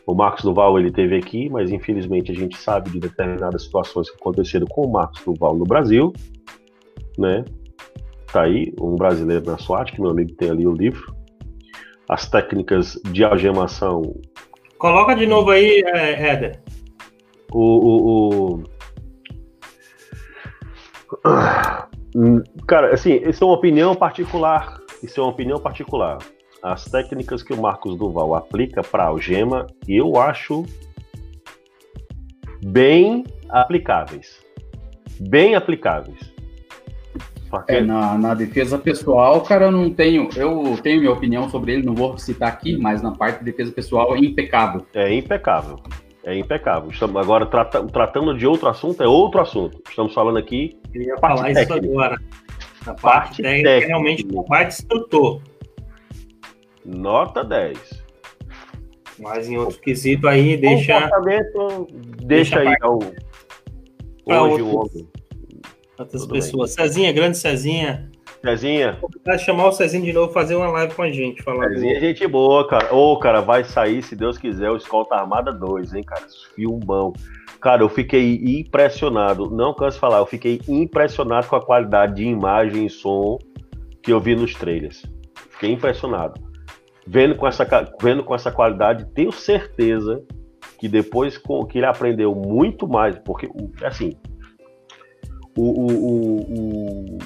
O 0.07 0.15
Marcos 0.15 0.43
Duval 0.43 0.79
ele 0.79 0.91
teve 0.91 1.17
aqui, 1.17 1.49
mas 1.49 1.71
infelizmente 1.71 2.33
a 2.33 2.35
gente 2.35 2.57
sabe 2.57 2.91
de 2.91 2.99
determinadas 2.99 3.65
situações 3.65 4.11
que 4.11 4.17
aconteceram 4.17 4.67
com 4.67 4.87
o 4.87 4.93
Marcos 4.93 5.23
Duval 5.25 5.57
no 5.57 5.65
Brasil, 5.65 6.13
né? 7.17 7.45
Tá 8.33 8.43
aí 8.43 8.73
um 8.81 8.97
brasileiro 8.97 9.45
na 9.45 9.59
SWAT, 9.59 9.93
que 9.93 10.01
meu 10.01 10.11
amigo 10.11 10.33
tem 10.35 10.51
ali 10.51 10.67
o 10.67 10.73
livro. 10.73 11.15
As 12.09 12.29
técnicas 12.29 13.01
de 13.13 13.23
algemação. 13.23 14.03
Coloca 14.79 15.15
de 15.15 15.27
novo 15.27 15.51
aí, 15.51 15.83
é, 15.87 16.29
Éder. 16.29 16.63
O, 17.53 17.61
o, 17.61 18.55
o... 18.55 18.65
Cara, 22.67 22.95
assim, 22.95 23.21
isso 23.27 23.45
é 23.45 23.47
uma 23.47 23.55
opinião 23.55 23.95
particular. 23.95 24.81
Isso 25.03 25.21
é 25.21 25.23
uma 25.23 25.31
opinião 25.31 25.59
particular 25.59 26.19
as 26.63 26.85
técnicas 26.85 27.43
que 27.43 27.53
o 27.53 27.61
Marcos 27.61 27.97
Duval 27.97 28.35
aplica 28.35 28.83
para 28.83 29.05
algema, 29.05 29.67
eu 29.89 30.19
acho 30.19 30.65
bem 32.63 33.25
aplicáveis. 33.49 34.41
Bem 35.19 35.55
aplicáveis. 35.55 36.19
Porque... 37.51 37.73
É, 37.73 37.81
na, 37.81 38.17
na, 38.17 38.35
defesa 38.35 38.79
pessoal, 38.79 39.41
cara, 39.41 39.67
eu 39.67 39.73
não 39.73 39.91
tenho. 39.91 40.29
Eu 40.37 40.79
tenho 40.83 41.01
minha 41.01 41.13
opinião 41.13 41.51
sobre 41.51 41.73
ele, 41.73 41.83
não 41.83 41.95
vou 41.95 42.17
citar 42.17 42.49
aqui, 42.49 42.77
mas 42.77 43.03
na 43.03 43.11
parte 43.11 43.41
de 43.41 43.47
defesa 43.47 43.73
pessoal 43.73 44.15
é 44.15 44.19
impecável. 44.19 44.87
É 44.95 45.13
impecável. 45.13 45.81
É 46.25 46.37
impecável. 46.37 46.91
Estamos 46.91 47.17
agora 47.17 47.47
trata, 47.47 47.83
tratando 47.87 48.37
de 48.37 48.47
outro 48.47 48.69
assunto, 48.69 49.03
é 49.03 49.07
outro 49.07 49.41
assunto. 49.41 49.81
Estamos 49.89 50.13
falando 50.13 50.39
aqui. 50.39 50.79
Eu 50.93 51.03
ia 51.03 51.17
falar 51.19 51.45
técnica. 51.45 51.63
isso 51.63 51.73
agora. 51.73 52.21
A 52.83 52.95
parte, 52.95 53.01
parte 53.03 53.43
técnica, 53.43 53.69
técnica, 53.69 53.87
realmente, 53.87 54.27
a 54.39 54.43
parte 54.43 54.73
instrutor. 54.73 55.43
Nota 56.85 57.45
10. 57.45 58.05
Mas 59.19 59.49
em 59.49 59.57
outro 59.59 59.79
quesito 59.81 60.27
aí, 60.27 60.57
deixa. 60.57 60.95
Comportamento, 60.95 61.87
deixa, 62.25 62.57
deixa 62.57 62.61
aí 62.61 62.77
ao, 62.81 62.99
hoje 64.25 64.63
o 64.63 64.77
homem. 64.77 65.09
Outras 65.99 66.23
Tudo 66.23 66.33
pessoas. 66.33 66.75
Bem. 66.75 66.87
Cezinha, 66.87 67.13
grande 67.13 67.37
Cezinha. 67.37 68.10
Cezinha. 68.43 68.99
Vou 69.01 69.39
chamar 69.39 69.69
o 69.69 69.73
Cezinha 69.73 70.05
de 70.05 70.13
novo 70.13 70.33
fazer 70.33 70.55
uma 70.55 70.71
live 70.71 70.95
com 70.95 71.03
a 71.03 71.11
gente. 71.11 71.43
Falar 71.43 71.69
Cezinha 71.69 71.97
é 71.97 72.01
gente 72.01 72.27
boa, 72.27 72.67
cara. 72.67 72.95
Ô, 72.95 73.19
cara, 73.19 73.41
vai 73.41 73.65
sair, 73.65 74.03
se 74.03 74.17
Deus 74.17 74.39
quiser, 74.39 74.71
o 74.71 74.77
Escolta 74.77 75.15
Armada 75.15 75.53
2, 75.53 75.95
hein, 75.95 76.03
cara? 76.03 76.27
Filmão. 76.55 77.13
Cara, 77.61 77.83
eu 77.83 77.89
fiquei 77.89 78.41
impressionado. 78.61 79.51
Não 79.51 79.75
canso 79.75 79.97
de 79.97 80.01
falar, 80.01 80.19
eu 80.19 80.27
fiquei 80.27 80.61
impressionado 80.67 81.47
com 81.47 81.57
a 81.57 81.65
qualidade 81.65 82.15
de 82.15 82.25
imagem 82.25 82.87
e 82.87 82.91
som 82.91 83.39
que 84.03 84.13
eu 84.13 84.21
vi 84.21 84.35
nos 84.35 84.55
trailers. 84.55 85.05
Fiquei 85.51 85.73
impressionado 85.73 86.51
vendo 87.11 87.35
com 87.35 87.47
essa, 87.47 87.67
vendo 88.01 88.23
com 88.23 88.35
essa 88.35 88.53
qualidade, 88.53 89.05
tenho 89.13 89.33
certeza 89.33 90.23
que 90.79 90.89
depois 90.89 91.37
com, 91.37 91.65
que 91.67 91.79
ele 91.79 91.87
aprendeu 91.87 92.35
muito 92.35 92.87
mais, 92.87 93.19
porque, 93.19 93.49
assim, 93.83 94.17
o, 95.57 95.63
o, 95.63 97.17
o, 97.17 97.19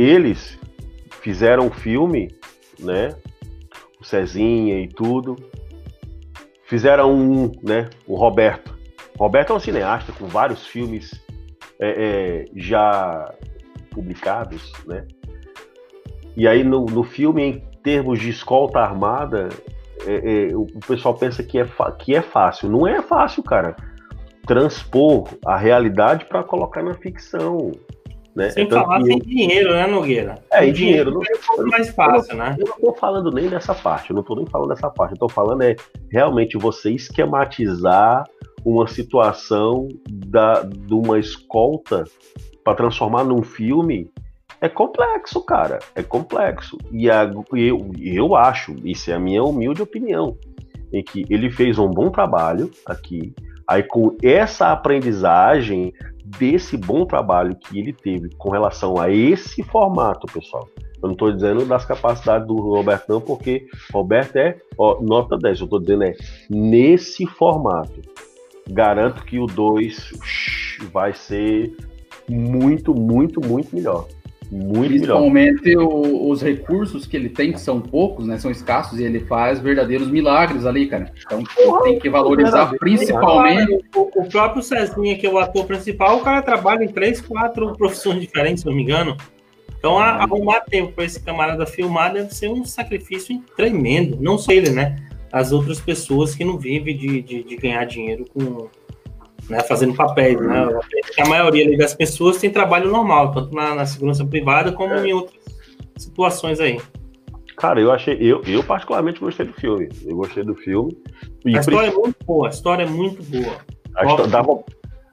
eles 0.00 0.58
fizeram 1.20 1.66
um 1.66 1.70
filme, 1.70 2.34
né? 2.78 3.14
O 4.00 4.04
Cezinha 4.04 4.80
e 4.80 4.88
tudo. 4.88 5.36
Fizeram 6.64 7.14
um, 7.14 7.52
né? 7.62 7.88
O 8.06 8.14
Roberto. 8.14 8.78
O 9.18 9.22
Roberto 9.24 9.52
é 9.52 9.56
um 9.56 9.60
cineasta 9.60 10.12
com 10.12 10.26
vários 10.26 10.66
filmes 10.66 11.10
é, 11.80 11.88
é, 11.88 12.44
já 12.54 13.34
publicados, 13.90 14.72
né? 14.86 15.06
E 16.36 16.46
aí 16.46 16.62
no, 16.62 16.84
no 16.84 17.02
filme 17.02 17.64
termos 17.82 18.20
de 18.20 18.30
escolta 18.30 18.78
armada, 18.78 19.48
é, 20.06 20.50
é, 20.50 20.56
o 20.56 20.66
pessoal 20.86 21.14
pensa 21.14 21.42
que 21.42 21.58
é, 21.58 21.66
que 21.98 22.14
é 22.14 22.22
fácil. 22.22 22.68
Não 22.68 22.86
é 22.86 23.02
fácil, 23.02 23.42
cara. 23.42 23.74
Transpor 24.46 25.28
a 25.44 25.56
realidade 25.56 26.24
para 26.26 26.42
colocar 26.42 26.82
na 26.82 26.94
ficção. 26.94 27.72
Né? 28.38 28.50
Sem 28.50 28.66
então, 28.66 28.84
falar 28.84 29.02
sem 29.02 29.18
dinheiro, 29.18 29.72
né, 29.72 29.84
Nogueira? 29.88 30.36
É, 30.52 30.64
em 30.64 30.72
dinheiro. 30.72 31.10
Não, 31.10 31.22
é 31.22 31.62
mais 31.62 31.88
fácil, 31.90 32.36
né? 32.36 32.54
Eu 32.56 32.66
não 32.66 32.74
estou 32.76 32.94
falando 32.94 33.32
nem 33.32 33.48
dessa 33.48 33.74
parte, 33.74 34.10
eu 34.10 34.14
não 34.14 34.20
estou 34.20 34.36
nem 34.36 34.46
falando 34.46 34.68
dessa 34.68 34.88
parte. 34.88 35.10
Eu 35.10 35.14
estou 35.16 35.28
falando 35.28 35.62
é 35.62 35.74
realmente 36.08 36.56
você 36.56 36.92
esquematizar 36.92 38.22
uma 38.64 38.86
situação 38.86 39.88
da, 40.08 40.62
de 40.62 40.94
uma 40.94 41.18
escolta 41.18 42.04
para 42.62 42.76
transformar 42.76 43.24
num 43.24 43.42
filme 43.42 44.08
é 44.60 44.68
complexo, 44.68 45.44
cara. 45.44 45.80
É 45.96 46.02
complexo. 46.04 46.78
E 46.92 47.10
a, 47.10 47.28
eu, 47.54 47.90
eu 47.98 48.36
acho, 48.36 48.76
isso 48.84 49.10
é 49.10 49.14
a 49.14 49.18
minha 49.18 49.42
humilde 49.42 49.82
opinião, 49.82 50.36
em 50.92 51.02
que 51.02 51.24
ele 51.28 51.50
fez 51.50 51.76
um 51.76 51.90
bom 51.90 52.08
trabalho 52.08 52.70
aqui. 52.86 53.34
Aí, 53.66 53.82
com 53.82 54.16
essa 54.22 54.70
aprendizagem 54.70 55.92
desse 56.38 56.76
bom 56.76 57.06
trabalho 57.06 57.56
que 57.56 57.78
ele 57.78 57.92
teve 57.92 58.28
com 58.36 58.50
relação 58.50 59.00
a 59.00 59.10
esse 59.10 59.62
formato, 59.62 60.26
pessoal. 60.32 60.68
Eu 61.00 61.08
não 61.08 61.12
estou 61.12 61.32
dizendo 61.32 61.64
das 61.64 61.84
capacidades 61.84 62.46
do 62.46 62.56
Roberto, 62.56 63.08
não, 63.08 63.20
porque 63.20 63.66
Roberto 63.92 64.36
é 64.36 64.58
ó, 64.76 65.00
nota 65.00 65.36
10. 65.36 65.60
Eu 65.60 65.64
estou 65.64 65.80
dizendo 65.80 66.04
é 66.04 66.14
nesse 66.50 67.24
formato. 67.26 68.02
Garanto 68.68 69.24
que 69.24 69.38
o 69.38 69.46
2 69.46 70.12
vai 70.92 71.14
ser 71.14 71.74
muito, 72.28 72.92
muito, 72.92 73.40
muito 73.40 73.74
melhor. 73.74 74.06
Muito 74.50 74.88
Principalmente 74.88 75.76
o, 75.76 76.30
os 76.30 76.42
recursos 76.42 77.06
que 77.06 77.16
ele 77.16 77.28
tem, 77.28 77.52
que 77.52 77.60
são 77.60 77.80
poucos, 77.80 78.26
né? 78.26 78.38
São 78.38 78.50
escassos, 78.50 78.98
e 78.98 79.04
ele 79.04 79.20
faz 79.20 79.60
verdadeiros 79.60 80.10
milagres 80.10 80.64
ali, 80.64 80.86
cara. 80.86 81.12
Então 81.26 81.42
Porra, 81.44 81.82
tem 81.82 81.98
que 81.98 82.08
valorizar 82.08 82.66
principalmente. 82.78 83.84
O, 83.94 84.22
o, 84.22 84.28
próprio 84.28 84.62
Cezinha, 84.62 85.18
que 85.18 85.26
é 85.26 85.30
o 85.30 85.38
ator 85.38 85.66
principal, 85.66 86.16
o 86.16 86.20
cara 86.20 86.40
trabalha 86.40 86.82
em 86.82 86.88
três, 86.88 87.20
quatro 87.20 87.74
profissões 87.76 88.20
diferentes, 88.20 88.62
se 88.62 88.66
não 88.66 88.74
me 88.74 88.82
engano. 88.82 89.16
Então, 89.78 89.98
a, 89.98 90.22
arrumar 90.22 90.60
tempo 90.62 90.92
para 90.92 91.04
esse 91.04 91.20
camarada 91.20 91.66
filmar 91.66 92.14
deve 92.14 92.34
ser 92.34 92.48
um 92.48 92.64
sacrifício 92.64 93.38
tremendo. 93.54 94.16
Não 94.18 94.38
só 94.38 94.50
ele, 94.50 94.70
né? 94.70 94.96
As 95.30 95.52
outras 95.52 95.78
pessoas 95.78 96.34
que 96.34 96.42
não 96.42 96.56
vivem 96.56 96.96
de, 96.96 97.20
de, 97.20 97.42
de 97.42 97.56
ganhar 97.56 97.84
dinheiro 97.84 98.24
com, 98.32 98.68
né, 99.48 99.60
fazendo 99.60 99.94
papéis, 99.94 100.40
né? 100.40 100.68
A 101.18 101.28
maioria 101.28 101.76
das 101.76 101.94
pessoas 101.94 102.38
tem 102.38 102.50
trabalho 102.50 102.90
normal, 102.90 103.32
tanto 103.32 103.54
na, 103.54 103.74
na 103.74 103.86
segurança 103.86 104.24
privada 104.24 104.72
como 104.72 104.94
é. 104.94 105.06
em 105.06 105.12
outras 105.12 105.38
situações 105.96 106.60
aí. 106.60 106.80
Cara, 107.56 107.80
eu 107.80 107.90
achei, 107.90 108.16
eu, 108.20 108.42
eu 108.44 108.62
particularmente 108.62 109.18
gostei 109.18 109.46
do 109.46 109.52
filme. 109.54 109.88
Eu 110.06 110.16
gostei 110.16 110.44
do 110.44 110.54
filme. 110.54 110.96
a 111.46 111.58
história 111.58 111.88
é 111.88 111.92
muito 111.92 112.24
boa, 112.24 112.46
a 112.46 112.50
história 112.50 112.82
é 112.84 112.86
muito 112.86 113.22
boa. 113.24 113.56
A, 113.96 114.04
história, 114.04 114.28
dava, 114.28 114.62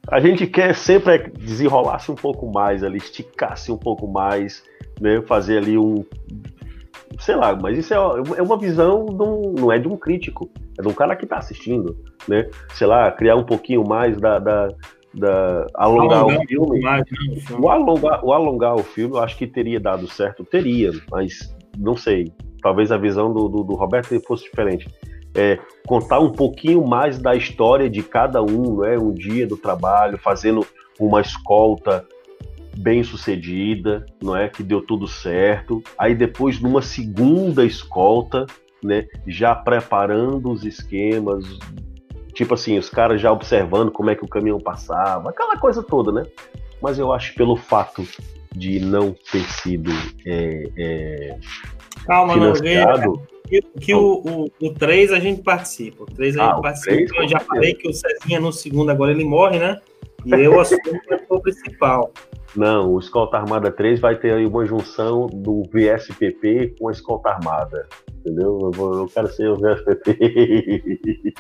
a 0.10 0.20
gente 0.20 0.46
quer 0.46 0.76
sempre 0.76 1.32
desenrolar-se 1.32 2.12
um 2.12 2.16
pouco 2.16 2.52
mais 2.52 2.84
ali, 2.84 2.98
esticar-se 2.98 3.72
um 3.72 3.78
pouco 3.78 4.08
mais, 4.08 4.64
né? 5.02 5.22
Fazer 5.24 5.58
ali 5.58 5.76
um, 5.76 6.06
sei 7.20 7.36
lá, 7.36 7.56
mas 7.56 7.78
isso 7.78 7.94
é, 7.94 7.98
é 7.98 8.42
uma 8.42 8.58
visão, 8.58 9.06
um, 9.06 9.54
não 9.54 9.72
é 9.72 9.80
de 9.80 9.88
um 9.88 9.98
crítico, 9.98 10.50
é 10.78 10.82
de 10.82 10.88
um 10.88 10.94
cara 10.94 11.16
que 11.16 11.26
está 11.26 11.38
assistindo, 11.38 11.98
né? 12.28 12.50
Sei 12.74 12.88
lá, 12.88 13.12
criar 13.12 13.36
um 13.36 13.44
pouquinho 13.46 13.84
mais 13.88 14.20
da. 14.20 14.40
da, 14.40 14.70
da 15.14 15.68
alongar, 15.76 16.20
alongar, 16.20 16.40
o 16.40 16.48
filme. 16.48 16.82
Mais, 16.82 17.06
né, 17.06 17.58
o, 17.60 17.70
alongar, 17.70 18.26
o 18.26 18.34
alongar 18.34 18.76
o 18.76 18.84
filme, 18.84 19.16
eu 19.16 19.20
acho 19.22 19.38
que 19.38 19.48
teria 19.48 19.80
dado 19.80 20.08
certo, 20.08 20.44
teria, 20.44 20.92
mas 21.12 21.56
não 21.78 21.96
sei. 21.96 22.32
Talvez 22.62 22.92
a 22.92 22.98
visão 22.98 23.34
do, 23.34 23.48
do, 23.48 23.64
do 23.64 23.76
Roberto 23.76 24.20
fosse 24.22 24.44
diferente. 24.46 24.88
É, 25.38 25.60
contar 25.86 26.20
um 26.20 26.32
pouquinho 26.32 26.86
mais 26.86 27.20
da 27.20 27.36
história 27.36 27.90
de 27.90 28.02
cada 28.02 28.42
um, 28.42 28.80
né? 28.80 28.98
um 28.98 29.14
dia 29.14 29.46
do 29.46 29.58
trabalho, 29.58 30.18
fazendo 30.18 30.66
uma 31.00 31.20
escolta 31.22 32.06
bem 32.78 33.04
sucedida, 33.04 34.06
não 34.22 34.36
é? 34.36 34.50
Que 34.50 34.64
deu 34.64 34.82
tudo 34.82 35.08
certo. 35.08 35.82
Aí 35.98 36.16
depois 36.16 36.60
numa 36.60 36.82
segunda 36.82 37.66
escolta, 37.66 38.46
né? 38.86 39.08
Já 39.28 39.56
preparando 39.56 40.52
os 40.52 40.66
esquemas, 40.66 41.44
tipo 42.34 42.54
assim, 42.54 42.78
os 42.78 42.90
caras 42.90 43.20
já 43.20 43.32
observando 43.32 43.92
como 43.92 44.10
é 44.10 44.16
que 44.16 44.24
o 44.24 44.28
caminhão 44.28 44.60
passava, 44.60 45.30
aquela 45.30 45.58
coisa 45.58 45.82
toda, 45.82 46.12
né? 46.12 46.26
Mas 46.82 47.00
eu 47.00 47.12
acho 47.12 47.34
pelo 47.36 47.56
fato 47.56 48.06
de 48.56 48.80
não 48.80 49.16
ter 49.32 49.44
sido 49.44 49.92
é, 50.26 50.64
é, 50.78 51.38
Calma, 52.06 52.34
financiado... 52.34 53.22
Que, 53.48 53.62
que 53.80 53.94
o, 53.94 54.24
o, 54.26 54.52
o 54.60 54.74
3 54.74 55.12
a 55.12 55.20
gente 55.20 55.44
participa. 55.44 56.02
O 56.02 56.06
3 56.08 56.36
a 56.36 56.42
gente 56.42 56.52
ah, 56.52 56.62
participa. 56.62 56.96
3, 56.96 57.12
eu 57.16 57.28
já 57.28 57.40
falei 57.40 57.76
que 57.76 57.88
o 57.88 57.94
Cezinha 57.94 58.40
no 58.40 58.52
segundo 58.52 58.90
agora 58.90 59.12
ele 59.12 59.24
morre, 59.24 59.60
né? 59.60 59.80
E 60.26 60.32
eu 60.32 60.58
assumo 60.60 60.80
o 61.08 61.14
ator 61.14 61.42
principal. 61.42 62.12
Não, 62.56 62.94
o 62.94 63.00
Escolta 63.00 63.38
Armada 63.38 63.70
3 63.70 64.00
vai 64.00 64.18
ter 64.18 64.34
aí 64.34 64.46
uma 64.46 64.66
junção 64.66 65.28
do 65.28 65.64
VSPP 65.64 66.76
com 66.80 66.88
a 66.88 66.92
Escolta 66.92 67.30
Armada. 67.30 67.88
Entendeu? 68.26 68.60
Eu, 68.60 68.72
vou, 68.72 68.96
eu 68.96 69.08
quero 69.08 69.28
ser 69.28 69.50
o 69.50 69.56
VSPP. 69.56 71.34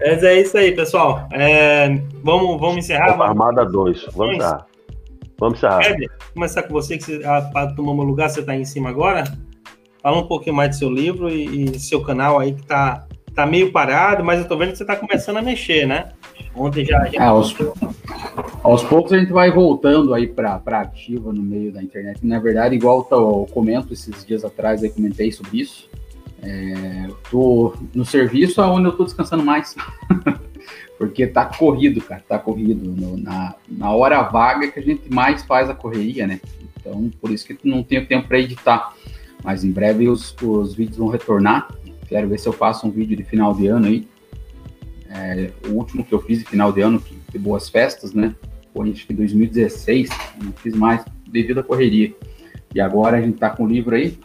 Mas 0.00 0.24
é 0.24 0.40
isso 0.40 0.58
aí, 0.58 0.72
pessoal. 0.74 1.28
É, 1.30 1.90
vamos, 2.24 2.58
vamos 2.58 2.78
encerrar. 2.78 3.10
Escolta 3.10 3.30
Armada 3.30 3.64
2. 3.64 4.06
Vamos 4.16 4.34
encerrar. 4.34 4.66
Vamos 5.38 5.58
encerrar. 5.58 5.80
Ed, 5.88 6.08
começar 6.34 6.64
com 6.64 6.72
você, 6.72 6.98
que 6.98 7.04
você, 7.04 7.20
para 7.20 7.72
tomar 7.74 7.94
meu 7.94 8.02
lugar, 8.02 8.28
você 8.28 8.40
está 8.40 8.56
em 8.56 8.64
cima 8.64 8.90
agora. 8.90 9.22
Fala 10.02 10.18
um 10.18 10.26
pouquinho 10.26 10.56
mais 10.56 10.70
do 10.70 10.76
seu 10.76 10.90
livro 10.90 11.30
e, 11.30 11.76
e 11.76 11.78
seu 11.78 12.02
canal 12.02 12.40
aí 12.40 12.52
que 12.52 12.62
está 12.62 13.06
tá 13.32 13.46
meio 13.46 13.70
parado, 13.70 14.24
mas 14.24 14.40
eu 14.40 14.48
tô 14.48 14.56
vendo 14.56 14.72
que 14.72 14.78
você 14.78 14.82
está 14.82 14.96
começando 14.96 15.36
a 15.36 15.42
mexer, 15.42 15.86
né? 15.86 16.08
Ontem 16.54 16.84
já. 16.84 17.04
já... 17.06 17.22
É, 17.22 17.26
aos, 17.26 17.56
aos, 18.62 18.82
poucos 18.84 19.12
a 19.12 19.18
gente 19.18 19.32
vai 19.32 19.50
voltando 19.50 20.14
aí 20.14 20.26
para 20.26 20.60
ativa 20.66 21.32
no 21.32 21.42
meio 21.42 21.72
da 21.72 21.82
internet. 21.82 22.24
Na 22.24 22.38
verdade, 22.38 22.74
igual 22.74 23.06
eu 23.10 23.48
comento 23.52 23.92
esses 23.92 24.24
dias 24.24 24.44
atrás, 24.44 24.82
aí 24.82 24.90
comentei 24.90 25.32
sobre 25.32 25.60
isso. 25.60 25.88
É, 26.42 27.08
tô 27.30 27.74
no 27.94 28.04
serviço 28.04 28.60
aonde 28.60 28.86
eu 28.86 28.92
tô 28.92 29.04
descansando 29.04 29.44
mais. 29.44 29.74
Porque 30.98 31.26
tá 31.26 31.44
corrido, 31.44 32.00
cara, 32.00 32.22
tá 32.28 32.38
corrido. 32.38 32.88
No, 32.88 33.16
na, 33.16 33.54
na 33.68 33.92
hora 33.92 34.22
vaga 34.22 34.68
que 34.68 34.78
a 34.78 34.82
gente 34.82 35.12
mais 35.12 35.42
faz 35.42 35.68
a 35.68 35.74
correria, 35.74 36.26
né? 36.26 36.40
Então, 36.76 37.10
por 37.20 37.30
isso 37.30 37.46
que 37.46 37.56
não 37.64 37.82
tenho 37.82 38.06
tempo 38.06 38.28
para 38.28 38.38
editar. 38.38 38.94
Mas 39.42 39.64
em 39.64 39.72
breve 39.72 40.08
os, 40.08 40.34
os 40.42 40.74
vídeos 40.74 40.98
vão 40.98 41.08
retornar. 41.08 41.68
Quero 42.08 42.28
ver 42.28 42.38
se 42.38 42.48
eu 42.48 42.52
faço 42.52 42.86
um 42.86 42.90
vídeo 42.90 43.16
de 43.16 43.24
final 43.24 43.54
de 43.54 43.66
ano 43.66 43.86
aí, 43.86 44.06
é, 45.14 45.50
o 45.68 45.72
último 45.72 46.04
que 46.04 46.12
eu 46.12 46.20
fiz 46.20 46.42
final 46.44 46.72
de 46.72 46.80
ano, 46.80 47.00
que, 47.00 47.14
de 47.30 47.38
boas 47.38 47.68
festas, 47.68 48.14
né? 48.14 48.34
Foi 48.72 48.90
acho 48.90 49.06
que 49.06 49.12
2016, 49.12 50.08
não 50.42 50.52
fiz 50.52 50.74
mais 50.74 51.04
devido 51.28 51.60
à 51.60 51.62
correria. 51.62 52.14
E 52.74 52.80
agora 52.80 53.18
a 53.18 53.20
gente 53.20 53.38
tá 53.38 53.50
com 53.50 53.64
o 53.64 53.68
livro 53.68 53.94
aí. 53.94 54.18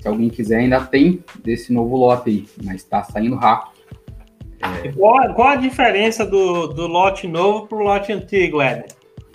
Se 0.00 0.08
alguém 0.08 0.30
quiser, 0.30 0.60
ainda 0.60 0.80
tem 0.80 1.22
desse 1.42 1.72
novo 1.72 1.96
lote 1.96 2.30
aí, 2.30 2.48
mas 2.62 2.82
tá 2.84 3.02
saindo 3.02 3.36
rápido. 3.36 3.74
É... 4.60 4.92
Qual, 4.92 5.34
qual, 5.34 5.48
a 5.48 5.56
diferença 5.56 6.24
do, 6.24 6.68
do 6.68 6.86
lote 6.86 7.26
novo 7.26 7.66
pro 7.66 7.78
lote 7.78 8.12
antigo, 8.12 8.62
Éder? 8.62 8.86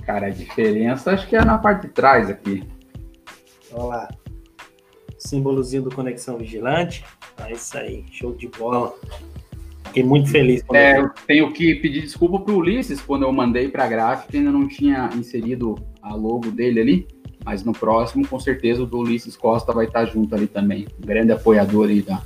Cara, 0.03 0.27
a 0.27 0.31
diferença 0.31 1.11
acho 1.11 1.27
que 1.27 1.35
é 1.35 1.45
na 1.45 1.59
parte 1.59 1.87
de 1.87 1.93
trás 1.93 2.29
aqui. 2.29 2.63
Olha 3.71 3.83
lá. 3.83 4.09
Símbolozinho 5.19 5.83
do 5.83 5.93
Conexão 5.93 6.37
Vigilante. 6.37 7.05
É 7.37 7.51
isso 7.51 7.77
aí, 7.77 8.03
show 8.11 8.33
de 8.33 8.47
bola. 8.47 8.95
Fiquei 9.89 10.03
muito 10.03 10.29
feliz. 10.29 10.63
É, 10.71 10.99
eu 10.99 11.09
tenho 11.25 11.51
que 11.51 11.73
pedir 11.75 12.01
desculpa 12.01 12.39
para 12.39 12.53
o 12.53 12.57
Ulisses 12.57 13.01
quando 13.01 13.23
eu 13.23 13.31
mandei 13.31 13.67
para 13.67 13.85
a 13.85 13.87
gráfica, 13.87 14.37
ainda 14.37 14.51
não 14.51 14.67
tinha 14.67 15.09
inserido 15.15 15.73
a 16.01 16.13
logo 16.13 16.51
dele 16.51 16.79
ali, 16.79 17.07
mas 17.43 17.63
no 17.63 17.73
próximo, 17.73 18.27
com 18.27 18.39
certeza, 18.39 18.83
o 18.83 18.85
do 18.85 18.99
Ulisses 18.99 19.35
Costa 19.35 19.73
vai 19.73 19.87
estar 19.87 20.05
junto 20.05 20.35
ali 20.35 20.45
também, 20.45 20.85
um 21.01 21.05
grande 21.05 21.31
apoiador 21.31 21.89
aí 21.89 22.03
da, 22.03 22.21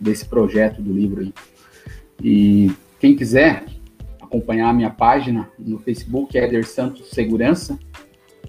desse 0.00 0.24
projeto 0.24 0.80
do 0.80 0.92
livro 0.92 1.22
aí. 1.22 1.34
E 2.22 2.70
quem 3.00 3.16
quiser 3.16 3.64
acompanhar 4.22 4.68
a 4.68 4.72
minha 4.72 4.90
página 4.90 5.50
no 5.58 5.80
Facebook, 5.80 6.38
é 6.38 6.44
Eder 6.44 6.64
Santos 6.64 7.10
Segurança, 7.10 7.76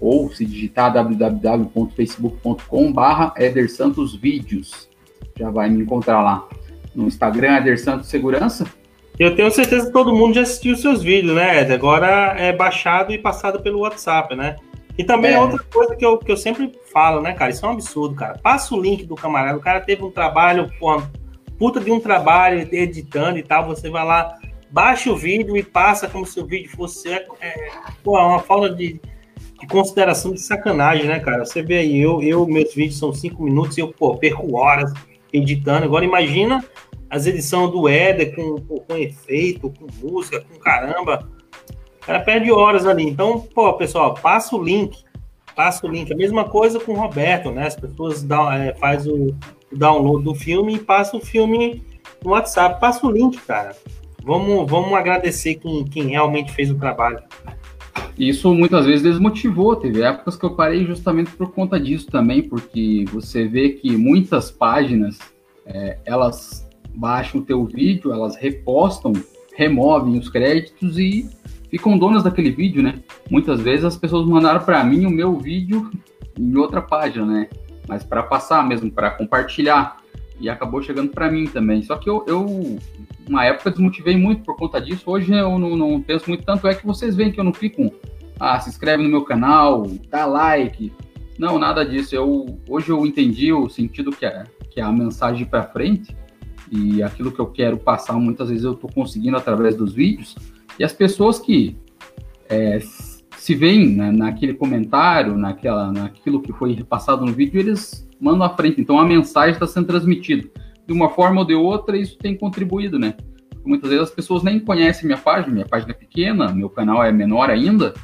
ou 0.00 0.30
se 0.30 0.44
digitar 0.44 0.92
www.facebook.com/barra 0.92 3.34
Eder 3.36 3.68
Santos 3.68 4.14
Vídeos, 4.14 4.88
já 5.36 5.50
vai 5.50 5.68
me 5.68 5.82
encontrar 5.82 6.22
lá 6.22 6.48
no 6.96 7.06
Instagram, 7.06 7.58
Eder 7.58 7.78
Santos 7.78 8.08
Segurança. 8.08 8.66
Eu 9.18 9.34
tenho 9.34 9.50
certeza 9.50 9.86
que 9.86 9.92
todo 9.92 10.14
mundo 10.14 10.34
já 10.34 10.42
assistiu 10.42 10.74
os 10.74 10.80
seus 10.80 11.02
vídeos, 11.02 11.34
né, 11.34 11.62
Ed? 11.62 11.72
Agora 11.72 12.34
é 12.38 12.52
baixado 12.52 13.12
e 13.12 13.18
passado 13.18 13.60
pelo 13.62 13.80
WhatsApp, 13.80 14.34
né? 14.34 14.56
E 14.98 15.04
também 15.04 15.32
é. 15.32 15.40
outra 15.40 15.58
coisa 15.72 15.94
que 15.94 16.04
eu, 16.04 16.18
que 16.18 16.30
eu 16.30 16.36
sempre 16.36 16.72
falo, 16.92 17.20
né, 17.20 17.32
cara? 17.32 17.50
Isso 17.50 17.64
é 17.64 17.68
um 17.68 17.72
absurdo, 17.72 18.14
cara. 18.14 18.38
Passa 18.42 18.74
o 18.74 18.80
link 18.80 19.04
do 19.04 19.14
camarada. 19.14 19.56
O 19.56 19.60
cara 19.60 19.80
teve 19.80 20.02
um 20.02 20.10
trabalho, 20.10 20.70
pô, 20.78 21.02
puta 21.58 21.80
de 21.80 21.90
um 21.90 22.00
trabalho 22.00 22.66
editando 22.72 23.38
e 23.38 23.42
tal. 23.42 23.66
Você 23.66 23.88
vai 23.88 24.04
lá, 24.04 24.34
baixa 24.70 25.10
o 25.10 25.16
vídeo 25.16 25.56
e 25.56 25.62
passa 25.62 26.08
como 26.08 26.26
se 26.26 26.38
o 26.40 26.46
vídeo 26.46 26.70
fosse. 26.70 27.10
É, 27.10 27.26
é 27.40 27.68
pô, 28.02 28.18
uma 28.18 28.40
falta 28.40 28.70
de, 28.70 29.00
de 29.60 29.66
consideração 29.66 30.32
de 30.32 30.40
sacanagem, 30.40 31.06
né, 31.06 31.20
cara? 31.20 31.44
Você 31.44 31.62
vê 31.62 31.78
aí, 31.78 31.98
eu, 31.98 32.22
eu 32.22 32.46
meus 32.46 32.74
vídeos 32.74 32.98
são 32.98 33.14
cinco 33.14 33.42
minutos 33.42 33.78
e 33.78 33.80
eu, 33.80 33.88
pô, 33.88 34.14
perco 34.16 34.56
horas 34.56 34.92
editando. 35.32 35.84
Agora 35.84 36.04
imagina 36.04 36.64
as 37.10 37.26
edições 37.26 37.70
do 37.70 37.88
Éder 37.88 38.34
com, 38.34 38.60
com, 38.60 38.96
efeito, 38.96 39.72
com 39.72 39.86
música, 40.06 40.40
com 40.40 40.58
caramba. 40.58 41.28
O 42.02 42.06
cara 42.06 42.20
perde 42.20 42.50
horas 42.50 42.86
ali. 42.86 43.04
Então, 43.04 43.40
pô, 43.40 43.72
pessoal, 43.74 44.14
passa 44.14 44.54
o 44.56 44.62
link. 44.62 45.04
Passa 45.54 45.86
o 45.86 45.90
link. 45.90 46.12
A 46.12 46.16
mesma 46.16 46.44
coisa 46.44 46.78
com 46.78 46.92
o 46.92 46.96
Roberto, 46.96 47.50
né? 47.50 47.66
As 47.66 47.76
pessoas 47.76 48.22
dão, 48.22 48.50
é, 48.52 48.74
faz 48.74 49.06
o, 49.06 49.34
o 49.72 49.76
download 49.76 50.24
do 50.24 50.34
filme 50.34 50.74
e 50.74 50.78
passa 50.78 51.16
o 51.16 51.20
filme 51.20 51.82
no 52.22 52.30
WhatsApp. 52.30 52.80
Passa 52.80 53.06
o 53.06 53.10
link, 53.10 53.38
cara. 53.42 53.74
Vamos, 54.22 54.68
vamos 54.70 54.92
agradecer 54.92 55.54
quem, 55.54 55.84
quem 55.84 56.08
realmente 56.08 56.52
fez 56.52 56.70
o 56.70 56.74
trabalho. 56.74 57.22
Isso 58.18 58.52
muitas 58.54 58.86
vezes 58.86 59.02
desmotivou. 59.02 59.76
Teve 59.76 60.02
épocas 60.02 60.36
que 60.36 60.44
eu 60.44 60.54
parei 60.54 60.84
justamente 60.84 61.30
por 61.32 61.52
conta 61.52 61.78
disso 61.78 62.06
também, 62.06 62.42
porque 62.42 63.04
você 63.12 63.46
vê 63.46 63.70
que 63.70 63.96
muitas 63.96 64.50
páginas 64.50 65.18
é, 65.66 65.98
elas 66.04 66.65
baixam 66.96 67.40
o 67.40 67.44
teu 67.44 67.64
vídeo, 67.64 68.12
elas 68.12 68.36
repostam, 68.36 69.12
removem 69.54 70.18
os 70.18 70.28
créditos 70.28 70.98
e 70.98 71.28
ficam 71.70 71.98
donas 71.98 72.22
daquele 72.22 72.50
vídeo, 72.50 72.82
né? 72.82 72.94
Muitas 73.30 73.60
vezes 73.60 73.84
as 73.84 73.96
pessoas 73.96 74.26
mandaram 74.26 74.60
para 74.60 74.82
mim 74.82 75.04
o 75.06 75.10
meu 75.10 75.36
vídeo 75.36 75.90
em 76.38 76.56
outra 76.56 76.80
página, 76.80 77.26
né? 77.26 77.48
Mas 77.86 78.02
para 78.02 78.22
passar 78.22 78.66
mesmo, 78.66 78.90
para 78.90 79.10
compartilhar. 79.10 79.98
E 80.38 80.50
acabou 80.50 80.82
chegando 80.82 81.10
para 81.10 81.30
mim 81.30 81.46
também. 81.46 81.82
Só 81.82 81.96
que 81.96 82.10
eu, 82.10 82.22
eu, 82.26 82.78
uma 83.26 83.44
época, 83.44 83.70
desmotivei 83.70 84.16
muito 84.16 84.42
por 84.42 84.54
conta 84.54 84.78
disso. 84.78 85.04
Hoje 85.06 85.32
eu 85.32 85.58
não, 85.58 85.74
não 85.74 86.02
penso 86.02 86.28
muito 86.28 86.44
tanto. 86.44 86.68
É 86.68 86.74
que 86.74 86.86
vocês 86.86 87.16
veem 87.16 87.32
que 87.32 87.40
eu 87.40 87.44
não 87.44 87.54
fico. 87.54 87.90
Ah, 88.38 88.60
se 88.60 88.68
inscreve 88.68 89.02
no 89.02 89.08
meu 89.08 89.22
canal, 89.22 89.86
dá 90.10 90.26
like. 90.26 90.92
Não, 91.38 91.58
nada 91.58 91.86
disso. 91.86 92.14
Eu, 92.14 92.58
hoje 92.68 92.90
eu 92.90 93.06
entendi 93.06 93.50
o 93.50 93.70
sentido 93.70 94.10
que 94.10 94.26
é, 94.26 94.44
que 94.68 94.78
é 94.78 94.82
a 94.82 94.92
mensagem 94.92 95.46
para 95.46 95.62
frente 95.62 96.14
e 96.70 97.02
aquilo 97.02 97.32
que 97.32 97.40
eu 97.40 97.46
quero 97.46 97.76
passar, 97.76 98.14
muitas 98.14 98.48
vezes 98.48 98.64
eu 98.64 98.72
estou 98.72 98.90
conseguindo 98.90 99.36
através 99.36 99.76
dos 99.76 99.92
vídeos, 99.92 100.34
e 100.78 100.84
as 100.84 100.92
pessoas 100.92 101.38
que 101.38 101.76
é, 102.48 102.78
se 103.36 103.54
veem 103.54 103.94
né, 103.94 104.10
naquele 104.10 104.54
comentário, 104.54 105.36
naquela, 105.36 105.92
naquilo 105.92 106.42
que 106.42 106.52
foi 106.52 106.72
repassado 106.72 107.24
no 107.24 107.32
vídeo, 107.32 107.60
eles 107.60 108.08
mandam 108.20 108.44
à 108.44 108.50
frente. 108.50 108.80
Então 108.80 108.98
a 108.98 109.04
mensagem 109.04 109.52
está 109.52 109.66
sendo 109.66 109.86
transmitida. 109.86 110.48
De 110.86 110.92
uma 110.92 111.10
forma 111.10 111.40
ou 111.40 111.46
de 111.46 111.54
outra, 111.54 111.96
isso 111.96 112.16
tem 112.18 112.36
contribuído, 112.36 112.98
né? 112.98 113.14
Muitas 113.64 113.90
vezes 113.90 114.08
as 114.08 114.14
pessoas 114.14 114.42
nem 114.42 114.60
conhecem 114.60 115.06
minha 115.06 115.18
página, 115.18 115.52
minha 115.52 115.66
página 115.66 115.92
é 115.92 115.94
pequena, 115.94 116.52
meu 116.52 116.70
canal 116.70 117.02
é 117.02 117.10
menor 117.10 117.50
ainda, 117.50 117.94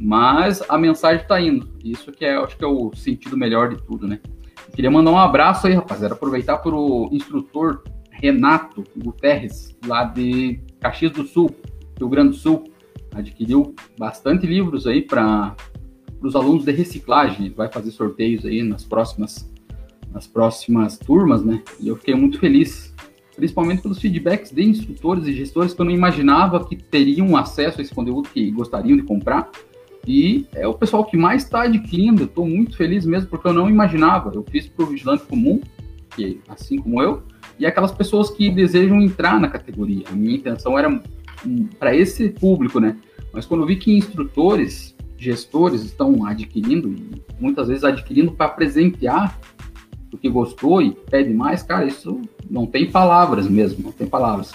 mas 0.00 0.62
a 0.68 0.78
mensagem 0.78 1.22
está 1.22 1.40
indo. 1.40 1.68
Isso 1.84 2.12
que 2.12 2.24
é, 2.24 2.36
acho 2.36 2.56
que 2.56 2.64
é 2.64 2.68
o 2.68 2.92
sentido 2.94 3.36
melhor 3.36 3.68
de 3.70 3.82
tudo, 3.82 4.06
né? 4.06 4.20
Queria 4.74 4.90
mandar 4.90 5.10
um 5.10 5.18
abraço 5.18 5.66
aí, 5.66 5.74
rapaziada, 5.74 6.14
aproveitar 6.14 6.58
para 6.58 6.74
o 6.74 7.08
instrutor 7.10 7.82
Renato 8.20 8.84
Guterres, 8.96 9.76
lá 9.86 10.04
de 10.04 10.60
Caxias 10.80 11.12
do 11.12 11.24
Sul, 11.24 11.50
Rio 11.98 12.08
Grande 12.08 12.30
do 12.30 12.36
Sul, 12.36 12.64
adquiriu 13.14 13.74
bastante 13.98 14.46
livros 14.46 14.86
aí 14.86 15.02
para 15.02 15.54
os 16.20 16.34
alunos 16.34 16.64
de 16.64 16.72
reciclagem. 16.72 17.46
Ele 17.46 17.54
vai 17.54 17.70
fazer 17.70 17.90
sorteios 17.90 18.44
aí 18.44 18.62
nas 18.62 18.84
próximas, 18.84 19.50
nas 20.12 20.26
próximas 20.26 20.98
turmas, 20.98 21.44
né? 21.44 21.62
E 21.80 21.88
eu 21.88 21.96
fiquei 21.96 22.14
muito 22.14 22.38
feliz, 22.38 22.94
principalmente 23.36 23.82
pelos 23.82 24.00
feedbacks 24.00 24.50
de 24.50 24.64
instrutores 24.64 25.26
e 25.26 25.32
gestores 25.32 25.72
que 25.72 25.80
eu 25.80 25.86
não 25.86 25.92
imaginava 25.92 26.64
que 26.66 26.76
teriam 26.76 27.36
acesso 27.36 27.80
a 27.80 27.82
esse 27.82 27.94
conteúdo, 27.94 28.28
que 28.28 28.50
gostariam 28.50 28.96
de 28.96 29.04
comprar. 29.04 29.48
E 30.06 30.46
é 30.54 30.66
o 30.66 30.74
pessoal 30.74 31.04
que 31.04 31.16
mais 31.16 31.44
está 31.44 31.62
adquirindo. 31.62 32.24
Estou 32.24 32.46
muito 32.46 32.76
feliz 32.76 33.04
mesmo, 33.04 33.28
porque 33.28 33.46
eu 33.46 33.52
não 33.52 33.68
imaginava. 33.68 34.32
Eu 34.34 34.44
fiz 34.50 34.66
para 34.66 34.84
o 34.84 34.88
vigilante 34.88 35.24
comum, 35.24 35.60
que 36.16 36.40
assim 36.48 36.78
como 36.78 37.02
eu, 37.02 37.22
e 37.58 37.66
aquelas 37.66 37.92
pessoas 37.92 38.30
que 38.30 38.50
desejam 38.50 39.00
entrar 39.00 39.40
na 39.40 39.48
categoria. 39.48 40.04
A 40.10 40.12
minha 40.12 40.36
intenção 40.36 40.78
era 40.78 40.88
um, 40.88 41.64
para 41.78 41.94
esse 41.94 42.28
público, 42.28 42.80
né? 42.80 42.96
Mas 43.32 43.46
quando 43.46 43.62
eu 43.62 43.66
vi 43.66 43.76
que 43.76 43.96
instrutores, 43.96 44.94
gestores 45.16 45.82
estão 45.82 46.24
adquirindo, 46.24 46.92
e 46.92 47.22
muitas 47.40 47.68
vezes 47.68 47.84
adquirindo 47.84 48.32
para 48.32 48.48
presentear 48.48 49.38
porque 50.10 50.28
gostou 50.28 50.80
e 50.82 50.92
pede 50.92 51.32
mais, 51.32 51.62
cara, 51.62 51.84
isso 51.84 52.20
não 52.50 52.66
tem 52.66 52.90
palavras 52.90 53.48
mesmo, 53.48 53.84
não 53.84 53.92
tem 53.92 54.06
palavras. 54.06 54.52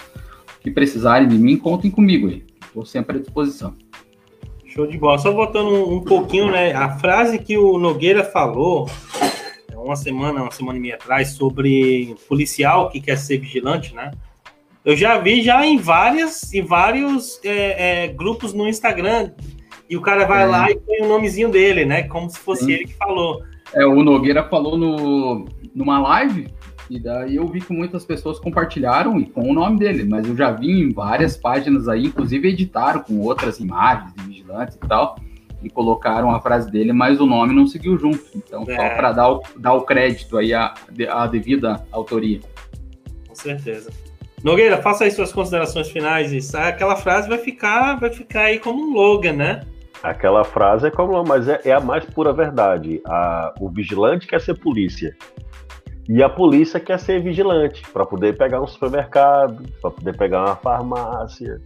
Que 0.60 0.70
precisarem 0.70 1.28
de 1.28 1.38
mim, 1.38 1.56
contem 1.56 1.90
comigo 1.90 2.28
aí. 2.28 2.42
Estou 2.66 2.84
sempre 2.84 3.18
à 3.18 3.20
disposição. 3.20 3.74
Show 4.66 4.86
de 4.86 4.98
bola. 4.98 5.18
Só 5.18 5.32
voltando 5.32 5.88
um 5.88 6.00
pouquinho, 6.00 6.50
né? 6.50 6.72
A 6.72 6.98
frase 6.98 7.38
que 7.38 7.56
o 7.56 7.78
Nogueira 7.78 8.24
falou 8.24 8.88
uma 9.84 9.96
semana, 9.96 10.42
uma 10.42 10.50
semana 10.50 10.78
e 10.78 10.80
meia 10.80 10.94
atrás, 10.94 11.32
sobre 11.32 12.16
policial 12.28 12.90
que 12.90 13.00
quer 13.00 13.16
ser 13.16 13.38
vigilante, 13.38 13.94
né? 13.94 14.10
Eu 14.84 14.96
já 14.96 15.18
vi 15.18 15.42
já 15.42 15.64
em 15.64 15.78
várias, 15.78 16.52
em 16.52 16.62
vários 16.62 17.40
é, 17.44 18.04
é, 18.04 18.08
grupos 18.08 18.52
no 18.52 18.68
Instagram. 18.68 19.32
E 19.88 19.96
o 19.96 20.00
cara 20.00 20.26
vai 20.26 20.42
é. 20.42 20.46
lá 20.46 20.70
e 20.70 20.76
põe 20.76 21.00
o 21.02 21.08
nomezinho 21.08 21.50
dele, 21.50 21.84
né? 21.84 22.02
Como 22.04 22.28
se 22.28 22.38
fosse 22.38 22.64
Sim. 22.64 22.72
ele 22.72 22.84
que 22.86 22.94
falou. 22.94 23.42
É, 23.72 23.84
o 23.86 24.02
Nogueira 24.02 24.44
falou 24.44 24.76
no, 24.76 25.46
numa 25.74 26.00
live, 26.00 26.48
e 26.88 27.00
daí 27.00 27.36
eu 27.36 27.46
vi 27.48 27.60
que 27.60 27.72
muitas 27.72 28.04
pessoas 28.04 28.38
compartilharam 28.38 29.18
e 29.18 29.26
com 29.26 29.50
o 29.50 29.54
nome 29.54 29.78
dele, 29.78 30.04
mas 30.04 30.28
eu 30.28 30.36
já 30.36 30.50
vi 30.50 30.82
em 30.82 30.92
várias 30.92 31.36
páginas 31.36 31.88
aí, 31.88 32.06
inclusive 32.06 32.48
editaram 32.48 33.00
com 33.00 33.20
outras 33.20 33.58
imagens 33.58 34.12
de 34.14 34.22
vigilantes 34.24 34.76
e 34.76 34.86
tal, 34.86 35.16
e 35.64 35.70
colocaram 35.70 36.30
a 36.30 36.40
frase 36.40 36.70
dele, 36.70 36.92
mas 36.92 37.20
o 37.20 37.26
nome 37.26 37.54
não 37.54 37.66
seguiu 37.66 37.98
junto. 37.98 38.22
Então, 38.34 38.64
é. 38.68 38.76
só 38.76 38.96
para 38.96 39.12
dar 39.12 39.32
o, 39.32 39.42
dar 39.56 39.74
o 39.74 39.82
crédito 39.82 40.36
aí 40.36 40.52
à, 40.52 40.74
à 41.10 41.26
devida 41.26 41.84
autoria. 41.90 42.40
Com 43.26 43.34
certeza. 43.34 43.90
Nogueira, 44.42 44.76
faça 44.82 45.04
aí 45.04 45.10
suas 45.10 45.32
considerações 45.32 45.88
finais. 45.90 46.30
Isso, 46.32 46.56
aquela 46.56 46.96
frase 46.96 47.28
vai 47.28 47.38
ficar, 47.38 47.98
vai 47.98 48.12
ficar 48.12 48.42
aí 48.42 48.58
como 48.58 48.82
um 48.82 48.88
slogan, 48.90 49.32
né? 49.32 49.60
Aquela 50.02 50.44
frase 50.44 50.86
é 50.86 50.90
como, 50.90 51.24
mas 51.26 51.48
é, 51.48 51.60
é 51.64 51.72
a 51.72 51.80
mais 51.80 52.04
pura 52.04 52.30
verdade. 52.30 53.00
A, 53.06 53.54
o 53.58 53.70
vigilante 53.70 54.26
quer 54.26 54.40
ser 54.40 54.54
polícia. 54.54 55.16
E 56.06 56.22
a 56.22 56.28
polícia 56.28 56.78
quer 56.78 56.98
ser 56.98 57.22
vigilante 57.22 57.82
para 57.90 58.04
poder 58.04 58.36
pegar 58.36 58.60
um 58.60 58.66
supermercado, 58.66 59.66
para 59.80 59.90
poder 59.90 60.14
pegar 60.14 60.44
uma 60.44 60.56
farmácia. 60.56 61.58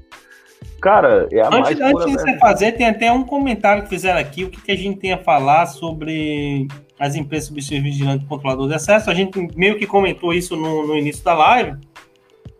Cara, 0.80 1.28
é 1.32 1.40
a 1.40 1.46
antes, 1.46 1.60
mais 1.60 1.80
Antes 1.80 2.06
de 2.06 2.12
você 2.12 2.38
fazer, 2.38 2.72
tem 2.72 2.86
até 2.86 3.10
um 3.10 3.24
comentário 3.24 3.82
que 3.82 3.88
fizeram 3.88 4.20
aqui, 4.20 4.44
o 4.44 4.50
que, 4.50 4.60
que 4.60 4.72
a 4.72 4.76
gente 4.76 4.98
tem 4.98 5.12
a 5.12 5.18
falar 5.18 5.66
sobre 5.66 6.68
as 6.98 7.14
empresas 7.14 7.48
substituir 7.48 7.80
vigilante 7.80 8.24
controlador 8.26 8.68
de 8.68 8.74
acesso. 8.74 9.10
A 9.10 9.14
gente 9.14 9.38
meio 9.56 9.78
que 9.78 9.86
comentou 9.86 10.32
isso 10.32 10.56
no, 10.56 10.86
no 10.86 10.96
início 10.96 11.24
da 11.24 11.34
live, 11.34 11.76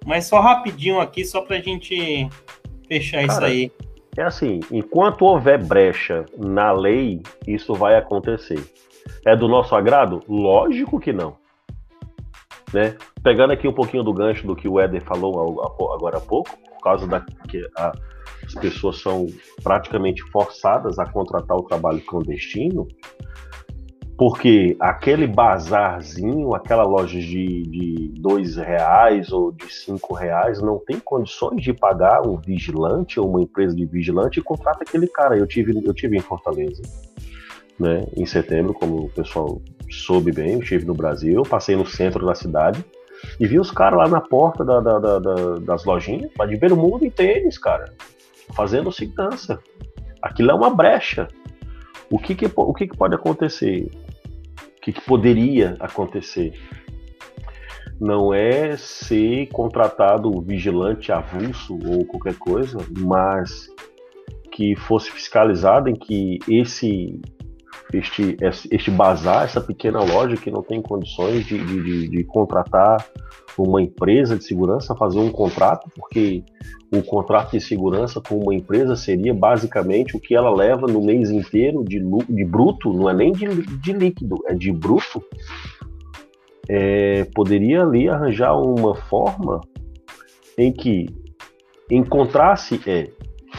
mas 0.04 0.26
só 0.26 0.40
rapidinho 0.40 1.00
aqui, 1.00 1.24
só 1.24 1.40
para 1.40 1.56
a 1.56 1.60
gente 1.60 2.28
fechar 2.86 3.26
Cara, 3.26 3.32
isso 3.32 3.44
aí. 3.44 3.72
É 4.16 4.22
assim, 4.22 4.60
enquanto 4.70 5.22
houver 5.22 5.62
brecha 5.62 6.24
na 6.36 6.72
lei, 6.72 7.20
isso 7.46 7.74
vai 7.74 7.94
acontecer. 7.96 8.60
É 9.24 9.36
do 9.36 9.46
nosso 9.48 9.74
agrado? 9.74 10.22
Lógico 10.28 10.98
que 10.98 11.12
não. 11.12 11.36
Né? 12.72 12.96
Pegando 13.22 13.52
aqui 13.52 13.66
um 13.66 13.72
pouquinho 13.72 14.02
do 14.02 14.12
gancho 14.12 14.46
do 14.46 14.54
que 14.54 14.68
o 14.68 14.78
Éder 14.78 15.02
falou 15.02 15.62
agora 15.94 16.18
há 16.18 16.20
pouco, 16.20 16.50
por 16.50 16.82
causa 16.82 17.06
da 17.06 17.20
que 17.48 17.66
a, 17.76 17.92
as 18.44 18.54
pessoas 18.54 19.00
são 19.00 19.26
praticamente 19.62 20.22
forçadas 20.30 20.98
a 20.98 21.06
contratar 21.06 21.56
o 21.56 21.62
trabalho 21.62 22.00
clandestino, 22.00 22.86
porque 24.18 24.76
aquele 24.80 25.28
bazarzinho, 25.28 26.52
aquela 26.52 26.82
loja 26.82 27.20
de, 27.20 27.62
de 27.62 28.12
dois 28.18 28.56
reais 28.56 29.30
ou 29.30 29.52
de 29.52 29.72
cinco 29.72 30.12
reais 30.12 30.60
não 30.60 30.78
tem 30.78 30.98
condições 30.98 31.62
de 31.62 31.72
pagar 31.72 32.26
um 32.26 32.36
vigilante 32.36 33.20
ou 33.20 33.30
uma 33.30 33.40
empresa 33.40 33.76
de 33.76 33.86
vigilante 33.86 34.40
e 34.40 34.42
contrata 34.42 34.82
aquele 34.82 35.06
cara. 35.06 35.38
Eu 35.38 35.46
tive, 35.46 35.80
eu 35.86 35.94
tive 35.94 36.16
em 36.16 36.20
Fortaleza, 36.20 36.82
né, 37.78 38.06
em 38.16 38.26
setembro, 38.26 38.74
como 38.74 39.04
o 39.04 39.08
pessoal 39.10 39.60
soube 39.90 40.32
bem, 40.32 40.54
eu 40.54 40.60
estive 40.60 40.84
no 40.84 40.94
Brasil, 40.94 41.42
passei 41.42 41.76
no 41.76 41.86
centro 41.86 42.26
da 42.26 42.34
cidade 42.34 42.84
e 43.38 43.46
vi 43.46 43.58
os 43.58 43.70
caras 43.70 43.98
lá 43.98 44.08
na 44.08 44.20
porta 44.20 44.64
da, 44.64 44.80
da, 44.80 44.98
da, 44.98 45.54
das 45.60 45.84
lojinhas, 45.84 46.30
de 46.48 46.56
ver 46.56 46.72
o 46.72 46.76
mundo 46.76 47.04
em 47.04 47.10
tênis, 47.10 47.58
cara, 47.58 47.92
fazendo 48.54 48.92
segurança. 48.92 49.58
Aquilo 50.22 50.50
é 50.50 50.54
uma 50.54 50.70
brecha. 50.70 51.28
O 52.10 52.18
que, 52.18 52.34
que, 52.34 52.50
o 52.54 52.74
que, 52.74 52.86
que 52.86 52.96
pode 52.96 53.14
acontecer? 53.14 53.90
O 54.76 54.80
que, 54.80 54.92
que 54.92 55.00
poderia 55.00 55.76
acontecer? 55.80 56.52
Não 58.00 58.32
é 58.32 58.76
ser 58.76 59.48
contratado 59.48 60.40
vigilante 60.40 61.10
avulso 61.10 61.78
ou 61.84 62.04
qualquer 62.04 62.34
coisa, 62.34 62.78
mas 62.96 63.68
que 64.52 64.74
fosse 64.76 65.10
fiscalizado 65.10 65.88
em 65.88 65.94
que 65.94 66.38
esse 66.48 67.20
este, 67.92 68.36
este 68.70 68.90
bazar, 68.90 69.44
essa 69.44 69.60
pequena 69.60 70.00
loja 70.00 70.36
que 70.36 70.50
não 70.50 70.62
tem 70.62 70.82
condições 70.82 71.46
de, 71.46 71.58
de, 71.58 72.08
de 72.08 72.24
contratar 72.24 73.06
uma 73.56 73.82
empresa 73.82 74.36
de 74.36 74.44
segurança, 74.44 74.94
fazer 74.94 75.18
um 75.18 75.30
contrato, 75.30 75.90
porque 75.96 76.44
o 76.94 77.02
contrato 77.02 77.52
de 77.52 77.60
segurança 77.60 78.20
com 78.20 78.38
uma 78.38 78.54
empresa 78.54 78.94
seria 78.94 79.34
basicamente 79.34 80.16
o 80.16 80.20
que 80.20 80.34
ela 80.34 80.54
leva 80.54 80.86
no 80.86 81.02
mês 81.02 81.30
inteiro 81.30 81.84
de, 81.84 82.00
de 82.28 82.44
bruto, 82.44 82.92
não 82.92 83.10
é 83.10 83.14
nem 83.14 83.32
de, 83.32 83.46
de 83.46 83.92
líquido, 83.92 84.36
é 84.46 84.54
de 84.54 84.72
bruto. 84.72 85.22
É, 86.68 87.24
poderia 87.34 87.82
ali 87.82 88.08
arranjar 88.08 88.54
uma 88.54 88.94
forma 88.94 89.60
em 90.56 90.70
que 90.70 91.06
encontrasse 91.90 92.80
é, 92.86 93.10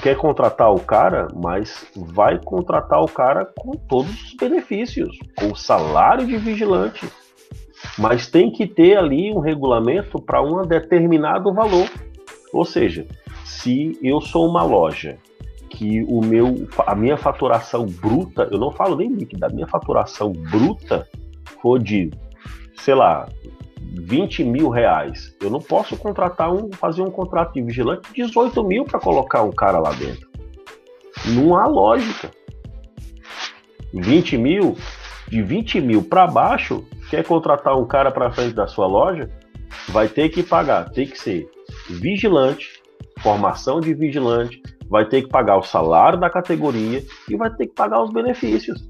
quer 0.02 0.16
contratar 0.16 0.74
o 0.74 0.80
cara, 0.80 1.28
mas 1.36 1.86
vai 1.96 2.40
contratar 2.40 3.02
o 3.02 3.08
cara 3.08 3.46
com 3.46 3.72
todos 3.72 4.12
os 4.24 4.34
benefícios, 4.34 5.18
com 5.38 5.52
o 5.52 5.56
salário 5.56 6.26
de 6.26 6.38
vigilante. 6.38 7.08
Mas 7.98 8.30
tem 8.30 8.52
que 8.52 8.68
ter 8.68 8.98
ali 8.98 9.32
um 9.32 9.40
regulamento 9.40 10.22
para 10.22 10.42
um 10.42 10.62
determinado 10.66 11.54
valor. 11.54 11.90
Ou 12.52 12.66
seja, 12.66 13.06
se 13.46 13.98
eu 14.02 14.22
sou 14.22 14.48
uma 14.48 14.64
loja 14.64 15.18
que 15.70 16.04
o 16.04 16.22
meu, 16.22 16.68
a 16.86 16.96
minha 16.96 17.18
faturação 17.18 17.86
bruta, 17.86 18.48
eu 18.52 18.58
não 18.58 18.72
falo 18.72 18.96
nem 18.96 19.14
líquida, 19.14 19.48
a 19.48 19.50
minha 19.50 19.68
faturação 19.68 20.32
bruta 20.32 21.08
for 21.62 21.80
de, 21.80 22.10
sei 22.78 22.96
lá, 22.96 23.28
20 23.92 24.44
mil 24.44 24.70
reais. 24.70 25.36
Eu 25.42 25.50
não 25.50 25.60
posso 25.60 25.98
contratar 25.98 26.54
um, 26.54 26.72
fazer 26.74 27.02
um 27.02 27.12
contrato 27.12 27.54
de 27.54 27.62
vigilante 27.62 28.08
de 28.14 28.26
18 28.26 28.64
mil 28.64 28.86
para 28.86 29.00
colocar 29.00 29.44
um 29.44 29.52
cara 29.52 29.80
lá 29.80 29.92
dentro. 29.92 30.30
Não 31.26 31.56
há 31.56 31.66
lógica. 31.66 32.32
20 33.94 34.38
mil, 34.38 34.78
de 35.28 35.42
20 35.42 35.82
mil 35.82 36.04
para 36.04 36.28
baixo, 36.28 36.86
quer 37.10 37.26
contratar 37.26 37.78
um 37.78 37.86
cara 37.86 38.12
para 38.12 38.32
frente 38.32 38.54
da 38.54 38.68
sua 38.68 38.86
loja, 38.86 39.30
vai 39.90 40.08
ter 40.08 40.30
que 40.30 40.44
pagar, 40.44 40.90
tem 40.92 41.08
que 41.08 41.18
ser 41.20 41.50
vigilante, 41.90 42.82
formação 43.20 43.80
de 43.80 43.94
vigilante, 43.94 44.62
vai 44.88 45.06
ter 45.06 45.24
que 45.24 45.30
pagar 45.30 45.58
o 45.58 45.64
salário 45.64 46.20
da 46.20 46.30
categoria 46.30 47.04
e 47.28 47.36
vai 47.36 47.54
ter 47.56 47.68
que 47.68 47.74
pagar 47.74 48.04
os 48.04 48.12
benefícios. 48.12 48.89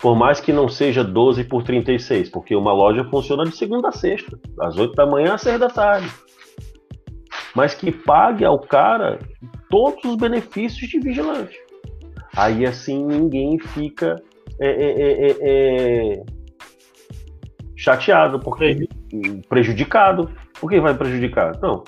Por 0.00 0.16
mais 0.16 0.40
que 0.40 0.52
não 0.52 0.68
seja 0.68 1.04
12 1.04 1.44
por 1.44 1.62
36, 1.62 2.30
porque 2.30 2.56
uma 2.56 2.72
loja 2.72 3.04
funciona 3.04 3.44
de 3.44 3.54
segunda 3.54 3.88
a 3.88 3.92
sexta, 3.92 4.38
das 4.56 4.76
8 4.76 4.94
da 4.94 5.06
manhã 5.06 5.34
às 5.34 5.42
6 5.42 5.60
da 5.60 5.68
tarde. 5.68 6.10
Mas 7.54 7.74
que 7.74 7.92
pague 7.92 8.44
ao 8.44 8.58
cara 8.58 9.18
todos 9.68 10.02
os 10.04 10.16
benefícios 10.16 10.88
de 10.88 10.98
vigilante. 10.98 11.58
Aí 12.34 12.64
assim 12.64 13.04
ninguém 13.04 13.58
fica 13.58 14.16
é, 14.58 14.68
é, 14.68 14.90
é, 14.90 15.30
é, 15.30 16.14
é 16.14 16.22
chateado, 17.76 18.38
porque 18.40 18.88
prejudicado. 19.48 20.30
Por 20.60 20.70
que 20.70 20.80
vai 20.80 20.94
prejudicar? 20.94 21.58
Não. 21.60 21.82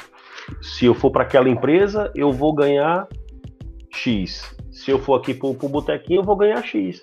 Se 0.61 0.87
eu 0.87 0.95
for 0.95 1.11
para 1.11 1.23
aquela 1.23 1.49
empresa, 1.49 2.11
eu 2.15 2.33
vou 2.33 2.55
ganhar 2.55 3.07
X. 3.91 4.57
Se 4.71 4.91
eu 4.91 4.99
for 4.99 5.15
aqui 5.15 5.35
para 5.35 5.49
o 5.49 5.55
botequinho, 5.55 6.21
eu 6.21 6.25
vou 6.25 6.37
ganhar 6.37 6.63
X. 6.63 7.03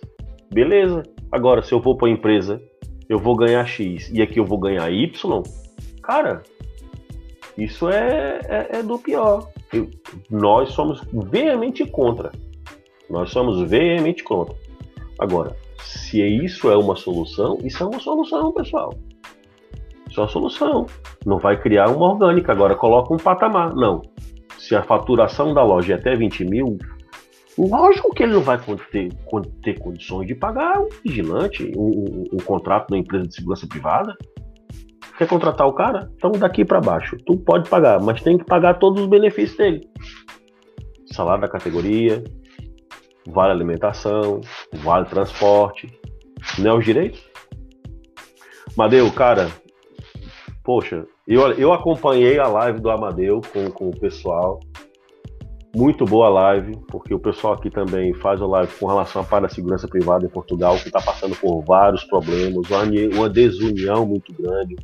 Beleza. 0.51 1.03
Agora, 1.31 1.61
se 1.61 1.73
eu 1.73 1.79
vou 1.79 1.95
para 1.95 2.07
a 2.07 2.11
empresa, 2.11 2.61
eu 3.07 3.17
vou 3.17 3.35
ganhar 3.35 3.65
X 3.65 4.09
e 4.13 4.21
aqui 4.21 4.39
eu 4.39 4.45
vou 4.45 4.57
ganhar 4.57 4.91
Y, 4.91 5.43
cara, 6.01 6.43
isso 7.57 7.89
é, 7.89 8.39
é, 8.47 8.79
é 8.79 8.83
do 8.83 8.97
pior. 8.97 9.49
Eu, 9.73 9.89
nós 10.29 10.69
somos 10.71 11.03
veemente 11.11 11.85
contra. 11.85 12.31
Nós 13.09 13.31
somos 13.31 13.69
veemente 13.69 14.23
contra. 14.23 14.55
Agora, 15.19 15.55
se 15.81 16.21
isso 16.21 16.69
é 16.71 16.77
uma 16.77 16.95
solução, 16.95 17.57
isso 17.63 17.83
é 17.83 17.85
uma 17.85 17.99
solução, 17.99 18.51
pessoal. 18.53 18.93
Isso 20.09 20.19
é 20.19 20.23
uma 20.23 20.29
solução. 20.29 20.85
Não 21.25 21.37
vai 21.37 21.59
criar 21.59 21.89
uma 21.89 22.11
orgânica. 22.11 22.51
Agora 22.51 22.75
coloca 22.75 23.13
um 23.13 23.17
patamar. 23.17 23.75
Não. 23.75 24.01
Se 24.57 24.75
a 24.75 24.83
faturação 24.83 25.53
da 25.53 25.63
loja 25.63 25.93
é 25.93 25.95
até 25.97 26.15
20 26.15 26.45
mil, 26.45 26.77
Lógico 27.59 28.13
que 28.13 28.23
ele 28.23 28.31
não 28.31 28.41
vai 28.41 28.57
ter, 28.89 29.09
ter 29.61 29.79
condições 29.79 30.25
de 30.25 30.33
pagar 30.33 30.79
um 30.79 30.87
vigilante, 31.03 31.69
um, 31.75 31.89
um, 31.89 32.23
um 32.31 32.37
contrato 32.37 32.89
na 32.89 32.97
empresa 32.97 33.27
de 33.27 33.35
segurança 33.35 33.67
privada. 33.67 34.15
Quer 35.17 35.27
contratar 35.27 35.67
o 35.67 35.73
cara? 35.73 36.09
Então 36.15 36.31
daqui 36.31 36.63
para 36.63 36.79
baixo. 36.79 37.17
Tu 37.25 37.35
pode 37.39 37.69
pagar, 37.69 38.01
mas 38.01 38.21
tem 38.21 38.37
que 38.37 38.45
pagar 38.45 38.79
todos 38.79 39.01
os 39.01 39.09
benefícios 39.09 39.57
dele. 39.57 39.81
Salário 41.11 41.41
da 41.41 41.49
categoria, 41.49 42.23
vale 43.27 43.51
alimentação, 43.51 44.39
vale 44.75 45.05
transporte. 45.07 45.91
Não 46.57 46.71
é 46.71 46.77
os 46.77 46.85
direitos? 46.85 47.21
Amadeu, 48.73 49.11
cara, 49.11 49.49
poxa, 50.63 51.05
eu, 51.27 51.51
eu 51.53 51.73
acompanhei 51.73 52.39
a 52.39 52.47
live 52.47 52.79
do 52.79 52.89
Amadeu 52.89 53.41
com, 53.51 53.69
com 53.69 53.89
o 53.89 53.99
pessoal. 53.99 54.61
Muito 55.75 56.03
boa 56.03 56.29
live, 56.29 56.77
porque 56.87 57.13
o 57.13 57.19
pessoal 57.19 57.53
aqui 57.53 57.69
também 57.69 58.11
faz 58.15 58.41
a 58.41 58.47
live 58.47 58.73
com 58.79 58.87
relação 58.87 59.25
à 59.29 59.49
segurança 59.49 59.87
privada 59.87 60.25
em 60.25 60.29
Portugal, 60.29 60.75
que 60.77 60.87
está 60.87 60.99
passando 60.99 61.35
por 61.35 61.61
vários 61.61 62.03
problemas, 62.05 62.65
uma 63.15 63.29
desunião 63.29 64.03
muito 64.03 64.33
grande. 64.33 64.75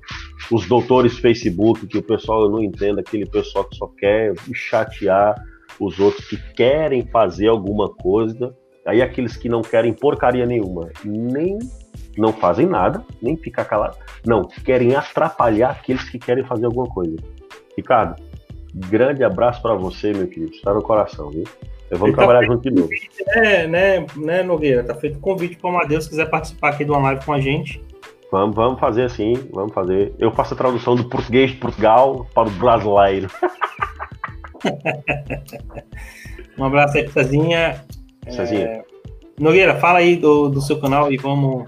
Os 0.52 0.68
doutores 0.68 1.18
Facebook, 1.18 1.88
que 1.88 1.98
o 1.98 2.04
pessoal 2.04 2.50
não 2.50 2.62
entende, 2.62 3.00
aquele 3.00 3.26
pessoal 3.26 3.66
que 3.66 3.76
só 3.76 3.88
quer 3.98 4.34
chatear 4.54 5.36
os 5.80 6.00
outros 6.00 6.28
que 6.28 6.38
querem 6.54 7.02
fazer 7.08 7.48
alguma 7.48 7.90
coisa. 7.90 8.56
Aí 8.86 9.02
aqueles 9.02 9.36
que 9.36 9.50
não 9.50 9.64
querem 9.64 9.92
porcaria 9.92 10.46
nenhuma, 10.46 10.92
nem 11.04 11.58
não 12.16 12.32
fazem 12.32 12.68
nada, 12.68 13.04
nem 13.20 13.36
ficar 13.36 13.66
calado. 13.66 13.98
Não, 14.24 14.44
querem 14.64 14.96
atrapalhar 14.96 15.72
aqueles 15.72 16.08
que 16.08 16.20
querem 16.20 16.46
fazer 16.46 16.68
alguma 16.68 16.86
coisa. 16.88 17.16
Ricardo, 17.76 18.22
grande 18.76 19.24
abraço 19.24 19.62
para 19.62 19.74
você, 19.74 20.12
meu 20.12 20.28
querido. 20.28 20.52
Está 20.52 20.74
no 20.74 20.82
coração, 20.82 21.30
viu? 21.30 21.46
Eu 21.90 21.98
vamos 21.98 22.16
tá 22.16 22.24
trabalhar 22.24 22.46
junto 22.46 22.70
de 22.70 22.72
novo. 22.72 22.90
É, 23.36 23.68
né, 23.68 24.06
né, 24.16 24.44
Nogueira? 24.44 24.84
Tá 24.84 24.94
feito 24.96 25.18
o 25.18 25.22
convite 25.22 25.56
para 25.56 25.70
o 25.70 25.76
Amadeus, 25.76 26.04
se 26.06 26.10
quiser 26.10 26.30
participar 26.30 26.70
aqui 26.70 26.84
de 26.84 26.92
uma 26.92 27.00
live 27.00 27.24
com 27.24 27.34
a 27.34 27.40
gente. 27.40 27.82
Vamos, 28.32 28.56
vamos 28.56 28.80
fazer 28.80 29.04
assim, 29.04 29.34
vamos 29.54 29.74
fazer. 29.74 30.14
Eu 30.20 30.32
faço 30.32 30.56
a 30.56 30.58
tradução 30.58 30.96
do 30.96 31.08
português 31.08 31.52
de 31.52 31.58
Portugal 31.58 32.28
para 32.34 32.50
o 32.50 32.52
brasileiro. 32.52 33.30
um 36.58 36.66
abraço 36.66 36.98
aí 36.98 37.08
Cezinha. 37.08 37.86
Cezinha. 38.30 38.66
É... 38.66 38.84
Nogueira, 39.40 39.76
fala 39.76 40.00
aí 40.00 40.16
do, 40.16 40.50
do 40.50 40.60
seu 40.62 40.80
canal 40.80 41.12
e 41.12 41.18
vamos. 41.18 41.66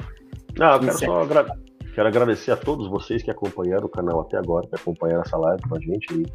Não, 0.57 0.73
eu 0.73 0.79
quero 0.79 0.97
só 0.97 1.21
agra... 1.21 1.45
quero 1.93 2.07
agradecer 2.07 2.51
a 2.51 2.57
todos 2.57 2.87
vocês 2.89 3.21
que 3.21 3.29
acompanharam 3.29 3.85
o 3.85 3.89
canal 3.89 4.21
até 4.21 4.37
agora, 4.37 4.67
que 4.67 4.75
acompanharam 4.75 5.21
essa 5.21 5.37
live 5.37 5.61
com 5.69 5.75
a 5.75 5.79
gente. 5.79 6.13
E 6.13 6.25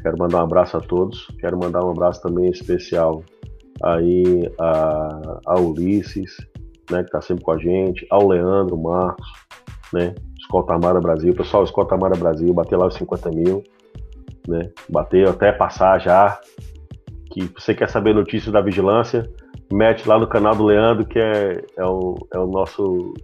Quero 0.00 0.18
mandar 0.18 0.38
um 0.38 0.44
abraço 0.44 0.76
a 0.76 0.80
todos. 0.80 1.26
Quero 1.40 1.58
mandar 1.58 1.84
um 1.84 1.90
abraço 1.90 2.22
também 2.22 2.50
especial 2.50 3.22
aí 3.82 4.50
a, 4.58 5.40
a 5.46 5.60
Ulisses, 5.60 6.36
né, 6.90 6.98
que 7.00 7.08
está 7.08 7.20
sempre 7.20 7.44
com 7.44 7.52
a 7.52 7.58
gente, 7.58 8.06
ao 8.10 8.26
Leandro, 8.26 8.76
Marcos, 8.76 9.28
né, 9.92 10.14
Escolta 10.38 10.74
Amara 10.74 11.00
Brasil. 11.00 11.34
Pessoal, 11.34 11.64
Escolta 11.64 11.94
Amara 11.94 12.16
Brasil, 12.16 12.52
bateu 12.52 12.78
lá 12.78 12.86
os 12.86 12.94
50 12.94 13.30
mil, 13.30 13.62
né, 14.46 14.70
bateu 14.88 15.30
até 15.30 15.52
passar 15.52 16.00
já. 16.00 16.40
Que 17.30 17.50
você 17.56 17.74
quer 17.74 17.88
saber 17.88 18.14
notícias 18.14 18.52
da 18.52 18.60
vigilância, 18.60 19.30
mete 19.72 20.08
lá 20.08 20.18
no 20.18 20.26
canal 20.26 20.54
do 20.54 20.64
Leandro, 20.64 21.06
que 21.06 21.18
é, 21.18 21.62
é, 21.76 21.84
o, 21.84 22.16
é 22.32 22.38
o 22.38 22.46
nosso 22.46 23.14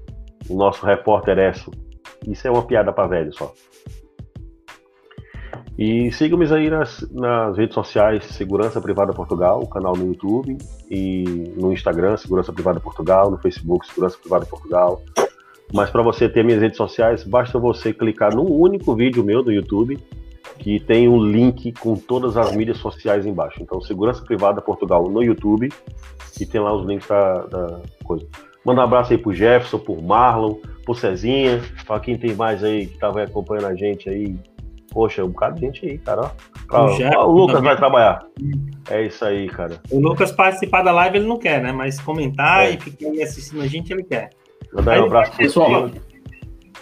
o 0.49 0.57
nosso 0.57 0.85
repórter 0.85 1.39
Esso. 1.39 1.71
Isso 2.27 2.47
é 2.47 2.51
uma 2.51 2.63
piada 2.63 2.93
para 2.93 3.09
velho 3.09 3.33
só. 3.33 3.53
E 5.77 6.13
sigam-me 6.13 6.47
aí 6.53 6.71
nas, 6.71 7.05
nas, 7.11 7.57
redes 7.57 7.75
sociais 7.75 8.25
Segurança 8.27 8.81
Privada 8.81 9.13
Portugal, 9.13 9.61
o 9.61 9.67
canal 9.67 9.97
no 9.97 10.07
YouTube, 10.07 10.57
e 10.89 11.53
no 11.57 11.73
Instagram, 11.73 12.17
Segurança 12.17 12.53
Privada 12.53 12.79
Portugal, 12.79 13.31
no 13.31 13.39
Facebook, 13.39 13.87
Segurança 13.89 14.17
Privada 14.19 14.47
Portugal. 14.47 15.03
Mas 15.73 15.91
para 15.91 16.03
você 16.03 16.29
ter 16.29 16.45
minhas 16.45 16.63
redes 16.63 16.77
sociais, 16.77 17.25
basta 17.25 17.59
você 17.59 17.93
clicar 17.93 18.35
num 18.35 18.49
único 18.49 18.95
vídeo 18.95 19.25
meu 19.25 19.43
do 19.43 19.51
YouTube, 19.51 19.99
que 20.59 20.79
tem 20.79 21.09
um 21.09 21.21
link 21.25 21.73
com 21.73 21.97
todas 21.97 22.37
as 22.37 22.55
mídias 22.55 22.79
sociais 22.79 23.27
embaixo. 23.27 23.61
Então, 23.61 23.81
Segurança 23.81 24.23
Privada 24.25 24.61
Portugal 24.61 25.11
no 25.11 25.25
YouTube, 25.25 25.69
e 26.41 26.47
tem 26.47 26.61
lá 26.61 26.73
os 26.73 26.87
links 26.87 27.09
da, 27.09 27.47
da 27.47 27.81
coisa. 28.05 28.27
Manda 28.65 28.81
um 28.81 28.85
abraço 28.85 29.13
aí 29.13 29.19
pro 29.19 29.35
Jefferson, 29.35 29.79
pro 29.79 30.01
Marlon, 30.01 30.55
pro 30.85 30.95
Cezinha, 30.95 31.61
para 31.85 31.99
quem 31.99 32.17
tem 32.17 32.35
mais 32.35 32.63
aí 32.63 32.87
que 32.87 32.97
tava 32.97 33.23
acompanhando 33.23 33.67
a 33.67 33.75
gente 33.75 34.09
aí 34.09 34.37
Poxa, 34.95 35.25
um 35.25 35.29
bocado 35.31 35.57
de 35.57 35.63
gente 35.63 35.85
aí, 35.85 35.99
cara. 35.99 36.31
Ó. 36.71 36.87
o, 36.87 37.29
o 37.29 37.33
Lucas 37.33 37.61
vai 37.61 37.77
trabalhar. 37.77 38.25
É 38.89 39.05
isso 39.05 39.25
aí, 39.25 39.49
cara. 39.49 39.81
O 39.91 39.99
Lucas 39.99 40.31
participar 40.31 40.83
da 40.83 40.93
live 40.93 41.19
ele 41.19 41.27
não 41.27 41.37
quer, 41.37 41.61
né? 41.61 41.73
Mas 41.73 42.01
comentar 42.01 42.65
é. 42.65 42.75
e 42.75 42.81
ficar 42.81 43.09
aí 43.09 43.21
assistindo 43.21 43.61
a 43.61 43.67
gente 43.67 43.93
ele 43.93 44.05
quer. 44.05 44.31
Mandar 44.73 45.01
um 45.01 45.07
abraço 45.07 45.33
pro 45.33 45.39
pessoal. 45.39 45.91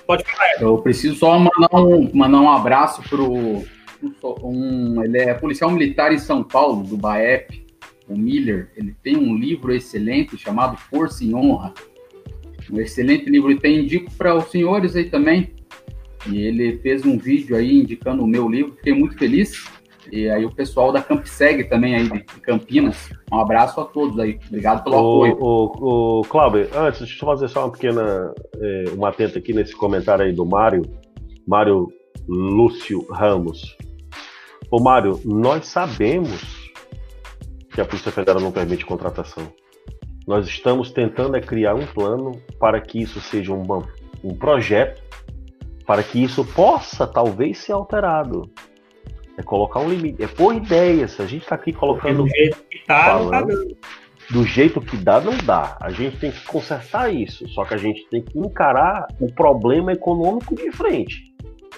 Pode 0.06 0.24
falar. 0.24 0.60
Eu 0.60 0.76
preciso 0.78 1.16
só 1.16 1.38
mandar 1.38 1.74
um, 1.74 2.10
mandar 2.12 2.40
um 2.40 2.50
abraço 2.50 3.02
pro. 3.08 3.64
Um, 4.42 5.02
ele 5.02 5.18
é 5.18 5.32
policial 5.32 5.70
militar 5.70 6.12
em 6.12 6.18
São 6.18 6.42
Paulo, 6.44 6.82
do 6.82 6.98
BAEP, 6.98 7.64
o 8.06 8.18
Miller. 8.18 8.70
Ele 8.76 8.94
tem 9.02 9.16
um 9.16 9.34
livro 9.34 9.72
excelente 9.72 10.36
chamado 10.36 10.76
Força 10.76 11.24
e 11.24 11.34
Honra. 11.34 11.72
Um 12.70 12.78
excelente 12.78 13.30
livro. 13.30 13.50
E 13.50 13.58
tem 13.58 13.80
indico 13.80 14.10
para 14.18 14.34
os 14.34 14.50
senhores 14.50 14.94
aí 14.96 15.08
também 15.08 15.54
e 16.26 16.42
ele 16.42 16.78
fez 16.78 17.04
um 17.04 17.18
vídeo 17.18 17.56
aí 17.56 17.80
indicando 17.80 18.22
o 18.22 18.26
meu 18.26 18.48
livro, 18.48 18.74
fiquei 18.76 18.94
muito 18.94 19.16
feliz. 19.16 19.64
E 20.10 20.28
aí 20.28 20.44
o 20.44 20.50
pessoal 20.50 20.92
da 20.92 21.00
Campseg 21.00 21.64
também 21.64 21.94
aí 21.94 22.08
de 22.08 22.22
Campinas, 22.40 23.10
um 23.32 23.38
abraço 23.38 23.80
a 23.80 23.84
todos 23.84 24.18
aí, 24.18 24.38
obrigado 24.48 24.82
pelo 24.82 24.96
o, 24.96 24.98
apoio. 24.98 25.38
O, 25.40 26.20
o 26.20 26.22
Cláudio, 26.22 26.68
antes, 26.74 27.00
deixa 27.00 27.24
eu 27.24 27.28
fazer 27.28 27.48
só 27.48 27.64
uma 27.64 27.72
pequena, 27.72 28.34
é, 28.56 28.84
uma 28.94 29.08
atenta 29.10 29.38
aqui 29.38 29.52
nesse 29.52 29.74
comentário 29.74 30.24
aí 30.24 30.32
do 30.32 30.44
Mário, 30.44 30.82
Mário 31.46 31.86
Lúcio 32.28 33.06
Ramos. 33.10 33.76
Ô 34.70 34.82
Mário, 34.82 35.20
nós 35.24 35.66
sabemos 35.68 36.70
que 37.72 37.80
a 37.80 37.84
Polícia 37.84 38.12
Federal 38.12 38.40
não 38.40 38.52
permite 38.52 38.84
contratação. 38.84 39.52
Nós 40.26 40.46
estamos 40.46 40.90
tentando 40.90 41.36
é 41.36 41.40
criar 41.40 41.74
um 41.74 41.86
plano 41.86 42.32
para 42.58 42.80
que 42.80 43.00
isso 43.00 43.20
seja 43.20 43.52
um, 43.52 43.64
um 44.22 44.34
projeto 44.34 45.01
para 45.86 46.02
que 46.02 46.22
isso 46.22 46.44
possa 46.44 47.06
talvez 47.06 47.58
ser 47.58 47.72
alterado. 47.72 48.50
É 49.36 49.42
colocar 49.42 49.80
um 49.80 49.88
limite, 49.88 50.22
é 50.22 50.26
pôr 50.26 50.54
ideias. 50.54 51.18
A 51.18 51.26
gente 51.26 51.42
está 51.42 51.54
aqui 51.54 51.72
colocando. 51.72 52.24
Do 52.24 52.28
jeito 52.28 52.56
que 52.70 52.86
tá, 52.86 53.04
falando, 53.04 53.24
não 53.24 53.30
tá 53.30 53.40
dando. 53.42 53.76
Do 54.30 54.44
jeito 54.44 54.80
que 54.80 54.96
dá, 54.96 55.20
não 55.20 55.36
dá. 55.38 55.76
A 55.80 55.90
gente 55.90 56.18
tem 56.18 56.30
que 56.30 56.44
consertar 56.44 57.12
isso. 57.12 57.48
Só 57.48 57.64
que 57.64 57.74
a 57.74 57.76
gente 57.78 58.06
tem 58.08 58.22
que 58.22 58.38
encarar 58.38 59.06
o 59.20 59.32
problema 59.32 59.92
econômico 59.92 60.54
de 60.54 60.70
frente. 60.70 61.32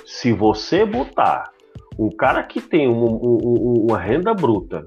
Se 0.05 0.32
você 0.32 0.85
botar 0.85 1.51
um 1.98 2.10
cara 2.10 2.43
que 2.43 2.60
tem 2.60 2.89
um, 2.89 3.05
um, 3.05 3.86
uma 3.89 3.98
renda 3.98 4.35
bruta, 4.35 4.85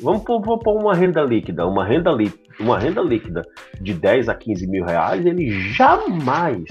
vamos 0.00 0.22
pôr, 0.22 0.58
pôr, 0.58 0.80
uma 0.80 0.94
renda 0.94 1.22
líquida, 1.22 1.66
uma 1.66 1.84
renda, 1.84 2.16
uma 2.60 2.78
renda 2.78 3.00
líquida 3.00 3.42
de 3.80 3.94
10 3.94 4.28
a 4.28 4.34
15 4.34 4.66
mil 4.68 4.84
reais, 4.84 5.24
ele 5.24 5.50
jamais 5.72 6.64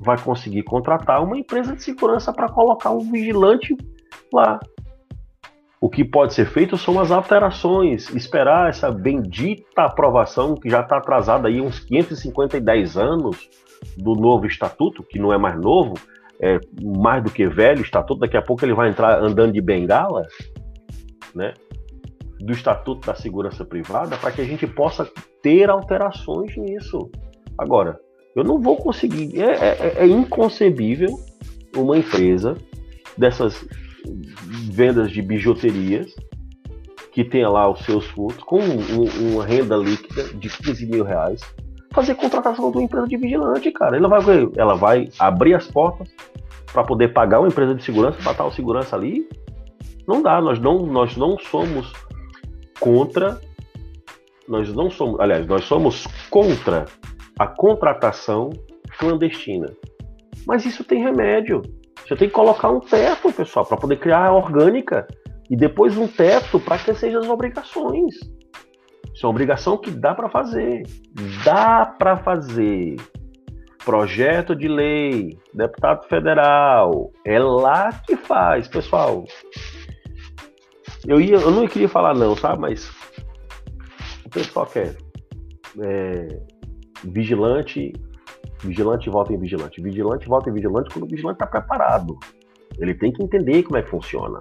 vai 0.00 0.18
conseguir 0.18 0.62
contratar 0.62 1.22
uma 1.22 1.38
empresa 1.38 1.74
de 1.74 1.82
segurança 1.82 2.32
para 2.32 2.48
colocar 2.48 2.90
um 2.90 3.10
vigilante 3.10 3.76
lá. 4.32 4.58
O 5.80 5.90
que 5.90 6.04
pode 6.04 6.32
ser 6.32 6.46
feito 6.46 6.76
são 6.76 7.00
as 7.00 7.10
alterações, 7.10 8.08
esperar 8.10 8.70
essa 8.70 8.90
bendita 8.90 9.82
aprovação 9.82 10.54
que 10.54 10.70
já 10.70 10.80
está 10.80 10.98
atrasada 10.98 11.48
aí 11.48 11.60
uns 11.60 11.80
550 11.80 12.58
anos 13.00 13.50
do 13.96 14.14
novo 14.14 14.46
estatuto, 14.46 15.02
que 15.02 15.18
não 15.18 15.32
é 15.32 15.38
mais 15.38 15.58
novo, 15.60 15.94
é 16.40 16.60
mais 16.80 17.22
do 17.24 17.30
que 17.30 17.48
velho 17.48 17.82
estatuto, 17.82 18.20
daqui 18.20 18.36
a 18.36 18.42
pouco 18.42 18.64
ele 18.64 18.74
vai 18.74 18.90
entrar 18.90 19.20
andando 19.20 19.52
de 19.52 19.60
bengala, 19.60 20.26
né? 21.34 21.52
Do 22.38 22.52
estatuto 22.52 23.06
da 23.06 23.14
segurança 23.14 23.64
privada, 23.64 24.16
para 24.16 24.30
que 24.30 24.40
a 24.40 24.44
gente 24.44 24.66
possa 24.68 25.08
ter 25.42 25.68
alterações 25.68 26.56
nisso. 26.56 27.10
Agora, 27.58 27.98
eu 28.34 28.44
não 28.44 28.60
vou 28.60 28.76
conseguir. 28.76 29.40
É, 29.40 29.52
é, 29.52 29.94
é 29.98 30.06
inconcebível 30.06 31.10
uma 31.76 31.98
empresa 31.98 32.56
dessas 33.16 33.64
vendas 34.70 35.10
de 35.10 35.22
bijuterias 35.22 36.14
que 37.12 37.22
tenha 37.22 37.48
lá 37.48 37.70
os 37.70 37.84
seus 37.84 38.06
frutos 38.06 38.42
com 38.44 38.58
um, 38.58 39.34
uma 39.34 39.44
renda 39.44 39.76
líquida 39.76 40.24
de 40.34 40.48
15 40.48 40.86
mil 40.86 41.04
reais 41.04 41.42
fazer 41.92 42.14
contratação 42.14 42.70
de 42.70 42.78
uma 42.78 42.84
empresa 42.84 43.06
de 43.06 43.16
vigilante, 43.16 43.70
cara. 43.70 43.96
Ela 43.96 44.08
vai, 44.08 44.48
ela 44.56 44.74
vai 44.74 45.08
abrir 45.18 45.54
as 45.54 45.66
portas 45.66 46.08
para 46.72 46.82
poder 46.82 47.08
pagar 47.12 47.40
uma 47.40 47.48
empresa 47.48 47.74
de 47.74 47.84
segurança, 47.84 48.20
botar 48.22 48.46
o 48.46 48.52
segurança 48.52 48.96
ali. 48.96 49.28
Não 50.08 50.22
dá, 50.22 50.40
nós 50.40 50.58
não, 50.58 50.86
nós 50.86 51.16
não 51.16 51.38
somos 51.38 51.92
contra, 52.80 53.40
nós 54.48 54.72
não 54.74 54.90
somos, 54.90 55.20
aliás, 55.20 55.46
nós 55.46 55.64
somos 55.64 56.06
contra 56.30 56.86
a 57.38 57.46
contratação 57.46 58.50
clandestina. 58.98 59.66
Mas 60.46 60.64
isso 60.64 60.84
tem 60.84 61.02
remédio. 61.02 61.62
Você 62.00 62.16
tem 62.16 62.28
que 62.28 62.34
colocar 62.34 62.70
um 62.70 62.80
teto, 62.80 63.32
pessoal, 63.32 63.64
para 63.64 63.76
poder 63.76 63.96
criar 63.96 64.26
a 64.26 64.34
orgânica. 64.34 65.06
E 65.50 65.56
depois 65.56 65.96
um 65.96 66.08
teto 66.08 66.58
para 66.58 66.78
que 66.78 66.94
sejam 66.94 67.20
as 67.20 67.28
obrigações. 67.28 68.14
Isso 69.14 69.24
é 69.24 69.26
uma 69.26 69.30
obrigação 69.30 69.76
que 69.76 69.90
dá 69.90 70.14
para 70.14 70.28
fazer. 70.28 70.82
Dá 71.44 71.86
para 71.86 72.16
fazer. 72.16 72.96
Projeto 73.84 74.54
de 74.54 74.68
lei, 74.68 75.36
deputado 75.52 76.06
federal, 76.08 77.10
é 77.26 77.38
lá 77.38 77.90
que 78.06 78.16
faz, 78.16 78.68
pessoal. 78.68 79.24
Eu, 81.06 81.20
ia, 81.20 81.34
eu 81.34 81.50
não 81.50 81.66
queria 81.66 81.88
falar 81.88 82.14
não, 82.14 82.36
sabe? 82.36 82.60
Mas 82.60 82.88
o 84.24 84.30
pessoal 84.30 84.66
quer 84.66 84.96
é, 85.80 86.28
vigilante, 87.04 87.92
vigilante 88.60 89.10
volta 89.10 89.32
em 89.32 89.38
vigilante, 89.38 89.82
vigilante 89.82 90.28
volta 90.28 90.50
em 90.50 90.52
vigilante 90.52 90.90
quando 90.92 91.04
o 91.04 91.08
vigilante 91.08 91.36
está 91.36 91.46
preparado. 91.46 92.18
Ele 92.78 92.94
tem 92.94 93.12
que 93.12 93.22
entender 93.22 93.62
como 93.62 93.76
é 93.76 93.82
que 93.82 93.90
funciona. 93.90 94.40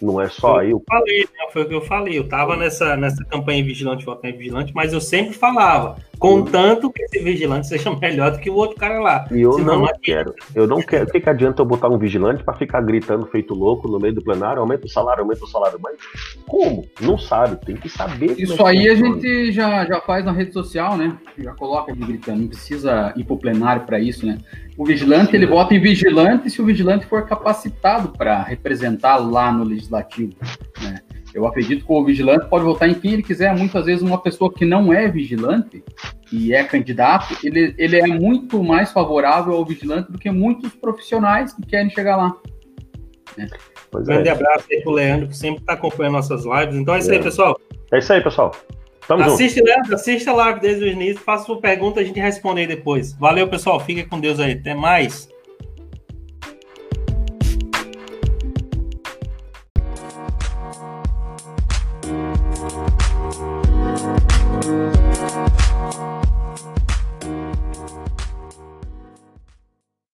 Não 0.00 0.20
é 0.20 0.28
só 0.28 0.58
aí. 0.58 0.70
Eu 0.70 0.82
falei, 0.88 1.20
né? 1.20 1.48
Foi 1.52 1.62
o 1.62 1.68
que 1.68 1.74
eu 1.74 1.80
falei. 1.80 2.18
Eu 2.18 2.28
tava 2.28 2.56
nessa, 2.56 2.96
nessa 2.96 3.24
campanha 3.24 3.64
vigilante, 3.64 4.04
votar 4.04 4.30
em 4.30 4.36
vigilante, 4.36 4.72
mas 4.74 4.92
eu 4.92 5.00
sempre 5.00 5.32
falava, 5.34 5.96
contanto 6.18 6.90
que 6.90 7.02
esse 7.02 7.18
vigilante 7.20 7.66
seja 7.66 7.90
melhor 7.96 8.32
do 8.32 8.38
que 8.38 8.50
o 8.50 8.54
outro 8.54 8.76
cara 8.76 9.00
lá. 9.00 9.26
E 9.30 9.40
eu 9.40 9.52
Senão, 9.54 9.80
não 9.80 9.92
quero. 10.02 10.34
Eu 10.54 10.66
não 10.66 10.82
quero. 10.82 11.04
O 11.04 11.12
que, 11.12 11.20
que 11.20 11.30
adianta 11.30 11.62
eu 11.62 11.66
botar 11.66 11.88
um 11.88 11.98
vigilante 11.98 12.44
para 12.44 12.54
ficar 12.54 12.80
gritando 12.80 13.26
feito 13.26 13.54
louco 13.54 13.88
no 13.88 13.98
meio 13.98 14.14
do 14.14 14.22
plenário? 14.22 14.60
Aumenta 14.60 14.86
o 14.86 14.90
salário, 14.90 15.22
aumenta 15.22 15.44
o 15.44 15.48
salário. 15.48 15.78
Mas 15.82 15.96
como? 16.46 16.86
Não 17.00 17.18
sabe, 17.18 17.56
tem 17.64 17.76
que 17.76 17.88
saber. 17.88 18.38
Isso 18.38 18.60
é 18.62 18.70
aí 18.70 18.88
a 18.88 18.94
gente 18.94 19.52
já, 19.52 19.84
já 19.86 20.00
faz 20.00 20.24
na 20.24 20.32
rede 20.32 20.52
social, 20.52 20.96
né? 20.96 21.16
Já 21.38 21.54
coloca 21.54 21.92
de 21.92 22.00
gritando. 22.04 22.42
Não 22.42 22.48
precisa 22.48 23.12
ir 23.16 23.24
pro 23.24 23.38
plenário 23.38 23.82
para 23.82 23.98
isso, 23.98 24.26
né? 24.26 24.38
O 24.76 24.84
vigilante, 24.84 25.34
ele 25.34 25.46
vota 25.46 25.74
em 25.74 25.80
vigilante 25.80 26.50
se 26.50 26.60
o 26.60 26.64
vigilante 26.64 27.06
for 27.06 27.26
capacitado 27.26 28.10
para 28.10 28.42
representar 28.42 29.16
lá 29.16 29.50
no 29.50 29.64
legislativo. 29.64 30.34
Né? 30.82 31.00
Eu 31.32 31.46
acredito 31.46 31.84
que 31.84 31.92
o 31.92 32.04
vigilante 32.04 32.46
pode 32.48 32.64
votar 32.64 32.88
em 32.88 32.94
quem 32.94 33.12
ele 33.12 33.22
quiser. 33.22 33.56
Muitas 33.56 33.86
vezes, 33.86 34.02
uma 34.02 34.18
pessoa 34.20 34.52
que 34.52 34.64
não 34.64 34.92
é 34.92 35.08
vigilante 35.08 35.82
e 36.32 36.54
é 36.54 36.62
candidato, 36.64 37.36
ele, 37.42 37.74
ele 37.78 37.96
é 37.98 38.06
muito 38.06 38.62
mais 38.62 38.92
favorável 38.92 39.54
ao 39.54 39.64
vigilante 39.64 40.10
do 40.12 40.18
que 40.18 40.30
muitos 40.30 40.74
profissionais 40.74 41.52
que 41.52 41.62
querem 41.62 41.90
chegar 41.90 42.16
lá. 42.16 42.36
Né? 43.36 43.48
Um 43.94 44.02
grande 44.02 44.28
é. 44.28 44.32
abraço 44.32 44.66
aí 44.70 44.82
pro 44.82 44.92
Leandro, 44.92 45.28
que 45.28 45.36
sempre 45.36 45.60
está 45.60 45.72
acompanhando 45.72 46.14
nossas 46.14 46.44
lives. 46.44 46.76
Então 46.76 46.94
é 46.94 46.98
isso 46.98 47.10
aí, 47.10 47.18
é. 47.18 47.22
pessoal. 47.22 47.60
É 47.92 47.98
isso 47.98 48.12
aí, 48.12 48.22
pessoal. 48.22 48.52
Tamo 49.06 49.22
assiste, 49.22 49.58
junto. 49.58 49.66
Leandro, 49.66 49.94
assiste 49.94 50.28
a 50.28 50.32
live 50.32 50.60
desde 50.60 50.84
o 50.84 50.88
início, 50.88 51.22
faça 51.22 51.44
sua 51.46 51.60
pergunta, 51.60 52.00
a 52.00 52.04
gente 52.04 52.18
responde 52.18 52.60
aí 52.60 52.66
depois. 52.66 53.12
Valeu, 53.12 53.48
pessoal. 53.48 53.78
Fica 53.78 54.04
com 54.08 54.18
Deus 54.18 54.40
aí. 54.40 54.52
Até 54.52 54.74
mais. 54.74 55.28